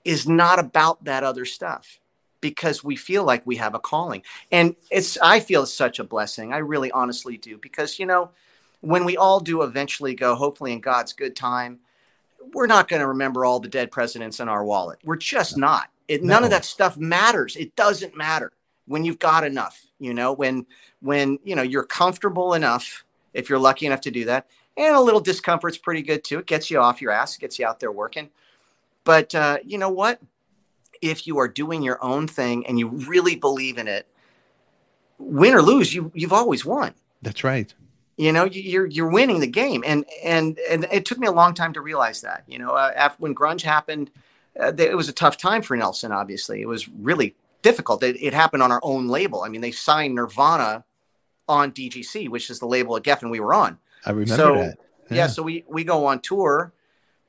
is 0.04 0.28
not 0.28 0.58
about 0.58 1.04
that 1.04 1.24
other 1.24 1.44
stuff 1.44 2.00
because 2.40 2.84
we 2.84 2.94
feel 2.94 3.24
like 3.24 3.46
we 3.46 3.56
have 3.56 3.74
a 3.74 3.78
calling 3.78 4.22
and 4.52 4.76
it's 4.90 5.16
i 5.22 5.40
feel 5.40 5.62
it's 5.62 5.72
such 5.72 5.98
a 5.98 6.04
blessing 6.04 6.52
i 6.52 6.58
really 6.58 6.90
honestly 6.90 7.38
do 7.38 7.56
because 7.56 7.98
you 7.98 8.04
know 8.04 8.28
when 8.82 9.06
we 9.06 9.16
all 9.16 9.40
do 9.40 9.62
eventually 9.62 10.14
go 10.14 10.34
hopefully 10.34 10.70
in 10.70 10.78
god's 10.78 11.14
good 11.14 11.34
time 11.34 11.80
we're 12.52 12.66
not 12.66 12.88
going 12.88 13.00
to 13.00 13.08
remember 13.08 13.44
all 13.44 13.60
the 13.60 13.68
dead 13.68 13.90
presidents 13.90 14.40
in 14.40 14.48
our 14.48 14.64
wallet. 14.64 14.98
We're 15.04 15.16
just 15.16 15.56
not. 15.56 15.88
It, 16.08 16.22
no. 16.22 16.34
None 16.34 16.44
of 16.44 16.50
that 16.50 16.64
stuff 16.64 16.96
matters. 16.96 17.56
It 17.56 17.74
doesn't 17.76 18.16
matter 18.16 18.52
when 18.86 19.04
you've 19.04 19.18
got 19.18 19.44
enough. 19.44 19.80
You 20.04 20.12
know, 20.12 20.32
when 20.32 20.66
when 21.00 21.38
you 21.44 21.56
know 21.56 21.62
you're 21.62 21.84
comfortable 21.84 22.52
enough, 22.52 23.04
if 23.32 23.48
you're 23.48 23.58
lucky 23.58 23.86
enough 23.86 24.02
to 24.02 24.10
do 24.10 24.26
that, 24.26 24.46
and 24.76 24.94
a 24.94 25.00
little 25.00 25.20
discomfort's 25.20 25.78
pretty 25.78 26.02
good 26.02 26.22
too. 26.22 26.38
It 26.38 26.46
gets 26.46 26.70
you 26.70 26.78
off 26.78 27.00
your 27.00 27.10
ass, 27.10 27.36
gets 27.38 27.58
you 27.58 27.66
out 27.66 27.80
there 27.80 27.90
working. 27.90 28.28
But 29.04 29.34
uh, 29.34 29.58
you 29.64 29.78
know 29.78 29.88
what? 29.88 30.20
If 31.00 31.26
you 31.26 31.38
are 31.38 31.48
doing 31.48 31.82
your 31.82 32.02
own 32.04 32.28
thing 32.28 32.66
and 32.66 32.78
you 32.78 32.88
really 32.88 33.36
believe 33.36 33.78
in 33.78 33.88
it, 33.88 34.06
win 35.18 35.54
or 35.54 35.62
lose, 35.62 35.94
you 35.94 36.12
you've 36.14 36.32
always 36.32 36.64
won. 36.64 36.94
That's 37.22 37.42
right. 37.42 37.72
You 38.16 38.30
know, 38.30 38.44
you're 38.44 38.86
you're 38.86 39.10
winning 39.10 39.40
the 39.40 39.46
game, 39.46 39.82
and 39.86 40.04
and 40.22 40.58
and 40.70 40.86
it 40.92 41.06
took 41.06 41.18
me 41.18 41.26
a 41.26 41.32
long 41.32 41.54
time 41.54 41.72
to 41.72 41.80
realize 41.80 42.20
that. 42.20 42.44
You 42.46 42.58
know, 42.58 42.72
uh, 42.72 42.92
after 42.94 43.22
when 43.22 43.34
grunge 43.34 43.62
happened, 43.62 44.10
uh, 44.60 44.72
it 44.76 44.96
was 44.96 45.08
a 45.08 45.12
tough 45.12 45.38
time 45.38 45.62
for 45.62 45.76
Nelson. 45.76 46.12
Obviously, 46.12 46.60
it 46.60 46.68
was 46.68 46.88
really 46.88 47.34
difficult. 47.64 48.02
It, 48.04 48.22
it 48.22 48.32
happened 48.32 48.62
on 48.62 48.70
our 48.70 48.80
own 48.84 49.08
label. 49.08 49.42
I 49.42 49.48
mean, 49.48 49.62
they 49.62 49.72
signed 49.72 50.14
Nirvana 50.14 50.84
on 51.48 51.72
DGC, 51.72 52.28
which 52.28 52.50
is 52.50 52.60
the 52.60 52.66
label 52.66 52.96
at 52.96 53.02
Geffen 53.02 53.30
we 53.30 53.40
were 53.40 53.54
on. 53.54 53.78
I 54.06 54.10
remember 54.10 54.36
so, 54.36 54.54
that. 54.54 54.78
Yeah. 55.10 55.16
yeah. 55.16 55.26
so 55.26 55.42
we 55.42 55.64
we 55.68 55.82
go 55.82 56.06
on 56.06 56.20
tour 56.20 56.72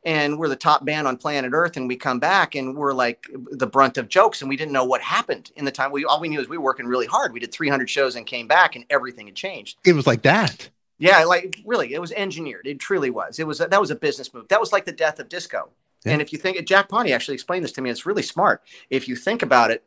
and 0.04 0.38
we're 0.38 0.50
the 0.50 0.56
top 0.56 0.86
band 0.86 1.08
on 1.08 1.18
planet 1.18 1.52
Earth, 1.54 1.78
and 1.78 1.88
we 1.88 1.96
come 1.96 2.20
back 2.20 2.54
and 2.54 2.76
we're 2.76 2.94
like 2.94 3.28
the 3.52 3.66
brunt 3.66 3.98
of 3.98 4.08
jokes, 4.08 4.42
and 4.42 4.50
we 4.50 4.56
didn't 4.56 4.74
know 4.74 4.86
what 4.86 5.02
happened 5.02 5.52
in 5.56 5.66
the 5.66 5.72
time. 5.72 5.92
We 5.92 6.06
all 6.06 6.20
we 6.20 6.28
knew 6.28 6.40
is 6.40 6.48
we 6.48 6.58
were 6.58 6.64
working 6.64 6.86
really 6.86 7.08
hard. 7.08 7.34
We 7.34 7.40
did 7.40 7.52
300 7.52 7.90
shows 7.90 8.16
and 8.16 8.28
came 8.28 8.48
back, 8.48 8.76
and 8.76 8.86
everything 8.90 9.26
had 9.26 9.36
changed. 9.36 9.78
It 9.84 9.94
was 9.94 10.06
like 10.06 10.22
that. 10.24 10.70
Yeah, 10.98 11.24
like 11.24 11.60
really, 11.66 11.94
it 11.94 12.00
was 12.00 12.12
engineered. 12.12 12.68
It 12.68 12.80
truly 12.80 13.10
was. 13.10 13.40
It 13.40 13.48
was 13.48 13.58
that 13.60 13.82
was 13.82 13.92
a 13.92 13.96
business 13.96 14.34
move. 14.34 14.48
That 14.50 14.60
was 14.60 14.72
like 14.72 14.86
the 14.86 14.92
death 14.92 15.20
of 15.20 15.30
disco. 15.30 15.70
Yeah. 16.06 16.14
And 16.14 16.22
if 16.22 16.32
you 16.32 16.38
think 16.38 16.64
Jack 16.68 16.88
Ponti 16.90 17.12
actually 17.14 17.34
explained 17.34 17.64
this 17.64 17.72
to 17.74 17.82
me, 17.82 17.90
it's 17.90 18.06
really 18.06 18.22
smart. 18.22 18.62
If 18.92 19.08
you 19.08 19.16
think 19.16 19.42
about 19.42 19.72
it, 19.72 19.84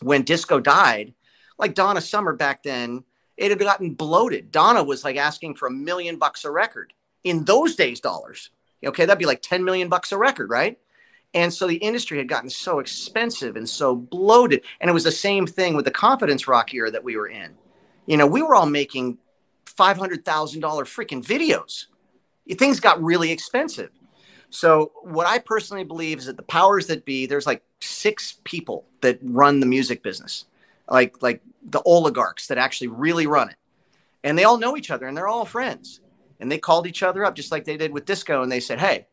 when 0.00 0.22
disco 0.22 0.60
died, 0.60 1.14
like 1.58 1.74
Donna 1.74 2.00
Summer 2.00 2.34
back 2.34 2.62
then, 2.62 3.04
it 3.36 3.50
had 3.50 3.58
gotten 3.58 3.94
bloated. 3.94 4.50
Donna 4.50 4.82
was 4.82 5.04
like 5.04 5.16
asking 5.16 5.54
for 5.54 5.68
a 5.68 5.72
million 5.72 6.16
bucks 6.16 6.44
a 6.44 6.50
record 6.50 6.92
in 7.24 7.44
those 7.44 7.76
days, 7.76 8.00
dollars. 8.00 8.50
Okay, 8.84 9.04
that'd 9.04 9.18
be 9.18 9.26
like 9.26 9.42
10 9.42 9.64
million 9.64 9.88
bucks 9.88 10.12
a 10.12 10.18
record, 10.18 10.50
right? 10.50 10.78
And 11.34 11.52
so 11.52 11.66
the 11.66 11.76
industry 11.76 12.18
had 12.18 12.28
gotten 12.28 12.48
so 12.48 12.78
expensive 12.78 13.56
and 13.56 13.68
so 13.68 13.94
bloated. 13.94 14.62
And 14.80 14.88
it 14.88 14.94
was 14.94 15.04
the 15.04 15.12
same 15.12 15.46
thing 15.46 15.74
with 15.74 15.84
the 15.84 15.90
confidence 15.90 16.48
rock 16.48 16.72
era 16.72 16.90
that 16.90 17.04
we 17.04 17.16
were 17.16 17.28
in. 17.28 17.54
You 18.06 18.16
know, 18.16 18.26
we 18.26 18.40
were 18.40 18.54
all 18.54 18.66
making 18.66 19.18
$500,000 19.66 20.22
freaking 20.22 21.24
videos. 21.24 21.86
Things 22.56 22.80
got 22.80 23.02
really 23.02 23.30
expensive. 23.30 23.90
So, 24.50 24.92
what 25.02 25.26
I 25.26 25.38
personally 25.38 25.84
believe 25.84 26.18
is 26.18 26.26
that 26.26 26.38
the 26.38 26.42
powers 26.42 26.86
that 26.86 27.04
be, 27.04 27.26
there's 27.26 27.46
like 27.46 27.62
six 27.80 28.38
people 28.44 28.84
that 29.00 29.18
run 29.22 29.60
the 29.60 29.66
music 29.66 30.02
business, 30.02 30.46
like 30.88 31.22
like 31.22 31.42
the 31.62 31.82
oligarchs 31.82 32.46
that 32.48 32.58
actually 32.58 32.88
really 32.88 33.26
run 33.26 33.48
it, 33.48 33.56
and 34.24 34.38
they 34.38 34.44
all 34.44 34.58
know 34.58 34.76
each 34.76 34.90
other 34.90 35.06
and 35.06 35.16
they're 35.16 35.28
all 35.28 35.44
friends. 35.44 36.00
And 36.40 36.52
they 36.52 36.58
called 36.58 36.86
each 36.86 37.02
other 37.02 37.24
up 37.24 37.34
just 37.34 37.50
like 37.50 37.64
they 37.64 37.76
did 37.76 37.92
with 37.92 38.04
disco, 38.04 38.42
and 38.42 38.52
they 38.52 38.60
said, 38.60 38.78
"Hey, 38.78 39.06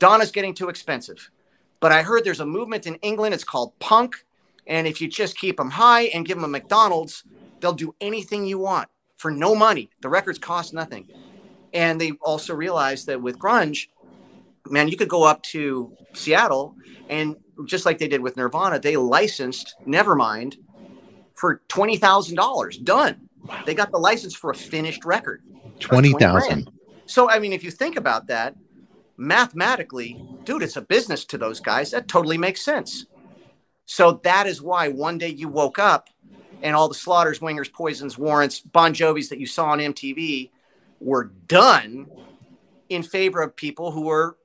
Donna's 0.00 0.32
getting 0.32 0.52
too 0.52 0.68
expensive, 0.68 1.30
but 1.78 1.92
I 1.92 2.02
heard 2.02 2.24
there's 2.24 2.40
a 2.40 2.46
movement 2.46 2.86
in 2.86 2.96
England. 2.96 3.34
It's 3.34 3.44
called 3.44 3.78
punk, 3.78 4.26
and 4.66 4.86
if 4.86 5.00
you 5.00 5.06
just 5.06 5.38
keep 5.38 5.56
them 5.56 5.70
high 5.70 6.06
and 6.06 6.26
give 6.26 6.36
them 6.36 6.44
a 6.44 6.48
McDonald's, 6.48 7.22
they'll 7.60 7.72
do 7.72 7.94
anything 8.00 8.46
you 8.46 8.58
want 8.58 8.88
for 9.16 9.30
no 9.30 9.54
money. 9.54 9.90
The 10.00 10.08
records 10.08 10.38
cost 10.38 10.74
nothing." 10.74 11.08
And 11.72 12.00
they 12.00 12.12
also 12.20 12.54
realized 12.54 13.06
that 13.06 13.22
with 13.22 13.38
grunge, 13.38 13.88
man, 14.68 14.88
you 14.88 14.96
could 14.96 15.08
go 15.08 15.22
up 15.22 15.42
to 15.54 15.92
Seattle 16.14 16.74
and 17.08 17.36
just 17.66 17.86
like 17.86 17.98
they 17.98 18.08
did 18.08 18.20
with 18.20 18.36
Nirvana, 18.36 18.78
they 18.78 18.96
licensed 18.96 19.76
Nevermind 19.86 20.58
for 21.34 21.62
twenty 21.68 21.96
thousand 21.96 22.36
dollars. 22.36 22.78
Done. 22.78 23.28
They 23.66 23.74
got 23.74 23.90
the 23.90 23.98
license 23.98 24.34
for 24.34 24.50
a 24.50 24.54
finished 24.54 25.04
record. 25.04 25.42
Twenty 25.78 26.12
thousand. 26.12 26.70
So 27.06 27.30
I 27.30 27.38
mean, 27.38 27.52
if 27.52 27.64
you 27.64 27.70
think 27.70 27.96
about 27.96 28.28
that, 28.28 28.56
mathematically, 29.16 30.20
dude, 30.44 30.62
it's 30.62 30.76
a 30.76 30.82
business 30.82 31.24
to 31.26 31.38
those 31.38 31.60
guys. 31.60 31.90
That 31.90 32.08
totally 32.08 32.38
makes 32.38 32.62
sense. 32.62 33.06
So 33.86 34.20
that 34.24 34.46
is 34.46 34.62
why 34.62 34.88
one 34.88 35.18
day 35.18 35.28
you 35.28 35.48
woke 35.48 35.78
up 35.78 36.08
and 36.62 36.74
all 36.74 36.88
the 36.88 36.94
slaughters, 36.94 37.40
wingers, 37.40 37.70
poisons, 37.70 38.16
warrants, 38.16 38.60
Bon 38.60 38.94
Jovi's 38.94 39.28
that 39.28 39.38
you 39.38 39.46
saw 39.46 39.66
on 39.66 39.78
MTV 39.78 40.50
were 41.00 41.24
done 41.46 42.06
in 42.88 43.02
favor 43.02 43.42
of 43.42 43.54
people 43.54 43.90
who 43.90 44.02
were 44.02 44.38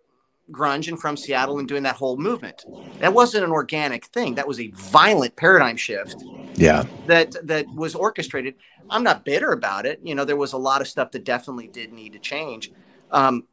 grunge 0.52 0.88
and 0.88 1.00
from 1.00 1.16
Seattle 1.18 1.60
and 1.60 1.68
doing 1.68 1.84
that 1.84 1.96
whole 1.96 2.18
movement. 2.18 2.66
That 3.00 3.14
wasn't 3.14 3.46
an 3.46 3.52
organic 3.52 4.06
thing. 4.06 4.36
That 4.36 4.48
was 4.48 4.60
a 4.60 4.68
violent 4.72 5.36
paradigm 5.36 5.78
shift. 5.78 6.24
Yeah. 6.56 6.86
That 7.08 7.36
that 7.48 7.68
was 7.74 7.96
orchestrated. 7.96 8.56
I'm 8.90 9.04
not 9.04 9.24
bitter 9.24 9.52
about 9.52 9.86
it. 9.86 10.00
You 10.04 10.16
know, 10.16 10.26
there 10.26 10.36
was 10.36 10.54
a 10.54 10.58
lot 10.58 10.82
of 10.82 10.88
stuff 10.88 11.12
that 11.12 11.24
definitely 11.24 11.68
did 11.68 11.94
need 11.94 12.14
to 12.14 12.20
change. 12.20 12.72
Um, 13.12 13.46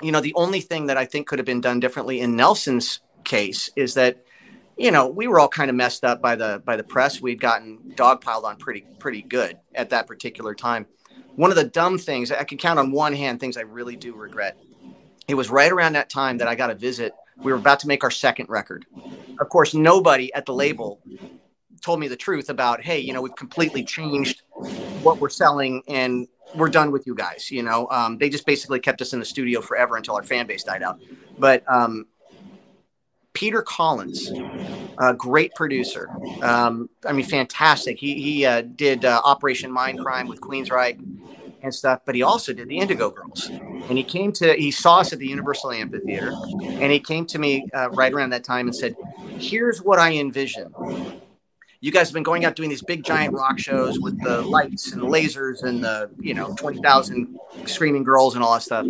you 0.00 0.12
know, 0.12 0.20
the 0.20 0.34
only 0.34 0.60
thing 0.60 0.86
that 0.86 0.96
I 0.96 1.04
think 1.04 1.26
could 1.26 1.38
have 1.38 1.46
been 1.46 1.60
done 1.60 1.80
differently 1.80 2.20
in 2.20 2.36
Nelson's 2.36 3.00
case 3.24 3.70
is 3.74 3.94
that, 3.94 4.24
you 4.76 4.90
know, 4.90 5.08
we 5.08 5.26
were 5.26 5.40
all 5.40 5.48
kind 5.48 5.70
of 5.70 5.76
messed 5.76 6.04
up 6.04 6.22
by 6.22 6.36
the 6.36 6.62
by 6.64 6.76
the 6.76 6.84
press. 6.84 7.20
We'd 7.20 7.40
gotten 7.40 7.92
dogpiled 7.96 8.44
on 8.44 8.56
pretty 8.56 8.86
pretty 8.98 9.22
good 9.22 9.58
at 9.74 9.90
that 9.90 10.06
particular 10.06 10.54
time. 10.54 10.86
One 11.34 11.50
of 11.50 11.56
the 11.56 11.64
dumb 11.64 11.98
things 11.98 12.30
I 12.30 12.44
can 12.44 12.58
count 12.58 12.78
on 12.78 12.90
one 12.90 13.12
hand 13.12 13.40
things 13.40 13.56
I 13.56 13.62
really 13.62 13.96
do 13.96 14.14
regret 14.14 14.58
it 15.28 15.34
was 15.34 15.50
right 15.50 15.70
around 15.70 15.92
that 15.92 16.08
time 16.08 16.38
that 16.38 16.48
I 16.48 16.54
got 16.54 16.70
a 16.70 16.74
visit. 16.74 17.12
We 17.36 17.52
were 17.52 17.58
about 17.58 17.80
to 17.80 17.86
make 17.86 18.02
our 18.02 18.10
second 18.10 18.48
record. 18.48 18.86
Of 19.38 19.48
course, 19.50 19.74
nobody 19.74 20.32
at 20.34 20.46
the 20.46 20.54
label 20.54 21.00
told 21.82 22.00
me 22.00 22.08
the 22.08 22.16
truth 22.16 22.48
about, 22.48 22.80
hey, 22.80 22.98
you 22.98 23.12
know, 23.12 23.22
we've 23.22 23.36
completely 23.36 23.84
changed 23.84 24.42
what 25.02 25.20
we're 25.20 25.28
selling 25.28 25.82
and 25.86 26.26
we're 26.56 26.70
done 26.70 26.90
with 26.90 27.06
you 27.06 27.14
guys. 27.14 27.50
You 27.50 27.62
know, 27.62 27.86
um, 27.90 28.18
they 28.18 28.30
just 28.30 28.46
basically 28.46 28.80
kept 28.80 29.02
us 29.02 29.12
in 29.12 29.20
the 29.20 29.24
studio 29.24 29.60
forever 29.60 29.96
until 29.96 30.16
our 30.16 30.22
fan 30.22 30.46
base 30.46 30.64
died 30.64 30.82
out. 30.82 30.98
But 31.38 31.62
um, 31.68 32.06
Peter 33.34 33.62
Collins, 33.62 34.32
a 34.98 35.14
great 35.14 35.54
producer. 35.54 36.08
Um, 36.42 36.88
I 37.06 37.12
mean, 37.12 37.26
fantastic. 37.26 37.98
He, 37.98 38.20
he 38.20 38.46
uh, 38.46 38.62
did 38.62 39.04
uh, 39.04 39.20
Operation 39.24 39.70
Mindcrime 39.70 40.26
with 40.26 40.40
Queensryche 40.40 40.98
and 41.62 41.74
stuff, 41.74 42.00
but 42.04 42.14
he 42.14 42.22
also 42.22 42.52
did 42.52 42.68
the 42.68 42.78
Indigo 42.78 43.10
Girls. 43.10 43.48
And 43.48 43.98
he 43.98 44.04
came 44.04 44.32
to, 44.32 44.54
he 44.54 44.70
saw 44.70 44.98
us 44.98 45.12
at 45.12 45.18
the 45.18 45.26
Universal 45.26 45.72
Amphitheater, 45.72 46.32
and 46.62 46.92
he 46.92 47.00
came 47.00 47.26
to 47.26 47.38
me 47.38 47.68
uh, 47.74 47.90
right 47.90 48.12
around 48.12 48.30
that 48.30 48.44
time 48.44 48.66
and 48.66 48.74
said, 48.74 48.96
Here's 49.38 49.82
what 49.82 49.98
I 49.98 50.12
envision. 50.14 50.74
You 51.80 51.92
guys 51.92 52.08
have 52.08 52.14
been 52.14 52.24
going 52.24 52.44
out 52.44 52.56
doing 52.56 52.70
these 52.70 52.82
big 52.82 53.04
giant 53.04 53.34
rock 53.34 53.58
shows 53.58 54.00
with 54.00 54.20
the 54.22 54.42
lights 54.42 54.92
and 54.92 55.00
the 55.00 55.06
lasers 55.06 55.62
and 55.62 55.82
the, 55.82 56.10
you 56.18 56.34
know, 56.34 56.54
20,000 56.56 57.38
screaming 57.66 58.02
girls 58.02 58.34
and 58.34 58.42
all 58.42 58.54
that 58.54 58.62
stuff. 58.62 58.86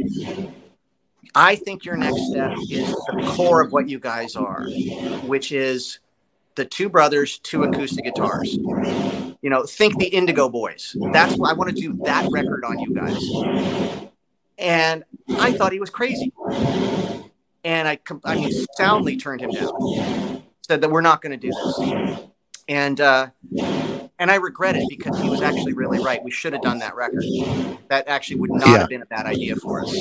I 1.35 1.57
think 1.57 1.85
your 1.85 1.97
next 1.97 2.31
step 2.31 2.57
is 2.71 2.89
the 2.89 3.33
core 3.37 3.61
of 3.61 3.73
what 3.73 3.91
you 3.91 3.99
guys 3.99 4.37
are, 4.37 4.67
which 5.27 5.53
is 5.53 5.99
the 6.55 6.65
two 6.65 6.89
brothers, 6.89 7.39
two 7.41 7.65
acoustic 7.65 8.05
guitars 8.05 8.57
you 9.43 9.51
know, 9.51 9.65
think 9.65 9.99
the 9.99 10.07
Indigo 10.07 10.49
Boys. 10.49 10.97
That's 11.13 11.37
what 11.37 11.51
I 11.51 11.53
want 11.53 11.75
to 11.75 11.81
do 11.81 11.99
that 12.05 12.29
record 12.31 12.65
on 12.65 12.79
you 12.79 12.95
guys. 12.95 14.11
And 14.59 15.05
I 15.39 15.53
thought 15.53 15.73
he 15.73 15.81
was 15.81 15.91
crazy. 15.91 16.33
And 17.65 17.89
I, 17.89 17.99
I 18.25 18.35
mean, 18.35 18.51
soundly 18.77 19.17
turned 19.17 19.41
him 19.41 19.51
down. 19.51 20.43
Said 20.63 20.81
that 20.81 20.91
we're 20.91 21.01
not 21.01 21.23
going 21.23 21.39
to 21.39 21.51
do 21.51 21.53
this. 21.53 22.21
And 22.69 23.01
uh, 23.01 23.29
and 24.19 24.31
I 24.31 24.35
regret 24.37 24.77
it 24.77 24.85
because 24.89 25.19
he 25.21 25.31
was 25.31 25.43
actually 25.43 25.75
really 25.75 26.01
right. 26.01 26.23
We 26.23 26.31
should 26.31 26.53
have 26.53 26.63
done 26.63 26.79
that 26.81 26.97
record. 26.97 27.25
That 27.89 28.09
actually 28.09 28.37
would 28.37 28.51
not 28.51 28.67
yeah. 28.67 28.79
have 28.79 28.89
been 28.89 29.03
a 29.03 29.07
bad 29.07 29.27
idea 29.27 29.55
for 29.57 29.81
us. 29.83 29.97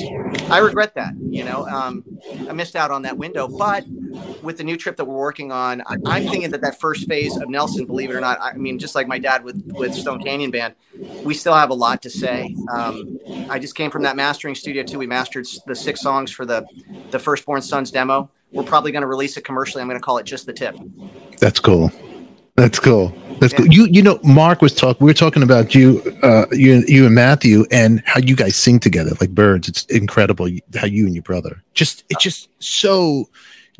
I 0.50 0.58
regret 0.58 0.94
that. 0.96 1.14
You 1.20 1.44
know, 1.44 1.66
um, 1.68 2.04
I 2.48 2.52
missed 2.52 2.74
out 2.74 2.90
on 2.90 3.02
that 3.02 3.16
window. 3.16 3.46
But 3.46 3.86
with 4.42 4.58
the 4.58 4.64
new 4.64 4.76
trip 4.76 4.96
that 4.96 5.04
we're 5.04 5.16
working 5.16 5.52
on, 5.52 5.82
I, 5.86 6.18
am 6.18 6.28
thinking 6.28 6.50
that 6.50 6.60
that 6.62 6.80
first 6.80 7.06
phase 7.06 7.36
of 7.36 7.48
Nelson, 7.48 7.86
believe 7.86 8.10
it 8.10 8.14
or 8.14 8.20
not, 8.20 8.40
I 8.40 8.54
mean, 8.54 8.78
just 8.78 8.94
like 8.94 9.06
my 9.06 9.18
dad 9.18 9.44
with 9.44 9.62
with 9.66 9.94
Stone 9.94 10.22
Canyon 10.22 10.50
Band, 10.50 10.74
we 11.22 11.32
still 11.34 11.54
have 11.54 11.70
a 11.70 11.74
lot 11.74 12.02
to 12.02 12.10
say. 12.10 12.54
Um, 12.72 13.20
I 13.48 13.58
just 13.60 13.76
came 13.76 13.90
from 13.90 14.02
that 14.02 14.16
mastering 14.16 14.56
studio 14.56 14.82
too. 14.82 14.98
We 14.98 15.06
mastered 15.06 15.46
the 15.66 15.76
six 15.76 16.00
songs 16.00 16.32
for 16.32 16.44
the 16.44 16.66
the 17.12 17.18
Firstborn 17.20 17.62
Sons 17.62 17.92
demo. 17.92 18.30
We're 18.50 18.64
probably 18.64 18.92
going 18.92 19.02
to 19.02 19.08
release 19.08 19.36
it 19.36 19.42
commercially. 19.42 19.82
I'm 19.82 19.88
going 19.88 20.00
to 20.00 20.04
call 20.04 20.18
it 20.18 20.24
just 20.24 20.46
the 20.46 20.54
tip. 20.54 20.74
That's 21.38 21.60
cool. 21.60 21.92
That's 22.56 22.80
cool. 22.80 23.14
That's 23.40 23.52
yeah. 23.52 23.58
cool. 23.58 23.66
You 23.68 23.86
you 23.86 24.02
know, 24.02 24.18
Mark 24.22 24.62
was 24.62 24.74
talking. 24.74 25.04
We 25.04 25.10
were 25.10 25.14
talking 25.14 25.42
about 25.42 25.74
you, 25.74 26.02
uh, 26.22 26.46
you 26.52 26.84
you 26.86 27.06
and 27.06 27.14
Matthew, 27.14 27.64
and 27.70 28.02
how 28.06 28.20
you 28.20 28.36
guys 28.36 28.56
sing 28.56 28.80
together 28.80 29.12
like 29.20 29.30
birds. 29.30 29.68
It's 29.68 29.84
incredible 29.86 30.48
how 30.74 30.86
you 30.86 31.06
and 31.06 31.14
your 31.14 31.22
brother 31.22 31.62
just 31.78 32.04
it's 32.10 32.22
just 32.22 32.48
so. 32.58 33.28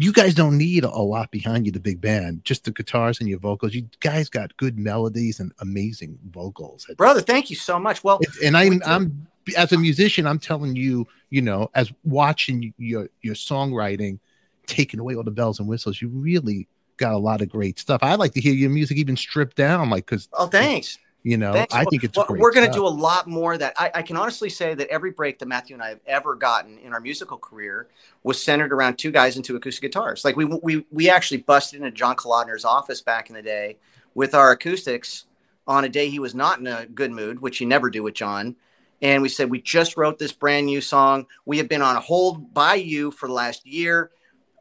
You 0.01 0.12
guys 0.12 0.32
don't 0.32 0.56
need 0.56 0.85
a 0.85 0.90
lot 0.90 1.32
behind 1.32 1.66
you, 1.66 1.72
the 1.72 1.80
big 1.80 2.01
band. 2.01 2.44
Just 2.44 2.62
the 2.62 2.70
guitars 2.70 3.18
and 3.18 3.28
your 3.28 3.40
vocals. 3.40 3.74
You 3.74 3.89
guys 3.98 4.28
got 4.28 4.56
good 4.56 4.78
melodies 4.78 5.40
and 5.40 5.51
amazing 5.59 6.16
vocals. 6.30 6.86
Brother, 6.97 7.20
thank 7.20 7.51
you 7.51 7.56
so 7.56 7.80
much. 7.80 8.05
Well, 8.05 8.20
and 8.44 8.56
I'm 8.56 8.80
I'm 8.86 9.26
as 9.56 9.72
a 9.72 9.78
musician, 9.78 10.26
I'm 10.26 10.39
telling 10.39 10.76
you, 10.76 11.06
you 11.30 11.43
know, 11.43 11.68
as 11.74 11.93
watching 12.05 12.72
your 12.78 13.09
your 13.22 13.35
songwriting, 13.35 14.20
taking 14.66 15.01
away 15.01 15.16
all 15.16 15.24
the 15.24 15.32
bells 15.32 15.59
and 15.59 15.68
whistles, 15.68 16.01
you 16.01 16.09
really 16.09 16.68
got 16.99 17.15
a 17.15 17.19
lot 17.19 17.41
of 17.41 17.49
great 17.49 17.79
stuff. 17.79 18.03
I 18.03 18.15
like 18.16 18.33
to 18.35 18.41
hear 18.41 18.53
your 18.53 18.70
music 18.70 18.99
even 18.99 19.16
stripped 19.16 19.57
down, 19.57 19.91
like 19.91 20.07
because 20.07 20.29
oh, 20.35 20.47
thanks. 20.47 20.99
You 21.25 21.37
know, 21.37 21.53
Thanks. 21.53 21.75
I 21.75 21.85
think 21.85 22.05
it's 22.05 22.16
well, 22.16 22.27
we're 22.31 22.53
going 22.53 22.66
to 22.66 22.73
do 22.73 22.87
a 22.87 22.89
lot 22.89 23.27
more 23.27 23.59
that 23.59 23.75
I, 23.77 23.91
I, 23.97 24.03
can 24.03 24.16
honestly 24.16 24.49
say 24.49 24.75
that 24.75 24.89
every 24.89 25.11
break 25.11 25.41
that 25.41 25.47
Matthew 25.47 25.75
and 25.75 25.83
I 25.83 25.89
have 25.89 26.01
ever 26.07 26.37
gotten 26.37 26.79
in 26.79 26.93
our 26.93 27.01
musical 27.01 27.37
career 27.37 27.89
was 28.23 28.41
centered 28.41 28.73
around 28.73 28.99
two 28.99 29.11
guys 29.11 29.35
and 29.35 29.45
two 29.45 29.57
acoustic 29.57 29.83
guitars. 29.83 30.25
Like 30.25 30.37
we 30.37 30.45
we 30.45 30.87
we 30.93 31.11
actually 31.11 31.39
busted 31.39 31.81
into 31.81 31.91
John 31.91 32.15
Kalodner's 32.15 32.65
office 32.65 33.01
back 33.03 33.31
in 33.31 33.35
the 33.35 33.43
day 33.43 33.79
with 34.15 34.33
our 34.33 34.53
acoustics 34.53 35.27
on 35.66 35.85
a 35.85 35.89
day 35.89 36.09
he 36.09 36.19
was 36.19 36.35
not 36.35 36.61
in 36.61 36.66
a 36.66 36.87
good 36.87 37.11
mood, 37.11 37.41
which 37.41 37.61
you 37.61 37.66
never 37.66 37.91
do 37.91 38.03
with 38.03 38.15
John. 38.15 38.57
And 39.03 39.23
we 39.23 39.29
said, 39.29 39.51
We 39.51 39.61
just 39.61 39.97
wrote 39.97 40.19
this 40.19 40.33
brand 40.33 40.66
new 40.66 40.81
song. 40.81 41.27
We 41.45 41.59
have 41.59 41.69
been 41.69 41.83
on 41.83 41.97
hold 41.97 42.55
by 42.55 42.77
you 42.77 43.11
for 43.11 43.29
the 43.29 43.35
last 43.35 43.66
year. 43.66 44.11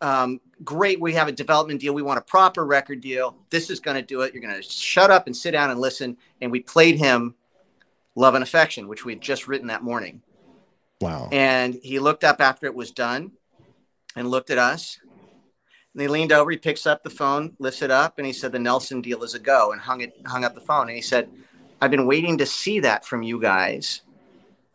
Um, 0.02 0.42
great. 0.64 1.00
We 1.00 1.14
have 1.14 1.28
a 1.28 1.32
development 1.32 1.82
deal. 1.82 1.94
We 1.94 2.02
want 2.02 2.20
a 2.20 2.24
proper 2.24 2.66
record 2.66 3.02
deal. 3.02 3.36
This 3.50 3.70
is 3.70 3.80
going 3.80 3.96
to 3.96 4.02
do 4.02 4.22
it. 4.22 4.34
You're 4.34 4.42
going 4.42 4.56
to 4.56 4.62
shut 4.62 5.12
up 5.12 5.28
and 5.28 5.36
sit 5.36 5.52
down 5.52 5.70
and 5.70 5.80
listen. 5.80 6.18
And 6.42 6.52
we 6.52 6.60
played 6.60 6.98
him 6.98 7.36
Love 8.16 8.36
and 8.36 8.44
Affection, 8.44 8.88
which 8.88 9.06
we 9.06 9.14
had 9.14 9.22
just 9.22 9.48
written 9.48 9.68
that 9.68 9.84
morning. 9.84 10.22
Wow. 11.00 11.30
And 11.32 11.76
he 11.84 12.00
looked 12.00 12.24
up 12.24 12.42
after 12.42 12.66
it 12.66 12.76
was 12.76 12.92
done 12.92 13.32
and 14.16 14.30
looked 14.30 14.50
at 14.50 14.58
us. 14.58 15.00
And 15.94 16.02
he 16.02 16.08
leaned 16.08 16.32
over, 16.32 16.52
he 16.52 16.58
picks 16.58 16.86
up 16.86 17.04
the 17.04 17.10
phone, 17.10 17.56
lifts 17.60 17.82
it 17.82 17.92
up, 17.92 18.18
and 18.18 18.28
he 18.28 18.34
said, 18.34 18.52
The 18.52 18.60
Nelson 18.60 19.02
deal 19.02 19.24
is 19.24 19.34
a 19.34 19.40
go, 19.40 19.72
and 19.72 19.82
hung 19.82 20.02
it, 20.02 20.16
hung 20.28 20.44
up 20.44 20.54
the 20.54 20.62
phone. 20.62 20.88
And 20.88 20.96
he 20.96 21.02
said, 21.02 21.30
I've 21.82 21.92
been 21.92 22.08
waiting 22.08 22.38
to 22.40 22.46
see 22.46 22.80
that 22.82 23.06
from 23.06 23.24
you 23.24 23.40
guys 23.40 24.02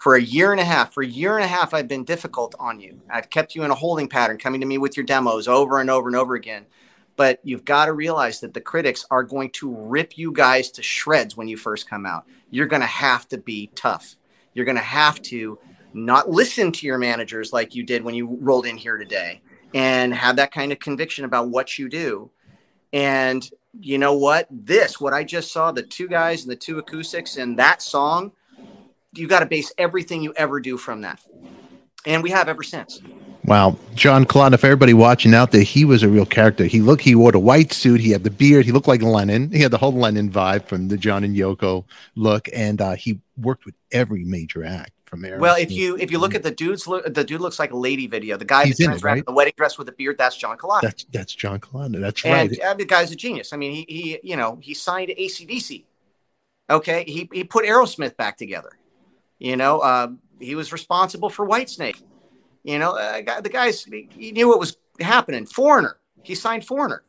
for 0.02 0.16
a 0.16 0.20
year 0.20 0.50
and 0.50 0.60
a 0.60 0.64
half. 0.64 0.92
For 0.92 1.04
a 1.04 1.06
year 1.06 1.36
and 1.36 1.44
a 1.44 1.46
half, 1.46 1.72
I've 1.72 1.86
been 1.86 2.02
difficult 2.02 2.56
on 2.58 2.80
you. 2.80 3.00
I've 3.08 3.30
kept 3.30 3.54
you 3.54 3.62
in 3.62 3.70
a 3.70 3.76
holding 3.76 4.08
pattern, 4.08 4.36
coming 4.36 4.60
to 4.60 4.66
me 4.66 4.76
with 4.76 4.96
your 4.96 5.06
demos 5.06 5.46
over 5.46 5.78
and 5.78 5.88
over 5.88 6.08
and 6.08 6.16
over 6.16 6.34
again. 6.34 6.66
But 7.14 7.38
you've 7.44 7.64
got 7.64 7.86
to 7.86 7.92
realize 7.92 8.40
that 8.40 8.52
the 8.52 8.60
critics 8.60 9.06
are 9.12 9.22
going 9.22 9.50
to 9.50 9.72
rip 9.72 10.18
you 10.18 10.32
guys 10.32 10.72
to 10.72 10.82
shreds 10.82 11.36
when 11.36 11.46
you 11.46 11.56
first 11.56 11.88
come 11.88 12.04
out. 12.04 12.26
You're 12.50 12.66
going 12.66 12.82
to 12.82 12.86
have 12.86 13.28
to 13.28 13.38
be 13.38 13.68
tough. 13.76 14.16
You're 14.54 14.64
going 14.64 14.76
to 14.76 14.82
have 14.82 15.22
to 15.22 15.56
not 15.94 16.28
listen 16.28 16.72
to 16.72 16.86
your 16.88 16.98
managers 16.98 17.52
like 17.52 17.76
you 17.76 17.84
did 17.84 18.02
when 18.02 18.16
you 18.16 18.38
rolled 18.40 18.66
in 18.66 18.76
here 18.76 18.96
today 18.96 19.40
and 19.72 20.12
have 20.12 20.34
that 20.34 20.50
kind 20.50 20.72
of 20.72 20.80
conviction 20.80 21.24
about 21.24 21.50
what 21.50 21.78
you 21.78 21.88
do. 21.88 22.28
And 22.92 23.48
you 23.78 23.98
know 23.98 24.14
what? 24.14 24.48
This, 24.50 25.00
what 25.00 25.14
I 25.14 25.22
just 25.22 25.52
saw, 25.52 25.70
the 25.70 25.84
two 25.84 26.08
guys 26.08 26.42
and 26.42 26.50
the 26.50 26.56
two 26.56 26.78
acoustics 26.78 27.36
and 27.36 27.56
that 27.60 27.82
song, 27.82 28.32
you 29.14 29.26
got 29.26 29.40
to 29.40 29.47
base 29.47 29.72
everything 29.78 30.22
you 30.22 30.32
ever 30.36 30.60
do 30.60 30.76
from 30.76 31.02
that. 31.02 31.20
And 32.05 32.22
we 32.22 32.30
have 32.30 32.48
ever 32.48 32.62
since. 32.62 33.01
Wow. 33.44 33.76
John 33.94 34.24
Kalodner, 34.24 34.55
if 34.55 34.64
everybody 34.64 34.94
watching 34.94 35.34
out 35.34 35.52
there, 35.52 35.62
he 35.62 35.84
was 35.84 36.02
a 36.02 36.09
real 36.09 36.26
character. 36.26 36.64
He 36.64 36.80
looked, 36.80 37.02
he 37.02 37.14
wore 37.14 37.32
the 37.32 37.39
white 37.39 37.72
suit, 37.72 38.01
he 38.01 38.10
had 38.10 38.24
the 38.24 38.30
beard, 38.30 38.64
he 38.64 38.72
looked 38.72 38.89
like 38.89 39.02
Lennon. 39.02 39.51
He 39.51 39.60
had 39.60 39.70
the 39.70 39.78
whole 39.78 39.93
Lennon 39.93 40.30
vibe 40.30 40.66
from 40.66 40.89
the 40.89 40.97
John 40.97 41.24
and 41.24 41.36
Yoko 41.36 41.84
look, 42.14 42.48
and 42.52 42.80
uh, 42.80 42.93
he 42.93 43.20
worked 43.36 43.64
with 43.64 43.74
every 43.90 44.24
major 44.24 44.64
act 44.64 44.93
from 45.05 45.22
there. 45.22 45.39
Well, 45.39 45.56
if 45.56 45.70
you 45.70 45.97
if 45.98 46.10
you 46.10 46.18
look 46.18 46.34
at 46.34 46.43
the 46.43 46.51
dude's 46.51 46.86
look, 46.86 47.12
the 47.12 47.24
dude 47.24 47.40
looks 47.40 47.59
like 47.59 47.72
a 47.72 47.76
lady 47.76 48.06
video. 48.06 48.36
The 48.36 48.44
guy 48.44 48.66
He's 48.66 48.78
that 48.78 48.86
turns 48.86 49.02
around 49.02 49.16
right? 49.16 49.26
the 49.26 49.32
wedding 49.32 49.55
dress 49.56 49.76
with 49.76 49.86
the 49.86 49.93
beard, 49.93 50.16
that's 50.18 50.36
John 50.36 50.56
Kalodner. 50.56 50.82
That's 50.82 51.05
that's 51.12 51.34
John 51.34 51.60
Kalodner. 51.60 52.01
That's 52.01 52.24
and, 52.24 52.51
right. 52.51 52.59
And 52.60 52.80
the 52.80 52.86
guy's 52.86 53.10
a 53.12 53.16
genius. 53.16 53.52
I 53.52 53.56
mean, 53.56 53.72
he 53.72 53.84
he 53.89 54.20
you 54.22 54.36
know 54.36 54.59
he 54.62 54.72
signed 54.72 55.10
ACDC. 55.10 55.84
Okay, 56.70 57.05
he 57.06 57.28
he 57.32 57.44
put 57.44 57.64
Aerosmith 57.64 58.16
back 58.16 58.39
together. 58.39 58.70
You 59.43 59.56
know, 59.56 59.81
uh, 59.81 60.09
he 60.39 60.55
was 60.55 60.73
responsible 60.73 61.28
for 61.28 61.44
Whitesnake. 61.48 62.01
You 62.62 62.78
know, 62.78 62.93
uh, 62.93 63.40
the 63.40 63.48
guys 63.48 63.82
he 63.82 64.31
knew 64.31 64.47
what 64.47 64.60
was 64.60 64.77
happening. 65.01 65.47
Foreigner, 65.47 65.98
he 66.23 66.36
signed 66.36 66.64
Foreigner. 66.64 67.02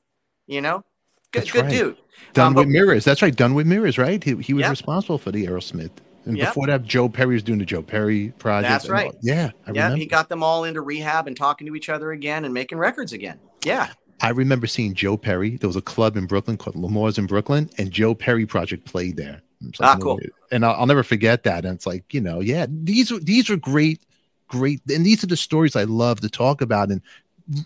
You 0.48 0.62
know, 0.62 0.84
good, 1.32 1.52
good 1.52 1.66
right. 1.66 1.72
dude. 1.72 1.98
Done 2.34 2.48
um, 2.48 2.54
with 2.56 2.70
mirrors. 2.70 3.06
That's 3.06 3.22
right. 3.22 3.36
Done 3.36 3.54
with 3.54 3.68
mirrors. 3.68 4.00
Right. 4.00 4.24
He 4.24 4.36
he 4.38 4.56
was 4.56 4.62
yep. 4.62 4.72
responsible 4.72 5.20
for 5.20 5.32
the 5.32 5.46
Aerosmith. 5.46 5.92
And 6.26 6.36
yep. 6.36 6.50
before 6.50 6.66
that, 6.68 6.84
Joe 6.86 7.08
Perry 7.08 7.36
was 7.36 7.44
doing 7.44 7.60
the 7.60 7.66
Joe 7.66 7.84
Perry 7.84 8.34
project. 8.40 8.72
That's 8.72 8.90
right. 8.90 9.12
All. 9.12 9.20
Yeah, 9.22 9.52
yeah. 9.72 9.94
He 9.94 10.08
got 10.08 10.28
them 10.28 10.42
all 10.42 10.64
into 10.64 10.82
rehab 10.82 11.28
and 11.28 11.38
talking 11.38 11.68
to 11.68 11.76
each 11.76 11.90
other 11.90 12.14
again 12.14 12.46
and 12.46 12.54
making 12.54 12.80
records 12.80 13.14
again. 13.14 13.40
Yeah. 13.64 13.92
I 14.22 14.30
remember 14.30 14.66
seeing 14.66 14.96
Joe 14.96 15.18
Perry. 15.18 15.58
There 15.58 15.68
was 15.68 15.76
a 15.76 15.82
club 15.82 16.18
in 16.18 16.26
Brooklyn 16.26 16.58
called 16.58 16.78
L'Amour's 16.78 17.20
in 17.20 17.28
Brooklyn, 17.28 17.70
and 17.78 17.92
Joe 17.92 18.16
Perry 18.16 18.48
Project 18.48 18.86
played 18.86 19.18
there. 19.18 19.44
Ah, 19.80 19.98
cool. 20.00 20.20
And 20.52 20.66
I'll, 20.66 20.76
I'll, 20.82 20.86
never 20.86 21.04
forget 21.04 21.44
that. 21.44 21.66
And 21.66 21.76
it's 21.76 21.86
like, 21.86 22.14
you 22.14 22.22
know, 22.22 22.40
yeah, 22.40 22.66
these 22.70 23.12
are 23.12 23.20
these 23.20 23.50
are 23.50 23.58
great, 23.58 24.02
great, 24.48 24.82
and 24.90 25.06
these 25.06 25.24
are 25.24 25.28
the 25.28 25.38
stories 25.38 25.76
I 25.76 25.84
love 25.84 26.22
to 26.22 26.30
talk 26.30 26.62
about 26.62 26.90
and 26.90 27.02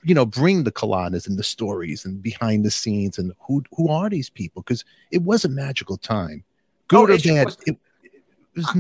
you 0.04 0.16
know 0.16 0.26
bring 0.26 0.64
the 0.64 0.72
Kalodners 0.72 1.28
and 1.28 1.38
the 1.38 1.44
stories 1.44 2.04
and 2.04 2.22
behind 2.22 2.66
the 2.66 2.72
scenes 2.72 3.18
and 3.18 3.32
who 3.40 3.64
who 3.76 3.90
are 3.90 4.10
these 4.10 4.30
people 4.30 4.64
because 4.64 4.84
it 5.12 5.22
was 5.22 5.46
a 5.46 5.50
magical 5.50 5.98
time, 5.98 6.44
good 6.88 7.10
oh, 7.10 7.14
or 7.14 7.18
bad. 7.18 7.46
Was, 7.46 7.58
it, 7.66 7.78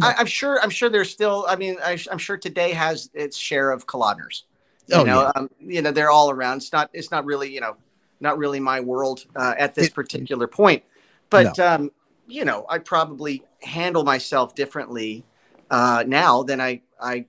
I, 0.01 0.15
am 0.19 0.25
sure. 0.25 0.59
I'm 0.61 0.69
sure 0.69 0.89
there's 0.89 1.11
still. 1.11 1.45
I 1.47 1.55
mean, 1.55 1.77
I, 1.83 1.99
am 2.11 2.17
sure 2.17 2.37
today 2.37 2.71
has 2.71 3.09
its 3.13 3.37
share 3.37 3.71
of 3.71 3.85
Kalodners. 3.85 4.43
You 4.87 4.95
oh, 4.95 5.03
know, 5.03 5.21
yeah. 5.21 5.31
um, 5.35 5.49
you 5.59 5.81
know, 5.81 5.91
they're 5.91 6.09
all 6.09 6.31
around. 6.31 6.57
It's 6.57 6.73
not. 6.73 6.89
It's 6.93 7.11
not 7.11 7.25
really. 7.25 7.53
You 7.53 7.61
know, 7.61 7.77
not 8.19 8.37
really 8.37 8.59
my 8.59 8.79
world 8.79 9.25
uh, 9.35 9.53
at 9.57 9.75
this 9.75 9.87
it, 9.87 9.93
particular 9.93 10.47
point. 10.47 10.83
But 11.29 11.57
no. 11.57 11.67
um, 11.67 11.91
you 12.27 12.45
know, 12.45 12.65
I 12.69 12.79
probably 12.79 13.43
handle 13.61 14.03
myself 14.03 14.53
differently 14.53 15.25
uh, 15.69 16.03
now 16.05 16.43
than 16.43 16.61
I 16.61 16.81
I 16.99 17.25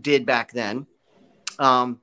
did 0.00 0.26
back 0.26 0.52
then. 0.52 0.86
Um, 1.58 2.00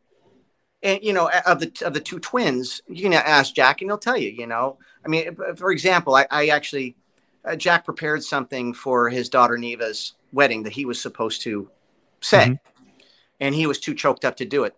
and 0.83 0.99
you 1.01 1.13
know, 1.13 1.29
of 1.45 1.59
the 1.59 1.71
of 1.83 1.93
the 1.93 1.99
two 1.99 2.19
twins, 2.19 2.81
you 2.87 3.03
can 3.03 3.13
ask 3.13 3.53
Jack, 3.53 3.81
and 3.81 3.89
he'll 3.89 3.97
tell 3.97 4.17
you. 4.17 4.29
You 4.29 4.47
know, 4.47 4.77
I 5.03 5.07
mean, 5.07 5.35
for 5.55 5.71
example, 5.71 6.15
I, 6.15 6.27
I 6.29 6.47
actually 6.47 6.95
uh, 7.43 7.55
Jack 7.55 7.85
prepared 7.85 8.23
something 8.23 8.73
for 8.73 9.09
his 9.09 9.29
daughter 9.29 9.57
Neva's 9.57 10.13
wedding 10.31 10.63
that 10.63 10.73
he 10.73 10.85
was 10.85 11.01
supposed 11.01 11.41
to 11.41 11.69
say, 12.21 12.45
mm-hmm. 12.45 13.05
and 13.39 13.55
he 13.55 13.65
was 13.65 13.79
too 13.79 13.95
choked 13.95 14.25
up 14.25 14.37
to 14.37 14.45
do 14.45 14.63
it. 14.63 14.75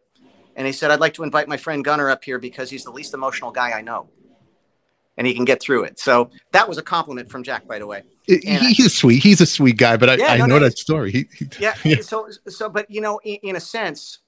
And 0.55 0.65
he 0.65 0.73
said, 0.73 0.91
"I'd 0.91 1.01
like 1.01 1.13
to 1.15 1.23
invite 1.23 1.47
my 1.47 1.57
friend 1.57 1.83
Gunner 1.83 2.09
up 2.09 2.23
here 2.23 2.39
because 2.39 2.69
he's 2.69 2.83
the 2.83 2.91
least 2.91 3.13
emotional 3.13 3.51
guy 3.51 3.71
I 3.71 3.81
know, 3.81 4.09
and 5.17 5.27
he 5.27 5.33
can 5.33 5.45
get 5.45 5.61
through 5.61 5.83
it." 5.83 5.99
So 5.99 6.29
that 6.51 6.67
was 6.67 6.77
a 6.77 6.83
compliment 6.83 7.29
from 7.29 7.43
Jack, 7.43 7.67
by 7.67 7.79
the 7.79 7.87
way. 7.87 8.03
And 8.27 8.61
he's 8.61 8.85
I, 8.85 8.89
sweet. 8.89 9.23
He's 9.23 9.41
a 9.41 9.45
sweet 9.45 9.77
guy, 9.77 9.97
but 9.97 10.09
I, 10.09 10.15
yeah, 10.15 10.33
I 10.33 10.37
no, 10.37 10.45
know 10.45 10.59
no, 10.59 10.65
that 10.65 10.77
story. 10.77 11.11
He, 11.11 11.27
he, 11.33 11.47
yeah, 11.59 11.75
yeah. 11.83 12.01
So, 12.01 12.29
so, 12.47 12.69
but 12.69 12.89
you 12.89 13.01
know, 13.01 13.19
in, 13.23 13.35
in 13.43 13.55
a 13.55 13.61
sense, 13.61 14.19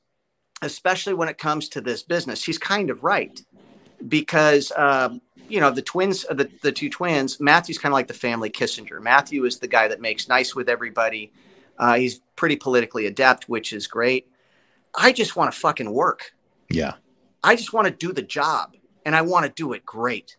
especially 0.62 1.14
when 1.14 1.30
it 1.30 1.38
comes 1.38 1.70
to 1.70 1.82
this 1.82 2.04
business, 2.04 2.44
he's 2.44 2.58
kind 2.58 2.90
of 2.90 3.04
right 3.04 3.42
because 4.08 4.72
um, 4.78 5.22
you 5.50 5.60
know 5.60 5.72
the 5.72 5.82
twins 5.82 6.26
the, 6.30 6.50
the 6.62 6.72
two 6.72 6.90
twins 6.90 7.40
matthew's 7.40 7.78
kind 7.78 7.92
of 7.92 7.96
like 7.96 8.08
the 8.08 8.14
family 8.14 8.50
kissinger 8.50 9.02
matthew 9.02 9.44
is 9.46 9.60
the 9.60 9.68
guy 9.68 9.88
that 9.88 10.00
makes 10.00 10.30
nice 10.30 10.56
with 10.56 10.70
everybody 10.70 11.32
uh, 11.78 11.96
he's 11.96 12.22
pretty 12.36 12.56
politically 12.56 13.06
adept 13.08 13.50
which 13.50 13.74
is 13.74 13.88
great 13.88 14.30
i 14.96 15.12
just 15.12 15.36
want 15.36 15.52
to 15.52 15.60
fucking 15.60 15.92
work 15.92 16.34
yeah 16.70 16.94
i 17.44 17.56
just 17.56 17.74
want 17.74 17.88
to 17.88 17.94
do 17.94 18.14
the 18.14 18.22
job 18.22 18.76
and 19.06 19.16
i 19.16 19.22
want 19.22 19.46
to 19.46 19.52
do 19.52 19.74
it 19.74 19.86
great 19.86 20.38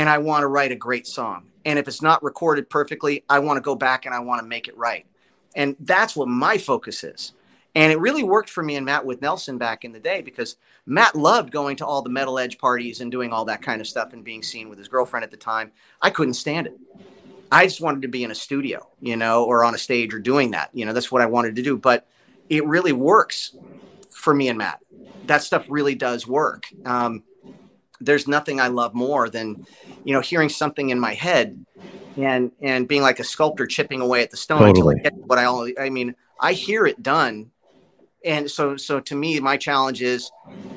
and 0.00 0.08
i 0.08 0.18
want 0.18 0.42
to 0.42 0.46
write 0.46 0.72
a 0.72 0.76
great 0.76 1.06
song 1.06 1.46
and 1.64 1.78
if 1.78 1.86
it's 1.86 2.02
not 2.02 2.22
recorded 2.22 2.68
perfectly 2.70 3.22
i 3.28 3.38
want 3.38 3.56
to 3.56 3.60
go 3.60 3.74
back 3.74 4.06
and 4.06 4.14
i 4.14 4.18
want 4.18 4.40
to 4.40 4.46
make 4.46 4.66
it 4.66 4.76
right 4.76 5.06
and 5.54 5.76
that's 5.80 6.16
what 6.16 6.28
my 6.28 6.56
focus 6.56 7.04
is 7.04 7.32
and 7.74 7.92
it 7.92 8.00
really 8.00 8.22
worked 8.22 8.50
for 8.50 8.62
me 8.62 8.76
and 8.76 8.84
Matt 8.84 9.04
with 9.04 9.22
Nelson 9.22 9.56
back 9.56 9.84
in 9.84 9.92
the 9.92 10.00
day 10.00 10.22
because 10.22 10.56
Matt 10.86 11.14
loved 11.14 11.52
going 11.52 11.76
to 11.76 11.86
all 11.86 12.02
the 12.02 12.10
metal 12.10 12.38
edge 12.38 12.58
parties 12.58 13.00
and 13.00 13.12
doing 13.12 13.32
all 13.32 13.44
that 13.44 13.62
kind 13.62 13.80
of 13.80 13.86
stuff 13.86 14.12
and 14.12 14.24
being 14.24 14.42
seen 14.42 14.68
with 14.68 14.78
his 14.78 14.88
girlfriend 14.88 15.22
at 15.22 15.30
the 15.30 15.36
time. 15.36 15.70
I 16.02 16.10
couldn't 16.10 16.34
stand 16.34 16.66
it. 16.66 16.76
I 17.52 17.66
just 17.66 17.80
wanted 17.80 18.02
to 18.02 18.08
be 18.08 18.24
in 18.24 18.30
a 18.30 18.34
studio, 18.34 18.88
you 19.00 19.16
know, 19.16 19.44
or 19.44 19.64
on 19.64 19.74
a 19.74 19.78
stage 19.78 20.14
or 20.14 20.18
doing 20.18 20.52
that. 20.52 20.70
You 20.72 20.84
know, 20.84 20.92
that's 20.92 21.12
what 21.12 21.22
I 21.22 21.26
wanted 21.26 21.56
to 21.56 21.62
do. 21.62 21.76
But 21.76 22.06
it 22.48 22.64
really 22.66 22.92
works 22.92 23.56
for 24.10 24.34
me 24.34 24.48
and 24.48 24.58
Matt. 24.58 24.80
That 25.26 25.42
stuff 25.42 25.66
really 25.68 25.94
does 25.94 26.26
work. 26.26 26.66
Um, 26.84 27.22
there's 28.00 28.26
nothing 28.26 28.60
I 28.60 28.68
love 28.68 28.94
more 28.94 29.28
than, 29.28 29.64
you 30.04 30.12
know, 30.12 30.20
hearing 30.20 30.48
something 30.48 30.90
in 30.90 30.98
my 30.98 31.14
head 31.14 31.64
and 32.16 32.50
and 32.60 32.88
being 32.88 33.02
like 33.02 33.20
a 33.20 33.24
sculptor 33.24 33.66
chipping 33.66 34.00
away 34.00 34.22
at 34.22 34.30
the 34.30 34.36
stone 34.36 34.60
totally. 34.60 34.96
until 34.96 34.98
I 34.98 35.02
get 35.02 35.26
what 35.26 35.38
I 35.38 35.44
only. 35.44 35.78
I 35.78 35.90
mean, 35.90 36.14
I 36.40 36.52
hear 36.52 36.86
it 36.86 37.02
done 37.02 37.50
and 38.24 38.50
so 38.50 38.76
so 38.76 39.00
to 39.00 39.14
me 39.14 39.40
my 39.40 39.56
challenge 39.56 40.02
is 40.02 40.30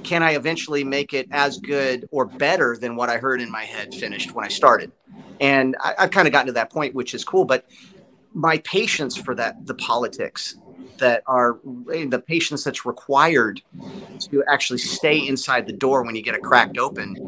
can 0.04 0.24
i 0.24 0.32
eventually 0.32 0.84
make 0.84 1.14
it 1.14 1.28
as 1.32 1.58
good 1.60 2.08
or 2.12 2.26
better 2.26 2.78
than 2.78 2.96
what 2.96 3.10
i 3.10 3.18
heard 3.18 3.42
in 3.42 3.52
my 3.52 3.64
head 3.64 3.94
finished 3.94 4.34
when 4.34 4.46
i 4.46 4.48
started 4.48 4.92
and 5.40 5.76
I, 5.84 5.96
have 5.98 6.12
kind 6.12 6.28
of 6.28 6.32
gotten 6.32 6.48
to 6.48 6.54
that 6.54 6.72
point 6.72 6.96
which 6.96 7.14
is 7.14 7.24
cool 7.24 7.46
but 7.46 7.66
my 8.34 8.60
patience 8.60 9.16
for 9.16 9.36
that 9.36 9.66
the 9.66 9.76
politics 9.76 10.56
that 11.00 11.24
are 11.28 11.60
the 11.64 12.24
patience 12.26 12.64
that's 12.64 12.86
required 12.86 13.62
to 14.32 14.44
actually 14.48 14.80
stay 14.80 15.20
inside 15.28 15.68
the 15.68 15.74
door 15.74 16.04
when 16.04 16.16
you 16.16 16.24
get 16.24 16.36
it 16.36 16.42
cracked 16.44 16.78
open 16.78 17.20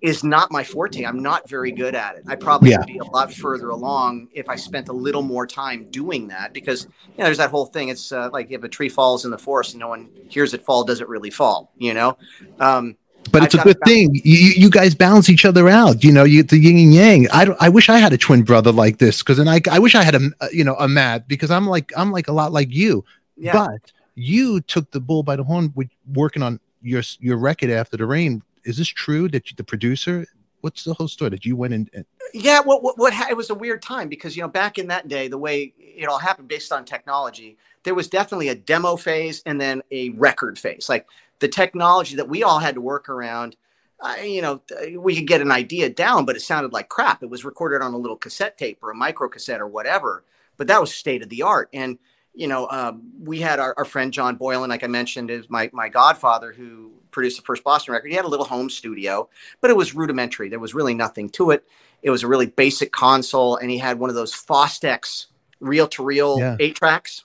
is 0.00 0.24
not 0.24 0.50
my 0.50 0.64
forte. 0.64 1.04
I'm 1.04 1.22
not 1.22 1.48
very 1.48 1.70
good 1.70 1.94
at 1.94 2.16
it. 2.16 2.24
I 2.26 2.34
probably 2.36 2.70
Yeah. 2.70 2.78
would 2.78 2.86
be 2.86 2.98
a 2.98 3.16
lot 3.16 3.32
further 3.32 3.70
along 3.70 4.28
if 4.32 4.48
I 4.48 4.56
spent 4.56 4.88
a 4.88 4.92
little 4.92 5.22
more 5.22 5.46
time 5.46 5.86
doing 5.90 6.28
that 6.28 6.52
because 6.52 6.86
you 7.16 7.22
know 7.22 7.26
there's 7.26 7.38
that 7.38 7.50
whole 7.50 7.66
thing. 7.66 7.88
It's 7.88 8.10
uh, 8.10 8.30
like 8.32 8.50
if 8.50 8.64
a 8.64 8.68
tree 8.68 8.88
falls 8.88 9.24
in 9.24 9.30
the 9.30 9.38
forest 9.38 9.74
and 9.74 9.80
no 9.80 9.88
one 9.88 10.10
hears 10.26 10.54
it 10.54 10.64
fall, 10.64 10.84
does 10.84 11.00
it 11.00 11.08
really 11.08 11.30
fall? 11.30 11.72
You 11.76 11.94
know. 11.94 12.18
Um, 12.58 12.96
But 13.32 13.44
it's 13.44 13.54
I've 13.54 13.62
a 13.62 13.64
good 13.64 13.78
thing. 13.84 14.14
You, 14.14 14.52
you 14.56 14.70
guys 14.70 14.94
balance 14.94 15.28
each 15.30 15.44
other 15.44 15.68
out. 15.68 16.04
You 16.04 16.12
know, 16.12 16.24
you 16.24 16.42
the 16.42 16.58
yin 16.58 16.76
and 16.78 16.94
yang. 16.94 17.28
I 17.30 17.44
don't, 17.46 17.56
I 17.60 17.68
wish 17.68 17.88
I 17.88 17.98
had 17.98 18.12
a 18.12 18.18
twin 18.18 18.42
brother 18.42 18.70
like 18.72 18.98
this 18.98 19.22
because 19.22 19.38
then 19.38 19.48
I 19.48 19.60
I 19.70 19.78
wish 19.78 19.94
I 19.94 20.02
had 20.02 20.14
a 20.14 20.30
uh, 20.40 20.48
you 20.52 20.62
know 20.64 20.74
a 20.78 20.86
Matt 20.88 21.26
because 21.28 21.50
I'm 21.50 21.66
like 21.66 21.92
I'm 21.96 22.12
like 22.12 22.28
a 22.28 22.32
lot 22.32 22.52
like 22.52 22.70
you. 22.70 23.04
yeah. 23.36 23.52
But 23.52 23.92
you 24.14 24.60
took 24.60 24.90
the 24.90 25.00
bull 25.00 25.22
by 25.22 25.36
the 25.36 25.44
horn 25.44 25.72
with 25.74 25.88
working 26.12 26.42
on 26.42 26.60
your 26.82 27.02
your 27.20 27.38
record 27.38 27.70
after 27.70 27.96
the 27.96 28.06
rain. 28.06 28.42
Is 28.64 28.76
this 28.76 28.88
true 28.88 29.28
that 29.30 29.50
you, 29.50 29.56
the 29.56 29.64
producer? 29.64 30.26
What's 30.60 30.84
the 30.84 30.94
whole 30.94 31.08
story 31.08 31.30
that 31.30 31.44
you 31.44 31.56
went 31.56 31.74
in? 31.74 31.88
and- 31.94 32.04
Yeah, 32.34 32.60
what 32.60 32.82
what, 32.82 32.98
what 32.98 33.12
ha- 33.12 33.26
it 33.30 33.36
was 33.36 33.50
a 33.50 33.54
weird 33.54 33.82
time 33.82 34.08
because 34.08 34.36
you 34.36 34.42
know 34.42 34.48
back 34.48 34.78
in 34.78 34.88
that 34.88 35.08
day, 35.08 35.28
the 35.28 35.38
way 35.38 35.72
it 35.78 36.06
all 36.08 36.18
happened 36.18 36.48
based 36.48 36.70
on 36.72 36.84
technology, 36.84 37.56
there 37.84 37.94
was 37.94 38.06
definitely 38.08 38.48
a 38.48 38.54
demo 38.54 38.96
phase 38.96 39.42
and 39.46 39.60
then 39.60 39.82
a 39.90 40.10
record 40.10 40.58
phase. 40.58 40.88
Like 40.88 41.06
the 41.42 41.48
technology 41.48 42.16
that 42.16 42.28
we 42.28 42.42
all 42.42 42.60
had 42.60 42.76
to 42.76 42.80
work 42.80 43.10
around, 43.10 43.56
I, 44.00 44.22
you 44.22 44.40
know, 44.40 44.62
we 44.96 45.14
could 45.14 45.26
get 45.26 45.42
an 45.42 45.52
idea 45.52 45.90
down, 45.90 46.24
but 46.24 46.36
it 46.36 46.40
sounded 46.40 46.72
like 46.72 46.88
crap. 46.88 47.22
It 47.22 47.28
was 47.28 47.44
recorded 47.44 47.82
on 47.82 47.92
a 47.92 47.98
little 47.98 48.16
cassette 48.16 48.56
tape 48.56 48.78
or 48.80 48.90
a 48.90 48.94
micro 48.94 49.28
cassette 49.28 49.60
or 49.60 49.66
whatever, 49.66 50.24
but 50.56 50.68
that 50.68 50.80
was 50.80 50.94
state 50.94 51.22
of 51.22 51.28
the 51.28 51.42
art. 51.42 51.68
And 51.72 51.98
you 52.34 52.46
know, 52.46 52.66
um, 52.70 53.02
we 53.20 53.40
had 53.40 53.58
our, 53.58 53.74
our 53.76 53.84
friend 53.84 54.10
John 54.12 54.36
Boylan, 54.36 54.70
like 54.70 54.82
I 54.82 54.86
mentioned, 54.86 55.30
is 55.30 55.50
my 55.50 55.68
my 55.72 55.88
godfather 55.88 56.52
who 56.52 56.92
produced 57.10 57.36
the 57.36 57.42
first 57.42 57.62
Boston 57.62 57.92
record. 57.92 58.08
He 58.08 58.14
had 58.14 58.24
a 58.24 58.28
little 58.28 58.46
home 58.46 58.70
studio, 58.70 59.28
but 59.60 59.70
it 59.70 59.76
was 59.76 59.94
rudimentary. 59.94 60.48
There 60.48 60.58
was 60.58 60.74
really 60.74 60.94
nothing 60.94 61.28
to 61.30 61.50
it. 61.50 61.64
It 62.02 62.10
was 62.10 62.22
a 62.22 62.28
really 62.28 62.46
basic 62.46 62.90
console, 62.90 63.56
and 63.56 63.70
he 63.70 63.78
had 63.78 63.98
one 63.98 64.08
of 64.08 64.16
those 64.16 64.32
Fostex 64.32 65.26
reel 65.60 65.88
to 65.88 66.02
reel 66.02 66.38
eight 66.58 66.74
tracks, 66.76 67.24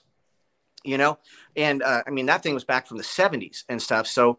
you 0.84 0.98
know. 0.98 1.18
And 1.58 1.82
uh, 1.82 2.02
I 2.06 2.10
mean, 2.10 2.26
that 2.26 2.42
thing 2.42 2.54
was 2.54 2.64
back 2.64 2.86
from 2.86 2.96
the 2.96 3.04
'70s 3.04 3.64
and 3.68 3.82
stuff. 3.82 4.06
So, 4.06 4.38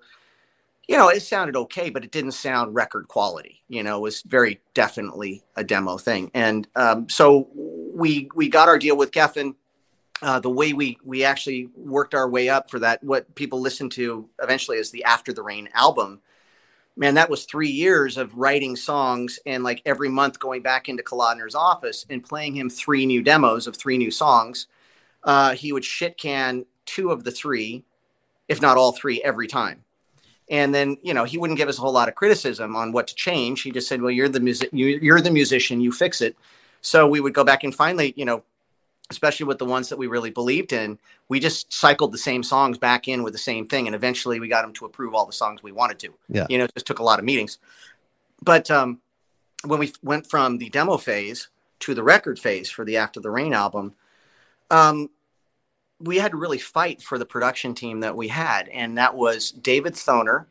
you 0.88 0.98
know, 0.98 1.10
it 1.10 1.22
sounded 1.22 1.56
okay, 1.56 1.90
but 1.90 2.04
it 2.04 2.12
didn't 2.12 2.32
sound 2.32 2.74
record 2.74 3.08
quality. 3.08 3.62
You 3.68 3.84
know, 3.84 3.98
it 3.98 4.02
was 4.02 4.22
very 4.24 4.62
definitely 4.74 5.44
a 5.56 5.64
demo 5.64 5.98
thing. 5.98 6.32
And 6.34 6.68
um, 6.76 7.10
so 7.10 7.50
we 7.54 8.30
we 8.34 8.50
got 8.50 8.68
our 8.70 8.80
deal 8.80 8.98
with 8.98 9.12
Geffen. 9.12 9.56
Uh, 10.22 10.40
the 10.40 10.50
way 10.50 10.74
we 10.74 10.98
we 11.04 11.24
actually 11.24 11.70
worked 11.76 12.16
our 12.16 12.30
way 12.30 12.50
up 12.50 12.70
for 12.70 12.80
that, 12.80 13.04
what 13.04 13.36
people 13.36 13.62
listened 13.62 13.92
to 13.94 14.28
eventually 14.42 14.78
is 14.78 14.92
the 14.92 15.04
After 15.04 15.32
the 15.32 15.44
Rain 15.44 15.70
album 15.74 16.22
man, 17.00 17.16
that 17.16 17.30
was 17.30 17.46
three 17.46 17.70
years 17.70 18.18
of 18.18 18.36
writing 18.36 18.76
songs 18.76 19.40
and 19.46 19.64
like 19.64 19.82
every 19.86 20.10
month 20.10 20.38
going 20.38 20.62
back 20.62 20.90
into 20.90 21.02
Kalodner's 21.02 21.56
office 21.56 22.06
and 22.10 22.24
playing 22.24 22.56
him 22.56 22.70
three 22.70 23.06
new 23.06 23.24
demos 23.24 23.68
of 23.68 23.78
three 23.78 23.98
new 23.98 24.12
songs. 24.12 24.68
Uh, 25.24 25.54
he 25.54 25.72
would 25.72 25.86
shit 25.86 26.18
can 26.18 26.66
two 26.90 27.12
of 27.12 27.24
the 27.24 27.32
three, 27.32 27.84
if 28.48 28.62
not 28.62 28.78
all 28.78 28.92
three, 28.92 29.22
every 29.22 29.48
time. 29.48 29.84
And 30.50 30.74
then, 30.74 30.98
you 31.04 31.14
know, 31.14 31.26
he 31.26 31.38
wouldn't 31.38 31.58
give 31.58 31.70
us 31.70 31.78
a 31.78 31.82
whole 31.82 31.94
lot 31.94 32.10
of 32.10 32.16
criticism 32.16 32.76
on 32.76 32.92
what 32.92 33.08
to 33.08 33.16
change. 33.16 33.62
He 33.62 33.72
just 33.72 33.88
said, 33.88 34.02
"Well, 34.02 34.12
you're 34.12 34.30
the 34.30 34.40
music, 34.40 34.70
you, 34.74 34.88
you're 34.88 35.22
the 35.22 35.32
musician, 35.32 35.80
you 35.80 35.92
fix 35.92 36.22
it." 36.22 36.36
So 36.82 37.08
we 37.08 37.20
would 37.20 37.34
go 37.34 37.44
back 37.44 37.64
and 37.64 37.76
finally, 37.76 38.14
you 38.18 38.26
know, 38.26 38.44
especially 39.12 39.46
with 39.46 39.60
the 39.60 39.66
ones 39.66 39.90
that 39.90 39.98
we 39.98 40.08
really 40.08 40.32
believed 40.32 40.74
in, 40.74 40.98
we 41.28 41.40
just 41.40 41.72
cycled 41.72 42.12
the 42.12 42.18
same 42.18 42.42
songs 42.42 42.78
back 42.78 43.08
in 43.08 43.22
with 43.22 43.34
the 43.34 43.40
same 43.40 43.68
thing, 43.68 43.86
and 43.88 43.96
eventually 43.96 44.40
we 44.40 44.48
got 44.48 44.66
him 44.66 44.74
to 44.74 44.86
approve 44.86 45.14
all 45.14 45.26
the 45.28 45.34
songs 45.34 45.62
we 45.62 45.72
wanted 45.72 46.00
to. 46.00 46.14
Yeah. 46.30 46.48
you 46.50 46.58
know, 46.58 46.64
it 46.64 46.74
just 46.74 46.88
took 46.88 47.00
a 47.00 47.04
lot 47.04 47.20
of 47.20 47.26
meetings. 47.26 47.60
But 48.42 48.72
um, 48.72 49.02
when 49.66 49.80
we 49.80 49.94
went 50.02 50.28
from 50.28 50.58
the 50.58 50.70
demo 50.70 50.98
phase 50.98 51.50
to 51.82 51.94
the 51.94 52.04
record 52.04 52.40
phase 52.40 52.70
for 52.70 52.86
the 52.86 52.98
After 52.98 53.20
the 53.20 53.30
Rain 53.30 53.54
album, 53.54 53.94
um, 54.72 55.10
we 56.00 56.18
had 56.18 56.32
to 56.32 56.38
really 56.38 56.58
fight 56.58 57.02
for 57.02 57.18
the 57.18 57.26
production 57.26 57.74
team 57.74 58.00
that 58.00 58.16
we 58.16 58.30
had, 58.30 58.70
and 58.70 58.98
that 58.98 59.16
was 59.16 59.52
David 59.52 59.94
Thoener, 59.94 60.46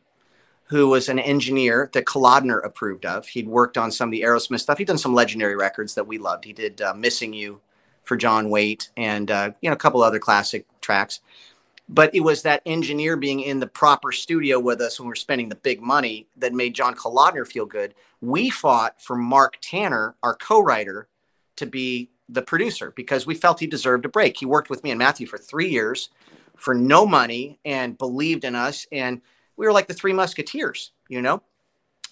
who 0.65 0.87
was 0.87 1.09
an 1.09 1.17
engineer 1.17 1.89
that 1.93 2.05
Kalodner 2.05 2.63
approved 2.63 3.05
of. 3.05 3.27
He'd 3.27 3.47
worked 3.47 3.77
on 3.77 3.91
some 3.91 4.09
of 4.09 4.11
the 4.11 4.21
Aerosmith 4.21 4.59
stuff. 4.59 4.77
He'd 4.77 4.87
done 4.87 4.99
some 4.99 5.15
legendary 5.15 5.55
records 5.55 5.95
that 5.95 6.05
we 6.05 6.19
loved. 6.19 6.45
He 6.45 6.53
did 6.53 6.81
uh, 6.81 6.93
"Missing 6.93 7.33
You" 7.33 7.61
for 8.03 8.15
John 8.15 8.49
Waite, 8.49 8.89
and 8.95 9.31
uh, 9.31 9.51
you 9.61 9.69
know 9.69 9.73
a 9.73 9.77
couple 9.77 10.03
other 10.03 10.19
classic 10.19 10.65
tracks. 10.81 11.21
But 11.91 12.13
it 12.13 12.19
was 12.19 12.43
that 12.43 12.61
engineer 12.67 13.17
being 13.17 13.39
in 13.39 13.59
the 13.59 13.65
proper 13.65 14.11
studio 14.11 14.59
with 14.59 14.79
us 14.79 14.99
when 14.99 15.07
we 15.07 15.11
were 15.11 15.15
spending 15.15 15.49
the 15.49 15.55
big 15.55 15.81
money 15.81 16.27
that 16.37 16.53
made 16.53 16.75
John 16.75 16.93
Kalodner 16.93 17.47
feel 17.47 17.65
good. 17.65 17.95
We 18.21 18.51
fought 18.51 19.01
for 19.01 19.15
Mark 19.15 19.57
Tanner, 19.59 20.13
our 20.21 20.35
co-writer, 20.35 21.07
to 21.55 21.65
be 21.65 22.11
the 22.31 22.41
producer 22.41 22.93
because 22.95 23.25
we 23.25 23.35
felt 23.35 23.59
he 23.59 23.67
deserved 23.67 24.05
a 24.05 24.09
break. 24.09 24.37
He 24.37 24.45
worked 24.45 24.69
with 24.69 24.83
me 24.83 24.91
and 24.91 24.99
Matthew 24.99 25.27
for 25.27 25.37
three 25.37 25.69
years 25.69 26.09
for 26.55 26.75
no 26.75 27.05
money 27.05 27.59
and 27.65 27.97
believed 27.97 28.43
in 28.43 28.55
us. 28.55 28.85
And 28.91 29.21
we 29.57 29.65
were 29.65 29.73
like 29.73 29.87
the 29.87 29.93
three 29.93 30.13
musketeers, 30.13 30.91
you 31.07 31.21
know? 31.21 31.41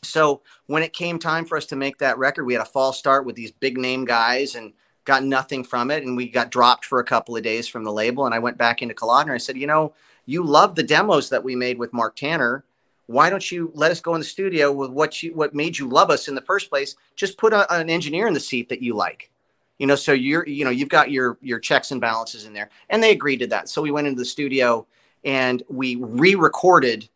So 0.03 0.41
when 0.67 0.83
it 0.83 0.93
came 0.93 1.19
time 1.19 1.45
for 1.45 1.57
us 1.57 1.65
to 1.67 1.75
make 1.75 1.97
that 1.99 2.17
record, 2.17 2.45
we 2.45 2.53
had 2.53 2.61
a 2.61 2.65
false 2.65 2.97
start 2.97 3.25
with 3.25 3.35
these 3.35 3.51
big 3.51 3.77
name 3.77 4.05
guys 4.05 4.55
and 4.55 4.73
got 5.05 5.23
nothing 5.23 5.63
from 5.63 5.91
it. 5.91 6.03
And 6.03 6.15
we 6.15 6.29
got 6.29 6.51
dropped 6.51 6.85
for 6.85 6.99
a 6.99 7.05
couple 7.05 7.35
of 7.35 7.43
days 7.43 7.67
from 7.67 7.83
the 7.83 7.91
label. 7.91 8.25
And 8.25 8.33
I 8.33 8.39
went 8.39 8.57
back 8.57 8.81
into 8.81 8.95
Kalodner. 8.95 9.33
I 9.33 9.37
said, 9.37 9.57
you 9.57 9.67
know, 9.67 9.93
you 10.25 10.43
love 10.43 10.75
the 10.75 10.83
demos 10.83 11.29
that 11.29 11.43
we 11.43 11.55
made 11.55 11.77
with 11.77 11.93
Mark 11.93 12.15
Tanner. 12.15 12.63
Why 13.05 13.29
don't 13.29 13.49
you 13.51 13.71
let 13.73 13.91
us 13.91 14.01
go 14.01 14.15
in 14.15 14.19
the 14.19 14.25
studio 14.25 14.71
with 14.71 14.91
what 14.91 15.23
you 15.23 15.33
what 15.33 15.55
made 15.55 15.77
you 15.77 15.87
love 15.87 16.09
us 16.09 16.27
in 16.27 16.35
the 16.35 16.41
first 16.41 16.69
place? 16.69 16.95
Just 17.15 17.37
put 17.37 17.53
a, 17.53 17.73
an 17.73 17.89
engineer 17.89 18.27
in 18.27 18.33
the 18.33 18.39
seat 18.39 18.67
that 18.67 18.81
you 18.81 18.95
like 18.95 19.31
you 19.77 19.85
know 19.85 19.95
so 19.95 20.11
you're 20.11 20.47
you 20.47 20.65
know 20.65 20.71
you've 20.71 20.89
got 20.89 21.11
your 21.11 21.37
your 21.41 21.59
checks 21.59 21.91
and 21.91 22.01
balances 22.01 22.45
in 22.45 22.53
there. 22.53 22.69
And 22.89 23.01
they 23.01 23.11
agreed 23.11 23.37
to 23.37 23.47
that. 23.47 23.69
So 23.69 23.81
we 23.81 23.91
went 23.91 24.07
into 24.07 24.19
the 24.19 24.25
studio 24.25 24.85
and 25.23 25.63
we 25.69 25.95
re-recorded 25.95 27.09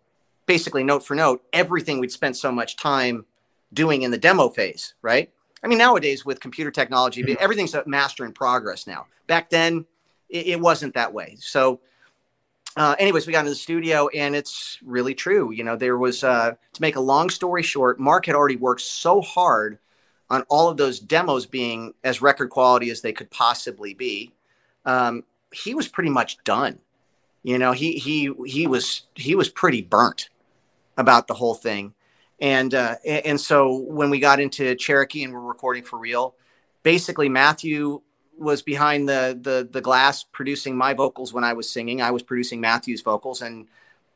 basically 0.46 0.84
note 0.84 1.04
for 1.04 1.16
note 1.16 1.44
everything 1.54 2.00
we'd 2.00 2.12
spent 2.12 2.36
so 2.36 2.52
much 2.52 2.76
time 2.76 3.26
doing 3.74 4.02
in 4.02 4.12
the 4.12 4.18
demo 4.18 4.50
phase 4.50 4.94
right? 5.02 5.32
I 5.64 5.68
mean 5.68 5.78
nowadays 5.78 6.26
with 6.26 6.40
computer 6.40 6.72
technology 6.72 7.24
everything's 7.40 7.74
a 7.74 7.84
master 7.86 8.26
in 8.26 8.34
progress 8.34 8.88
now. 8.88 9.08
Back 9.28 9.50
then 9.50 9.86
it, 10.30 10.48
it 10.48 10.60
wasn't 10.60 10.94
that 10.94 11.14
way. 11.14 11.38
So 11.40 11.80
uh, 12.78 12.96
anyways 13.00 13.26
we 13.26 13.34
got 13.34 13.40
into 13.40 13.52
the 13.52 13.56
studio 13.56 14.08
and 14.10 14.36
it's 14.36 14.78
really 14.84 15.16
true. 15.16 15.52
You 15.52 15.64
know 15.64 15.76
there 15.76 15.98
was 15.98 16.24
uh, 16.24 16.54
to 16.74 16.82
make 16.82 16.96
a 16.96 17.02
long 17.02 17.30
story 17.30 17.64
short 17.64 18.00
mark 18.00 18.28
had 18.28 18.36
already 18.36 18.56
worked 18.56 18.82
so 18.82 19.22
hard 19.22 19.80
on 20.32 20.44
all 20.48 20.70
of 20.70 20.78
those 20.78 20.98
demos 20.98 21.46
being 21.46 21.94
as 22.06 22.22
record 22.22 22.50
quality 22.50 22.90
as 22.90 23.02
they 23.02 23.12
could 23.12 23.30
possibly 23.30 23.94
be, 23.94 24.32
um, 24.86 25.26
he 25.54 25.76
was 25.76 25.90
pretty 25.90 26.10
much 26.10 26.42
done. 26.46 26.80
You 27.44 27.60
know, 27.60 27.74
he 27.74 27.94
he 27.98 28.32
he 28.48 28.66
was 28.66 29.04
he 29.14 29.36
was 29.36 29.50
pretty 29.50 29.82
burnt 29.82 30.30
about 30.96 31.28
the 31.28 31.34
whole 31.34 31.54
thing, 31.54 31.94
and 32.40 32.74
uh, 32.74 32.96
and 33.06 33.42
so 33.42 33.76
when 33.76 34.10
we 34.10 34.20
got 34.20 34.40
into 34.40 34.74
Cherokee 34.76 35.24
and 35.24 35.34
we're 35.34 35.42
recording 35.42 35.84
for 35.84 36.00
real, 36.00 36.34
basically 36.82 37.28
Matthew 37.28 38.02
was 38.38 38.62
behind 38.62 39.10
the 39.10 39.38
the 39.42 39.68
the 39.70 39.82
glass 39.82 40.24
producing 40.24 40.78
my 40.78 40.94
vocals 40.94 41.34
when 41.34 41.44
I 41.44 41.54
was 41.54 41.70
singing. 41.70 42.02
I 42.02 42.12
was 42.12 42.24
producing 42.24 42.62
Matthew's 42.62 43.02
vocals, 43.02 43.42
and 43.42 43.68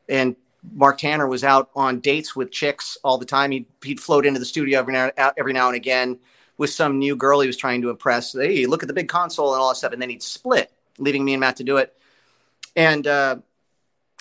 and 0.08 0.34
Mark 0.72 0.98
Tanner 0.98 1.26
was 1.26 1.44
out 1.44 1.70
on 1.74 2.00
dates 2.00 2.34
with 2.36 2.50
chicks 2.50 2.98
all 3.02 3.18
the 3.18 3.24
time. 3.24 3.50
He'd, 3.50 3.66
he'd 3.84 4.00
float 4.00 4.26
into 4.26 4.38
the 4.38 4.46
studio 4.46 4.78
every 4.78 4.92
now, 4.92 5.10
every 5.36 5.52
now 5.52 5.68
and 5.68 5.76
again 5.76 6.18
with 6.58 6.70
some 6.70 6.98
new 6.98 7.16
girl 7.16 7.40
he 7.40 7.46
was 7.46 7.56
trying 7.56 7.82
to 7.82 7.90
impress. 7.90 8.32
Hey, 8.32 8.66
look 8.66 8.82
at 8.82 8.86
the 8.86 8.94
big 8.94 9.08
console 9.08 9.52
and 9.52 9.60
all 9.60 9.68
that 9.68 9.76
stuff. 9.76 9.92
And 9.92 10.00
then 10.00 10.10
he'd 10.10 10.22
split, 10.22 10.72
leaving 10.98 11.24
me 11.24 11.34
and 11.34 11.40
Matt 11.40 11.56
to 11.56 11.64
do 11.64 11.76
it. 11.76 11.94
And, 12.74 13.06
uh, 13.06 13.36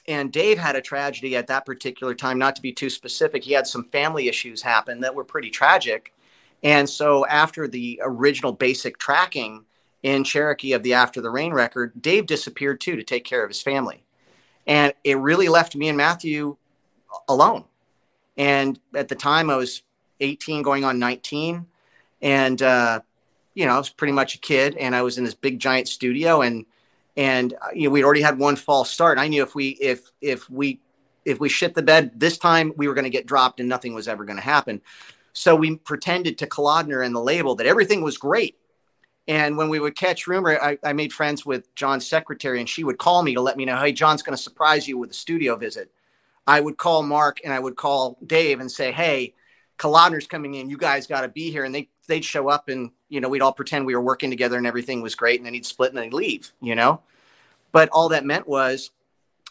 and 0.08 0.32
Dave 0.32 0.58
had 0.58 0.76
a 0.76 0.82
tragedy 0.82 1.36
at 1.36 1.48
that 1.48 1.66
particular 1.66 2.14
time, 2.14 2.38
not 2.38 2.56
to 2.58 2.62
be 2.62 2.72
too 2.72 2.90
specific. 2.90 3.44
He 3.44 3.54
had 3.54 3.68
some 3.68 3.86
family 3.86 4.28
issues 4.28 4.62
happen 4.62 5.02
that 5.02 5.16
were 5.16 5.24
pretty 5.24 5.50
tragic. 5.50 6.14
And 6.64 6.90
so 6.90 7.26
after 7.26 7.68
the 7.68 8.02
original 8.04 8.52
basic 8.52 8.98
tracking 8.98 9.66
in 10.04 10.24
Cherokee 10.24 10.74
of 10.74 10.84
the 10.84 10.94
After 10.94 11.22
the 11.22 11.32
Rain 11.32 11.54
record, 11.54 12.00
Dave 12.02 12.28
disappeared 12.28 12.80
too 12.80 12.96
to 12.96 13.04
take 13.04 13.24
care 13.24 13.44
of 13.44 13.50
his 13.50 13.62
family 13.62 14.05
and 14.68 14.94
it 15.04 15.18
really 15.18 15.48
left 15.48 15.76
me 15.76 15.90
and 15.90 15.98
Matthew 15.98 16.58
alone. 17.28 17.66
And 18.38 18.80
at 18.94 19.08
the 19.08 19.16
time, 19.16 19.50
I 19.50 19.56
was 19.56 19.84
18, 20.20 20.62
going 20.62 20.84
on 20.84 21.00
19, 21.00 21.66
and 22.22 22.62
uh, 22.62 23.00
you 23.54 23.66
know, 23.66 23.74
I 23.74 23.78
was 23.78 23.90
pretty 23.90 24.14
much 24.14 24.36
a 24.36 24.40
kid, 24.40 24.76
and 24.78 24.96
I 24.96 25.02
was 25.02 25.18
in 25.18 25.24
this 25.24 25.34
big 25.34 25.60
giant 25.60 25.88
studio, 25.88 26.42
and 26.42 26.66
and 27.16 27.54
uh, 27.54 27.70
you 27.74 27.88
know, 27.88 27.92
we'd 27.92 28.04
already 28.04 28.22
had 28.22 28.38
one 28.38 28.56
false 28.56 28.90
start. 28.90 29.18
I 29.18 29.28
knew 29.28 29.44
if 29.44 29.56
we 29.56 29.70
if 29.70 30.12
if 30.22 30.50
we 30.50 30.80
if 31.24 31.40
we 31.40 31.50
shit 31.50 31.74
the 31.74 31.82
bed 31.82 32.12
this 32.16 32.38
time, 32.38 32.74
we 32.76 32.88
were 32.88 32.94
going 32.94 33.06
to 33.06 33.10
get 33.10 33.26
dropped, 33.26 33.60
and 33.60 33.70
nothing 33.70 33.94
was 33.94 34.08
ever 34.08 34.26
going 34.26 34.38
to 34.38 34.44
happen. 34.44 34.82
So 35.34 35.56
we 35.56 35.76
pretended 35.76 36.38
to 36.38 36.48
Kalodner 36.48 37.06
and 37.06 37.14
the 37.14 37.22
label 37.22 37.56
that 37.56 37.68
everything 37.68 38.02
was 38.02 38.18
great. 38.18 38.58
And 39.28 39.58
when 39.58 39.70
we 39.70 39.80
would 39.80 39.96
catch 39.96 40.28
rumor, 40.28 40.60
I, 40.62 40.78
I, 40.84 40.94
made 40.94 41.12
friends 41.12 41.46
with 41.46 41.74
John's 41.74 42.08
secretary, 42.08 42.60
and 42.60 42.70
she 42.70 42.84
would 42.84 43.00
call 43.00 43.24
me 43.24 43.34
to 43.34 43.42
let 43.42 43.58
me 43.58 43.66
know, 43.66 43.78
hey, 43.78 43.92
John's 43.92 44.22
going 44.22 44.38
to 44.38 44.42
surprise 44.42 44.88
you 44.88 45.00
with 45.00 45.10
a 45.10 45.16
studio 45.16 45.56
visit. 45.56 45.92
I 46.48 46.60
would 46.60 46.78
call 46.78 47.02
Mark 47.02 47.40
and 47.44 47.52
I 47.52 47.60
would 47.60 47.76
call 47.76 48.18
Dave 48.26 48.60
and 48.60 48.72
say, 48.72 48.92
hey, 48.92 49.34
Kalodner's 49.78 50.28
coming 50.28 50.54
in. 50.56 50.70
You 50.70 50.78
guys 50.78 51.08
got 51.08 51.22
to 51.22 51.28
be 51.28 51.50
here. 51.52 51.64
And 51.64 51.74
they, 51.74 51.90
they'd 52.08 52.24
show 52.24 52.50
up 52.50 52.70
and, 52.70 52.92
you 53.10 53.20
know, 53.20 53.30
we'd 53.30 53.42
all 53.42 53.54
pretend 53.54 53.86
we 53.86 53.96
were 53.96 54.02
working 54.02 54.30
together 54.30 54.58
and 54.58 54.68
everything 54.68 55.02
was 55.02 55.16
great. 55.16 55.40
And 55.40 55.46
then 55.46 55.54
he'd 55.54 55.66
split 55.66 55.90
and 55.90 55.98
then 55.98 56.06
he'd 56.06 56.14
leave, 56.14 56.52
you 56.62 56.76
know? 56.76 57.02
But 57.72 57.90
all 57.90 58.10
that 58.10 58.26
meant 58.26 58.48
was 58.48 58.92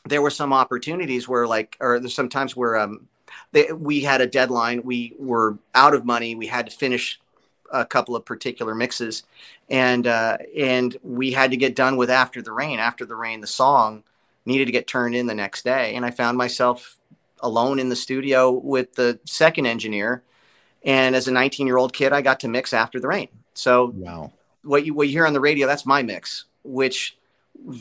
there 0.06 0.22
were 0.22 0.30
some 0.30 0.52
opportunities 0.52 1.28
where 1.28 1.46
like, 1.46 1.76
or 1.80 1.98
there's 1.98 2.14
sometimes 2.14 2.55
where, 2.55 2.76
um, 2.76 3.09
they, 3.51 3.72
we 3.72 4.01
had 4.02 4.20
a 4.20 4.26
deadline. 4.26 4.82
We 4.84 5.14
were 5.18 5.59
out 5.74 5.94
of 5.94 6.05
money. 6.05 6.36
We 6.36 6.46
had 6.46 6.70
to 6.70 6.76
finish 6.76 7.20
a 7.74 7.84
couple 7.84 8.16
of 8.16 8.24
particular 8.24 8.74
mixes, 8.74 9.24
and 9.68 10.06
uh, 10.06 10.38
and 10.56 10.96
we 11.02 11.32
had 11.32 11.51
to 11.51 11.56
get 11.56 11.76
done 11.76 11.96
with 11.96 12.09
After 12.09 12.40
the 12.40 12.52
Rain. 12.52 12.78
After 12.78 13.05
the 13.05 13.16
Rain, 13.16 13.40
the 13.40 13.46
song 13.46 14.05
needed 14.46 14.66
to 14.66 14.72
get 14.72 14.86
turned 14.86 15.14
in 15.14 15.26
the 15.26 15.34
next 15.34 15.64
day, 15.64 15.94
and 15.94 16.05
I 16.05 16.10
found 16.10 16.38
myself 16.38 16.96
alone 17.40 17.78
in 17.78 17.88
the 17.88 17.96
studio 17.96 18.51
with 18.51 18.94
the 18.94 19.18
second 19.24 19.66
engineer. 19.66 20.22
And 20.84 21.16
as 21.16 21.28
a 21.28 21.32
19 21.32 21.66
year 21.66 21.76
old 21.76 21.92
kid, 21.92 22.12
I 22.12 22.22
got 22.22 22.40
to 22.40 22.48
mix 22.48 22.72
After 22.72 23.01
the 23.01 23.09
Rain. 23.09 23.28
So 23.55 23.92
wow, 23.94 24.32
what 24.62 24.86
you 24.86 24.94
what 24.94 25.09
you 25.09 25.12
hear 25.12 25.26
on 25.26 25.32
the 25.32 25.40
radio, 25.40 25.66
that's 25.66 25.86
my 25.86 26.02
mix, 26.02 26.44
which 26.62 27.16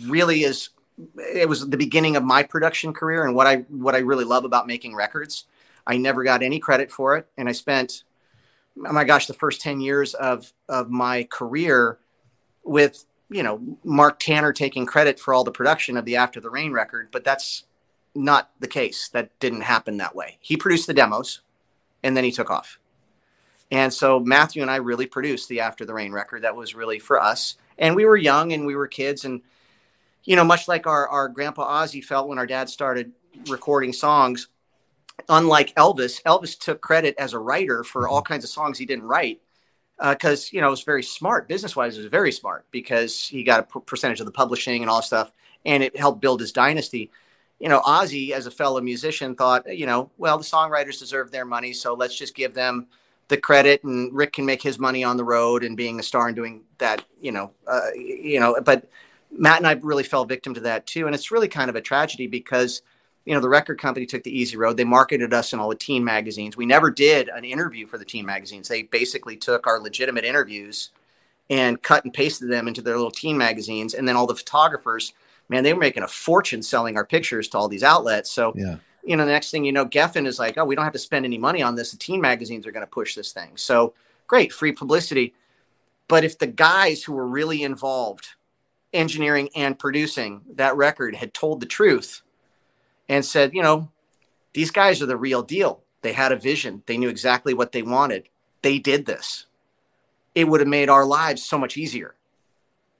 really 0.05 0.43
is 0.43 0.69
it 1.17 1.49
was 1.49 1.67
the 1.67 1.77
beginning 1.77 2.15
of 2.15 2.23
my 2.23 2.43
production 2.43 2.93
career 2.93 3.25
and 3.25 3.35
what 3.35 3.47
I 3.47 3.57
what 3.69 3.95
I 3.95 3.99
really 3.99 4.25
love 4.25 4.45
about 4.45 4.67
making 4.67 4.95
records. 4.95 5.45
I 5.85 5.97
never 5.97 6.23
got 6.23 6.41
any 6.41 6.59
credit 6.59 6.91
for 6.91 7.17
it, 7.17 7.27
and 7.37 7.49
I 7.49 7.51
spent 7.51 8.03
oh 8.77 8.93
my 8.93 9.03
gosh, 9.03 9.27
the 9.27 9.33
first 9.33 9.61
10 9.61 9.81
years 9.81 10.13
of, 10.13 10.51
of 10.67 10.89
my 10.89 11.23
career 11.23 11.99
with, 12.63 13.05
you 13.29 13.43
know, 13.43 13.77
Mark 13.83 14.19
Tanner 14.19 14.53
taking 14.53 14.85
credit 14.85 15.19
for 15.19 15.33
all 15.33 15.43
the 15.43 15.51
production 15.51 15.97
of 15.97 16.05
the 16.05 16.15
After 16.15 16.39
the 16.39 16.49
Rain 16.49 16.71
record, 16.71 17.09
but 17.11 17.23
that's 17.23 17.65
not 18.15 18.51
the 18.59 18.67
case. 18.67 19.09
That 19.09 19.37
didn't 19.39 19.61
happen 19.61 19.97
that 19.97 20.15
way. 20.15 20.37
He 20.39 20.57
produced 20.57 20.87
the 20.87 20.93
demos 20.93 21.41
and 22.03 22.15
then 22.15 22.23
he 22.23 22.31
took 22.31 22.49
off. 22.49 22.79
And 23.71 23.91
so 23.91 24.19
Matthew 24.19 24.61
and 24.61 24.69
I 24.69 24.75
really 24.75 25.07
produced 25.07 25.49
the 25.49 25.61
After 25.61 25.85
the 25.85 25.93
Rain 25.93 26.11
record. 26.11 26.43
That 26.43 26.55
was 26.55 26.75
really 26.75 26.99
for 26.99 27.19
us. 27.19 27.57
And 27.77 27.95
we 27.95 28.05
were 28.05 28.17
young 28.17 28.53
and 28.53 28.67
we 28.67 28.75
were 28.75 28.87
kids. 28.87 29.25
And, 29.25 29.41
you 30.23 30.35
know, 30.35 30.43
much 30.43 30.67
like 30.67 30.85
our, 30.85 31.07
our 31.07 31.27
grandpa 31.27 31.83
Ozzy 31.83 32.03
felt 32.03 32.27
when 32.27 32.37
our 32.37 32.45
dad 32.45 32.69
started 32.69 33.11
recording 33.47 33.93
songs, 33.93 34.47
unlike 35.29 35.73
Elvis, 35.75 36.21
Elvis 36.23 36.57
took 36.57 36.81
credit 36.81 37.15
as 37.17 37.33
a 37.33 37.39
writer 37.39 37.83
for 37.83 38.07
all 38.07 38.21
mm-hmm. 38.21 38.33
kinds 38.33 38.43
of 38.43 38.49
songs 38.49 38.77
he 38.77 38.85
didn't 38.85 39.05
write 39.05 39.41
because 40.09 40.45
uh, 40.45 40.49
you 40.51 40.61
know 40.61 40.67
it 40.67 40.71
was 40.71 40.83
very 40.83 41.03
smart 41.03 41.47
business 41.47 41.75
wise. 41.75 41.97
It 41.97 42.01
was 42.01 42.11
very 42.11 42.31
smart 42.31 42.65
because 42.71 43.27
he 43.27 43.43
got 43.43 43.59
a 43.61 43.63
p- 43.63 43.79
percentage 43.85 44.19
of 44.19 44.25
the 44.25 44.31
publishing 44.31 44.81
and 44.81 44.89
all 44.89 45.01
stuff, 45.01 45.31
and 45.65 45.83
it 45.83 45.97
helped 45.97 46.21
build 46.21 46.39
his 46.39 46.51
dynasty. 46.51 47.11
You 47.59 47.69
know, 47.69 47.81
Ozzy, 47.81 48.31
as 48.31 48.45
a 48.45 48.51
fellow 48.51 48.81
musician, 48.81 49.35
thought, 49.35 49.73
you 49.73 49.85
know, 49.85 50.09
well, 50.17 50.37
the 50.37 50.43
songwriters 50.43 50.99
deserve 50.99 51.31
their 51.31 51.45
money, 51.45 51.71
so 51.71 51.93
let's 51.93 52.17
just 52.17 52.35
give 52.35 52.53
them 52.53 52.87
the 53.29 53.37
credit, 53.37 53.83
and 53.83 54.13
Rick 54.13 54.33
can 54.33 54.45
make 54.45 54.61
his 54.61 54.79
money 54.79 55.03
on 55.03 55.15
the 55.15 55.23
road 55.23 55.63
and 55.63 55.77
being 55.77 55.99
a 55.99 56.03
star 56.03 56.27
and 56.27 56.35
doing 56.35 56.63
that. 56.79 57.05
You 57.21 57.31
know, 57.31 57.51
uh, 57.67 57.93
you 57.95 58.39
know, 58.39 58.59
but 58.65 58.89
Matt 59.31 59.57
and 59.59 59.67
I 59.67 59.73
really 59.73 60.03
fell 60.03 60.25
victim 60.25 60.53
to 60.55 60.59
that 60.61 60.85
too, 60.85 61.05
and 61.05 61.15
it's 61.15 61.31
really 61.31 61.47
kind 61.47 61.69
of 61.69 61.75
a 61.75 61.81
tragedy 61.81 62.27
because 62.27 62.81
you 63.25 63.33
know, 63.33 63.39
the 63.39 63.49
record 63.49 63.79
company 63.79 64.05
took 64.05 64.23
the 64.23 64.37
easy 64.37 64.57
road. 64.57 64.75
They 64.75 64.83
marketed 64.83 65.33
us 65.33 65.53
in 65.53 65.59
all 65.59 65.69
the 65.69 65.75
teen 65.75 66.03
magazines. 66.03 66.57
We 66.57 66.65
never 66.65 66.91
did 66.91 67.29
an 67.29 67.45
interview 67.45 67.87
for 67.87 67.97
the 67.97 68.05
teen 68.05 68.25
magazines. 68.25 68.67
They 68.67 68.83
basically 68.83 69.37
took 69.37 69.65
our 69.65 69.79
legitimate 69.79 70.25
interviews 70.25 70.89
and 71.49 71.81
cut 71.81 72.03
and 72.03 72.13
pasted 72.13 72.49
them 72.49 72.67
into 72.67 72.81
their 72.81 72.95
little 72.95 73.11
teen 73.11 73.37
magazines. 73.37 73.93
And 73.93 74.07
then 74.07 74.15
all 74.15 74.27
the 74.27 74.35
photographers, 74.35 75.13
man, 75.47 75.63
they 75.63 75.73
were 75.73 75.79
making 75.79 76.03
a 76.03 76.07
fortune 76.07 76.61
selling 76.61 76.97
our 76.97 77.05
pictures 77.05 77.47
to 77.49 77.57
all 77.57 77.69
these 77.69 77.83
outlets. 77.83 78.29
So, 78.29 78.53
yeah. 78.55 78.77
you 79.05 79.15
know, 79.15 79.25
the 79.25 79.31
next 79.31 79.51
thing 79.51 79.63
you 79.63 79.71
know, 79.71 79.85
Geffen 79.85 80.25
is 80.25 80.39
like, 80.39 80.57
oh, 80.57 80.65
we 80.65 80.75
don't 80.75 80.83
have 80.83 80.93
to 80.93 80.99
spend 80.99 81.25
any 81.25 81.37
money 81.37 81.61
on 81.61 81.75
this. 81.75 81.91
The 81.91 81.97
teen 81.97 82.19
magazines 82.19 82.67
are 82.67 82.71
going 82.71 82.85
to 82.85 82.91
push 82.91 83.15
this 83.15 83.31
thing. 83.31 83.51
So 83.55 83.93
great, 84.27 84.51
free 84.51 84.73
publicity. 84.73 85.33
But 86.09 86.25
if 86.25 86.39
the 86.39 86.47
guys 86.47 87.03
who 87.03 87.13
were 87.13 87.27
really 87.27 87.63
involved, 87.63 88.27
engineering 88.91 89.49
and 89.55 89.79
producing 89.79 90.41
that 90.55 90.75
record, 90.75 91.15
had 91.15 91.33
told 91.33 91.61
the 91.61 91.65
truth, 91.65 92.22
and 93.13 93.23
said, 93.23 93.53
you 93.53 93.61
know, 93.61 93.91
these 94.53 94.71
guys 94.71 94.99
are 95.01 95.05
the 95.05 95.15
real 95.15 95.43
deal. 95.43 95.83
They 96.01 96.13
had 96.13 96.31
a 96.31 96.35
vision, 96.35 96.81
they 96.87 96.97
knew 96.97 97.09
exactly 97.09 97.53
what 97.53 97.71
they 97.71 97.83
wanted. 97.83 98.27
They 98.63 98.79
did 98.79 99.05
this. 99.05 99.45
It 100.33 100.47
would 100.47 100.61
have 100.61 100.67
made 100.67 100.89
our 100.89 101.05
lives 101.05 101.43
so 101.43 101.59
much 101.59 101.77
easier, 101.77 102.15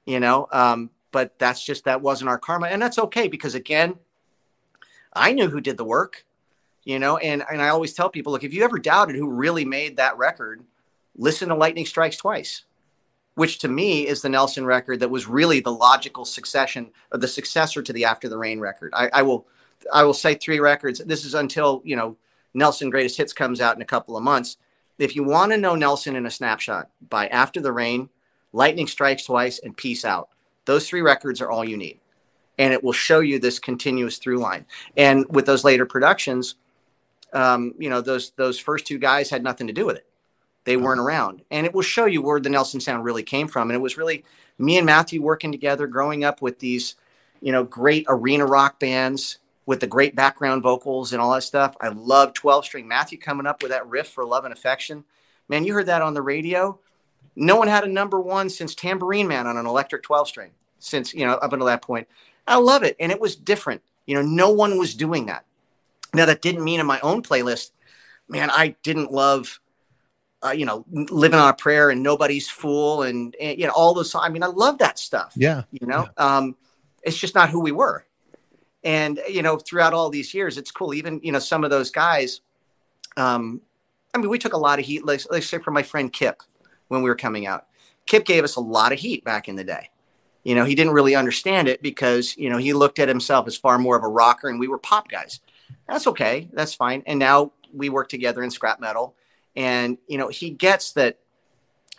you 0.05 0.19
know. 0.19 0.47
Um, 0.51 0.91
but 1.11 1.37
that's 1.39 1.63
just 1.63 1.85
that 1.85 2.01
wasn't 2.01 2.29
our 2.29 2.37
karma, 2.37 2.67
and 2.67 2.81
that's 2.81 2.99
okay 2.99 3.27
because 3.27 3.55
again, 3.55 3.95
I 5.13 5.33
knew 5.33 5.49
who 5.49 5.61
did 5.61 5.77
the 5.77 5.83
work, 5.83 6.25
you 6.83 6.99
know. 6.99 7.17
And 7.17 7.43
and 7.51 7.59
I 7.61 7.69
always 7.69 7.93
tell 7.93 8.09
people, 8.09 8.33
look, 8.33 8.43
if 8.43 8.53
you 8.53 8.63
ever 8.63 8.77
doubted 8.77 9.15
who 9.15 9.29
really 9.29 9.65
made 9.65 9.97
that 9.97 10.17
record, 10.17 10.63
listen 11.17 11.49
to 11.49 11.55
Lightning 11.55 11.87
Strikes 11.87 12.17
Twice 12.17 12.65
which 13.35 13.57
to 13.59 13.67
me 13.67 14.07
is 14.07 14.21
the 14.21 14.29
Nelson 14.29 14.63
record 14.63 14.99
that 14.99 15.09
was 15.09 15.27
really 15.27 15.59
the 15.59 15.71
logical 15.71 16.23
succession 16.23 16.91
of 17.11 17.19
the 17.19 17.27
successor 17.27 17.81
to 17.81 17.91
the 17.91 18.05
After 18.05 18.29
the 18.29 18.37
Rain 18.37 18.59
record. 18.59 18.93
I, 18.95 19.09
I, 19.11 19.21
will 19.23 19.47
I 19.91 20.03
will 20.03 20.13
say 20.13 20.35
three 20.35 20.59
records. 20.59 20.99
This 20.99 21.25
is 21.25 21.33
until 21.33 21.81
you 21.83 21.95
know 21.95 22.17
Nelson 22.53 22.89
Greatest 22.89 23.17
Hits 23.17 23.33
comes 23.33 23.61
out 23.61 23.75
in 23.75 23.81
a 23.81 23.85
couple 23.85 24.15
of 24.15 24.23
months. 24.23 24.57
If 24.99 25.15
you 25.15 25.23
want 25.23 25.51
to 25.51 25.57
know 25.57 25.75
Nelson 25.75 26.15
in 26.15 26.25
a 26.25 26.31
snapshot, 26.31 26.89
by 27.09 27.27
After 27.27 27.59
the 27.59 27.71
Rain, 27.71 28.09
Lightning 28.53 28.87
Strikes 28.87 29.25
Twice, 29.25 29.59
and 29.59 29.75
Peace 29.75 30.05
Out. 30.05 30.29
Those 30.65 30.87
three 30.87 31.01
records 31.01 31.41
are 31.41 31.49
all 31.49 31.65
you 31.65 31.75
need, 31.75 31.99
and 32.57 32.71
it 32.71 32.83
will 32.83 32.93
show 32.93 33.19
you 33.19 33.39
this 33.39 33.59
continuous 33.59 34.17
through 34.17 34.37
line. 34.37 34.65
And 34.95 35.25
with 35.29 35.45
those 35.45 35.63
later 35.63 35.85
productions, 35.85 36.55
um, 37.33 37.73
you 37.77 37.89
know 37.89 38.01
those 38.01 38.31
those 38.37 38.59
first 38.59 38.85
two 38.85 38.99
guys 38.99 39.29
had 39.29 39.43
nothing 39.43 39.67
to 39.67 39.73
do 39.73 39.85
with 39.85 39.97
it. 39.97 40.07
They 40.65 40.77
weren't 40.77 41.01
around, 41.01 41.41
and 41.51 41.65
it 41.65 41.73
will 41.73 41.81
show 41.81 42.05
you 42.05 42.21
where 42.21 42.39
the 42.39 42.49
Nelson 42.49 42.79
sound 42.79 43.03
really 43.03 43.23
came 43.23 43.47
from. 43.47 43.69
And 43.69 43.75
it 43.75 43.81
was 43.81 43.97
really 43.97 44.23
me 44.57 44.77
and 44.77 44.85
Matthew 44.85 45.21
working 45.21 45.51
together, 45.51 45.87
growing 45.87 46.23
up 46.23 46.41
with 46.41 46.59
these, 46.59 46.95
you 47.41 47.51
know, 47.51 47.63
great 47.63 48.05
arena 48.07 48.45
rock 48.45 48.79
bands 48.79 49.39
with 49.65 49.79
the 49.79 49.87
great 49.87 50.15
background 50.15 50.61
vocals 50.61 51.13
and 51.13 51.21
all 51.21 51.33
that 51.33 51.43
stuff. 51.43 51.75
I 51.79 51.89
love 51.89 52.33
12 52.33 52.65
string 52.65 52.87
Matthew 52.87 53.17
coming 53.17 53.45
up 53.45 53.61
with 53.61 53.71
that 53.71 53.87
riff 53.87 54.09
for 54.09 54.25
love 54.25 54.45
and 54.45 54.53
affection. 54.53 55.05
Man, 55.47 55.63
you 55.63 55.73
heard 55.73 55.85
that 55.85 56.01
on 56.01 56.13
the 56.13 56.21
radio. 56.21 56.79
No 57.35 57.55
one 57.55 57.67
had 57.67 57.83
a 57.83 57.87
number 57.87 58.19
one 58.19 58.49
since 58.49 58.75
Tambourine 58.75 59.27
Man 59.27 59.47
on 59.47 59.57
an 59.57 59.65
electric 59.65 60.03
12 60.03 60.27
string, 60.27 60.51
since, 60.79 61.13
you 61.13 61.25
know, 61.25 61.33
up 61.33 61.53
until 61.53 61.67
that 61.67 61.81
point. 61.81 62.07
I 62.47 62.57
love 62.57 62.83
it. 62.83 62.95
And 62.99 63.11
it 63.11 63.19
was 63.19 63.35
different. 63.35 63.81
You 64.05 64.15
know, 64.15 64.21
no 64.21 64.49
one 64.49 64.77
was 64.77 64.93
doing 64.93 65.27
that. 65.27 65.45
Now, 66.13 66.25
that 66.25 66.41
didn't 66.41 66.63
mean 66.63 66.79
in 66.79 66.85
my 66.85 66.99
own 66.99 67.23
playlist, 67.23 67.71
man, 68.27 68.51
I 68.51 68.75
didn't 68.83 69.11
love, 69.11 69.59
uh, 70.45 70.51
you 70.51 70.65
know, 70.65 70.85
living 70.91 71.39
on 71.39 71.49
a 71.49 71.53
prayer 71.53 71.89
and 71.89 72.03
nobody's 72.03 72.49
fool 72.49 73.01
and, 73.03 73.35
and, 73.39 73.57
you 73.57 73.65
know, 73.65 73.73
all 73.73 73.93
those. 73.93 74.13
I 74.13 74.29
mean, 74.29 74.43
I 74.43 74.47
love 74.47 74.77
that 74.79 74.99
stuff. 74.99 75.33
Yeah. 75.35 75.63
You 75.71 75.87
know, 75.87 76.09
yeah. 76.17 76.37
Um, 76.37 76.55
it's 77.01 77.17
just 77.17 77.33
not 77.33 77.49
who 77.49 77.61
we 77.61 77.71
were 77.71 78.05
and 78.83 79.19
you 79.29 79.41
know 79.41 79.57
throughout 79.57 79.93
all 79.93 80.09
these 80.09 80.33
years 80.33 80.57
it's 80.57 80.71
cool. 80.71 80.93
Even 80.93 81.19
you 81.23 81.31
know 81.31 81.39
some 81.39 81.63
of 81.63 81.69
those 81.69 81.89
guys 81.91 82.41
um 83.15 83.61
i 84.13 84.17
mean 84.17 84.29
we 84.29 84.39
took 84.39 84.53
a 84.53 84.57
lot 84.57 84.79
of 84.79 84.85
heat. 84.85 85.05
Let's, 85.05 85.27
let's 85.29 85.47
say 85.47 85.59
for 85.59 85.71
my 85.71 85.83
friend 85.83 86.11
kip 86.11 86.41
when 86.87 87.01
we 87.03 87.09
were 87.09 87.15
coming 87.15 87.45
out 87.45 87.67
kip 88.05 88.25
gave 88.25 88.43
us 88.43 88.55
a 88.55 88.61
lot 88.61 88.91
of 88.91 88.99
heat 88.99 89.23
back 89.23 89.47
in 89.47 89.55
the 89.55 89.63
day. 89.63 89.89
You 90.43 90.55
know 90.55 90.65
he 90.65 90.75
didn't 90.75 90.93
really 90.93 91.15
understand 91.15 91.67
it 91.67 91.81
because 91.81 92.35
you 92.37 92.49
know 92.49 92.57
he 92.57 92.73
looked 92.73 92.99
at 92.99 93.07
himself 93.07 93.47
as 93.47 93.55
far 93.55 93.77
more 93.77 93.95
of 93.95 94.03
a 94.03 94.07
rocker 94.07 94.49
and 94.49 94.59
we 94.59 94.67
were 94.67 94.77
pop 94.77 95.07
guys. 95.09 95.39
That's 95.87 96.07
okay. 96.07 96.49
That's 96.53 96.73
fine. 96.73 97.03
And 97.05 97.19
now 97.19 97.53
we 97.73 97.89
work 97.89 98.09
together 98.09 98.43
in 98.43 98.51
scrap 98.51 98.79
metal. 98.79 99.15
And 99.55 99.97
you 100.07 100.17
know 100.17 100.27
he 100.27 100.49
gets 100.49 100.93
that 100.93 101.19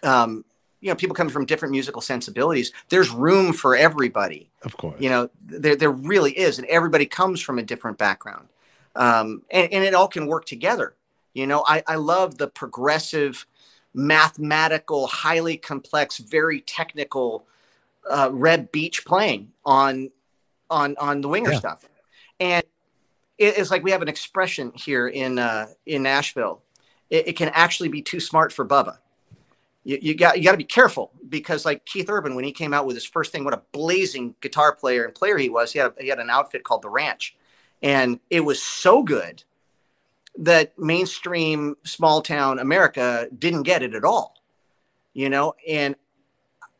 um 0.03 0.45
you 0.85 0.91
know 0.91 0.95
people 0.95 1.17
come 1.17 1.31
from 1.31 1.47
different 1.47 1.73
musical 1.73 2.03
sensibilities 2.03 2.71
there's 2.91 3.11
room 3.11 3.55
for 3.55 3.75
everybody. 3.75 4.51
Of 4.63 4.77
course. 4.77 5.01
You 5.01 5.09
know 5.09 5.31
there, 5.43 5.75
there 5.75 5.91
really 5.91 6.33
is 6.33 6.59
and 6.59 6.69
everybody 6.69 7.07
comes 7.07 7.41
from 7.41 7.59
a 7.59 7.63
different 7.63 7.97
background. 7.97 8.49
Um, 8.95 9.43
and, 9.51 9.73
and 9.73 9.83
it 9.83 9.95
all 9.95 10.07
can 10.07 10.27
work 10.27 10.45
together. 10.45 10.95
You 11.33 11.47
know 11.47 11.65
I, 11.67 11.83
I 11.87 11.95
love 11.97 12.37
the 12.37 12.49
progressive 12.49 13.47
mathematical 13.95 15.07
highly 15.07 15.57
complex 15.57 16.19
very 16.19 16.61
technical 16.61 17.47
uh, 18.09 18.29
Reb 18.31 18.71
Beach 18.71 19.07
playing 19.07 19.53
on 19.65 20.11
on 20.69 20.97
on 20.99 21.23
the 21.23 21.29
winger 21.29 21.53
yeah. 21.53 21.59
stuff. 21.59 21.89
And 22.39 22.65
it, 23.39 23.57
it's 23.57 23.71
like 23.71 23.83
we 23.83 23.93
have 23.93 24.03
an 24.03 24.09
expression 24.09 24.71
here 24.75 25.09
in 25.09 25.39
uh, 25.39 25.69
in 25.87 26.03
nashville. 26.03 26.61
It, 27.09 27.29
it 27.29 27.33
can 27.39 27.49
actually 27.55 27.89
be 27.89 28.03
too 28.03 28.21
smart 28.21 28.53
for 28.53 28.67
bubba 28.67 28.99
you, 29.85 29.99
you 30.01 30.15
got 30.15 30.39
you 30.39 30.45
got 30.45 30.53
to 30.53 30.59
be 30.59 30.65
careful 30.65 31.13
because 31.29 31.65
like 31.65 31.85
Keith 31.85 32.09
Urban 32.09 32.35
when 32.35 32.45
he 32.45 32.53
came 32.53 32.75
out 32.75 32.87
with 32.87 32.97
his 32.97 33.05
first 33.05 33.31
thing, 33.31 33.45
what 33.45 33.55
a 33.55 33.63
blazing 33.73 34.35
guitar 34.41 34.75
player 34.75 35.05
and 35.05 35.15
player 35.15 35.37
he 35.39 35.51
was. 35.51 35.73
He 35.73 35.79
had 35.79 35.93
he 36.01 36.09
had 36.09 36.19
an 36.19 36.31
outfit 36.31 36.65
called 36.65 36.83
the 36.83 36.89
Ranch, 36.89 37.37
and 37.83 38.19
it 38.31 38.41
was 38.41 38.63
so 38.63 39.03
good 39.03 39.45
that 40.39 40.77
mainstream 40.79 41.77
small 41.85 42.23
town 42.23 42.59
America 42.59 43.29
didn't 43.39 43.63
get 43.63 43.83
it 43.83 43.95
at 43.95 44.05
all. 44.05 44.35
You 45.13 45.31
know, 45.31 45.55
and 45.69 45.95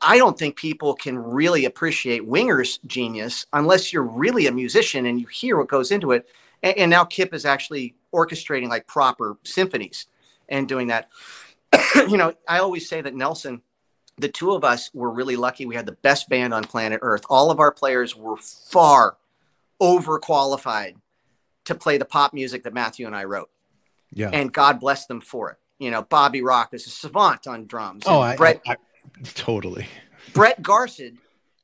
I 0.01 0.17
don't 0.17 0.37
think 0.37 0.57
people 0.57 0.93
can 0.93 1.17
really 1.17 1.65
appreciate 1.65 2.25
Winger's 2.25 2.79
genius 2.85 3.45
unless 3.53 3.93
you're 3.93 4.03
really 4.03 4.47
a 4.47 4.51
musician 4.51 5.05
and 5.05 5.19
you 5.21 5.27
hear 5.27 5.57
what 5.57 5.67
goes 5.67 5.91
into 5.91 6.11
it. 6.11 6.27
And, 6.63 6.77
and 6.77 6.91
now 6.91 7.05
Kip 7.05 7.33
is 7.33 7.45
actually 7.45 7.95
orchestrating 8.13 8.67
like 8.67 8.87
proper 8.87 9.37
symphonies 9.43 10.07
and 10.49 10.67
doing 10.67 10.87
that. 10.87 11.09
you 11.95 12.17
know, 12.17 12.33
I 12.47 12.59
always 12.59 12.87
say 12.87 13.01
that 13.01 13.15
Nelson, 13.15 13.61
the 14.17 14.29
two 14.29 14.51
of 14.51 14.63
us 14.63 14.91
were 14.93 15.09
really 15.09 15.35
lucky. 15.35 15.65
We 15.65 15.75
had 15.75 15.85
the 15.85 15.93
best 15.93 16.29
band 16.29 16.53
on 16.53 16.63
planet 16.63 16.99
Earth. 17.01 17.25
All 17.29 17.51
of 17.51 17.59
our 17.59 17.71
players 17.71 18.15
were 18.15 18.37
far 18.37 19.17
overqualified 19.81 20.95
to 21.65 21.75
play 21.75 21.97
the 21.97 22.05
pop 22.05 22.33
music 22.33 22.63
that 22.63 22.73
Matthew 22.73 23.07
and 23.07 23.15
I 23.15 23.25
wrote. 23.25 23.49
Yeah. 24.13 24.29
And 24.31 24.53
God 24.53 24.79
bless 24.79 25.07
them 25.07 25.19
for 25.19 25.51
it. 25.51 25.57
You 25.79 25.91
know, 25.91 26.03
Bobby 26.03 26.41
Rock 26.41 26.73
is 26.73 26.87
a 26.87 26.89
savant 26.89 27.47
on 27.47 27.65
drums. 27.65 28.03
Oh, 28.05 28.21
I, 28.21 28.37
Brett, 28.37 28.61
I, 28.65 28.73
I, 28.73 28.75
totally. 29.33 29.87
Brett 30.33 30.61
Garsed 30.61 31.11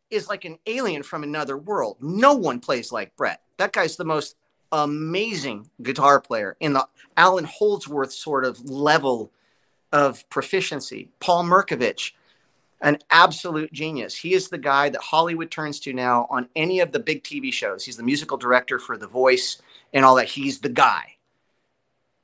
is 0.10 0.28
like 0.28 0.44
an 0.44 0.60
alien 0.66 1.04
from 1.04 1.24
another 1.24 1.58
world. 1.58 1.98
No 2.02 2.34
one 2.34 2.60
plays 2.60 2.92
like 2.92 3.16
Brett. 3.16 3.42
That 3.58 3.72
guy's 3.72 3.96
the 3.96 4.04
most 4.04 4.36
amazing 4.72 5.70
guitar 5.82 6.20
player 6.20 6.58
in 6.60 6.74
the 6.74 6.88
Allan 7.16 7.46
Holdsworth 7.46 8.12
sort 8.12 8.44
of 8.44 8.60
level 8.70 9.32
of 9.92 10.28
proficiency. 10.30 11.10
Paul 11.20 11.44
Mirkovich, 11.44 12.12
an 12.82 12.98
absolute 13.10 13.72
genius. 13.72 14.16
He 14.16 14.34
is 14.34 14.50
the 14.50 14.58
guy 14.58 14.90
that 14.90 15.02
Hollywood 15.02 15.52
turns 15.52 15.80
to 15.82 15.94
now 15.94 16.28
on 16.30 16.50
any 16.56 16.80
of 16.80 16.92
the 16.92 17.00
big 17.00 17.24
TV 17.24 17.54
shows. 17.54 17.86
He's 17.86 17.98
the 17.98 18.04
musical 18.04 18.38
director 18.38 18.80
for 18.80 18.98
The 18.98 19.08
Voice 19.08 19.62
and 19.94 20.04
all 20.04 20.16
that. 20.16 20.30
He's 20.30 20.60
the 20.60 20.70
guy. 20.70 21.16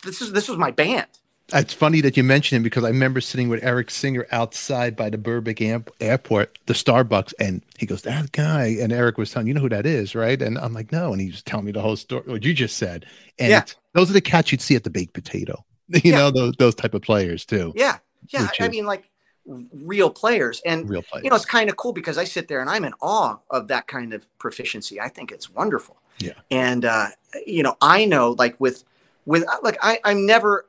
This 0.04 0.22
is 0.22 0.32
this 0.32 0.48
was 0.48 0.58
my 0.58 0.72
band. 0.72 1.08
It's 1.54 1.74
funny 1.74 2.02
that 2.02 2.18
you 2.18 2.24
mention 2.24 2.58
him 2.58 2.64
because 2.64 2.84
I 2.84 2.90
remember 2.90 3.22
sitting 3.22 3.48
with 3.48 3.64
Eric 3.64 3.90
Singer 3.90 4.28
outside 4.32 4.98
by 4.98 5.10
the 5.10 5.18
Burbank 5.18 5.62
Amp- 5.62 5.92
Airport, 6.02 6.60
the 6.66 6.74
Starbucks, 6.74 7.34
and 7.40 7.62
he 7.78 7.86
goes, 7.86 8.02
"That 8.02 8.34
guy." 8.34 8.76
And 8.82 8.92
Eric 8.92 9.18
was 9.18 9.32
telling 9.32 9.48
you 9.48 9.54
know 9.54 9.62
who 9.62 9.70
that 9.70 9.86
is, 9.86 10.14
right? 10.14 10.42
And 10.42 10.58
I'm 10.58 10.74
like, 10.74 10.92
"No," 10.92 11.14
and 11.14 11.22
he 11.22 11.28
was 11.28 11.42
telling 11.44 11.66
me 11.66 11.72
the 11.72 11.82
whole 11.82 11.96
story, 11.96 12.24
what 12.26 12.44
you 12.44 12.54
just 12.54 12.76
said. 12.76 13.06
And 13.40 13.50
Yeah. 13.50 13.64
those 13.94 14.10
are 14.10 14.14
the 14.14 14.22
cats 14.22 14.52
you'd 14.52 14.62
see 14.62 14.76
at 14.76 14.84
the 14.84 14.90
baked 14.90 15.14
potato. 15.14 15.64
You 16.04 16.12
Yeah. 16.12 16.18
know 16.18 16.32
those 16.32 16.54
those 16.58 16.76
type 16.76 16.94
of 16.94 17.02
players 17.02 17.46
too, 17.46 17.74
Yeah, 17.76 17.98
yeah. 18.30 18.44
Which 18.44 18.62
I 18.62 18.68
mean, 18.68 18.86
like 18.86 19.10
real 19.46 20.10
players, 20.10 20.62
and 20.66 20.90
real 20.90 21.02
players. 21.02 21.24
you 21.24 21.30
know, 21.30 21.36
it's 21.36 21.46
kind 21.46 21.70
of 21.70 21.78
cool 21.78 21.94
because 21.94 22.18
I 22.18 22.26
sit 22.26 22.48
there 22.50 22.60
and 22.60 22.70
I'm 22.70 22.84
in 22.84 22.94
awe 23.02 23.38
of 23.50 23.70
that 23.70 23.88
kind 23.88 24.14
of 24.14 24.28
proficiency. 24.40 25.00
I 25.00 25.08
think 25.08 25.32
it's 25.32 25.50
wonderful. 25.50 25.98
Yeah. 26.20 26.34
And 26.52 26.84
uh, 26.86 27.08
you 27.46 27.64
know, 27.64 27.78
I 27.82 28.06
know 28.06 28.32
like 28.32 28.60
with 28.60 28.84
with 29.26 29.46
like 29.64 29.78
I 29.82 30.00
I'm 30.04 30.26
never 30.26 30.66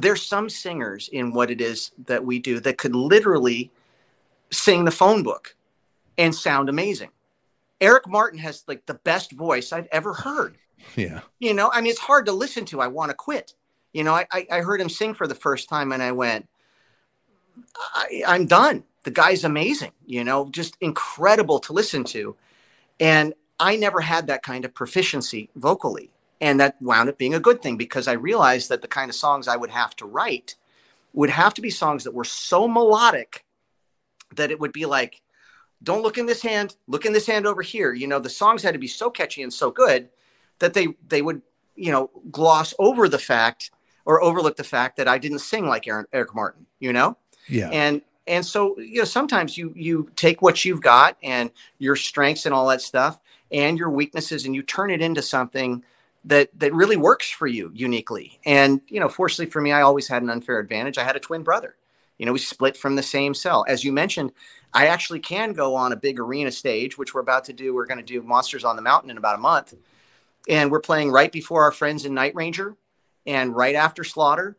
there's 0.00 0.22
some 0.22 0.48
singers 0.50 1.08
in 1.12 1.32
what 1.32 1.50
it 1.50 1.60
is 1.60 1.92
that 2.06 2.24
we 2.24 2.38
do 2.40 2.58
that 2.60 2.78
could 2.78 2.96
literally 2.96 3.70
sing 4.50 4.84
the 4.84 4.90
phone 4.90 5.22
book 5.22 5.54
and 6.18 6.34
sound 6.34 6.68
amazing. 6.68 7.10
Eric 7.80 8.08
Martin 8.08 8.38
has 8.40 8.64
like 8.66 8.86
the 8.86 8.94
best 8.94 9.32
voice 9.32 9.72
I've 9.72 9.88
ever 9.92 10.12
heard. 10.12 10.58
yeah, 10.96 11.20
You 11.38 11.54
know, 11.54 11.70
I 11.72 11.80
mean, 11.80 11.90
it's 11.90 12.00
hard 12.00 12.26
to 12.26 12.32
listen 12.32 12.64
to. 12.66 12.80
I 12.80 12.88
want 12.88 13.10
to 13.10 13.14
quit. 13.14 13.54
You 13.92 14.04
know, 14.04 14.14
I, 14.14 14.26
I, 14.50 14.60
heard 14.60 14.80
him 14.80 14.88
sing 14.88 15.12
for 15.12 15.26
the 15.26 15.34
first 15.34 15.68
time 15.68 15.92
and 15.92 16.02
I 16.02 16.12
went, 16.12 16.48
I, 17.94 18.22
I'm 18.26 18.46
done. 18.46 18.84
The 19.04 19.10
guy's 19.10 19.44
amazing, 19.44 19.92
you 20.06 20.24
know, 20.24 20.48
just 20.50 20.76
incredible 20.80 21.58
to 21.60 21.72
listen 21.72 22.04
to. 22.04 22.36
And 23.00 23.34
I 23.58 23.76
never 23.76 24.00
had 24.00 24.28
that 24.28 24.42
kind 24.42 24.64
of 24.64 24.74
proficiency 24.74 25.50
vocally. 25.56 26.10
And 26.40 26.58
that 26.60 26.80
wound 26.80 27.08
up 27.08 27.18
being 27.18 27.34
a 27.34 27.40
good 27.40 27.62
thing 27.62 27.76
because 27.76 28.08
I 28.08 28.12
realized 28.12 28.68
that 28.68 28.82
the 28.82 28.88
kind 28.88 29.08
of 29.08 29.14
songs 29.14 29.46
I 29.46 29.56
would 29.56 29.70
have 29.70 29.94
to 29.96 30.06
write 30.06 30.56
would 31.12 31.30
have 31.30 31.54
to 31.54 31.60
be 31.60 31.70
songs 31.70 32.04
that 32.04 32.14
were 32.14 32.24
so 32.24 32.66
melodic 32.66 33.44
that 34.34 34.50
it 34.50 34.58
would 34.58 34.72
be 34.72 34.86
like, 34.86 35.20
don't 35.82 36.02
look 36.02 36.18
in 36.18 36.26
this 36.26 36.42
hand, 36.42 36.76
look 36.86 37.04
in 37.04 37.12
this 37.12 37.26
hand 37.26 37.46
over 37.46 37.62
here. 37.62 37.92
You 37.92 38.06
know, 38.06 38.18
the 38.18 38.30
songs 38.30 38.62
had 38.62 38.72
to 38.72 38.78
be 38.78 38.88
so 38.88 39.10
catchy 39.10 39.42
and 39.42 39.52
so 39.52 39.70
good 39.70 40.08
that 40.58 40.74
they 40.74 40.88
they 41.06 41.22
would, 41.22 41.42
you 41.76 41.90
know, 41.90 42.10
gloss 42.30 42.72
over 42.78 43.08
the 43.08 43.18
fact 43.18 43.70
or 44.04 44.22
overlook 44.22 44.56
the 44.56 44.64
fact 44.64 44.96
that 44.96 45.08
I 45.08 45.18
didn't 45.18 45.40
sing 45.40 45.66
like 45.66 45.86
Aaron, 45.86 46.06
Eric 46.12 46.34
Martin, 46.34 46.66
you 46.80 46.92
know? 46.92 47.16
yeah, 47.48 47.68
and 47.70 48.02
and 48.26 48.44
so 48.44 48.78
you 48.78 48.98
know 48.98 49.04
sometimes 49.04 49.56
you 49.56 49.72
you 49.76 50.10
take 50.16 50.42
what 50.42 50.64
you've 50.64 50.80
got 50.80 51.16
and 51.22 51.50
your 51.78 51.96
strengths 51.96 52.46
and 52.46 52.54
all 52.54 52.68
that 52.68 52.80
stuff 52.80 53.20
and 53.50 53.78
your 53.78 53.90
weaknesses 53.90 54.46
and 54.46 54.54
you 54.54 54.62
turn 54.62 54.90
it 54.90 55.02
into 55.02 55.22
something 55.22 55.84
that 56.24 56.48
that 56.58 56.72
really 56.72 56.96
works 56.96 57.30
for 57.30 57.46
you 57.46 57.70
uniquely. 57.74 58.38
And 58.44 58.80
you 58.88 59.00
know 59.00 59.08
fortunately 59.08 59.50
for 59.50 59.60
me 59.60 59.72
i 59.72 59.82
always 59.82 60.08
had 60.08 60.22
an 60.22 60.30
unfair 60.30 60.58
advantage. 60.58 60.98
I 60.98 61.04
had 61.04 61.16
a 61.16 61.20
twin 61.20 61.42
brother. 61.42 61.76
You 62.18 62.26
know 62.26 62.32
we 62.32 62.38
split 62.38 62.76
from 62.76 62.96
the 62.96 63.02
same 63.02 63.34
cell. 63.34 63.64
As 63.68 63.84
you 63.84 63.92
mentioned 63.92 64.32
i 64.74 64.86
actually 64.86 65.20
can 65.20 65.52
go 65.52 65.74
on 65.74 65.92
a 65.92 65.96
big 65.96 66.18
arena 66.18 66.50
stage 66.50 66.96
which 66.96 67.14
we're 67.14 67.20
about 67.20 67.44
to 67.44 67.52
do. 67.52 67.74
We're 67.74 67.86
going 67.86 67.98
to 67.98 68.04
do 68.04 68.22
monsters 68.22 68.64
on 68.64 68.76
the 68.76 68.82
mountain 68.82 69.10
in 69.10 69.16
about 69.16 69.36
a 69.36 69.42
month. 69.42 69.74
And 70.48 70.72
we're 70.72 70.80
playing 70.80 71.12
right 71.12 71.30
before 71.30 71.62
our 71.62 71.70
friends 71.70 72.04
in 72.04 72.14
night 72.14 72.34
ranger 72.34 72.76
and 73.26 73.54
right 73.54 73.74
after 73.74 74.04
slaughter 74.04 74.56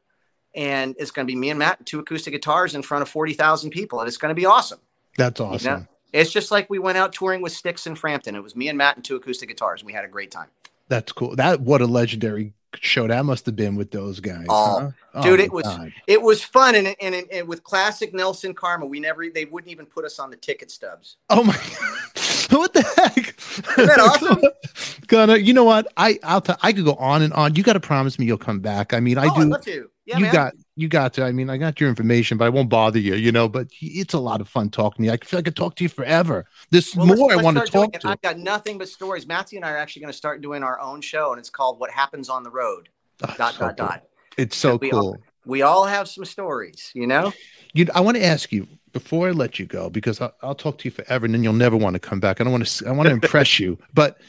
and 0.56 0.95
it's 0.99 1.11
going 1.11 1.26
to 1.27 1.31
be 1.31 1.38
me 1.38 1.49
and 1.49 1.57
Matt 1.60 1.85
two 1.85 1.99
acoustic 1.99 2.34
guitars 2.34 2.76
in 2.76 2.81
front 2.84 3.02
of 3.02 3.10
40,000 3.10 3.69
people 3.72 3.99
and 3.99 4.07
it's 4.07 4.18
going 4.18 4.30
to 4.30 4.40
be 4.40 4.45
awesome. 4.45 4.80
that's 5.18 5.40
You 5.40 5.45
awesome. 5.45 5.73
know? 5.81 5.88
It's 6.14 6.31
just 6.31 6.52
like 6.52 6.69
we 6.69 6.77
went 6.77 6.98
out 6.98 7.11
touring 7.11 7.41
with 7.41 7.52
Styx 7.53 7.88
in 7.88 7.95
Frampton. 7.95 8.35
It 8.35 8.44
was 8.44 8.56
me 8.56 8.68
and 8.69 8.77
Matt 8.77 8.95
and 8.98 9.03
two 9.06 9.15
acoustic 9.15 9.49
guitars 9.49 9.81
and 9.81 9.88
we 9.88 9.94
had 9.94 10.06
a 10.06 10.07
great 10.07 10.30
time. 10.31 10.49
That's 10.90 11.11
cool. 11.11 11.35
That 11.35 11.61
what 11.61 11.81
a 11.81 11.88
legendary 11.88 12.53
show 12.80 13.07
that 13.07 13.23
must 13.26 13.45
have 13.45 13.56
been 13.56 13.76
with 13.76 13.91
those 13.91 14.19
guys, 14.19 14.45
Oh, 14.49 14.80
huh? 14.80 14.91
Oh 15.15 15.22
dude, 15.23 15.40
my 15.40 15.45
it 15.45 15.52
was- 15.53 15.64
God. 15.65 15.94
It 16.07 16.22
was 16.22 16.44
fun 16.44 16.76
and, 16.76 16.88
and, 17.02 17.15
and, 17.15 17.27
and 17.31 17.48
with 17.48 17.64
classic 17.64 18.14
Nelson 18.14 18.53
Karma, 18.53 18.85
we 18.85 18.99
never 18.99 19.27
they 19.30 19.45
wouldn't 19.45 19.72
even 19.72 19.85
put 19.85 20.06
us 20.06 20.19
on 20.19 20.30
the 20.30 20.35
ticket 20.38 20.69
stubs. 20.72 21.18
Oh 21.30 21.44
my! 21.44 21.56
what 22.49 22.73
the 22.73 22.81
heck? 22.81 23.17
Isn't 23.77 23.87
that 23.87 23.99
awesome? 23.99 24.41
Gonna, 25.07 25.37
you 25.37 25.53
know 25.53 25.63
what? 25.63 25.87
I 25.97 26.19
I'll 26.23 26.41
t- 26.41 26.53
I 26.61 26.73
could 26.73 26.85
go 26.85 26.93
on 26.95 27.21
and 27.21 27.33
on. 27.33 27.55
You 27.55 27.63
got 27.63 27.73
to 27.73 27.79
promise 27.79 28.17
me 28.17 28.25
you'll 28.25 28.37
come 28.37 28.59
back. 28.59 28.93
I 28.93 28.99
mean, 28.99 29.17
I 29.17 29.27
oh, 29.29 29.57
do. 29.57 29.89
Yeah, 30.05 30.17
you 30.17 30.23
man. 30.25 30.33
got 30.33 30.53
you 30.75 30.87
got 30.87 31.13
to. 31.13 31.23
I 31.23 31.31
mean, 31.31 31.49
I 31.49 31.57
got 31.57 31.79
your 31.79 31.89
information, 31.89 32.37
but 32.37 32.45
I 32.45 32.49
won't 32.49 32.69
bother 32.69 32.99
you. 32.99 33.15
You 33.15 33.31
know, 33.31 33.47
but 33.47 33.67
it's 33.81 34.13
a 34.13 34.19
lot 34.19 34.41
of 34.41 34.49
fun 34.49 34.69
talking 34.69 35.03
to 35.03 35.07
you. 35.07 35.13
I 35.13 35.17
feel 35.17 35.37
like 35.39 35.43
I 35.43 35.47
could 35.49 35.55
talk 35.55 35.75
to 35.75 35.83
you 35.83 35.89
forever. 35.89 36.45
There's 36.71 36.95
Well, 36.95 37.05
let's- 37.05 37.19
more 37.19 37.31
I 37.31 37.35
let's 37.35 37.45
want 37.45 37.57
to 37.57 37.65
talk 37.65 37.93
to. 37.93 38.07
I've 38.07 38.21
got 38.21 38.37
nothing 38.39 38.77
but 38.77 38.89
stories. 38.89 39.27
Matthew 39.27 39.57
and 39.57 39.65
I 39.65 39.71
are 39.71 39.77
actually 39.77 40.01
going 40.01 40.11
to 40.11 40.17
start 40.17 40.41
doing 40.41 40.63
our 40.63 40.79
own 40.79 41.01
show 41.01 41.31
and 41.31 41.39
it's 41.39 41.49
called 41.49 41.79
What 41.79 41.91
Happens 41.91 42.29
on 42.29 42.43
the 42.43 42.51
Road. 42.51 42.89
Oh, 43.23 43.33
Dot 43.37 43.53
so 43.53 43.59
dot 43.59 43.77
cool. 43.77 43.87
dot. 43.87 44.03
It's 44.37 44.57
so 44.57 44.75
We 44.77 44.91
all- 44.91 45.01
cool. 45.01 45.17
We 45.45 45.61
all 45.61 45.85
have 45.85 46.07
some 46.07 46.23
stories, 46.23 46.89
you 46.93 47.05
know? 47.05 47.33
You, 47.73 47.87
I 47.93 47.99
want 47.99 48.15
to 48.15 48.23
ask 48.25 48.51
you 48.53 48.65
before 48.93 49.27
I 49.27 49.31
let 49.31 49.59
you 49.59 49.65
go 49.65 49.89
because 49.89 50.21
I'll, 50.21 50.33
I'll 50.41 50.55
talk 50.55 50.77
to 50.79 50.85
you 50.85 50.91
forever, 50.91 51.25
and 51.25 51.33
then 51.33 51.43
you'll 51.43 51.53
never 51.53 51.75
want 51.75 51.95
to 51.95 51.99
come 51.99 52.19
back. 52.19 52.39
I 52.39 52.43
don't 52.43 52.53
want 52.53 52.65
to. 52.65 52.87
I 52.87 52.91
want 52.91 53.07
to 53.07 53.13
impress 53.21 53.59
you, 53.59 53.77
but 53.93 54.21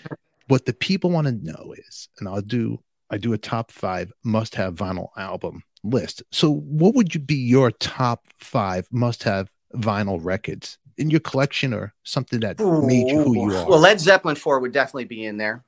what 0.49 0.67
the 0.67 0.73
people 0.73 1.11
want 1.11 1.27
to 1.27 1.33
know 1.33 1.75
is, 1.89 2.09
and 2.19 2.29
I'll 2.29 2.41
do. 2.41 2.81
I 3.11 3.19
do 3.19 3.35
a 3.35 3.39
top 3.39 3.71
five 3.71 4.11
must-have 4.25 4.75
vinyl 4.75 5.09
album 5.17 5.63
list. 5.85 6.23
So, 6.33 6.51
what 6.51 6.95
would 6.95 7.15
you 7.15 7.21
be 7.21 7.37
your 7.37 7.71
top 7.71 8.27
five 8.37 8.89
must-have 8.91 9.51
vinyl 9.75 10.19
records 10.21 10.79
in 10.97 11.11
your 11.11 11.21
collection, 11.21 11.75
or 11.75 11.93
something 12.03 12.41
that 12.41 12.59
made 12.59 13.09
you 13.09 13.23
who 13.23 13.35
you 13.51 13.57
are? 13.57 13.69
Well, 13.69 13.79
Led 13.79 14.01
Zeppelin 14.01 14.37
4 14.37 14.61
would 14.61 14.73
definitely 14.73 15.05
be 15.05 15.27
in 15.27 15.37
there. 15.37 15.63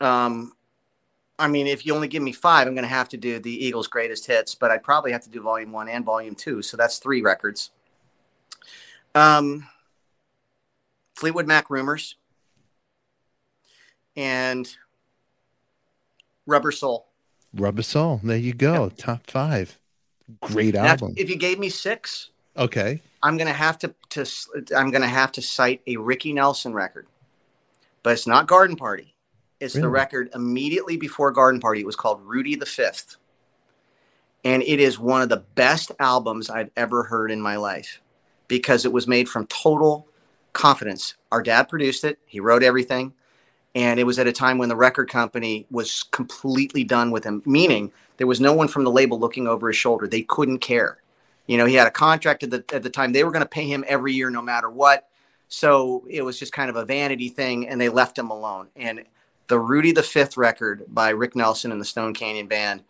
Um, 0.00 0.52
I 1.38 1.48
mean, 1.48 1.66
if 1.66 1.86
you 1.86 1.94
only 1.94 2.08
give 2.08 2.22
me 2.22 2.32
five, 2.32 2.66
I'm 2.66 2.74
going 2.74 2.82
to 2.82 2.88
have 2.88 3.08
to 3.10 3.16
do 3.16 3.38
the 3.38 3.64
Eagles' 3.64 3.86
greatest 3.86 4.26
hits, 4.26 4.54
but 4.54 4.70
I'd 4.70 4.82
probably 4.82 5.12
have 5.12 5.22
to 5.22 5.30
do 5.30 5.40
volume 5.40 5.72
one 5.72 5.88
and 5.88 6.04
volume 6.04 6.34
two. 6.34 6.60
So 6.60 6.76
that's 6.76 6.98
three 6.98 7.22
records. 7.22 7.70
Um, 9.14 9.66
Fleetwood 11.16 11.46
Mac 11.46 11.70
Rumours 11.70 12.16
and 14.16 14.68
Rubber 16.46 16.72
Soul. 16.72 17.06
Rubber 17.54 17.82
Soul. 17.82 18.20
There 18.22 18.36
you 18.36 18.52
go. 18.52 18.88
Top 18.90 19.28
five. 19.28 19.78
Great 20.42 20.76
album. 20.76 21.14
if 21.16 21.28
you 21.28 21.36
gave 21.36 21.58
me 21.58 21.68
six, 21.68 22.30
Okay. 22.56 23.00
I'm 23.22 23.36
gonna 23.36 23.52
have 23.52 23.78
to, 23.80 23.94
to 24.10 24.26
I'm 24.76 24.90
gonna 24.90 25.08
have 25.08 25.32
to 25.32 25.42
cite 25.42 25.82
a 25.86 25.96
Ricky 25.96 26.32
Nelson 26.32 26.72
record, 26.72 27.06
but 28.02 28.12
it's 28.12 28.26
not 28.26 28.46
Garden 28.46 28.76
Party. 28.76 29.14
It's 29.60 29.74
the 29.74 29.88
record 29.88 30.30
immediately 30.34 30.96
before 30.96 31.30
Garden 31.32 31.60
Party. 31.60 31.80
It 31.80 31.86
was 31.86 31.96
called 31.96 32.22
Rudy 32.22 32.54
the 32.54 32.64
Fifth, 32.66 33.16
and 34.44 34.62
it 34.62 34.80
is 34.80 34.98
one 34.98 35.20
of 35.20 35.28
the 35.28 35.44
best 35.54 35.92
albums 35.98 36.48
I've 36.48 36.70
ever 36.76 37.02
heard 37.04 37.30
in 37.30 37.40
my 37.42 37.56
life 37.56 38.00
because 38.50 38.84
it 38.84 38.92
was 38.92 39.06
made 39.06 39.28
from 39.28 39.46
total 39.46 40.08
confidence. 40.52 41.14
Our 41.30 41.40
dad 41.40 41.68
produced 41.68 42.04
it. 42.04 42.18
He 42.26 42.40
wrote 42.40 42.64
everything. 42.64 43.14
And 43.76 44.00
it 44.00 44.04
was 44.04 44.18
at 44.18 44.26
a 44.26 44.32
time 44.32 44.58
when 44.58 44.68
the 44.68 44.76
record 44.76 45.08
company 45.08 45.64
was 45.70 46.02
completely 46.02 46.82
done 46.82 47.12
with 47.12 47.22
him, 47.22 47.40
meaning 47.46 47.92
there 48.16 48.26
was 48.26 48.40
no 48.40 48.52
one 48.52 48.66
from 48.66 48.82
the 48.82 48.90
label 48.90 49.20
looking 49.20 49.46
over 49.46 49.68
his 49.68 49.76
shoulder. 49.76 50.08
They 50.08 50.22
couldn't 50.22 50.58
care. 50.58 50.98
You 51.46 51.56
know, 51.56 51.64
he 51.64 51.76
had 51.76 51.86
a 51.86 51.92
contract 51.92 52.42
at 52.42 52.50
the 52.50 52.64
at 52.72 52.82
the 52.82 52.90
time. 52.90 53.12
They 53.12 53.22
were 53.22 53.30
going 53.30 53.44
to 53.44 53.48
pay 53.48 53.66
him 53.66 53.84
every 53.86 54.12
year, 54.12 54.28
no 54.28 54.42
matter 54.42 54.68
what. 54.68 55.08
So 55.48 56.04
it 56.10 56.22
was 56.22 56.38
just 56.38 56.52
kind 56.52 56.68
of 56.68 56.76
a 56.76 56.84
vanity 56.84 57.28
thing, 57.28 57.68
and 57.68 57.80
they 57.80 57.88
left 57.88 58.18
him 58.18 58.30
alone. 58.30 58.68
And 58.74 59.04
the 59.46 59.58
Rudy 59.58 59.92
the 59.92 60.02
Fifth 60.02 60.36
record 60.36 60.84
by 60.88 61.10
Rick 61.10 61.36
Nelson 61.36 61.70
and 61.70 61.80
the 61.80 61.84
Stone 61.84 62.14
Canyon 62.14 62.48
Band. 62.48 62.82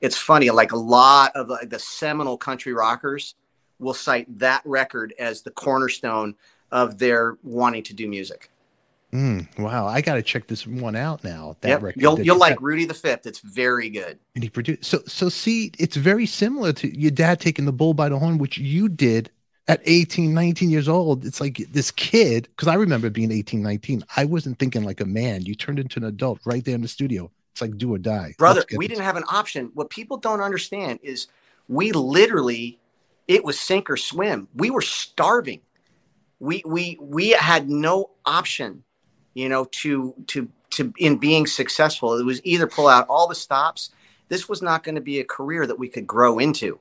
It's 0.00 0.18
funny, 0.18 0.50
like 0.50 0.72
a 0.72 0.76
lot 0.76 1.30
of 1.36 1.48
like, 1.48 1.70
the 1.70 1.78
seminal 1.78 2.36
country 2.36 2.72
rockers 2.72 3.36
will 3.84 3.94
cite 3.94 4.38
that 4.38 4.62
record 4.64 5.14
as 5.18 5.42
the 5.42 5.50
cornerstone 5.50 6.34
of 6.72 6.98
their 6.98 7.38
wanting 7.42 7.84
to 7.84 7.94
do 7.94 8.08
music. 8.08 8.50
Mm, 9.12 9.46
wow, 9.60 9.86
I 9.86 10.00
got 10.00 10.14
to 10.14 10.22
check 10.22 10.48
this 10.48 10.66
one 10.66 10.96
out 10.96 11.22
now. 11.22 11.56
That 11.60 11.68
yep. 11.68 11.82
record. 11.82 12.02
You'll 12.02 12.16
that 12.16 12.26
you'll 12.26 12.38
like 12.38 12.56
got- 12.56 12.64
Rudy 12.64 12.84
the 12.84 12.94
Fifth. 12.94 13.26
It's 13.26 13.38
very 13.38 13.88
good. 13.88 14.18
and 14.34 14.42
he 14.42 14.50
produced. 14.50 14.84
So 14.84 15.02
so 15.06 15.28
see, 15.28 15.70
it's 15.78 15.94
very 15.94 16.26
similar 16.26 16.72
to 16.72 16.98
your 16.98 17.12
dad 17.12 17.38
taking 17.38 17.64
the 17.64 17.72
bull 17.72 17.94
by 17.94 18.08
the 18.08 18.18
horn, 18.18 18.38
which 18.38 18.58
you 18.58 18.88
did 18.88 19.30
at 19.68 19.80
18, 19.84 20.34
19 20.34 20.68
years 20.68 20.88
old. 20.88 21.24
It's 21.24 21.40
like 21.40 21.58
this 21.70 21.92
kid, 21.92 22.48
because 22.50 22.66
I 22.66 22.74
remember 22.74 23.08
being 23.08 23.30
18, 23.30 23.62
19. 23.62 24.04
I 24.16 24.24
wasn't 24.24 24.58
thinking 24.58 24.82
like 24.82 25.00
a 25.00 25.06
man. 25.06 25.42
You 25.42 25.54
turned 25.54 25.78
into 25.78 26.00
an 26.00 26.06
adult 26.06 26.40
right 26.44 26.64
there 26.64 26.74
in 26.74 26.82
the 26.82 26.88
studio. 26.88 27.30
It's 27.52 27.60
like 27.60 27.78
do 27.78 27.94
or 27.94 27.98
die. 27.98 28.34
brother 28.36 28.64
we 28.76 28.88
didn't 28.88 29.04
have 29.04 29.14
an 29.14 29.22
option 29.28 29.70
what 29.74 29.88
people 29.88 30.16
don't 30.16 30.40
understand 30.40 30.98
is 31.04 31.28
we 31.68 31.92
literally 31.92 32.80
it 33.28 33.44
was 33.44 33.58
sink 33.58 33.90
or 33.90 33.96
swim. 33.96 34.48
We 34.54 34.70
were 34.70 34.82
starving. 34.82 35.60
We 36.40 36.62
we 36.66 36.98
we 37.00 37.30
had 37.30 37.70
no 37.70 38.10
option 38.26 38.84
you 39.34 39.48
know 39.48 39.66
to 39.66 40.14
to 40.28 40.48
to 40.70 40.92
in 40.98 41.16
being 41.16 41.46
successful. 41.46 42.18
It 42.18 42.24
was 42.24 42.40
either 42.44 42.66
pull 42.66 42.88
out 42.88 43.06
all 43.08 43.28
the 43.28 43.34
stops. 43.34 43.90
This 44.28 44.48
was 44.48 44.62
not 44.62 44.82
going 44.82 44.94
to 44.94 45.00
be 45.00 45.20
a 45.20 45.24
career 45.24 45.66
that 45.66 45.78
we 45.78 45.88
could 45.88 46.06
grow 46.06 46.38
into. 46.38 46.80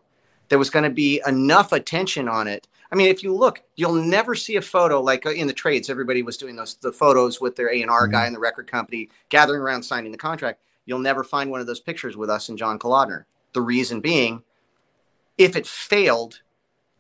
There 0.49 0.59
was 0.59 0.69
going 0.69 0.83
to 0.83 0.89
be 0.89 1.21
enough 1.25 1.71
attention 1.71 2.27
on 2.27 2.47
it. 2.47 2.67
I 2.91 2.95
mean 2.95 3.07
if 3.07 3.23
you 3.23 3.33
look 3.33 3.63
you'll 3.75 3.93
never 3.93 4.35
see 4.35 4.55
a 4.55 4.61
photo 4.61 5.01
like 5.01 5.25
uh, 5.25 5.31
in 5.31 5.47
the 5.47 5.53
trades. 5.53 5.89
Everybody 5.89 6.23
was 6.23 6.37
doing 6.37 6.55
those 6.55 6.75
the 6.75 6.91
photos 6.91 7.39
with 7.39 7.55
their 7.55 7.73
a&r 7.73 8.07
guy 8.07 8.25
and 8.25 8.35
the 8.35 8.39
record 8.39 8.67
company 8.69 9.09
gathering 9.29 9.61
around 9.61 9.83
signing 9.83 10.11
the 10.11 10.17
contract. 10.17 10.59
You'll 10.85 10.99
never 10.99 11.23
find 11.23 11.49
one 11.49 11.61
of 11.61 11.67
those 11.67 11.79
pictures 11.79 12.17
with 12.17 12.29
us 12.29 12.49
and 12.49 12.57
john 12.57 12.77
kalodner 12.77 13.25
the 13.53 13.61
reason 13.61 14.01
being 14.01 14.43
if 15.37 15.55
it 15.55 15.65
failed 15.67 16.41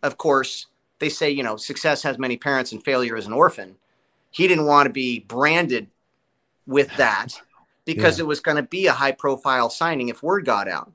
of 0.01 0.17
course 0.17 0.67
they 0.99 1.09
say 1.09 1.29
you 1.29 1.43
know 1.43 1.55
success 1.55 2.03
has 2.03 2.17
many 2.17 2.37
parents 2.37 2.71
and 2.71 2.83
failure 2.83 3.17
is 3.17 3.25
an 3.25 3.33
orphan. 3.33 3.75
He 4.31 4.47
didn't 4.47 4.65
want 4.65 4.87
to 4.87 4.93
be 4.93 5.19
branded 5.19 5.87
with 6.65 6.95
that 6.97 7.41
because 7.85 8.19
it 8.19 8.27
was 8.27 8.39
going 8.39 8.57
to 8.57 8.63
be 8.63 8.87
a 8.87 8.93
high 8.93 9.11
profile 9.11 9.69
signing 9.69 10.09
if 10.09 10.23
word 10.23 10.45
got 10.45 10.67
out. 10.67 10.91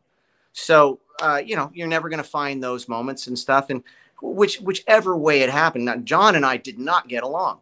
So 0.52 1.00
uh, 1.20 1.42
you 1.44 1.56
know 1.56 1.70
you're 1.74 1.88
never 1.88 2.08
going 2.08 2.22
to 2.22 2.28
find 2.28 2.62
those 2.62 2.88
moments 2.88 3.26
and 3.26 3.38
stuff 3.38 3.70
and 3.70 3.82
which 4.22 4.58
whichever 4.60 5.16
way 5.16 5.40
it 5.40 5.50
happened. 5.50 5.84
Now 5.86 5.96
john 5.96 6.36
and 6.36 6.46
i 6.46 6.56
did 6.56 6.78
not 6.78 7.08
get 7.08 7.22
along. 7.22 7.60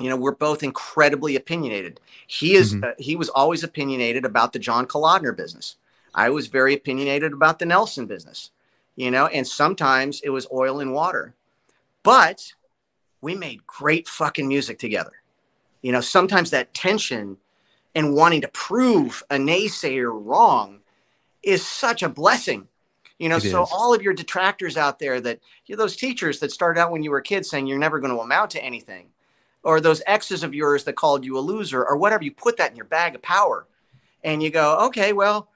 You 0.00 0.10
know 0.10 0.16
we're 0.16 0.32
both 0.32 0.62
incredibly 0.62 1.34
opinionated. 1.36 2.00
He 2.26 2.54
is 2.54 2.74
Mhm. 2.74 2.84
uh, 2.84 2.94
he 2.98 3.16
was 3.16 3.28
always 3.30 3.64
opinionated 3.64 4.24
about 4.24 4.52
the 4.52 4.58
john 4.58 4.86
kalodner 4.86 5.34
business. 5.36 5.76
I 6.14 6.30
was 6.30 6.46
very 6.48 6.74
opinionated 6.74 7.32
about 7.32 7.58
the 7.58 7.66
nelson 7.66 8.06
business 8.06 8.50
you 8.98 9.12
know 9.12 9.28
and 9.28 9.46
sometimes 9.46 10.20
it 10.22 10.30
was 10.30 10.48
oil 10.52 10.80
and 10.80 10.92
water. 10.92 11.34
But 12.02 12.52
we 13.20 13.34
made 13.34 13.66
great 13.66 14.08
fucking 14.08 14.48
music 14.48 14.78
together. 14.78 15.12
You 15.82 15.92
know 15.92 16.00
sometimes 16.00 16.50
that 16.50 16.74
tension 16.74 17.38
and 17.94 18.14
wanting 18.14 18.40
to 18.40 18.48
prove 18.48 19.22
a 19.30 19.36
naysayer 19.36 20.10
wrong 20.12 20.80
is 21.42 21.64
such 21.64 22.02
a 22.02 22.08
blessing. 22.08 22.66
You 23.20 23.28
know 23.28 23.36
It 23.36 23.42
so 23.42 23.62
is. 23.62 23.68
all 23.72 23.94
of 23.94 24.02
your 24.02 24.14
detractors 24.14 24.76
out 24.76 24.98
there 24.98 25.20
that 25.20 25.38
you 25.66 25.76
know, 25.76 25.82
those 25.82 25.94
teachers 25.94 26.40
that 26.40 26.50
started 26.50 26.80
out 26.80 26.90
when 26.90 27.04
you 27.04 27.12
were 27.12 27.18
a 27.18 27.22
kid 27.22 27.46
saying 27.46 27.68
you're 27.68 27.78
never 27.78 28.00
going 28.00 28.12
to 28.12 28.20
amount 28.20 28.50
to 28.50 28.64
anything 28.64 29.10
or 29.62 29.80
those 29.80 30.02
exes 30.08 30.42
of 30.42 30.54
yours 30.54 30.82
that 30.84 30.96
called 30.96 31.24
you 31.24 31.38
a 31.38 31.40
loser 31.40 31.84
or 31.84 31.96
whatever 31.96 32.24
you 32.24 32.32
put 32.32 32.56
that 32.56 32.72
in 32.72 32.76
your 32.76 32.84
bag 32.86 33.14
of 33.14 33.22
power 33.22 33.66
and 34.24 34.42
you 34.42 34.50
go 34.50 34.86
okay 34.86 35.12
well 35.12 35.48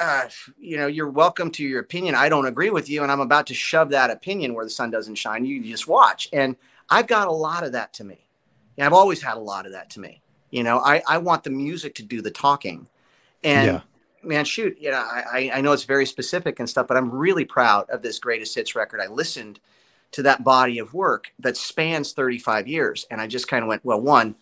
uh, 0.00 0.28
you 0.58 0.76
know 0.76 0.86
you're 0.86 1.10
welcome 1.10 1.50
to 1.52 1.64
your 1.64 1.80
opinion. 1.80 2.14
I 2.14 2.28
don't 2.28 2.46
agree 2.46 2.70
with 2.70 2.88
you 2.88 3.02
and 3.02 3.12
i'm 3.12 3.20
about 3.20 3.46
to 3.48 3.54
shove 3.54 3.90
that 3.90 4.10
opinion 4.10 4.54
where 4.54 4.64
the 4.64 4.70
sun 4.70 4.90
doesn't 4.90 5.14
shine. 5.16 5.44
You 5.44 5.62
just 5.62 5.86
watch. 5.88 6.28
And 6.32 6.56
i've 6.90 7.06
got 7.06 7.28
a 7.28 7.32
lot 7.32 7.64
of 7.64 7.72
that 7.72 7.92
to 7.94 8.04
me. 8.04 8.26
And 8.76 8.86
i've 8.86 8.92
always 8.92 9.22
had 9.22 9.36
a 9.36 9.40
lot 9.40 9.66
of 9.66 9.72
that 9.72 9.90
to 9.90 10.00
me. 10.00 10.20
You 10.50 10.62
know 10.62 10.78
i, 10.78 11.02
I 11.08 11.18
want 11.18 11.44
the 11.44 11.50
music 11.50 11.94
to 11.96 12.02
do 12.02 12.22
the 12.22 12.30
talking. 12.30 12.88
And 13.42 13.66
Yeah. 13.66 13.80
man 14.22 14.44
shoot 14.44 14.76
you 14.80 14.90
know 14.90 14.98
I, 14.98 15.24
I- 15.32 15.50
I 15.54 15.60
know 15.60 15.72
it's 15.72 15.84
very 15.84 16.06
specific 16.06 16.58
and 16.60 16.68
stuff 16.68 16.86
but 16.88 16.96
i'm 16.96 17.10
really 17.10 17.44
proud 17.44 17.88
of 17.90 18.02
this 18.02 18.18
greatest 18.18 18.54
hits 18.54 18.74
record. 18.74 19.00
I 19.00 19.06
listened 19.06 19.60
to 20.12 20.22
that 20.22 20.44
body 20.44 20.78
of 20.78 20.94
work 20.94 21.32
that 21.40 21.56
spans 21.56 22.12
35 22.12 22.66
years 22.68 23.06
and 23.10 23.20
i 23.20 23.26
just 23.26 23.48
kind 23.48 23.62
of 23.64 23.68
went 23.68 23.84
well 23.84 24.00
one 24.00 24.34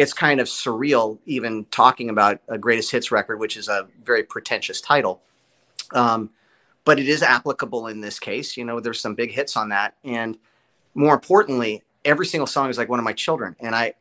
it's 0.00 0.14
kind 0.14 0.40
of 0.40 0.46
surreal 0.46 1.18
even 1.26 1.66
talking 1.66 2.08
about 2.08 2.40
a 2.48 2.56
greatest 2.56 2.90
hits 2.90 3.12
record 3.12 3.38
which 3.38 3.56
is 3.56 3.68
a 3.68 3.86
very 4.02 4.22
pretentious 4.22 4.80
title. 4.80 5.20
Um, 5.92 6.30
but 6.86 6.98
it 6.98 7.06
is 7.06 7.22
applicable 7.22 7.88
in 7.88 8.00
this 8.00 8.18
case. 8.18 8.56
You 8.56 8.64
know 8.64 8.80
there's 8.80 9.00
some 9.00 9.14
big 9.14 9.30
hits 9.30 9.56
on 9.56 9.68
that. 9.68 9.94
And 10.02 10.38
more 10.94 11.14
importantly 11.14 11.82
every 12.02 12.24
single 12.24 12.46
song 12.46 12.70
is 12.70 12.78
like 12.78 12.88
one 12.88 12.98
of 12.98 13.04
my 13.04 13.12
children. 13.12 13.56
And 13.60 13.74
i 13.74 13.94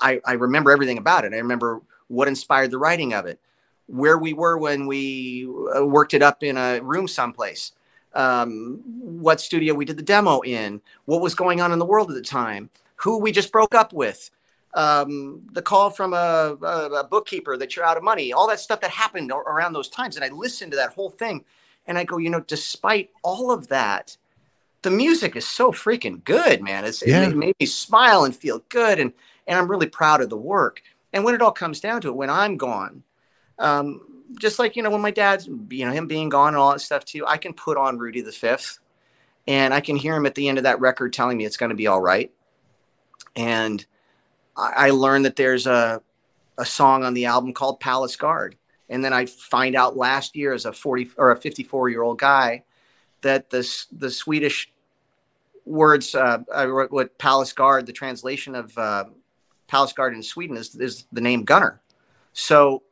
i, 0.00 0.20
I 0.24 0.32
remember 0.34 0.70
everything 0.70 0.98
about 0.98 1.24
it. 1.24 1.32
I 1.34 1.38
remember 1.38 1.80
what 2.06 2.28
inspired 2.28 2.70
the 2.70 2.78
writing 2.78 3.12
of 3.12 3.26
it 3.26 3.40
where 3.86 4.18
we 4.18 4.32
were 4.32 4.56
when 4.56 4.86
we 4.86 5.48
uh, 5.76 5.84
worked 5.84 6.14
it 6.14 6.22
up 6.22 6.44
in 6.44 6.56
a 6.56 6.80
room 6.80 7.08
someplace 7.08 7.72
um, 8.14 8.80
what 8.84 9.40
studio 9.40 9.74
we 9.74 9.84
did 9.84 9.96
the 9.96 10.02
demo 10.02 10.40
in 10.40 10.80
what 11.06 11.20
was 11.20 11.34
going 11.34 11.60
on 11.60 11.72
in 11.72 11.78
the 11.80 11.84
world 11.84 12.08
at 12.08 12.14
the 12.14 12.22
time 12.22 12.70
who 12.96 13.18
we 13.18 13.32
just 13.32 13.50
broke 13.50 13.74
up 13.74 13.92
with 13.92 14.30
um, 14.74 15.42
the 15.52 15.62
call 15.62 15.90
from 15.90 16.12
a, 16.14 16.56
a, 16.62 16.90
a 17.00 17.04
bookkeeper 17.04 17.56
that 17.56 17.74
you're 17.74 17.84
out 17.84 17.96
of 17.96 18.02
money 18.04 18.32
all 18.32 18.46
that 18.48 18.60
stuff 18.60 18.80
that 18.80 18.90
happened 18.90 19.32
around 19.32 19.72
those 19.72 19.88
times. 19.88 20.16
And 20.16 20.24
i 20.24 20.28
listened 20.28 20.72
to 20.72 20.76
that 20.76 20.92
whole 20.92 21.10
thing 21.10 21.44
and 21.86 21.98
i 21.98 22.04
go 22.04 22.18
you 22.18 22.30
know 22.30 22.40
despite 22.40 23.10
all 23.22 23.50
of 23.50 23.68
that 23.68 24.16
the 24.82 24.90
music 24.90 25.36
is 25.36 25.46
so 25.46 25.72
freaking 25.72 26.24
good 26.24 26.62
man. 26.62 26.84
It's, 26.84 27.02
Yeah. 27.04 27.22
it 27.22 27.28
made- 27.28 27.36
made 27.36 27.54
me 27.60 27.66
smile 27.66 28.24
and 28.24 28.34
feel 28.34 28.62
good. 28.68 28.98
And 28.98 29.12
and 29.46 29.58
i'm 29.58 29.70
really 29.70 29.88
proud 29.88 30.20
of 30.20 30.30
the 30.30 30.36
work. 30.36 30.82
And 31.12 31.24
when 31.24 31.34
it 31.34 31.42
all 31.42 31.50
comes 31.52 31.80
down 31.80 32.00
to 32.02 32.08
it 32.08 32.16
when 32.16 32.30
i'm 32.30 32.56
gone 32.56 33.02
um, 33.58 34.00
just 34.38 34.58
like 34.60 34.76
you 34.76 34.82
know 34.82 34.90
when 34.90 35.00
my 35.00 35.10
dad's 35.10 35.48
you 35.70 35.84
know 35.84 35.92
him 35.92 36.06
being 36.06 36.28
gone 36.28 36.48
and 36.48 36.56
all 36.56 36.72
that 36.72 36.78
stuff 36.80 37.04
too 37.04 37.26
i 37.26 37.36
can 37.36 37.52
put 37.52 37.76
on 37.76 37.98
rudy 37.98 38.20
the 38.20 38.30
fifth 38.32 38.78
and 39.48 39.74
i 39.74 39.80
can 39.80 39.96
hear 39.96 40.14
him 40.14 40.24
at 40.24 40.36
the 40.36 40.48
end 40.48 40.56
of 40.56 40.64
that 40.64 40.78
record 40.80 41.12
telling 41.12 41.36
me 41.36 41.44
it's 41.44 41.56
going 41.56 41.70
to 41.70 41.76
be 41.76 41.88
all 41.88 42.00
right. 42.00 42.30
And 43.36 43.84
I, 44.60 44.90
learned 44.90 45.24
that 45.24 45.36
there's 45.36 45.66
a 45.66 46.02
a 46.58 46.64
song 46.64 47.04
on 47.04 47.14
the 47.14 47.24
album 47.24 47.52
called 47.52 47.80
palace 47.80 48.16
guard. 48.16 48.56
And 48.88 49.04
then 49.04 49.12
i 49.12 49.24
find 49.26 49.76
out 49.76 49.96
last 49.96 50.34
year 50.34 50.52
as 50.52 50.64
a 50.66 50.72
40 50.72 51.12
or 51.16 51.30
a 51.30 51.36
54 51.36 51.88
year 51.88 52.02
old 52.02 52.18
guy 52.18 52.64
that 53.22 53.48
this 53.48 53.86
the 53.92 54.10
swedish 54.10 54.72
words 55.64 56.14
uh, 56.14 56.38
I 56.52 56.66
wrote 56.66 56.90
what 56.90 57.16
palace 57.16 57.52
guard 57.52 57.86
the 57.86 57.92
translation 57.92 58.56
of 58.56 58.76
uh, 58.76 59.04
palace 59.68 59.92
guard 59.92 60.14
in 60.14 60.22
sweden 60.24 60.56
is, 60.56 60.74
is 60.74 61.06
the 61.12 61.20
name 61.20 61.44
Gunnar 61.44 61.80
so 62.32 62.82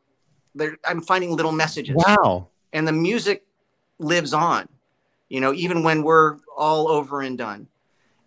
there, 0.55 0.77
i'm 0.85 1.01
finding 1.01 1.35
little 1.35 1.51
messages. 1.51 1.97
Wow. 1.97 2.47
and 2.73 2.87
the 2.87 2.93
music 2.93 3.45
lives 3.99 4.33
on 4.33 4.69
you 5.29 5.41
know 5.41 5.53
even 5.53 5.83
when 5.83 6.05
we're 6.05 6.39
all 6.57 6.89
over 6.89 7.23
and 7.23 7.37
done. 7.37 7.69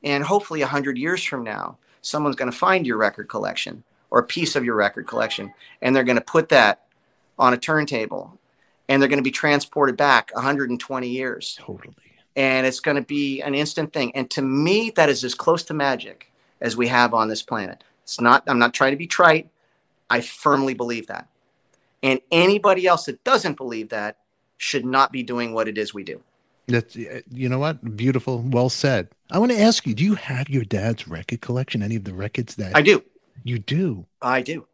And 0.03 0.23
hopefully 0.23 0.61
100 0.61 0.97
years 0.97 1.23
from 1.23 1.43
now 1.43 1.77
someone's 2.01 2.35
going 2.35 2.51
to 2.51 2.57
find 2.57 2.85
your 2.85 2.97
record 2.97 3.29
collection 3.29 3.83
or 4.09 4.19
a 4.19 4.23
piece 4.23 4.55
of 4.55 4.65
your 4.65 4.75
record 4.75 5.07
collection 5.07 5.53
and 5.81 5.95
they're 5.95 6.03
going 6.03 6.17
to 6.17 6.23
put 6.23 6.49
that 6.49 6.81
on 7.39 7.53
a 7.53 7.57
turntable 7.57 8.37
and 8.89 9.01
they're 9.01 9.09
going 9.09 9.17
to 9.17 9.23
be 9.23 9.31
transported 9.31 9.95
back 9.95 10.31
120 10.33 11.07
years 11.07 11.57
Totally. 11.61 11.93
and 12.35 12.67
it's 12.67 12.79
going 12.79 12.97
to 12.97 13.03
be 13.03 13.41
an 13.41 13.55
instant 13.55 13.93
thing 13.93 14.15
and 14.15 14.29
to 14.31 14.41
me 14.41 14.89
that 14.91 15.09
is 15.09 15.23
as 15.23 15.35
close 15.35 15.63
to 15.63 15.73
magic 15.73 16.31
as 16.59 16.75
we 16.75 16.87
have 16.87 17.13
on 17.13 17.29
this 17.29 17.41
planet 17.41 17.83
it's 18.03 18.19
not 18.19 18.43
i'm 18.47 18.59
not 18.59 18.73
trying 18.73 18.91
to 18.91 18.97
be 18.97 19.07
trite 19.07 19.49
i 20.09 20.21
firmly 20.21 20.73
believe 20.73 21.07
that 21.07 21.27
and 22.03 22.19
anybody 22.31 22.87
else 22.87 23.05
that 23.05 23.23
doesn't 23.23 23.57
believe 23.57 23.89
that 23.89 24.17
should 24.57 24.85
not 24.85 25.11
be 25.11 25.23
doing 25.23 25.53
what 25.53 25.67
it 25.67 25.77
is 25.77 25.93
we 25.93 26.03
do 26.03 26.21
That's 26.67 26.95
you 26.95 27.49
know 27.49 27.59
what? 27.59 27.97
Beautiful. 27.97 28.39
Well 28.45 28.69
said. 28.69 29.09
I 29.31 29.39
want 29.39 29.51
to 29.53 29.59
ask 29.59 29.87
you, 29.87 29.93
do 29.93 30.03
you 30.03 30.15
have 30.15 30.49
your 30.49 30.65
dad's 30.65 31.07
record 31.07 31.39
collection? 31.39 31.81
Any 31.81 31.95
of 31.95 32.03
the 32.03 32.13
records 32.13 32.55
that 32.55 32.75
i 32.75 32.81
do 32.81 33.01
you 33.43 33.57
do? 33.57 34.05
i 34.21 34.41
do 34.41 34.67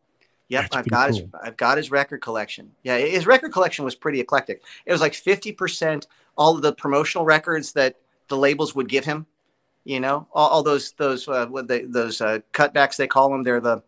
yep 0.49 0.63
That's 0.63 0.75
i've 0.77 0.87
got 0.87 1.09
his 1.09 1.21
i've 1.41 1.55
got 1.55 1.77
his 1.77 1.89
record 1.89 2.21
collection 2.21 2.71
yeah 2.83 2.97
his 2.97 3.25
record 3.25 3.53
collection 3.53 3.85
was 3.85 3.95
pretty 3.95 4.19
eclectic 4.19 4.61
it 4.85 4.91
was 4.91 4.99
like 4.99 5.13
50% 5.13 6.07
all 6.37 6.55
of 6.55 6.61
the 6.61 6.73
promotional 6.73 7.23
records 7.23 7.71
that 7.73 7.95
the 8.27 8.37
labels 8.37 8.75
would 8.75 8.89
give 8.89 9.05
him 9.05 9.25
you 9.85 9.99
know 10.01 10.27
all, 10.33 10.49
all 10.49 10.63
those 10.63 10.91
those 10.93 11.27
uh, 11.29 11.45
what 11.45 11.67
they 11.67 11.83
those 11.83 12.19
uh, 12.19 12.39
cutbacks 12.53 12.97
they 12.97 13.07
call 13.07 13.29
them 13.29 13.43
they're 13.43 13.61
the 13.61 13.81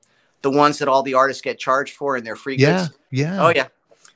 the 0.44 0.52
ones 0.52 0.78
that 0.80 0.88
all 0.88 1.04
the 1.04 1.14
artists 1.16 1.42
get 1.42 1.60
charged 1.60 1.96
for 1.96 2.16
and 2.16 2.26
they're 2.26 2.38
free 2.38 2.56
Yeah. 2.58 2.84
goods 2.86 2.98
Yeah. 3.12 3.46
oh 3.46 3.50
yeah 3.50 3.68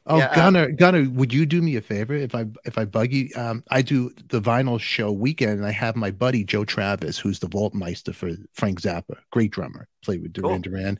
Oh, 0.06 0.18
Yeah, 0.18 0.26
uh, 0.26 0.36
Gunnar, 0.36 0.72
Gunnar, 0.72 1.10
would 1.12 1.34
you 1.34 1.46
do 1.46 1.62
me 1.62 1.78
a 1.78 1.82
favor 1.82 2.14
if 2.14 2.36
I 2.36 2.46
if 2.66 2.78
I 2.78 2.86
bug 2.86 3.12
you? 3.14 3.30
Um, 3.36 3.64
I 3.72 3.82
do 3.82 4.12
the 4.28 4.42
vinyl 4.42 4.80
show 4.80 5.12
weekend, 5.12 5.52
and 5.60 5.66
I 5.66 5.72
have 5.72 5.96
my 5.96 6.12
buddy 6.12 6.44
Joe 6.44 6.66
Travis, 6.66 7.18
who's 7.18 7.40
the 7.40 7.48
Vaultmeister 7.48 8.14
for 8.14 8.32
Frank 8.54 8.82
Zappa, 8.82 9.16
great 9.32 9.52
drummer, 9.52 9.88
played 10.04 10.22
with 10.22 10.34
Duran 10.34 10.62
Cool. 10.62 10.72
Duran. 10.74 11.00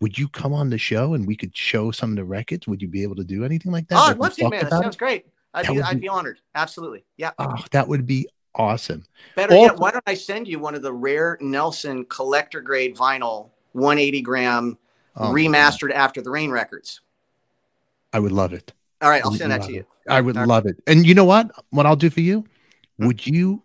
Would 0.00 0.18
you 0.18 0.28
come 0.28 0.52
on 0.52 0.70
the 0.70 0.78
show 0.78 1.14
and 1.14 1.26
we 1.26 1.34
could 1.36 1.56
show 1.56 1.90
some 1.90 2.10
of 2.10 2.16
the 2.16 2.24
records? 2.24 2.66
Would 2.68 2.82
you 2.82 2.88
be 2.88 3.02
able 3.02 3.16
to 3.16 3.24
do 3.24 3.44
anything 3.44 3.72
like 3.72 3.88
that? 3.88 3.96
oh 3.98 4.10
i'd 4.10 4.18
love 4.18 4.34
to 4.34 4.48
man 4.50 4.64
that 4.64 4.70
sounds 4.70 4.96
it? 4.96 4.98
great 4.98 5.26
i'd 5.54 5.66
be 5.66 5.80
i'd 5.80 5.94
be- 5.94 6.00
be 6.02 6.08
honored 6.08 6.40
absolutely 6.54 7.04
yeah 7.16 7.30
Oh, 7.38 7.54
that 7.70 7.88
would 7.88 8.06
be 8.06 8.28
awesome. 8.54 9.04
Better 9.34 9.54
Also- 9.54 9.72
yet, 9.72 9.78
why 9.78 9.90
don't 9.92 10.04
I 10.06 10.14
send 10.14 10.46
you 10.46 10.58
one 10.58 10.74
of 10.74 10.82
the 10.82 10.92
rare 10.92 11.38
Nelson 11.40 12.04
collector 12.06 12.60
grade 12.60 12.94
vinyl 12.96 13.50
180 13.72 14.20
gram 14.20 14.78
Oh, 15.16 15.30
remastered 15.32 15.92
After 15.92 16.20
the 16.20 16.30
Rain 16.30 16.50
records. 16.50 17.00
I 18.14 18.20
would 18.20 18.32
love 18.32 18.52
it. 18.54 18.72
All 19.02 19.10
right, 19.10 19.22
I'll 19.24 19.32
send 19.32 19.50
that 19.52 19.62
to 19.62 19.72
you. 19.72 19.80
it. 19.80 19.86
I 20.08 20.20
would 20.20 20.36
All 20.36 20.42
right. 20.44 20.48
love 20.48 20.66
it. 20.66 20.76
And 20.86 21.04
you 21.04 21.14
know 21.14 21.24
what? 21.24 21.50
What 21.70 21.84
I'll 21.84 21.96
do 21.96 22.08
for 22.10 22.20
you? 22.20 22.44
Hmm. 22.98 23.06
Would 23.08 23.26
you 23.26 23.62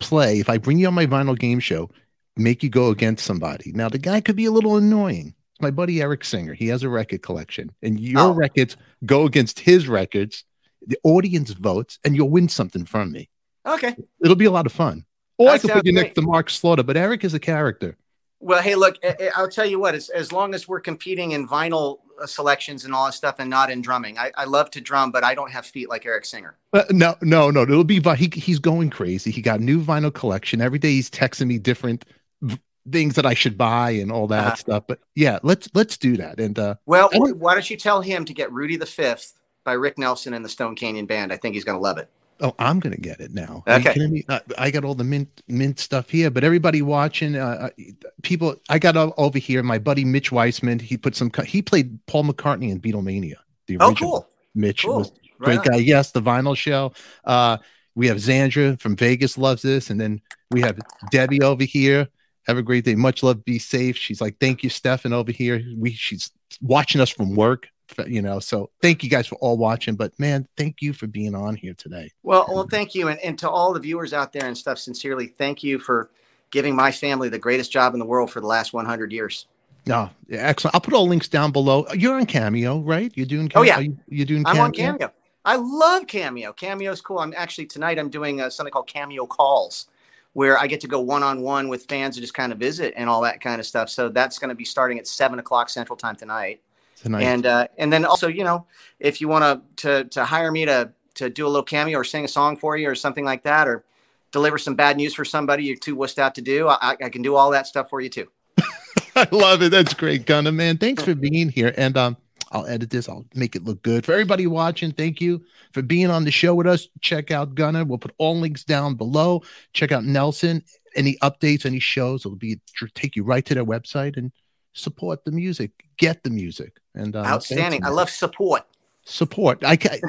play 0.00 0.40
if 0.40 0.48
I 0.48 0.58
bring 0.58 0.78
you 0.78 0.86
on 0.88 0.94
my 0.94 1.06
vinyl 1.06 1.38
game 1.38 1.60
show? 1.60 1.90
Make 2.36 2.62
you 2.62 2.70
go 2.70 2.88
against 2.88 3.24
somebody. 3.24 3.72
Now 3.72 3.88
the 3.90 3.98
guy 3.98 4.20
could 4.22 4.34
be 4.36 4.46
a 4.46 4.50
little 4.50 4.76
annoying. 4.76 5.34
It's 5.52 5.60
my 5.60 5.70
buddy 5.70 6.00
Eric 6.00 6.24
Singer. 6.24 6.54
He 6.54 6.68
has 6.68 6.82
a 6.82 6.88
record 6.88 7.20
collection, 7.22 7.70
and 7.82 8.00
your 8.00 8.20
Oh. 8.22 8.32
records 8.32 8.76
go 9.04 9.26
against 9.26 9.60
his 9.60 9.86
records. 9.86 10.44
The 10.86 10.98
audience 11.04 11.50
votes, 11.50 11.98
and 12.04 12.16
you'll 12.16 12.30
win 12.30 12.48
something 12.48 12.84
from 12.86 13.12
me. 13.12 13.28
Okay. 13.66 13.94
It'll 14.24 14.34
be 14.34 14.46
a 14.46 14.50
lot 14.50 14.66
of 14.66 14.72
fun. 14.72 15.04
Or 15.38 15.50
I 15.50 15.58
could 15.58 15.70
put 15.70 15.84
you 15.86 15.92
great. 15.92 16.02
next 16.04 16.14
to 16.16 16.22
Mark 16.22 16.50
Slaughter, 16.50 16.82
but 16.82 16.96
Eric 16.96 17.22
is 17.22 17.34
a 17.34 17.38
character. 17.38 17.96
Well, 18.40 18.60
hey, 18.62 18.74
look, 18.74 18.96
I'll 19.36 19.48
tell 19.48 19.64
you 19.66 19.78
what. 19.78 19.94
As, 19.94 20.08
as 20.08 20.32
long 20.32 20.54
as 20.54 20.66
we're 20.66 20.80
competing 20.80 21.30
in 21.32 21.46
vinyl 21.46 21.98
selections 22.26 22.84
and 22.84 22.94
all 22.94 23.06
that 23.06 23.12
stuff, 23.14 23.36
and 23.38 23.48
not 23.50 23.70
in 23.70 23.82
drumming, 23.82 24.18
I, 24.18 24.30
I 24.36 24.44
love 24.44 24.70
to 24.72 24.80
drum, 24.80 25.10
but 25.10 25.24
I 25.24 25.34
don't 25.34 25.50
have 25.50 25.66
feet 25.66 25.88
like 25.88 26.06
Eric 26.06 26.24
Singer. 26.24 26.56
Uh, 26.72 26.82
no, 26.90 27.14
no, 27.22 27.50
no. 27.50 27.62
It'll 27.62 27.84
be. 27.84 28.00
He, 28.16 28.30
he's 28.34 28.58
going 28.58 28.90
crazy. 28.90 29.30
He 29.30 29.42
got 29.42 29.60
a 29.60 29.62
new 29.62 29.80
vinyl 29.82 30.12
collection 30.12 30.60
every 30.60 30.78
day. 30.78 30.90
He's 30.92 31.10
texting 31.10 31.46
me 31.48 31.58
different 31.58 32.04
v- 32.40 32.58
things 32.90 33.14
that 33.14 33.26
I 33.26 33.34
should 33.34 33.56
buy 33.58 33.90
and 33.90 34.10
all 34.12 34.26
that 34.28 34.46
Uh-huh. 34.46 34.54
stuff. 34.56 34.84
But 34.88 35.00
yeah, 35.14 35.38
let's 35.42 35.68
let's 35.74 35.96
do 35.96 36.16
that. 36.16 36.38
And 36.40 36.58
uh, 36.58 36.76
Well, 36.86 37.08
don't- 37.12 37.36
why 37.38 37.54
don't 37.54 37.68
you 37.68 37.76
tell 37.76 38.00
him 38.00 38.24
to 38.24 38.32
get 38.34 38.52
Rudy 38.52 38.76
the 38.76 38.86
Fifth 38.86 39.34
by 39.64 39.72
Rick 39.74 39.98
Nelson 39.98 40.34
and 40.34 40.44
the 40.44 40.48
Stone 40.48 40.76
Canyon 40.76 41.06
Band? 41.06 41.32
I 41.32 41.36
think 41.36 41.54
he's 41.54 41.64
going 41.64 41.78
to 41.78 41.82
love 41.82 41.98
it. 41.98 42.08
Oh, 42.42 42.54
I'm 42.58 42.78
gonna 42.80 42.96
get 42.96 43.20
it 43.20 43.32
now. 43.32 43.64
Okay. 43.66 44.22
Uh, 44.28 44.40
I 44.58 44.70
got 44.70 44.84
all 44.84 44.94
the 44.94 45.04
mint 45.04 45.42
mint 45.48 45.78
stuff 45.78 46.10
here. 46.10 46.30
But 46.30 46.44
everybody 46.44 46.82
watching, 46.82 47.36
uh, 47.36 47.70
uh, 47.78 47.82
people, 48.22 48.56
I 48.68 48.78
got 48.78 48.96
over 48.96 49.38
here. 49.38 49.62
My 49.62 49.78
buddy 49.78 50.04
Mitch 50.04 50.30
Weissman. 50.30 50.78
He 50.78 50.96
put 50.98 51.16
some. 51.16 51.30
He 51.46 51.62
played 51.62 51.98
Paul 52.06 52.24
McCartney 52.24 52.70
in 52.70 52.80
Beatlemania. 52.80 53.36
The 53.66 53.78
Oh, 53.80 53.88
original. 53.88 54.10
cool. 54.10 54.28
Mitch 54.54 54.84
Cool. 54.84 54.98
was 54.98 55.12
Right 55.38 55.56
great 55.56 55.58
on. 55.60 55.64
guy. 55.64 55.76
Yes, 55.78 56.12
the 56.12 56.20
vinyl 56.20 56.56
show. 56.56 56.92
Uh, 57.24 57.56
we 57.94 58.06
have 58.08 58.18
Zandra 58.18 58.78
from 58.80 58.96
Vegas 58.96 59.36
loves 59.38 59.62
this, 59.62 59.90
and 59.90 60.00
then 60.00 60.20
we 60.50 60.60
have 60.60 60.78
Debbie 61.10 61.42
over 61.42 61.64
here. 61.64 62.08
Have 62.46 62.58
a 62.58 62.62
great 62.62 62.84
day. 62.84 62.94
Much 62.96 63.22
love. 63.22 63.44
Be 63.44 63.58
safe. 63.58 63.96
She's 63.96 64.20
like, 64.20 64.36
thank 64.40 64.62
you, 64.62 64.68
Stefan 64.70 65.12
over 65.12 65.30
here. 65.32 65.62
We 65.76 65.92
she's 65.92 66.30
watching 66.60 67.00
us 67.00 67.10
from 67.10 67.34
work. 67.36 67.68
You 68.06 68.22
know, 68.22 68.38
so 68.38 68.70
thank 68.80 69.02
you 69.02 69.10
guys 69.10 69.26
for 69.26 69.36
all 69.36 69.58
watching. 69.58 69.94
But 69.94 70.18
man, 70.18 70.48
thank 70.56 70.80
you 70.80 70.92
for 70.92 71.06
being 71.06 71.34
on 71.34 71.56
here 71.56 71.74
today. 71.74 72.10
Well, 72.22 72.46
well, 72.48 72.66
thank 72.70 72.94
you, 72.94 73.08
and, 73.08 73.20
and 73.20 73.38
to 73.40 73.50
all 73.50 73.72
the 73.72 73.80
viewers 73.80 74.12
out 74.12 74.32
there 74.32 74.46
and 74.46 74.56
stuff. 74.56 74.78
Sincerely, 74.78 75.26
thank 75.26 75.62
you 75.62 75.78
for 75.78 76.10
giving 76.50 76.76
my 76.76 76.92
family 76.92 77.28
the 77.28 77.38
greatest 77.38 77.72
job 77.72 77.94
in 77.94 77.98
the 77.98 78.06
world 78.06 78.30
for 78.30 78.40
the 78.40 78.46
last 78.46 78.72
100 78.72 79.12
years. 79.12 79.46
No, 79.86 80.10
yeah, 80.28 80.40
excellent. 80.40 80.76
I'll 80.76 80.80
put 80.80 80.94
all 80.94 81.08
links 81.08 81.28
down 81.28 81.50
below. 81.50 81.86
You're 81.94 82.14
on 82.14 82.26
Cameo, 82.26 82.80
right? 82.80 83.10
You're 83.16 83.26
doing. 83.26 83.50
Oh, 83.54 83.62
yeah. 83.62 83.80
You, 83.80 83.98
you're 84.08 84.26
doing. 84.26 84.46
I'm 84.46 84.60
on 84.60 84.72
Cameo. 84.72 85.12
I 85.44 85.56
love 85.56 86.06
Cameo. 86.06 86.52
Cameo's 86.52 87.00
cool. 87.00 87.18
I'm 87.18 87.34
actually 87.36 87.66
tonight. 87.66 87.98
I'm 87.98 88.08
doing 88.08 88.40
uh, 88.40 88.48
something 88.48 88.70
called 88.70 88.86
Cameo 88.86 89.26
Calls, 89.26 89.88
where 90.34 90.56
I 90.56 90.68
get 90.68 90.80
to 90.82 90.88
go 90.88 91.00
one 91.00 91.24
on 91.24 91.42
one 91.42 91.68
with 91.68 91.86
fans 91.86 92.16
and 92.16 92.22
just 92.22 92.34
kind 92.34 92.52
of 92.52 92.58
visit 92.58 92.94
and 92.96 93.10
all 93.10 93.22
that 93.22 93.40
kind 93.40 93.58
of 93.58 93.66
stuff. 93.66 93.90
So 93.90 94.08
that's 94.08 94.38
going 94.38 94.50
to 94.50 94.54
be 94.54 94.64
starting 94.64 95.00
at 95.00 95.08
seven 95.08 95.40
o'clock 95.40 95.68
Central 95.68 95.96
Time 95.96 96.14
tonight. 96.14 96.60
Tonight. 97.02 97.22
And 97.22 97.46
uh, 97.46 97.66
and 97.78 97.92
then 97.92 98.04
also, 98.04 98.28
you 98.28 98.44
know, 98.44 98.66
if 99.00 99.20
you 99.20 99.26
want 99.26 99.76
to 99.78 100.04
to 100.04 100.24
hire 100.24 100.52
me 100.52 100.64
to 100.66 100.92
to 101.14 101.28
do 101.28 101.46
a 101.46 101.48
little 101.48 101.64
cameo 101.64 101.98
or 101.98 102.04
sing 102.04 102.24
a 102.24 102.28
song 102.28 102.56
for 102.56 102.76
you 102.76 102.88
or 102.88 102.94
something 102.94 103.24
like 103.24 103.42
that, 103.42 103.66
or 103.66 103.84
deliver 104.30 104.56
some 104.56 104.76
bad 104.76 104.96
news 104.96 105.12
for 105.12 105.24
somebody 105.24 105.64
you're 105.64 105.76
too 105.76 105.96
wussed 105.96 106.18
out 106.18 106.36
to 106.36 106.40
do, 106.40 106.68
I, 106.68 106.96
I 107.02 107.08
can 107.08 107.22
do 107.22 107.34
all 107.34 107.50
that 107.50 107.66
stuff 107.66 107.90
for 107.90 108.00
you 108.00 108.08
too. 108.08 108.28
I 109.16 109.26
love 109.32 109.62
it. 109.62 109.70
That's 109.70 109.94
great, 109.94 110.26
Gunnar 110.26 110.52
man. 110.52 110.78
Thanks 110.78 111.02
for 111.02 111.14
being 111.16 111.48
here. 111.48 111.74
And 111.76 111.96
um, 111.96 112.16
I'll 112.52 112.66
edit 112.66 112.90
this. 112.90 113.08
I'll 113.08 113.26
make 113.34 113.56
it 113.56 113.64
look 113.64 113.82
good 113.82 114.06
for 114.06 114.12
everybody 114.12 114.46
watching. 114.46 114.92
Thank 114.92 115.20
you 115.20 115.44
for 115.72 115.82
being 115.82 116.08
on 116.08 116.24
the 116.24 116.30
show 116.30 116.54
with 116.54 116.68
us. 116.68 116.86
Check 117.00 117.32
out 117.32 117.56
Gunnar. 117.56 117.84
We'll 117.84 117.98
put 117.98 118.14
all 118.18 118.38
links 118.38 118.62
down 118.62 118.94
below. 118.94 119.42
Check 119.72 119.90
out 119.90 120.04
Nelson. 120.04 120.62
Any 120.94 121.16
updates, 121.22 121.66
any 121.66 121.80
shows, 121.80 122.24
it'll 122.24 122.36
be 122.36 122.60
take 122.94 123.16
you 123.16 123.24
right 123.24 123.44
to 123.46 123.54
their 123.54 123.64
website 123.64 124.16
and 124.16 124.30
support 124.72 125.24
the 125.24 125.32
music. 125.32 125.70
Get 125.96 126.22
the 126.22 126.30
music. 126.30 126.78
And 126.94 127.14
um, 127.16 127.26
Outstanding. 127.26 127.84
I 127.84 127.88
love 127.88 128.10
support. 128.10 128.64
support. 129.04 129.64
I 129.64 129.76
can't. 129.76 130.00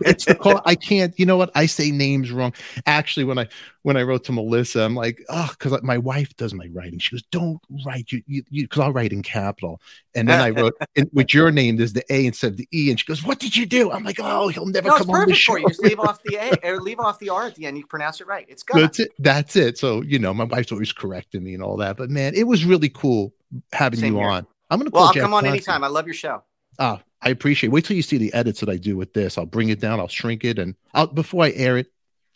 It's 0.00 0.24
the 0.24 0.34
call. 0.34 0.60
I 0.64 0.74
can't. 0.74 1.18
You 1.18 1.26
know 1.26 1.36
what? 1.36 1.50
I 1.54 1.66
say 1.66 1.90
names 1.90 2.30
wrong. 2.30 2.54
Actually, 2.86 3.24
when 3.24 3.38
I 3.38 3.48
when 3.82 3.96
I 3.96 4.02
wrote 4.02 4.24
to 4.24 4.32
Melissa, 4.32 4.82
I'm 4.82 4.94
like, 4.94 5.20
oh, 5.28 5.48
because 5.58 5.82
my 5.82 5.98
wife 5.98 6.34
does 6.36 6.54
my 6.54 6.68
writing. 6.72 6.98
She 6.98 7.14
goes, 7.14 7.22
don't 7.30 7.60
write 7.84 8.12
you 8.12 8.22
you 8.26 8.42
because 8.52 8.80
I'll 8.80 8.92
write 8.92 9.12
in 9.12 9.22
capital. 9.22 9.80
And 10.14 10.28
then 10.28 10.40
I 10.40 10.50
wrote 10.58 10.74
and 10.96 11.10
with 11.12 11.34
your 11.34 11.50
name, 11.50 11.76
there's 11.76 11.92
the 11.92 12.04
A 12.10 12.26
instead 12.26 12.52
of 12.52 12.56
the 12.56 12.68
E. 12.72 12.88
And 12.90 12.98
she 13.00 13.06
goes, 13.06 13.24
what 13.24 13.38
did 13.38 13.56
you 13.56 13.66
do? 13.66 13.90
I'm 13.90 14.04
like, 14.04 14.18
oh, 14.20 14.48
he'll 14.48 14.66
never 14.66 14.88
No, 14.88 14.96
come 14.96 15.10
on 15.10 15.28
the 15.28 15.34
show. 15.34 15.52
for 15.54 15.58
you. 15.58 15.68
Just 15.68 15.82
leave 15.82 15.98
off 16.00 16.20
the 16.24 16.36
A 16.36 16.52
or 16.72 16.80
leave 16.80 17.00
off 17.00 17.18
the 17.18 17.30
R 17.30 17.46
at 17.46 17.54
the 17.56 17.66
end. 17.66 17.76
You 17.78 17.86
pronounce 17.86 18.20
it 18.20 18.26
right. 18.26 18.46
It's 18.48 18.62
good. 18.62 18.82
That's 18.82 19.00
it. 19.00 19.10
That's 19.18 19.56
it. 19.56 19.76
So 19.78 20.02
you 20.02 20.18
know, 20.18 20.32
my 20.32 20.44
wife's 20.44 20.70
always 20.72 20.92
correcting 20.92 21.42
me 21.42 21.54
and 21.54 21.62
all 21.62 21.76
that. 21.78 21.96
But 21.96 22.10
man, 22.10 22.34
it 22.34 22.46
was 22.46 22.64
really 22.64 22.88
cool 22.88 23.34
having 23.72 24.00
Same 24.00 24.14
you 24.14 24.20
here. 24.20 24.28
on. 24.28 24.46
I'm 24.70 24.78
gonna 24.78 24.90
Well, 24.90 25.00
call 25.02 25.08
I'll 25.08 25.14
Jack 25.14 25.22
come 25.22 25.34
on 25.34 25.44
Johnson. 25.44 25.54
anytime. 25.54 25.84
I 25.84 25.88
love 25.88 26.06
your 26.06 26.14
show. 26.14 26.42
Ah, 26.78 27.02
I 27.22 27.30
appreciate. 27.30 27.68
It. 27.68 27.72
Wait 27.72 27.84
till 27.84 27.96
you 27.96 28.02
see 28.02 28.18
the 28.18 28.32
edits 28.34 28.60
that 28.60 28.68
I 28.68 28.76
do 28.76 28.96
with 28.96 29.12
this. 29.12 29.38
I'll 29.38 29.46
bring 29.46 29.70
it 29.70 29.80
down. 29.80 29.98
I'll 30.00 30.08
shrink 30.08 30.44
it, 30.44 30.58
and 30.58 30.74
I'll 30.94 31.06
before 31.06 31.44
I 31.44 31.50
air 31.52 31.76
it, 31.78 31.88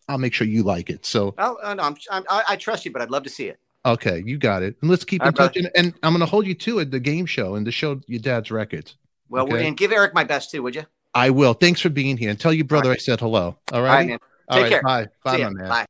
I'll 0.08 0.18
make 0.18 0.32
sure 0.34 0.46
you 0.46 0.62
like 0.62 0.90
it. 0.90 1.06
So 1.06 1.34
Oh, 1.38 1.56
oh, 1.62 1.74
no, 1.74 1.82
I'm, 1.82 1.96
I'm, 2.10 2.24
I, 2.28 2.42
I 2.48 2.56
trust 2.56 2.84
you, 2.84 2.92
but 2.92 3.02
I'd 3.02 3.10
love 3.10 3.22
to 3.24 3.30
see 3.30 3.48
it. 3.48 3.58
okay, 3.84 4.22
you 4.24 4.38
got 4.38 4.62
it. 4.62 4.76
And 4.80 4.90
let's 4.90 5.04
keep 5.04 5.22
All 5.22 5.28
in 5.28 5.34
right, 5.34 5.52
touch. 5.52 5.56
And, 5.56 5.70
and 5.76 5.94
I'm 6.02 6.12
gonna 6.12 6.26
hold 6.26 6.46
you 6.46 6.54
to 6.54 6.78
it, 6.80 6.90
the 6.90 7.00
game 7.00 7.26
show, 7.26 7.54
and 7.54 7.66
the 7.66 7.72
show 7.72 8.00
your 8.06 8.20
dad's 8.20 8.50
records. 8.50 8.96
Well, 9.28 9.44
Okay. 9.44 9.66
and 9.66 9.76
give 9.76 9.92
Eric 9.92 10.14
my 10.14 10.24
best 10.24 10.50
too, 10.50 10.62
would 10.62 10.74
you? 10.74 10.84
I 11.14 11.30
will. 11.30 11.54
Thanks 11.54 11.80
for 11.80 11.90
being 11.90 12.16
here, 12.16 12.30
and 12.30 12.40
tell 12.40 12.52
your 12.52 12.64
brother 12.64 12.88
All 12.88 12.94
I 12.94 12.98
said 12.98 13.20
hello. 13.20 13.58
All 13.70 13.78
All 13.78 13.82
right. 13.82 13.96
right, 13.98 14.06
man. 14.06 14.18
All 14.48 14.56
Take 14.56 14.62
right, 14.64 14.70
care. 14.70 14.82
Bye. 14.82 15.08
Bye, 15.24 15.38
my 15.38 15.50
man. 15.50 15.68
Bye. 15.68 15.86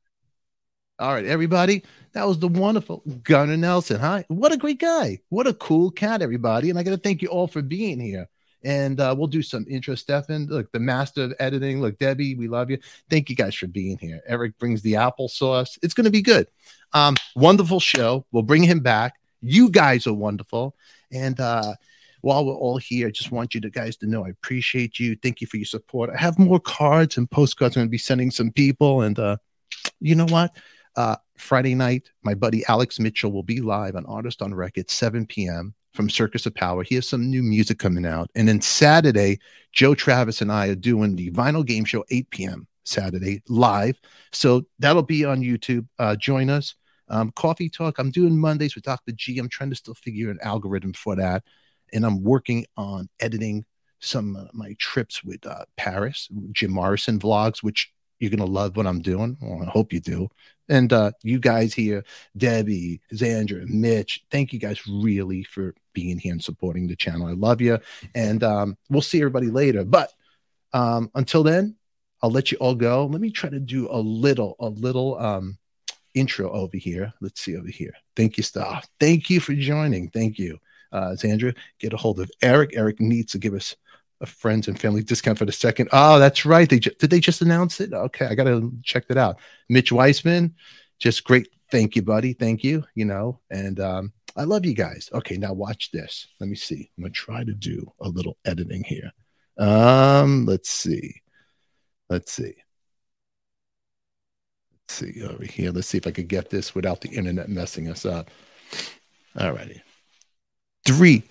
All 0.99 1.13
right, 1.13 1.25
everybody. 1.25 1.83
That 2.13 2.29
was 2.29 2.39
the 2.39 2.49
wonderful 2.49 3.03
Gunnar 3.23 3.57
Nelson. 3.57 3.99
Hi. 3.99 4.25
What 4.29 4.53
a 4.53 4.57
great 4.59 4.79
guy. 4.79 5.21
What 5.31 5.47
a 5.47 5.55
cool 5.55 5.91
cat, 5.91 6.21
everybody. 6.21 6.69
And 6.69 6.79
I 6.79 6.83
got 6.83 6.91
to 6.91 6.99
thank 6.99 7.23
you 7.23 7.29
all 7.29 7.47
for 7.47 7.63
being 7.63 7.99
here. 7.99 8.29
And 8.65 9.01
uh, 9.01 9.15
we'll 9.17 9.29
do 9.29 9.43
some 9.43 9.65
intro, 9.69 9.95
Stefan. 9.95 10.47
Look, 10.47 10.71
the 10.73 10.79
master 10.79 11.25
of 11.25 11.35
editing. 11.41 11.81
Look, 11.81 11.99
Debbie, 11.99 12.35
we 12.35 12.49
love 12.49 12.71
you. 12.71 12.79
Thank 13.11 13.31
you 13.31 13.35
guys 13.35 13.55
for 13.55 13.67
being 13.67 13.99
here. 13.99 14.21
Eric 14.27 14.59
brings 14.59 14.83
the 14.83 14.93
applesauce. 14.93 15.79
It's 15.83 15.95
going 15.95 16.05
to 16.05 16.11
be 16.11 16.23
good. 16.23 16.47
Um, 16.93 17.17
wonderful 17.35 17.81
show. 17.81 18.27
We'll 18.31 18.43
bring 18.43 18.63
him 18.63 18.81
back. 18.81 19.15
You 19.41 19.71
guys 19.71 20.07
are 20.07 20.13
wonderful. 20.13 20.77
And 21.11 21.41
uh, 21.41 21.75
while 22.21 22.45
we're 22.45 22.55
all 22.55 22.77
here, 22.77 23.09
I 23.09 23.11
just 23.11 23.33
want 23.33 23.55
you 23.55 23.61
to 23.63 23.71
guys 23.71 23.97
to 23.97 24.07
know 24.07 24.25
I 24.25 24.29
appreciate 24.29 25.01
you. 25.01 25.17
Thank 25.17 25.41
you 25.41 25.47
for 25.47 25.57
your 25.57 25.67
support. 25.67 26.11
I 26.11 26.19
have 26.19 26.39
more 26.39 26.61
cards 26.61 27.17
and 27.17 27.29
postcards 27.29 27.77
I'm 27.77 27.81
going 27.81 27.89
to 27.89 27.91
be 27.91 27.99
sending 27.99 28.31
some 28.31 28.53
people. 28.53 29.01
And 29.01 29.19
uh, 29.19 29.39
you 29.99 30.15
know 30.15 30.27
what? 30.27 30.55
Uh, 30.95 31.17
Friday 31.37 31.75
night, 31.75 32.11
my 32.23 32.35
buddy 32.35 32.65
Alex 32.69 32.99
Mitchell 32.99 33.33
will 33.33 33.43
be 33.43 33.61
live 33.61 33.97
on 33.97 34.07
Artist 34.07 34.43
on 34.43 34.55
Record, 34.55 34.91
7 34.91 35.27
p.m. 35.27 35.75
from 35.93 36.11
Circus 36.11 36.47
of 36.47 36.55
Power. 36.55 36.83
He 36.83 36.95
has 36.97 37.09
some 37.09 37.31
new 37.31 37.43
music 37.43 37.79
coming 37.79 38.07
out. 38.07 38.31
And 38.35 38.49
then 38.49 38.61
Saturday, 38.61 39.39
Joe 39.73 39.95
Travis 39.95 40.41
and 40.41 40.53
I 40.53 40.69
are 40.69 40.75
doing 40.75 41.17
the 41.17 41.31
vinyl 41.31 41.65
game 41.65 41.85
show, 41.85 42.05
8 42.11 42.31
p.m. 42.31 42.67
Saturday, 42.85 43.43
live. 43.49 43.99
So 44.33 44.67
that'll 44.79 45.03
be 45.03 45.25
on 45.25 45.41
YouTube. 45.41 45.87
Uh, 45.99 46.17
join 46.17 46.51
us. 46.51 46.75
Um, 47.09 47.33
Coffee 47.33 47.69
Talk, 47.69 47.99
I'm 47.99 48.11
doing 48.11 48.39
Mondays 48.39 48.75
with 48.75 48.85
Dr. 48.85 49.13
G. 49.13 49.39
I'm 49.39 49.49
trying 49.49 49.71
to 49.71 49.77
still 49.77 49.95
figure 49.95 50.31
an 50.31 50.39
algorithm 50.43 50.93
for 50.93 51.17
that. 51.17 51.43
And 51.93 52.07
I'm 52.07 52.23
working 52.23 52.67
on 52.77 53.09
editing 53.21 53.65
some 54.01 54.35
of 54.37 54.53
my 54.53 54.75
trips 54.79 55.23
with 55.23 55.47
uh, 55.47 55.65
Paris, 55.77 56.29
Jim 56.53 56.73
Morrison 56.73 57.19
vlogs, 57.19 57.63
which 57.63 57.93
you're 58.23 58.31
to 58.39 58.45
love 58.45 58.77
what 58.77 58.87
I'm 58.87 59.03
doing. 59.03 59.37
Well, 59.41 59.63
I 59.63 59.71
hope 59.71 59.93
you 59.93 60.01
do. 60.01 60.29
And 60.69 60.93
uh, 60.93 61.11
you 61.25 61.41
guys 61.41 61.75
here, 61.75 62.05
Debbie, 62.37 63.01
Xandra, 63.13 63.69
Mitch, 63.69 64.25
thank 64.31 64.53
you 64.53 64.61
guys 64.61 64.87
really 64.87 65.43
for 65.43 65.75
being 65.93 66.19
here 66.19 66.33
and 66.33 66.43
supporting 66.43 66.87
the 66.87 66.95
channel. 66.95 67.27
I 67.27 67.33
love 67.33 67.61
you. 67.61 67.79
And 68.15 68.45
um, 68.45 68.79
we'll 68.89 69.03
see 69.03 69.21
everybody 69.21 69.49
later. 69.49 69.85
But 69.85 70.13
um, 70.73 71.11
until 71.17 71.43
then, 71.43 71.77
I'll 72.23 72.31
let 72.31 72.53
you 72.53 72.59
all 72.59 72.77
go. 72.77 73.07
Let 73.07 73.21
me 73.21 73.31
try 73.31 73.51
to 73.51 73.59
do 73.59 73.89
a 73.91 73.99
little, 73.99 74.55
a 74.61 74.69
little 74.69 75.19
um, 75.19 75.59
intro 76.15 76.49
over 76.51 76.77
here. 76.77 77.13
Let's 77.21 77.41
see 77.41 77.57
over 77.57 77.69
here. 77.69 77.93
Thank 78.15 78.37
you, 78.37 78.45
Star. 78.45 78.83
Thank 79.01 79.31
you 79.31 79.41
for 79.41 79.55
joining. 79.55 80.11
Thank 80.11 80.39
you. 80.39 80.59
Uh, 80.93 81.17
Xandra, 81.17 81.57
get 81.81 81.93
a 81.93 81.97
hold 81.97 82.21
of 82.21 82.31
Eric. 82.41 82.71
Eric 82.75 83.01
needs 83.01 83.33
to 83.33 83.39
give 83.39 83.55
us 83.55 83.75
a 84.23 84.27
friends 84.27 84.69
and 84.69 84.81
family 84.81 85.03
discount 85.03 85.39
for 85.39 85.45
the 85.45 85.53
second. 85.53 85.89
Oh, 85.93 86.19
that's 86.19 86.47
right. 86.47 86.69
They 86.69 86.79
ju- 86.79 86.95
did 86.99 87.11
they 87.11 87.21
just 87.21 87.43
announce 87.43 87.81
it? 87.81 87.93
Okay, 87.93 88.27
I 88.27 88.35
gotta 88.35 88.71
check 88.83 89.09
that 89.09 89.19
out. 89.19 89.39
Mitch 89.69 89.93
Weissman, 89.93 90.55
just 90.99 91.25
great. 91.25 91.49
Thank 91.71 91.97
you, 91.97 92.03
buddy. 92.03 92.33
Thank 92.33 92.65
you. 92.65 92.85
You 92.95 93.05
know, 93.05 93.41
and 93.51 93.81
um, 93.81 94.13
I 94.37 94.45
love 94.45 94.65
you 94.65 94.75
guys. 94.75 95.11
Okay, 95.13 95.37
now 95.37 95.53
watch 95.53 95.91
this. 95.91 96.29
Let 96.41 96.49
me 96.49 96.57
see. 96.57 96.91
I'm 96.97 97.05
gonna 97.05 97.13
try 97.13 97.45
to 97.45 97.53
do 97.53 97.93
a 98.01 98.09
little 98.09 98.39
editing 98.45 98.85
here. 98.85 99.11
Um, 99.59 100.47
let's 100.47 100.71
see. 100.71 101.21
Let's 102.09 102.33
see. 102.33 102.55
Let's 104.73 104.95
see 104.95 105.23
over 105.25 105.45
here. 105.45 105.73
Let's 105.73 105.89
see 105.89 105.99
if 105.99 106.07
I 106.07 106.11
could 106.13 106.29
get 106.29 106.51
this 106.51 106.75
without 106.75 107.01
the 107.01 107.11
internet 107.11 107.49
messing 107.49 107.89
us 107.89 108.07
up. 108.07 108.31
All 109.39 109.53
righty. 109.53 109.83
Three, 110.87 111.23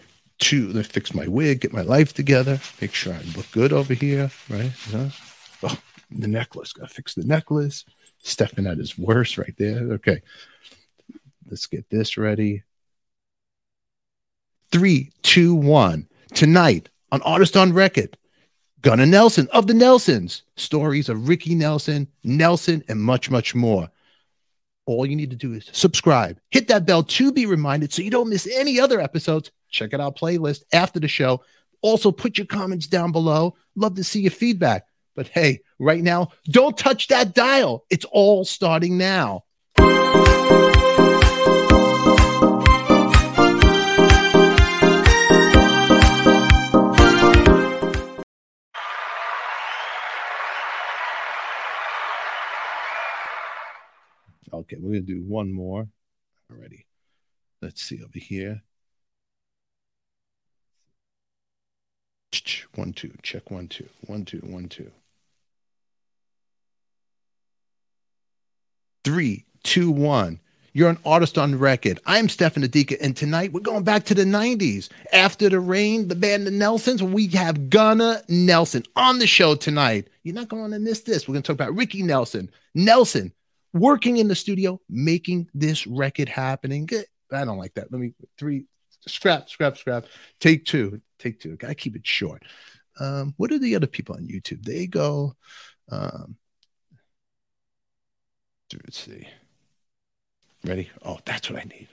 let 0.50 0.88
fix 0.88 1.14
my 1.14 1.28
wig, 1.28 1.62
get 1.62 1.74
my 1.74 1.82
life 1.82 2.14
together, 2.14 2.60
make 2.82 2.94
sure 2.94 3.14
I 3.14 3.22
look 3.36 3.50
good 3.52 3.72
over 3.72 3.94
here, 3.94 4.32
right? 4.50 4.72
Uh, 4.94 5.10
oh, 5.64 5.78
the 6.10 6.28
necklace, 6.28 6.74
gotta 6.74 6.94
fix 6.94 7.14
the 7.14 7.24
necklace. 7.24 7.86
Stefan 8.24 8.68
at 8.68 8.78
his 8.78 8.98
worst 8.98 9.38
right 9.38 9.56
there. 9.58 9.94
Okay. 9.94 10.22
Let's 11.50 11.66
get 11.66 11.90
this 11.90 12.18
ready. 12.18 12.64
Three, 14.72 15.12
two, 15.22 15.54
one. 15.54 16.08
Tonight 16.34 16.90
on 17.12 17.22
Artist 17.24 17.58
on 17.58 17.74
Record, 17.74 18.18
Gunnar 18.82 19.06
Nelson 19.06 19.50
of 19.52 19.68
the 19.68 19.74
Nelsons, 19.74 20.44
stories 20.56 21.10
of 21.10 21.28
Ricky 21.28 21.56
Nelson, 21.56 22.08
Nelson, 22.24 22.84
and 22.88 23.02
much, 23.02 23.30
much 23.30 23.54
more. 23.54 23.90
All 24.86 25.06
you 25.06 25.16
need 25.16 25.30
to 25.32 25.36
do 25.36 25.54
is 25.54 25.70
subscribe, 25.74 26.40
hit 26.50 26.68
that 26.70 26.86
bell 26.86 27.04
to 27.04 27.32
be 27.32 27.46
reminded 27.46 27.92
so 27.92 28.02
you 28.02 28.10
don't 28.10 28.30
miss 28.30 28.48
any 28.48 28.80
other 28.80 29.02
episodes. 29.02 29.52
Check 29.72 29.94
it 29.94 30.02
out 30.02 30.18
playlist 30.18 30.64
after 30.74 31.00
the 31.00 31.08
show. 31.08 31.44
Also, 31.82 32.12
put 32.12 32.38
your 32.38 32.48
comments 32.48 32.88
down 32.88 33.12
below. 33.12 33.56
Love 33.76 33.96
to 33.96 34.04
see 34.04 34.22
your 34.22 34.32
feedback. 34.32 34.86
But 35.16 35.30
hey, 35.30 35.62
right 35.80 36.04
now, 36.04 36.30
don't 36.46 36.78
touch 36.78 37.08
that 37.08 37.34
dial. 37.34 37.86
It's 37.90 38.06
all 38.06 38.46
starting 38.46 38.98
now. 38.98 39.46
Okay, 54.54 54.76
we're 54.80 54.90
gonna 54.90 55.02
do 55.02 55.24
one 55.24 55.52
more 55.52 55.88
already. 56.52 56.86
Let's 57.62 57.82
see 57.82 58.02
over 58.04 58.20
here. 58.20 58.62
One, 62.76 62.94
two, 62.94 63.12
check 63.24 63.52
one, 63.52 63.68
two, 63.68 63.90
one, 64.06 64.24
two, 64.24 64.40
one, 64.40 64.70
two. 64.70 64.90
Three, 69.04 69.46
two, 69.64 69.92
one. 69.92 70.40
You're 70.74 70.90
an 70.90 71.00
artist 71.06 71.38
on 71.38 71.60
record. 71.60 72.00
I'm 72.06 72.30
Stefan 72.30 72.64
Adika, 72.64 72.96
and 73.02 73.18
tonight 73.18 73.52
we're 73.52 73.60
going 73.60 73.84
back 73.84 74.06
to 74.06 74.16
the 74.16 74.24
90s. 74.24 74.88
After 75.12 75.50
the 75.50 75.60
rain, 75.60 76.08
the 76.08 76.16
band 76.16 76.48
the 76.48 76.52
Nelsons, 76.52 77.04
we 77.04 77.28
have 77.28 77.70
Gunnar 77.70 78.22
Nelson 78.30 78.84
on 78.96 79.20
the 79.20 79.28
show 79.28 79.56
tonight. 79.56 80.08
You're 80.24 80.36
not 80.36 80.48
going 80.48 80.72
to 80.72 80.80
miss 80.80 81.02
this. 81.02 81.28
We're 81.28 81.34
going 81.34 81.44
to 81.44 81.48
talk 81.48 81.56
about 81.56 81.76
Ricky 81.76 82.02
Nelson. 82.02 82.50
Nelson 82.74 83.34
working 83.74 84.18
in 84.18 84.30
the 84.30 84.36
studio, 84.36 84.80
making 84.90 85.50
this 85.54 85.86
record 85.86 86.30
happening. 86.30 86.86
Good. 86.86 87.06
I 87.34 87.44
don't 87.44 87.58
like 87.58 87.74
that. 87.74 87.92
Let 87.92 88.00
me 88.00 88.14
three 88.38 88.64
scrap, 89.08 89.50
scrap, 89.50 89.78
scrap. 89.78 90.06
Take 90.40 90.66
two, 90.66 91.02
take 91.22 91.40
two. 91.40 91.56
Gotta 91.58 91.76
keep 91.76 91.96
it 91.96 92.06
short. 92.06 92.44
Um, 93.00 93.34
what 93.38 93.52
are 93.52 93.60
the 93.60 93.76
other 93.76 93.88
people 93.88 94.16
on 94.16 94.28
YouTube? 94.28 94.64
They 94.64 94.88
go. 94.88 95.36
Um, 95.90 96.38
let's 98.74 99.00
see. 99.00 99.28
Ready? 100.64 100.90
Oh, 101.04 101.20
that's 101.26 101.50
what 101.50 101.60
I 101.60 101.64
need. 101.64 101.88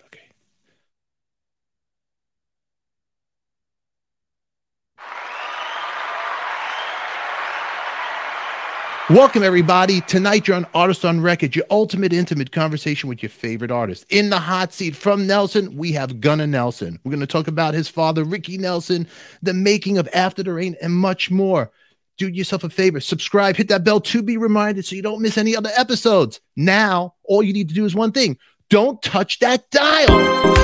Welcome, 9.10 9.43
everybody. 9.43 10.02
Tonight, 10.02 10.47
you're 10.47 10.59
on 10.59 10.66
Artist 10.74 11.02
on 11.02 11.22
Record, 11.22 11.56
your 11.56 11.64
ultimate 11.70 12.12
intimate 12.12 12.52
conversation 12.52 13.09
with 13.09 13.22
your 13.22 13.30
favorite 13.30 13.70
artist. 13.70 14.05
In 14.10 14.28
the 14.28 14.39
hot 14.39 14.74
seat 14.74 14.94
from 14.94 15.26
Nelson, 15.26 15.74
we 15.78 15.93
have 15.93 16.20
Gunnar 16.20 16.47
Nelson. 16.47 17.01
We're 17.02 17.12
going 17.12 17.20
to 17.20 17.26
talk 17.26 17.48
about 17.48 17.72
his 17.72 17.89
father, 17.89 18.22
Ricky 18.22 18.59
Nelson, 18.59 19.09
the 19.40 19.55
making 19.55 19.97
of 19.97 20.10
After 20.12 20.43
the 20.43 20.52
Rain, 20.52 20.76
and 20.82 20.93
much 20.93 21.30
more. 21.30 21.70
Do 22.18 22.28
yourself 22.28 22.64
a 22.64 22.68
favor, 22.68 23.01
subscribe, 23.01 23.56
hit 23.56 23.68
that 23.68 23.82
bell 23.82 24.02
to 24.02 24.22
be 24.22 24.36
reminded 24.36 24.85
so 24.85 24.94
you 24.94 25.01
don't 25.01 25.22
miss 25.22 25.39
any 25.39 25.56
other 25.56 25.70
episodes. 25.74 26.43
Now, 26.55 27.14
all 27.24 27.43
you 27.43 27.55
need 27.55 27.70
to 27.70 27.74
do 27.74 27.86
is 27.86 27.94
one 27.94 28.12
thing 28.12 28.36
don't 28.68 29.01
touch 29.01 29.39
that 29.39 29.70
dial. 29.70 30.57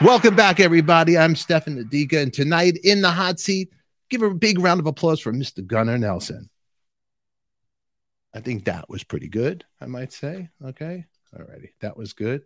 Welcome 0.00 0.36
back, 0.36 0.60
everybody. 0.60 1.18
I'm 1.18 1.34
Stefan 1.34 1.82
Adika, 1.82 2.22
and 2.22 2.32
tonight 2.32 2.78
in 2.84 3.02
the 3.02 3.10
hot 3.10 3.40
seat, 3.40 3.72
give 4.08 4.22
a 4.22 4.32
big 4.32 4.60
round 4.60 4.78
of 4.78 4.86
applause 4.86 5.18
for 5.18 5.32
Mr. 5.32 5.66
Gunnar 5.66 5.98
Nelson. 5.98 6.48
I 8.32 8.38
think 8.38 8.64
that 8.66 8.88
was 8.88 9.02
pretty 9.02 9.26
good, 9.26 9.64
I 9.80 9.86
might 9.86 10.12
say. 10.12 10.50
Okay. 10.64 11.04
Alrighty. 11.36 11.70
That 11.80 11.96
was 11.96 12.12
good. 12.12 12.42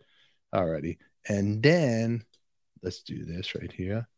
Alrighty. 0.55 0.97
And 1.29 1.63
then 1.63 2.25
let's 2.83 3.03
do 3.03 3.23
this 3.23 3.55
right 3.55 3.71
here. 3.71 4.09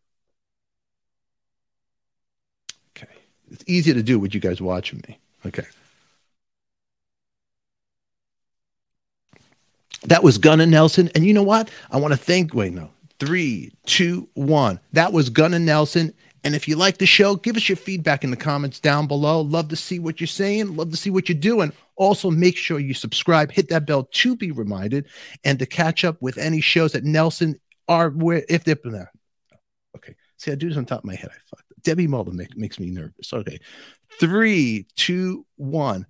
Okay. 2.96 3.12
It's 3.50 3.64
easy 3.66 3.92
to 3.92 4.02
do 4.04 4.20
with 4.20 4.32
you 4.32 4.40
guys 4.40 4.62
watching 4.62 5.02
me. 5.08 5.18
Okay. 5.44 5.66
That 10.04 10.22
was 10.22 10.38
Gunnar 10.38 10.66
Nelson. 10.66 11.10
And 11.16 11.26
you 11.26 11.34
know 11.34 11.42
what? 11.42 11.68
I 11.90 11.96
want 11.96 12.12
to 12.12 12.18
thank, 12.18 12.54
wait, 12.54 12.72
no, 12.72 12.90
three, 13.24 13.72
two, 13.86 14.28
one. 14.34 14.80
That 14.92 15.12
was 15.12 15.30
Gunnar 15.30 15.58
Nelson. 15.58 16.12
And 16.42 16.54
if 16.54 16.68
you 16.68 16.76
like 16.76 16.98
the 16.98 17.06
show, 17.06 17.36
give 17.36 17.56
us 17.56 17.68
your 17.68 17.76
feedback 17.76 18.22
in 18.22 18.30
the 18.30 18.36
comments 18.36 18.78
down 18.78 19.06
below. 19.06 19.40
Love 19.40 19.68
to 19.68 19.76
see 19.76 19.98
what 19.98 20.20
you're 20.20 20.26
saying. 20.26 20.76
Love 20.76 20.90
to 20.90 20.96
see 20.96 21.10
what 21.10 21.28
you're 21.28 21.38
doing. 21.38 21.72
Also, 21.96 22.30
make 22.30 22.56
sure 22.56 22.78
you 22.78 22.92
subscribe, 22.92 23.50
hit 23.50 23.68
that 23.70 23.86
bell 23.86 24.08
to 24.12 24.36
be 24.36 24.50
reminded, 24.50 25.06
and 25.44 25.58
to 25.58 25.66
catch 25.66 26.04
up 26.04 26.20
with 26.20 26.36
any 26.36 26.60
shows 26.60 26.92
that 26.92 27.04
Nelson 27.04 27.58
are 27.88 28.10
where 28.10 28.44
if 28.48 28.64
they're 28.64 28.76
there. 28.84 29.10
Okay. 29.96 30.14
See, 30.36 30.52
I 30.52 30.54
do 30.54 30.68
this 30.68 30.76
on 30.76 30.84
top 30.84 30.98
of 30.98 31.04
my 31.04 31.14
head. 31.14 31.30
I 31.30 31.38
fucked. 31.46 31.62
Debbie 31.82 32.06
Mulder 32.06 32.32
make, 32.32 32.56
makes 32.56 32.78
me 32.78 32.90
nervous. 32.90 33.32
Okay. 33.32 33.58
Three, 34.20 34.86
two, 34.96 35.46
one. 35.56 36.06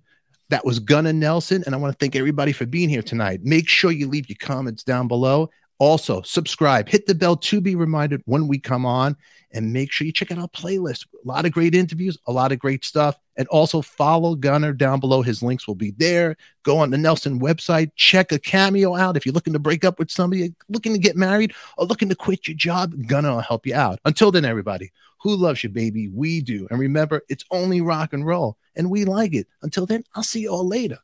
That 0.49 0.65
was 0.65 0.79
Gunnar 0.79 1.13
Nelson. 1.13 1.63
And 1.65 1.73
I 1.73 1.77
want 1.77 1.93
to 1.93 1.97
thank 1.97 2.15
everybody 2.15 2.51
for 2.51 2.65
being 2.65 2.89
here 2.89 3.01
tonight. 3.01 3.41
Make 3.43 3.69
sure 3.69 3.91
you 3.91 4.07
leave 4.07 4.29
your 4.29 4.37
comments 4.39 4.83
down 4.83 5.07
below. 5.07 5.49
Also, 5.77 6.21
subscribe, 6.21 6.87
hit 6.87 7.05
the 7.05 7.13
bell 7.13 7.35
to 7.35 7.59
be 7.59 7.75
reminded 7.75 8.21
when 8.25 8.47
we 8.47 8.57
come 8.57 8.85
on, 8.85 9.15
and 9.51 9.73
make 9.73 9.91
sure 9.91 10.05
you 10.05 10.13
check 10.13 10.31
out 10.31 10.37
our 10.37 10.47
playlist. 10.49 11.05
A 11.23 11.27
lot 11.27 11.45
of 11.45 11.51
great 11.51 11.75
interviews, 11.75 12.17
a 12.27 12.31
lot 12.31 12.51
of 12.51 12.59
great 12.59 12.83
stuff. 12.83 13.17
And 13.37 13.47
also 13.49 13.81
follow 13.81 14.35
Gunnar 14.35 14.71
down 14.71 15.01
below. 15.01 15.21
His 15.21 15.43
links 15.43 15.67
will 15.67 15.75
be 15.75 15.91
there. 15.91 16.37
Go 16.63 16.77
on 16.77 16.89
the 16.89 16.97
Nelson 16.97 17.39
website, 17.41 17.91
check 17.97 18.31
a 18.31 18.39
cameo 18.39 18.95
out. 18.95 19.17
If 19.17 19.25
you're 19.25 19.33
looking 19.33 19.53
to 19.53 19.59
break 19.59 19.83
up 19.83 19.99
with 19.99 20.09
somebody, 20.09 20.55
looking 20.69 20.93
to 20.93 20.99
get 20.99 21.17
married, 21.17 21.53
or 21.77 21.85
looking 21.85 22.07
to 22.09 22.15
quit 22.15 22.47
your 22.47 22.55
job, 22.55 22.93
Gunnar 23.07 23.31
will 23.31 23.41
help 23.41 23.65
you 23.65 23.75
out. 23.75 23.99
Until 24.05 24.31
then, 24.31 24.45
everybody, 24.45 24.91
who 25.21 25.35
loves 25.35 25.63
you, 25.63 25.69
baby? 25.69 26.07
We 26.07 26.41
do. 26.41 26.67
And 26.69 26.79
remember, 26.79 27.23
it's 27.27 27.43
only 27.51 27.81
rock 27.81 28.13
and 28.13 28.25
roll, 28.25 28.57
and 28.75 28.89
we 28.89 29.03
like 29.03 29.33
it. 29.33 29.47
Until 29.61 29.85
then, 29.85 30.03
I'll 30.15 30.23
see 30.23 30.41
you 30.41 30.51
all 30.51 30.67
later. 30.67 30.99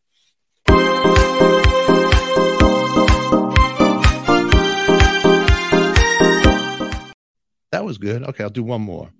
That 7.72 7.86
was 7.86 7.98
good. 7.98 8.24
Okay, 8.24 8.44
I'll 8.44 8.50
do 8.50 8.64
one 8.64 8.82
more. 8.82 9.12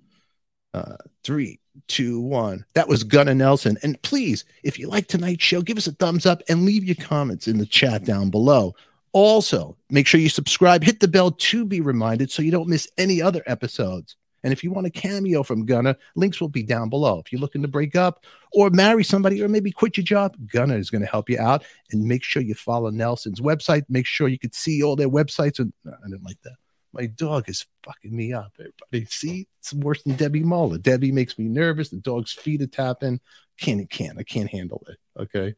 Uh, 0.74 0.96
three, 1.22 1.60
two, 1.88 2.20
one. 2.20 2.64
That 2.74 2.88
was 2.88 3.04
Gunnar 3.04 3.34
Nelson. 3.34 3.78
And 3.82 4.00
please, 4.02 4.44
if 4.62 4.78
you 4.78 4.88
like 4.88 5.06
tonight's 5.06 5.44
show, 5.44 5.62
give 5.62 5.76
us 5.76 5.86
a 5.86 5.92
thumbs 5.92 6.26
up 6.26 6.42
and 6.48 6.64
leave 6.64 6.84
your 6.84 6.96
comments 6.96 7.48
in 7.48 7.58
the 7.58 7.66
chat 7.66 8.04
down 8.04 8.30
below. 8.30 8.74
Also, 9.12 9.76
make 9.90 10.06
sure 10.06 10.20
you 10.20 10.30
subscribe, 10.30 10.82
hit 10.82 11.00
the 11.00 11.08
bell 11.08 11.30
to 11.30 11.66
be 11.66 11.82
reminded 11.82 12.30
so 12.30 12.40
you 12.40 12.50
don't 12.50 12.68
miss 12.68 12.88
any 12.96 13.20
other 13.20 13.42
episodes. 13.46 14.16
And 14.44 14.52
if 14.52 14.64
you 14.64 14.72
want 14.72 14.86
a 14.86 14.90
cameo 14.90 15.42
from 15.42 15.66
Gunnar, 15.66 15.94
links 16.16 16.40
will 16.40 16.48
be 16.48 16.62
down 16.62 16.88
below. 16.88 17.18
If 17.18 17.30
you're 17.30 17.40
looking 17.40 17.62
to 17.62 17.68
break 17.68 17.94
up 17.94 18.24
or 18.52 18.70
marry 18.70 19.04
somebody 19.04 19.42
or 19.42 19.48
maybe 19.48 19.70
quit 19.70 19.96
your 19.96 20.04
job, 20.04 20.34
Gunnar 20.50 20.78
is 20.78 20.90
going 20.90 21.02
to 21.02 21.08
help 21.08 21.30
you 21.30 21.38
out. 21.38 21.62
And 21.92 22.02
make 22.04 22.24
sure 22.24 22.42
you 22.42 22.54
follow 22.54 22.90
Nelson's 22.90 23.40
website. 23.40 23.84
Make 23.88 24.06
sure 24.06 24.28
you 24.28 24.38
can 24.38 24.52
see 24.52 24.82
all 24.82 24.96
their 24.96 25.08
websites. 25.08 25.58
And 25.58 25.72
I 25.86 26.08
didn't 26.08 26.24
like 26.24 26.40
that. 26.42 26.56
My 26.92 27.06
dog 27.06 27.48
is 27.48 27.64
fucking 27.84 28.14
me 28.14 28.32
up. 28.32 28.52
Everybody 28.58 29.06
see, 29.06 29.48
it's 29.60 29.72
worse 29.72 30.02
than 30.02 30.16
Debbie 30.16 30.42
Muller. 30.42 30.78
Debbie 30.78 31.12
makes 31.12 31.38
me 31.38 31.46
nervous. 31.46 31.88
The 31.88 31.96
dog's 31.96 32.32
feet 32.32 32.62
are 32.62 32.66
tapping. 32.66 33.20
Can't, 33.58 33.88
can't. 33.88 34.18
I 34.18 34.22
can't 34.22 34.50
handle 34.50 34.82
it. 34.88 34.98
Okay. 35.18 35.54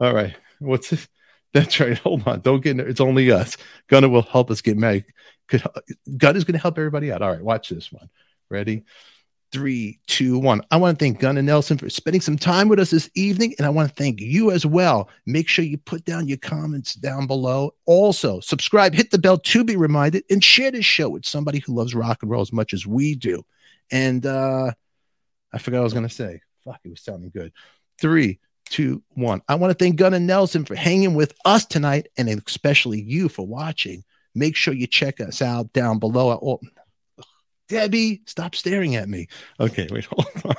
All 0.00 0.14
right. 0.14 0.36
What's 0.58 0.90
this? 0.90 1.08
That's 1.54 1.80
right. 1.80 1.96
Hold 1.98 2.28
on. 2.28 2.40
Don't 2.40 2.62
get. 2.62 2.78
It's 2.80 3.00
only 3.00 3.30
us. 3.30 3.56
Gunnar 3.86 4.10
will 4.10 4.22
help 4.22 4.50
us 4.50 4.60
get 4.60 4.76
married. 4.76 5.06
Gunnar 5.48 6.36
is 6.36 6.44
going 6.44 6.52
to 6.52 6.58
help 6.58 6.76
everybody 6.76 7.10
out. 7.10 7.22
All 7.22 7.30
right. 7.32 7.42
Watch 7.42 7.70
this 7.70 7.90
one. 7.90 8.10
Ready? 8.50 8.84
Three, 9.56 9.98
two, 10.06 10.38
one. 10.38 10.60
I 10.70 10.76
want 10.76 10.98
to 10.98 11.02
thank 11.02 11.18
Gunnar 11.18 11.40
Nelson 11.40 11.78
for 11.78 11.88
spending 11.88 12.20
some 12.20 12.36
time 12.36 12.68
with 12.68 12.78
us 12.78 12.90
this 12.90 13.08
evening, 13.14 13.54
and 13.56 13.66
I 13.66 13.70
want 13.70 13.88
to 13.88 13.94
thank 13.94 14.20
you 14.20 14.50
as 14.50 14.66
well. 14.66 15.08
Make 15.24 15.48
sure 15.48 15.64
you 15.64 15.78
put 15.78 16.04
down 16.04 16.28
your 16.28 16.36
comments 16.36 16.94
down 16.94 17.26
below. 17.26 17.72
Also, 17.86 18.38
subscribe, 18.40 18.92
hit 18.92 19.10
the 19.10 19.18
bell 19.18 19.38
to 19.38 19.64
be 19.64 19.76
reminded, 19.76 20.24
and 20.28 20.44
share 20.44 20.70
this 20.70 20.84
show 20.84 21.08
with 21.08 21.24
somebody 21.24 21.60
who 21.60 21.74
loves 21.74 21.94
rock 21.94 22.18
and 22.20 22.30
roll 22.30 22.42
as 22.42 22.52
much 22.52 22.74
as 22.74 22.86
we 22.86 23.14
do. 23.14 23.42
And 23.90 24.26
uh 24.26 24.72
I 25.54 25.58
forgot 25.58 25.80
I 25.80 25.84
was 25.84 25.94
going 25.94 26.06
to 26.06 26.14
say. 26.14 26.42
Fuck, 26.62 26.80
it 26.84 26.90
was 26.90 27.00
sounding 27.00 27.30
good. 27.30 27.50
Three, 27.98 28.40
two, 28.68 29.02
one. 29.14 29.40
I 29.48 29.54
want 29.54 29.70
to 29.70 29.82
thank 29.82 29.96
Gunnar 29.96 30.20
Nelson 30.20 30.66
for 30.66 30.74
hanging 30.74 31.14
with 31.14 31.32
us 31.46 31.64
tonight 31.64 32.08
and 32.18 32.28
especially 32.28 33.00
you 33.00 33.30
for 33.30 33.46
watching. 33.46 34.04
Make 34.34 34.54
sure 34.54 34.74
you 34.74 34.86
check 34.86 35.18
us 35.18 35.40
out 35.40 35.72
down 35.72 35.98
below. 35.98 36.32
Oh, 36.42 36.60
Debbie, 37.68 38.22
stop 38.26 38.54
staring 38.54 38.96
at 38.96 39.08
me. 39.08 39.28
Okay, 39.60 39.88
wait, 39.90 40.04
hold 40.10 40.26
on. 40.44 40.54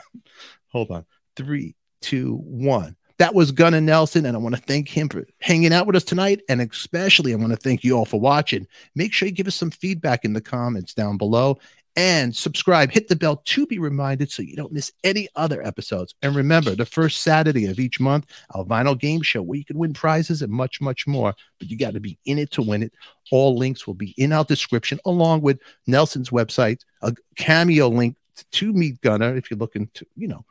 Hold 0.72 0.92
on. 0.92 1.06
Three, 1.36 1.76
two, 2.02 2.36
one. 2.44 2.96
That 3.20 3.34
was 3.34 3.52
Gunnar 3.52 3.82
Nelson, 3.82 4.28
and 4.28 4.38
I 4.38 4.40
want 4.40 4.56
to 4.56 4.62
thank 4.62 4.88
him 4.88 5.10
for 5.10 5.26
hanging 5.42 5.74
out 5.74 5.88
with 5.88 5.96
us 5.96 6.04
tonight. 6.04 6.42
And 6.50 6.62
especially, 6.62 7.34
I 7.34 7.38
want 7.38 7.52
to 7.52 7.58
thank 7.58 7.84
you 7.84 7.98
all 7.98 8.06
for 8.06 8.20
watching. 8.20 8.68
Make 8.94 9.12
sure 9.12 9.28
you 9.28 9.34
give 9.34 9.48
us 9.48 9.56
some 9.56 9.72
feedback 9.72 10.24
in 10.24 10.34
the 10.34 10.42
comments 10.42 10.94
down 10.94 11.18
below 11.18 11.58
and 11.98 12.34
subscribe. 12.34 12.92
Hit 12.92 13.08
the 13.08 13.16
bell 13.16 13.42
to 13.44 13.66
be 13.66 13.80
reminded 13.80 14.32
so 14.32 14.44
you 14.44 14.56
don't 14.56 14.72
miss 14.72 14.92
any 15.04 15.28
other 15.36 15.66
episodes. 15.66 16.14
And 16.22 16.36
remember, 16.36 16.76
the 16.76 16.86
first 16.86 17.24
Saturday 17.24 17.66
of 17.66 17.80
each 17.80 18.00
month, 18.00 18.28
our 18.52 18.64
vinyl 18.64 18.98
game 18.98 19.24
show 19.24 19.42
where 19.42 19.58
you 19.58 19.66
can 19.66 19.80
win 19.80 19.94
prizes 19.94 20.44
and 20.44 20.52
much, 20.52 20.80
much 20.80 21.08
more. 21.08 21.34
But 21.58 21.70
you 21.70 21.78
got 21.78 21.96
to 21.96 22.00
be 22.00 22.20
in 22.26 22.38
it 22.38 22.52
to 22.52 22.62
win 22.62 22.84
it. 22.84 22.94
All 23.32 23.58
links 23.58 23.88
will 23.88 23.96
be 23.96 24.14
in 24.16 24.32
our 24.32 24.46
description, 24.46 25.00
along 25.06 25.42
with 25.42 25.60
Nelson's 25.88 26.30
website, 26.30 26.82
a 27.02 27.14
cameo 27.36 27.88
link 27.88 28.16
to 28.52 28.72
meet 28.72 29.02
Gunnar 29.02 29.36
if 29.36 29.50
you're 29.50 29.58
looking 29.58 29.90
to, 29.96 30.06
you 30.16 30.28
know, 30.28 30.46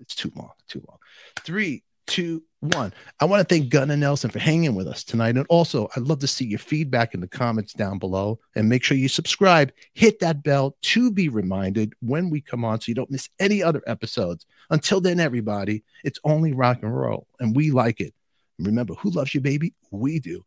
it's 0.00 0.14
too 0.14 0.32
long, 0.34 0.52
too 0.66 0.82
long. 0.88 0.96
Three, 1.44 1.82
two, 2.10 2.42
one. 2.58 2.92
I 3.20 3.24
want 3.24 3.40
to 3.40 3.54
thank 3.54 3.70
Gunnar 3.70 3.96
Nelson 3.96 4.30
for 4.30 4.40
hanging 4.40 4.74
with 4.74 4.86
us 4.86 5.04
tonight. 5.04 5.36
And 5.36 5.46
also, 5.48 5.88
I'd 5.96 6.02
love 6.02 6.18
to 6.18 6.26
see 6.26 6.44
your 6.44 6.58
feedback 6.58 7.14
in 7.14 7.20
the 7.20 7.28
comments 7.28 7.72
down 7.72 7.98
below. 7.98 8.38
And 8.54 8.68
make 8.68 8.82
sure 8.82 8.96
you 8.96 9.08
subscribe, 9.08 9.72
hit 9.94 10.18
that 10.20 10.42
bell 10.42 10.76
to 10.82 11.10
be 11.10 11.28
reminded 11.28 11.94
when 12.00 12.28
we 12.28 12.40
come 12.40 12.64
on 12.64 12.80
so 12.80 12.86
you 12.88 12.94
don't 12.94 13.10
miss 13.10 13.30
any 13.38 13.62
other 13.62 13.82
episodes. 13.86 14.44
Until 14.68 15.00
then, 15.00 15.20
everybody, 15.20 15.84
it's 16.04 16.18
only 16.24 16.52
rock 16.52 16.80
and 16.82 16.94
roll, 16.94 17.26
and 17.38 17.56
we 17.56 17.70
like 17.70 18.00
it. 18.00 18.12
Remember, 18.58 18.94
who 18.94 19.10
loves 19.10 19.34
you, 19.34 19.40
baby? 19.40 19.72
We 19.90 20.18
do. 20.18 20.44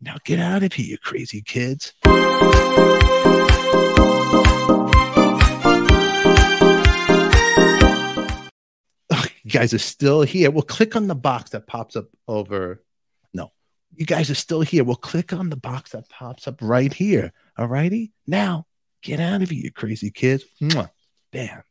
Now 0.00 0.16
get 0.24 0.38
out 0.38 0.62
of 0.62 0.74
here, 0.74 0.86
you 0.86 0.98
crazy 0.98 1.42
kids. 1.42 1.94
Guys 9.56 9.72
are 9.72 9.78
still 9.78 10.20
here. 10.20 10.50
We'll 10.50 10.62
click 10.62 10.96
on 10.96 11.06
the 11.06 11.14
box 11.14 11.50
that 11.50 11.66
pops 11.66 11.96
up 11.96 12.08
over. 12.28 12.84
No, 13.32 13.52
you 13.94 14.04
guys 14.04 14.28
are 14.30 14.34
still 14.34 14.60
here. 14.60 14.84
We'll 14.84 14.96
click 14.96 15.32
on 15.32 15.48
the 15.48 15.56
box 15.56 15.92
that 15.92 16.08
pops 16.10 16.46
up 16.46 16.60
right 16.60 16.92
here. 16.92 17.32
All 17.56 17.66
righty. 17.66 18.12
Now, 18.26 18.66
get 19.02 19.18
out 19.18 19.40
of 19.40 19.50
here, 19.50 19.64
you 19.64 19.72
crazy 19.72 20.10
kids. 20.10 20.44
Mwah. 20.60 20.90
Bam. 21.32 21.62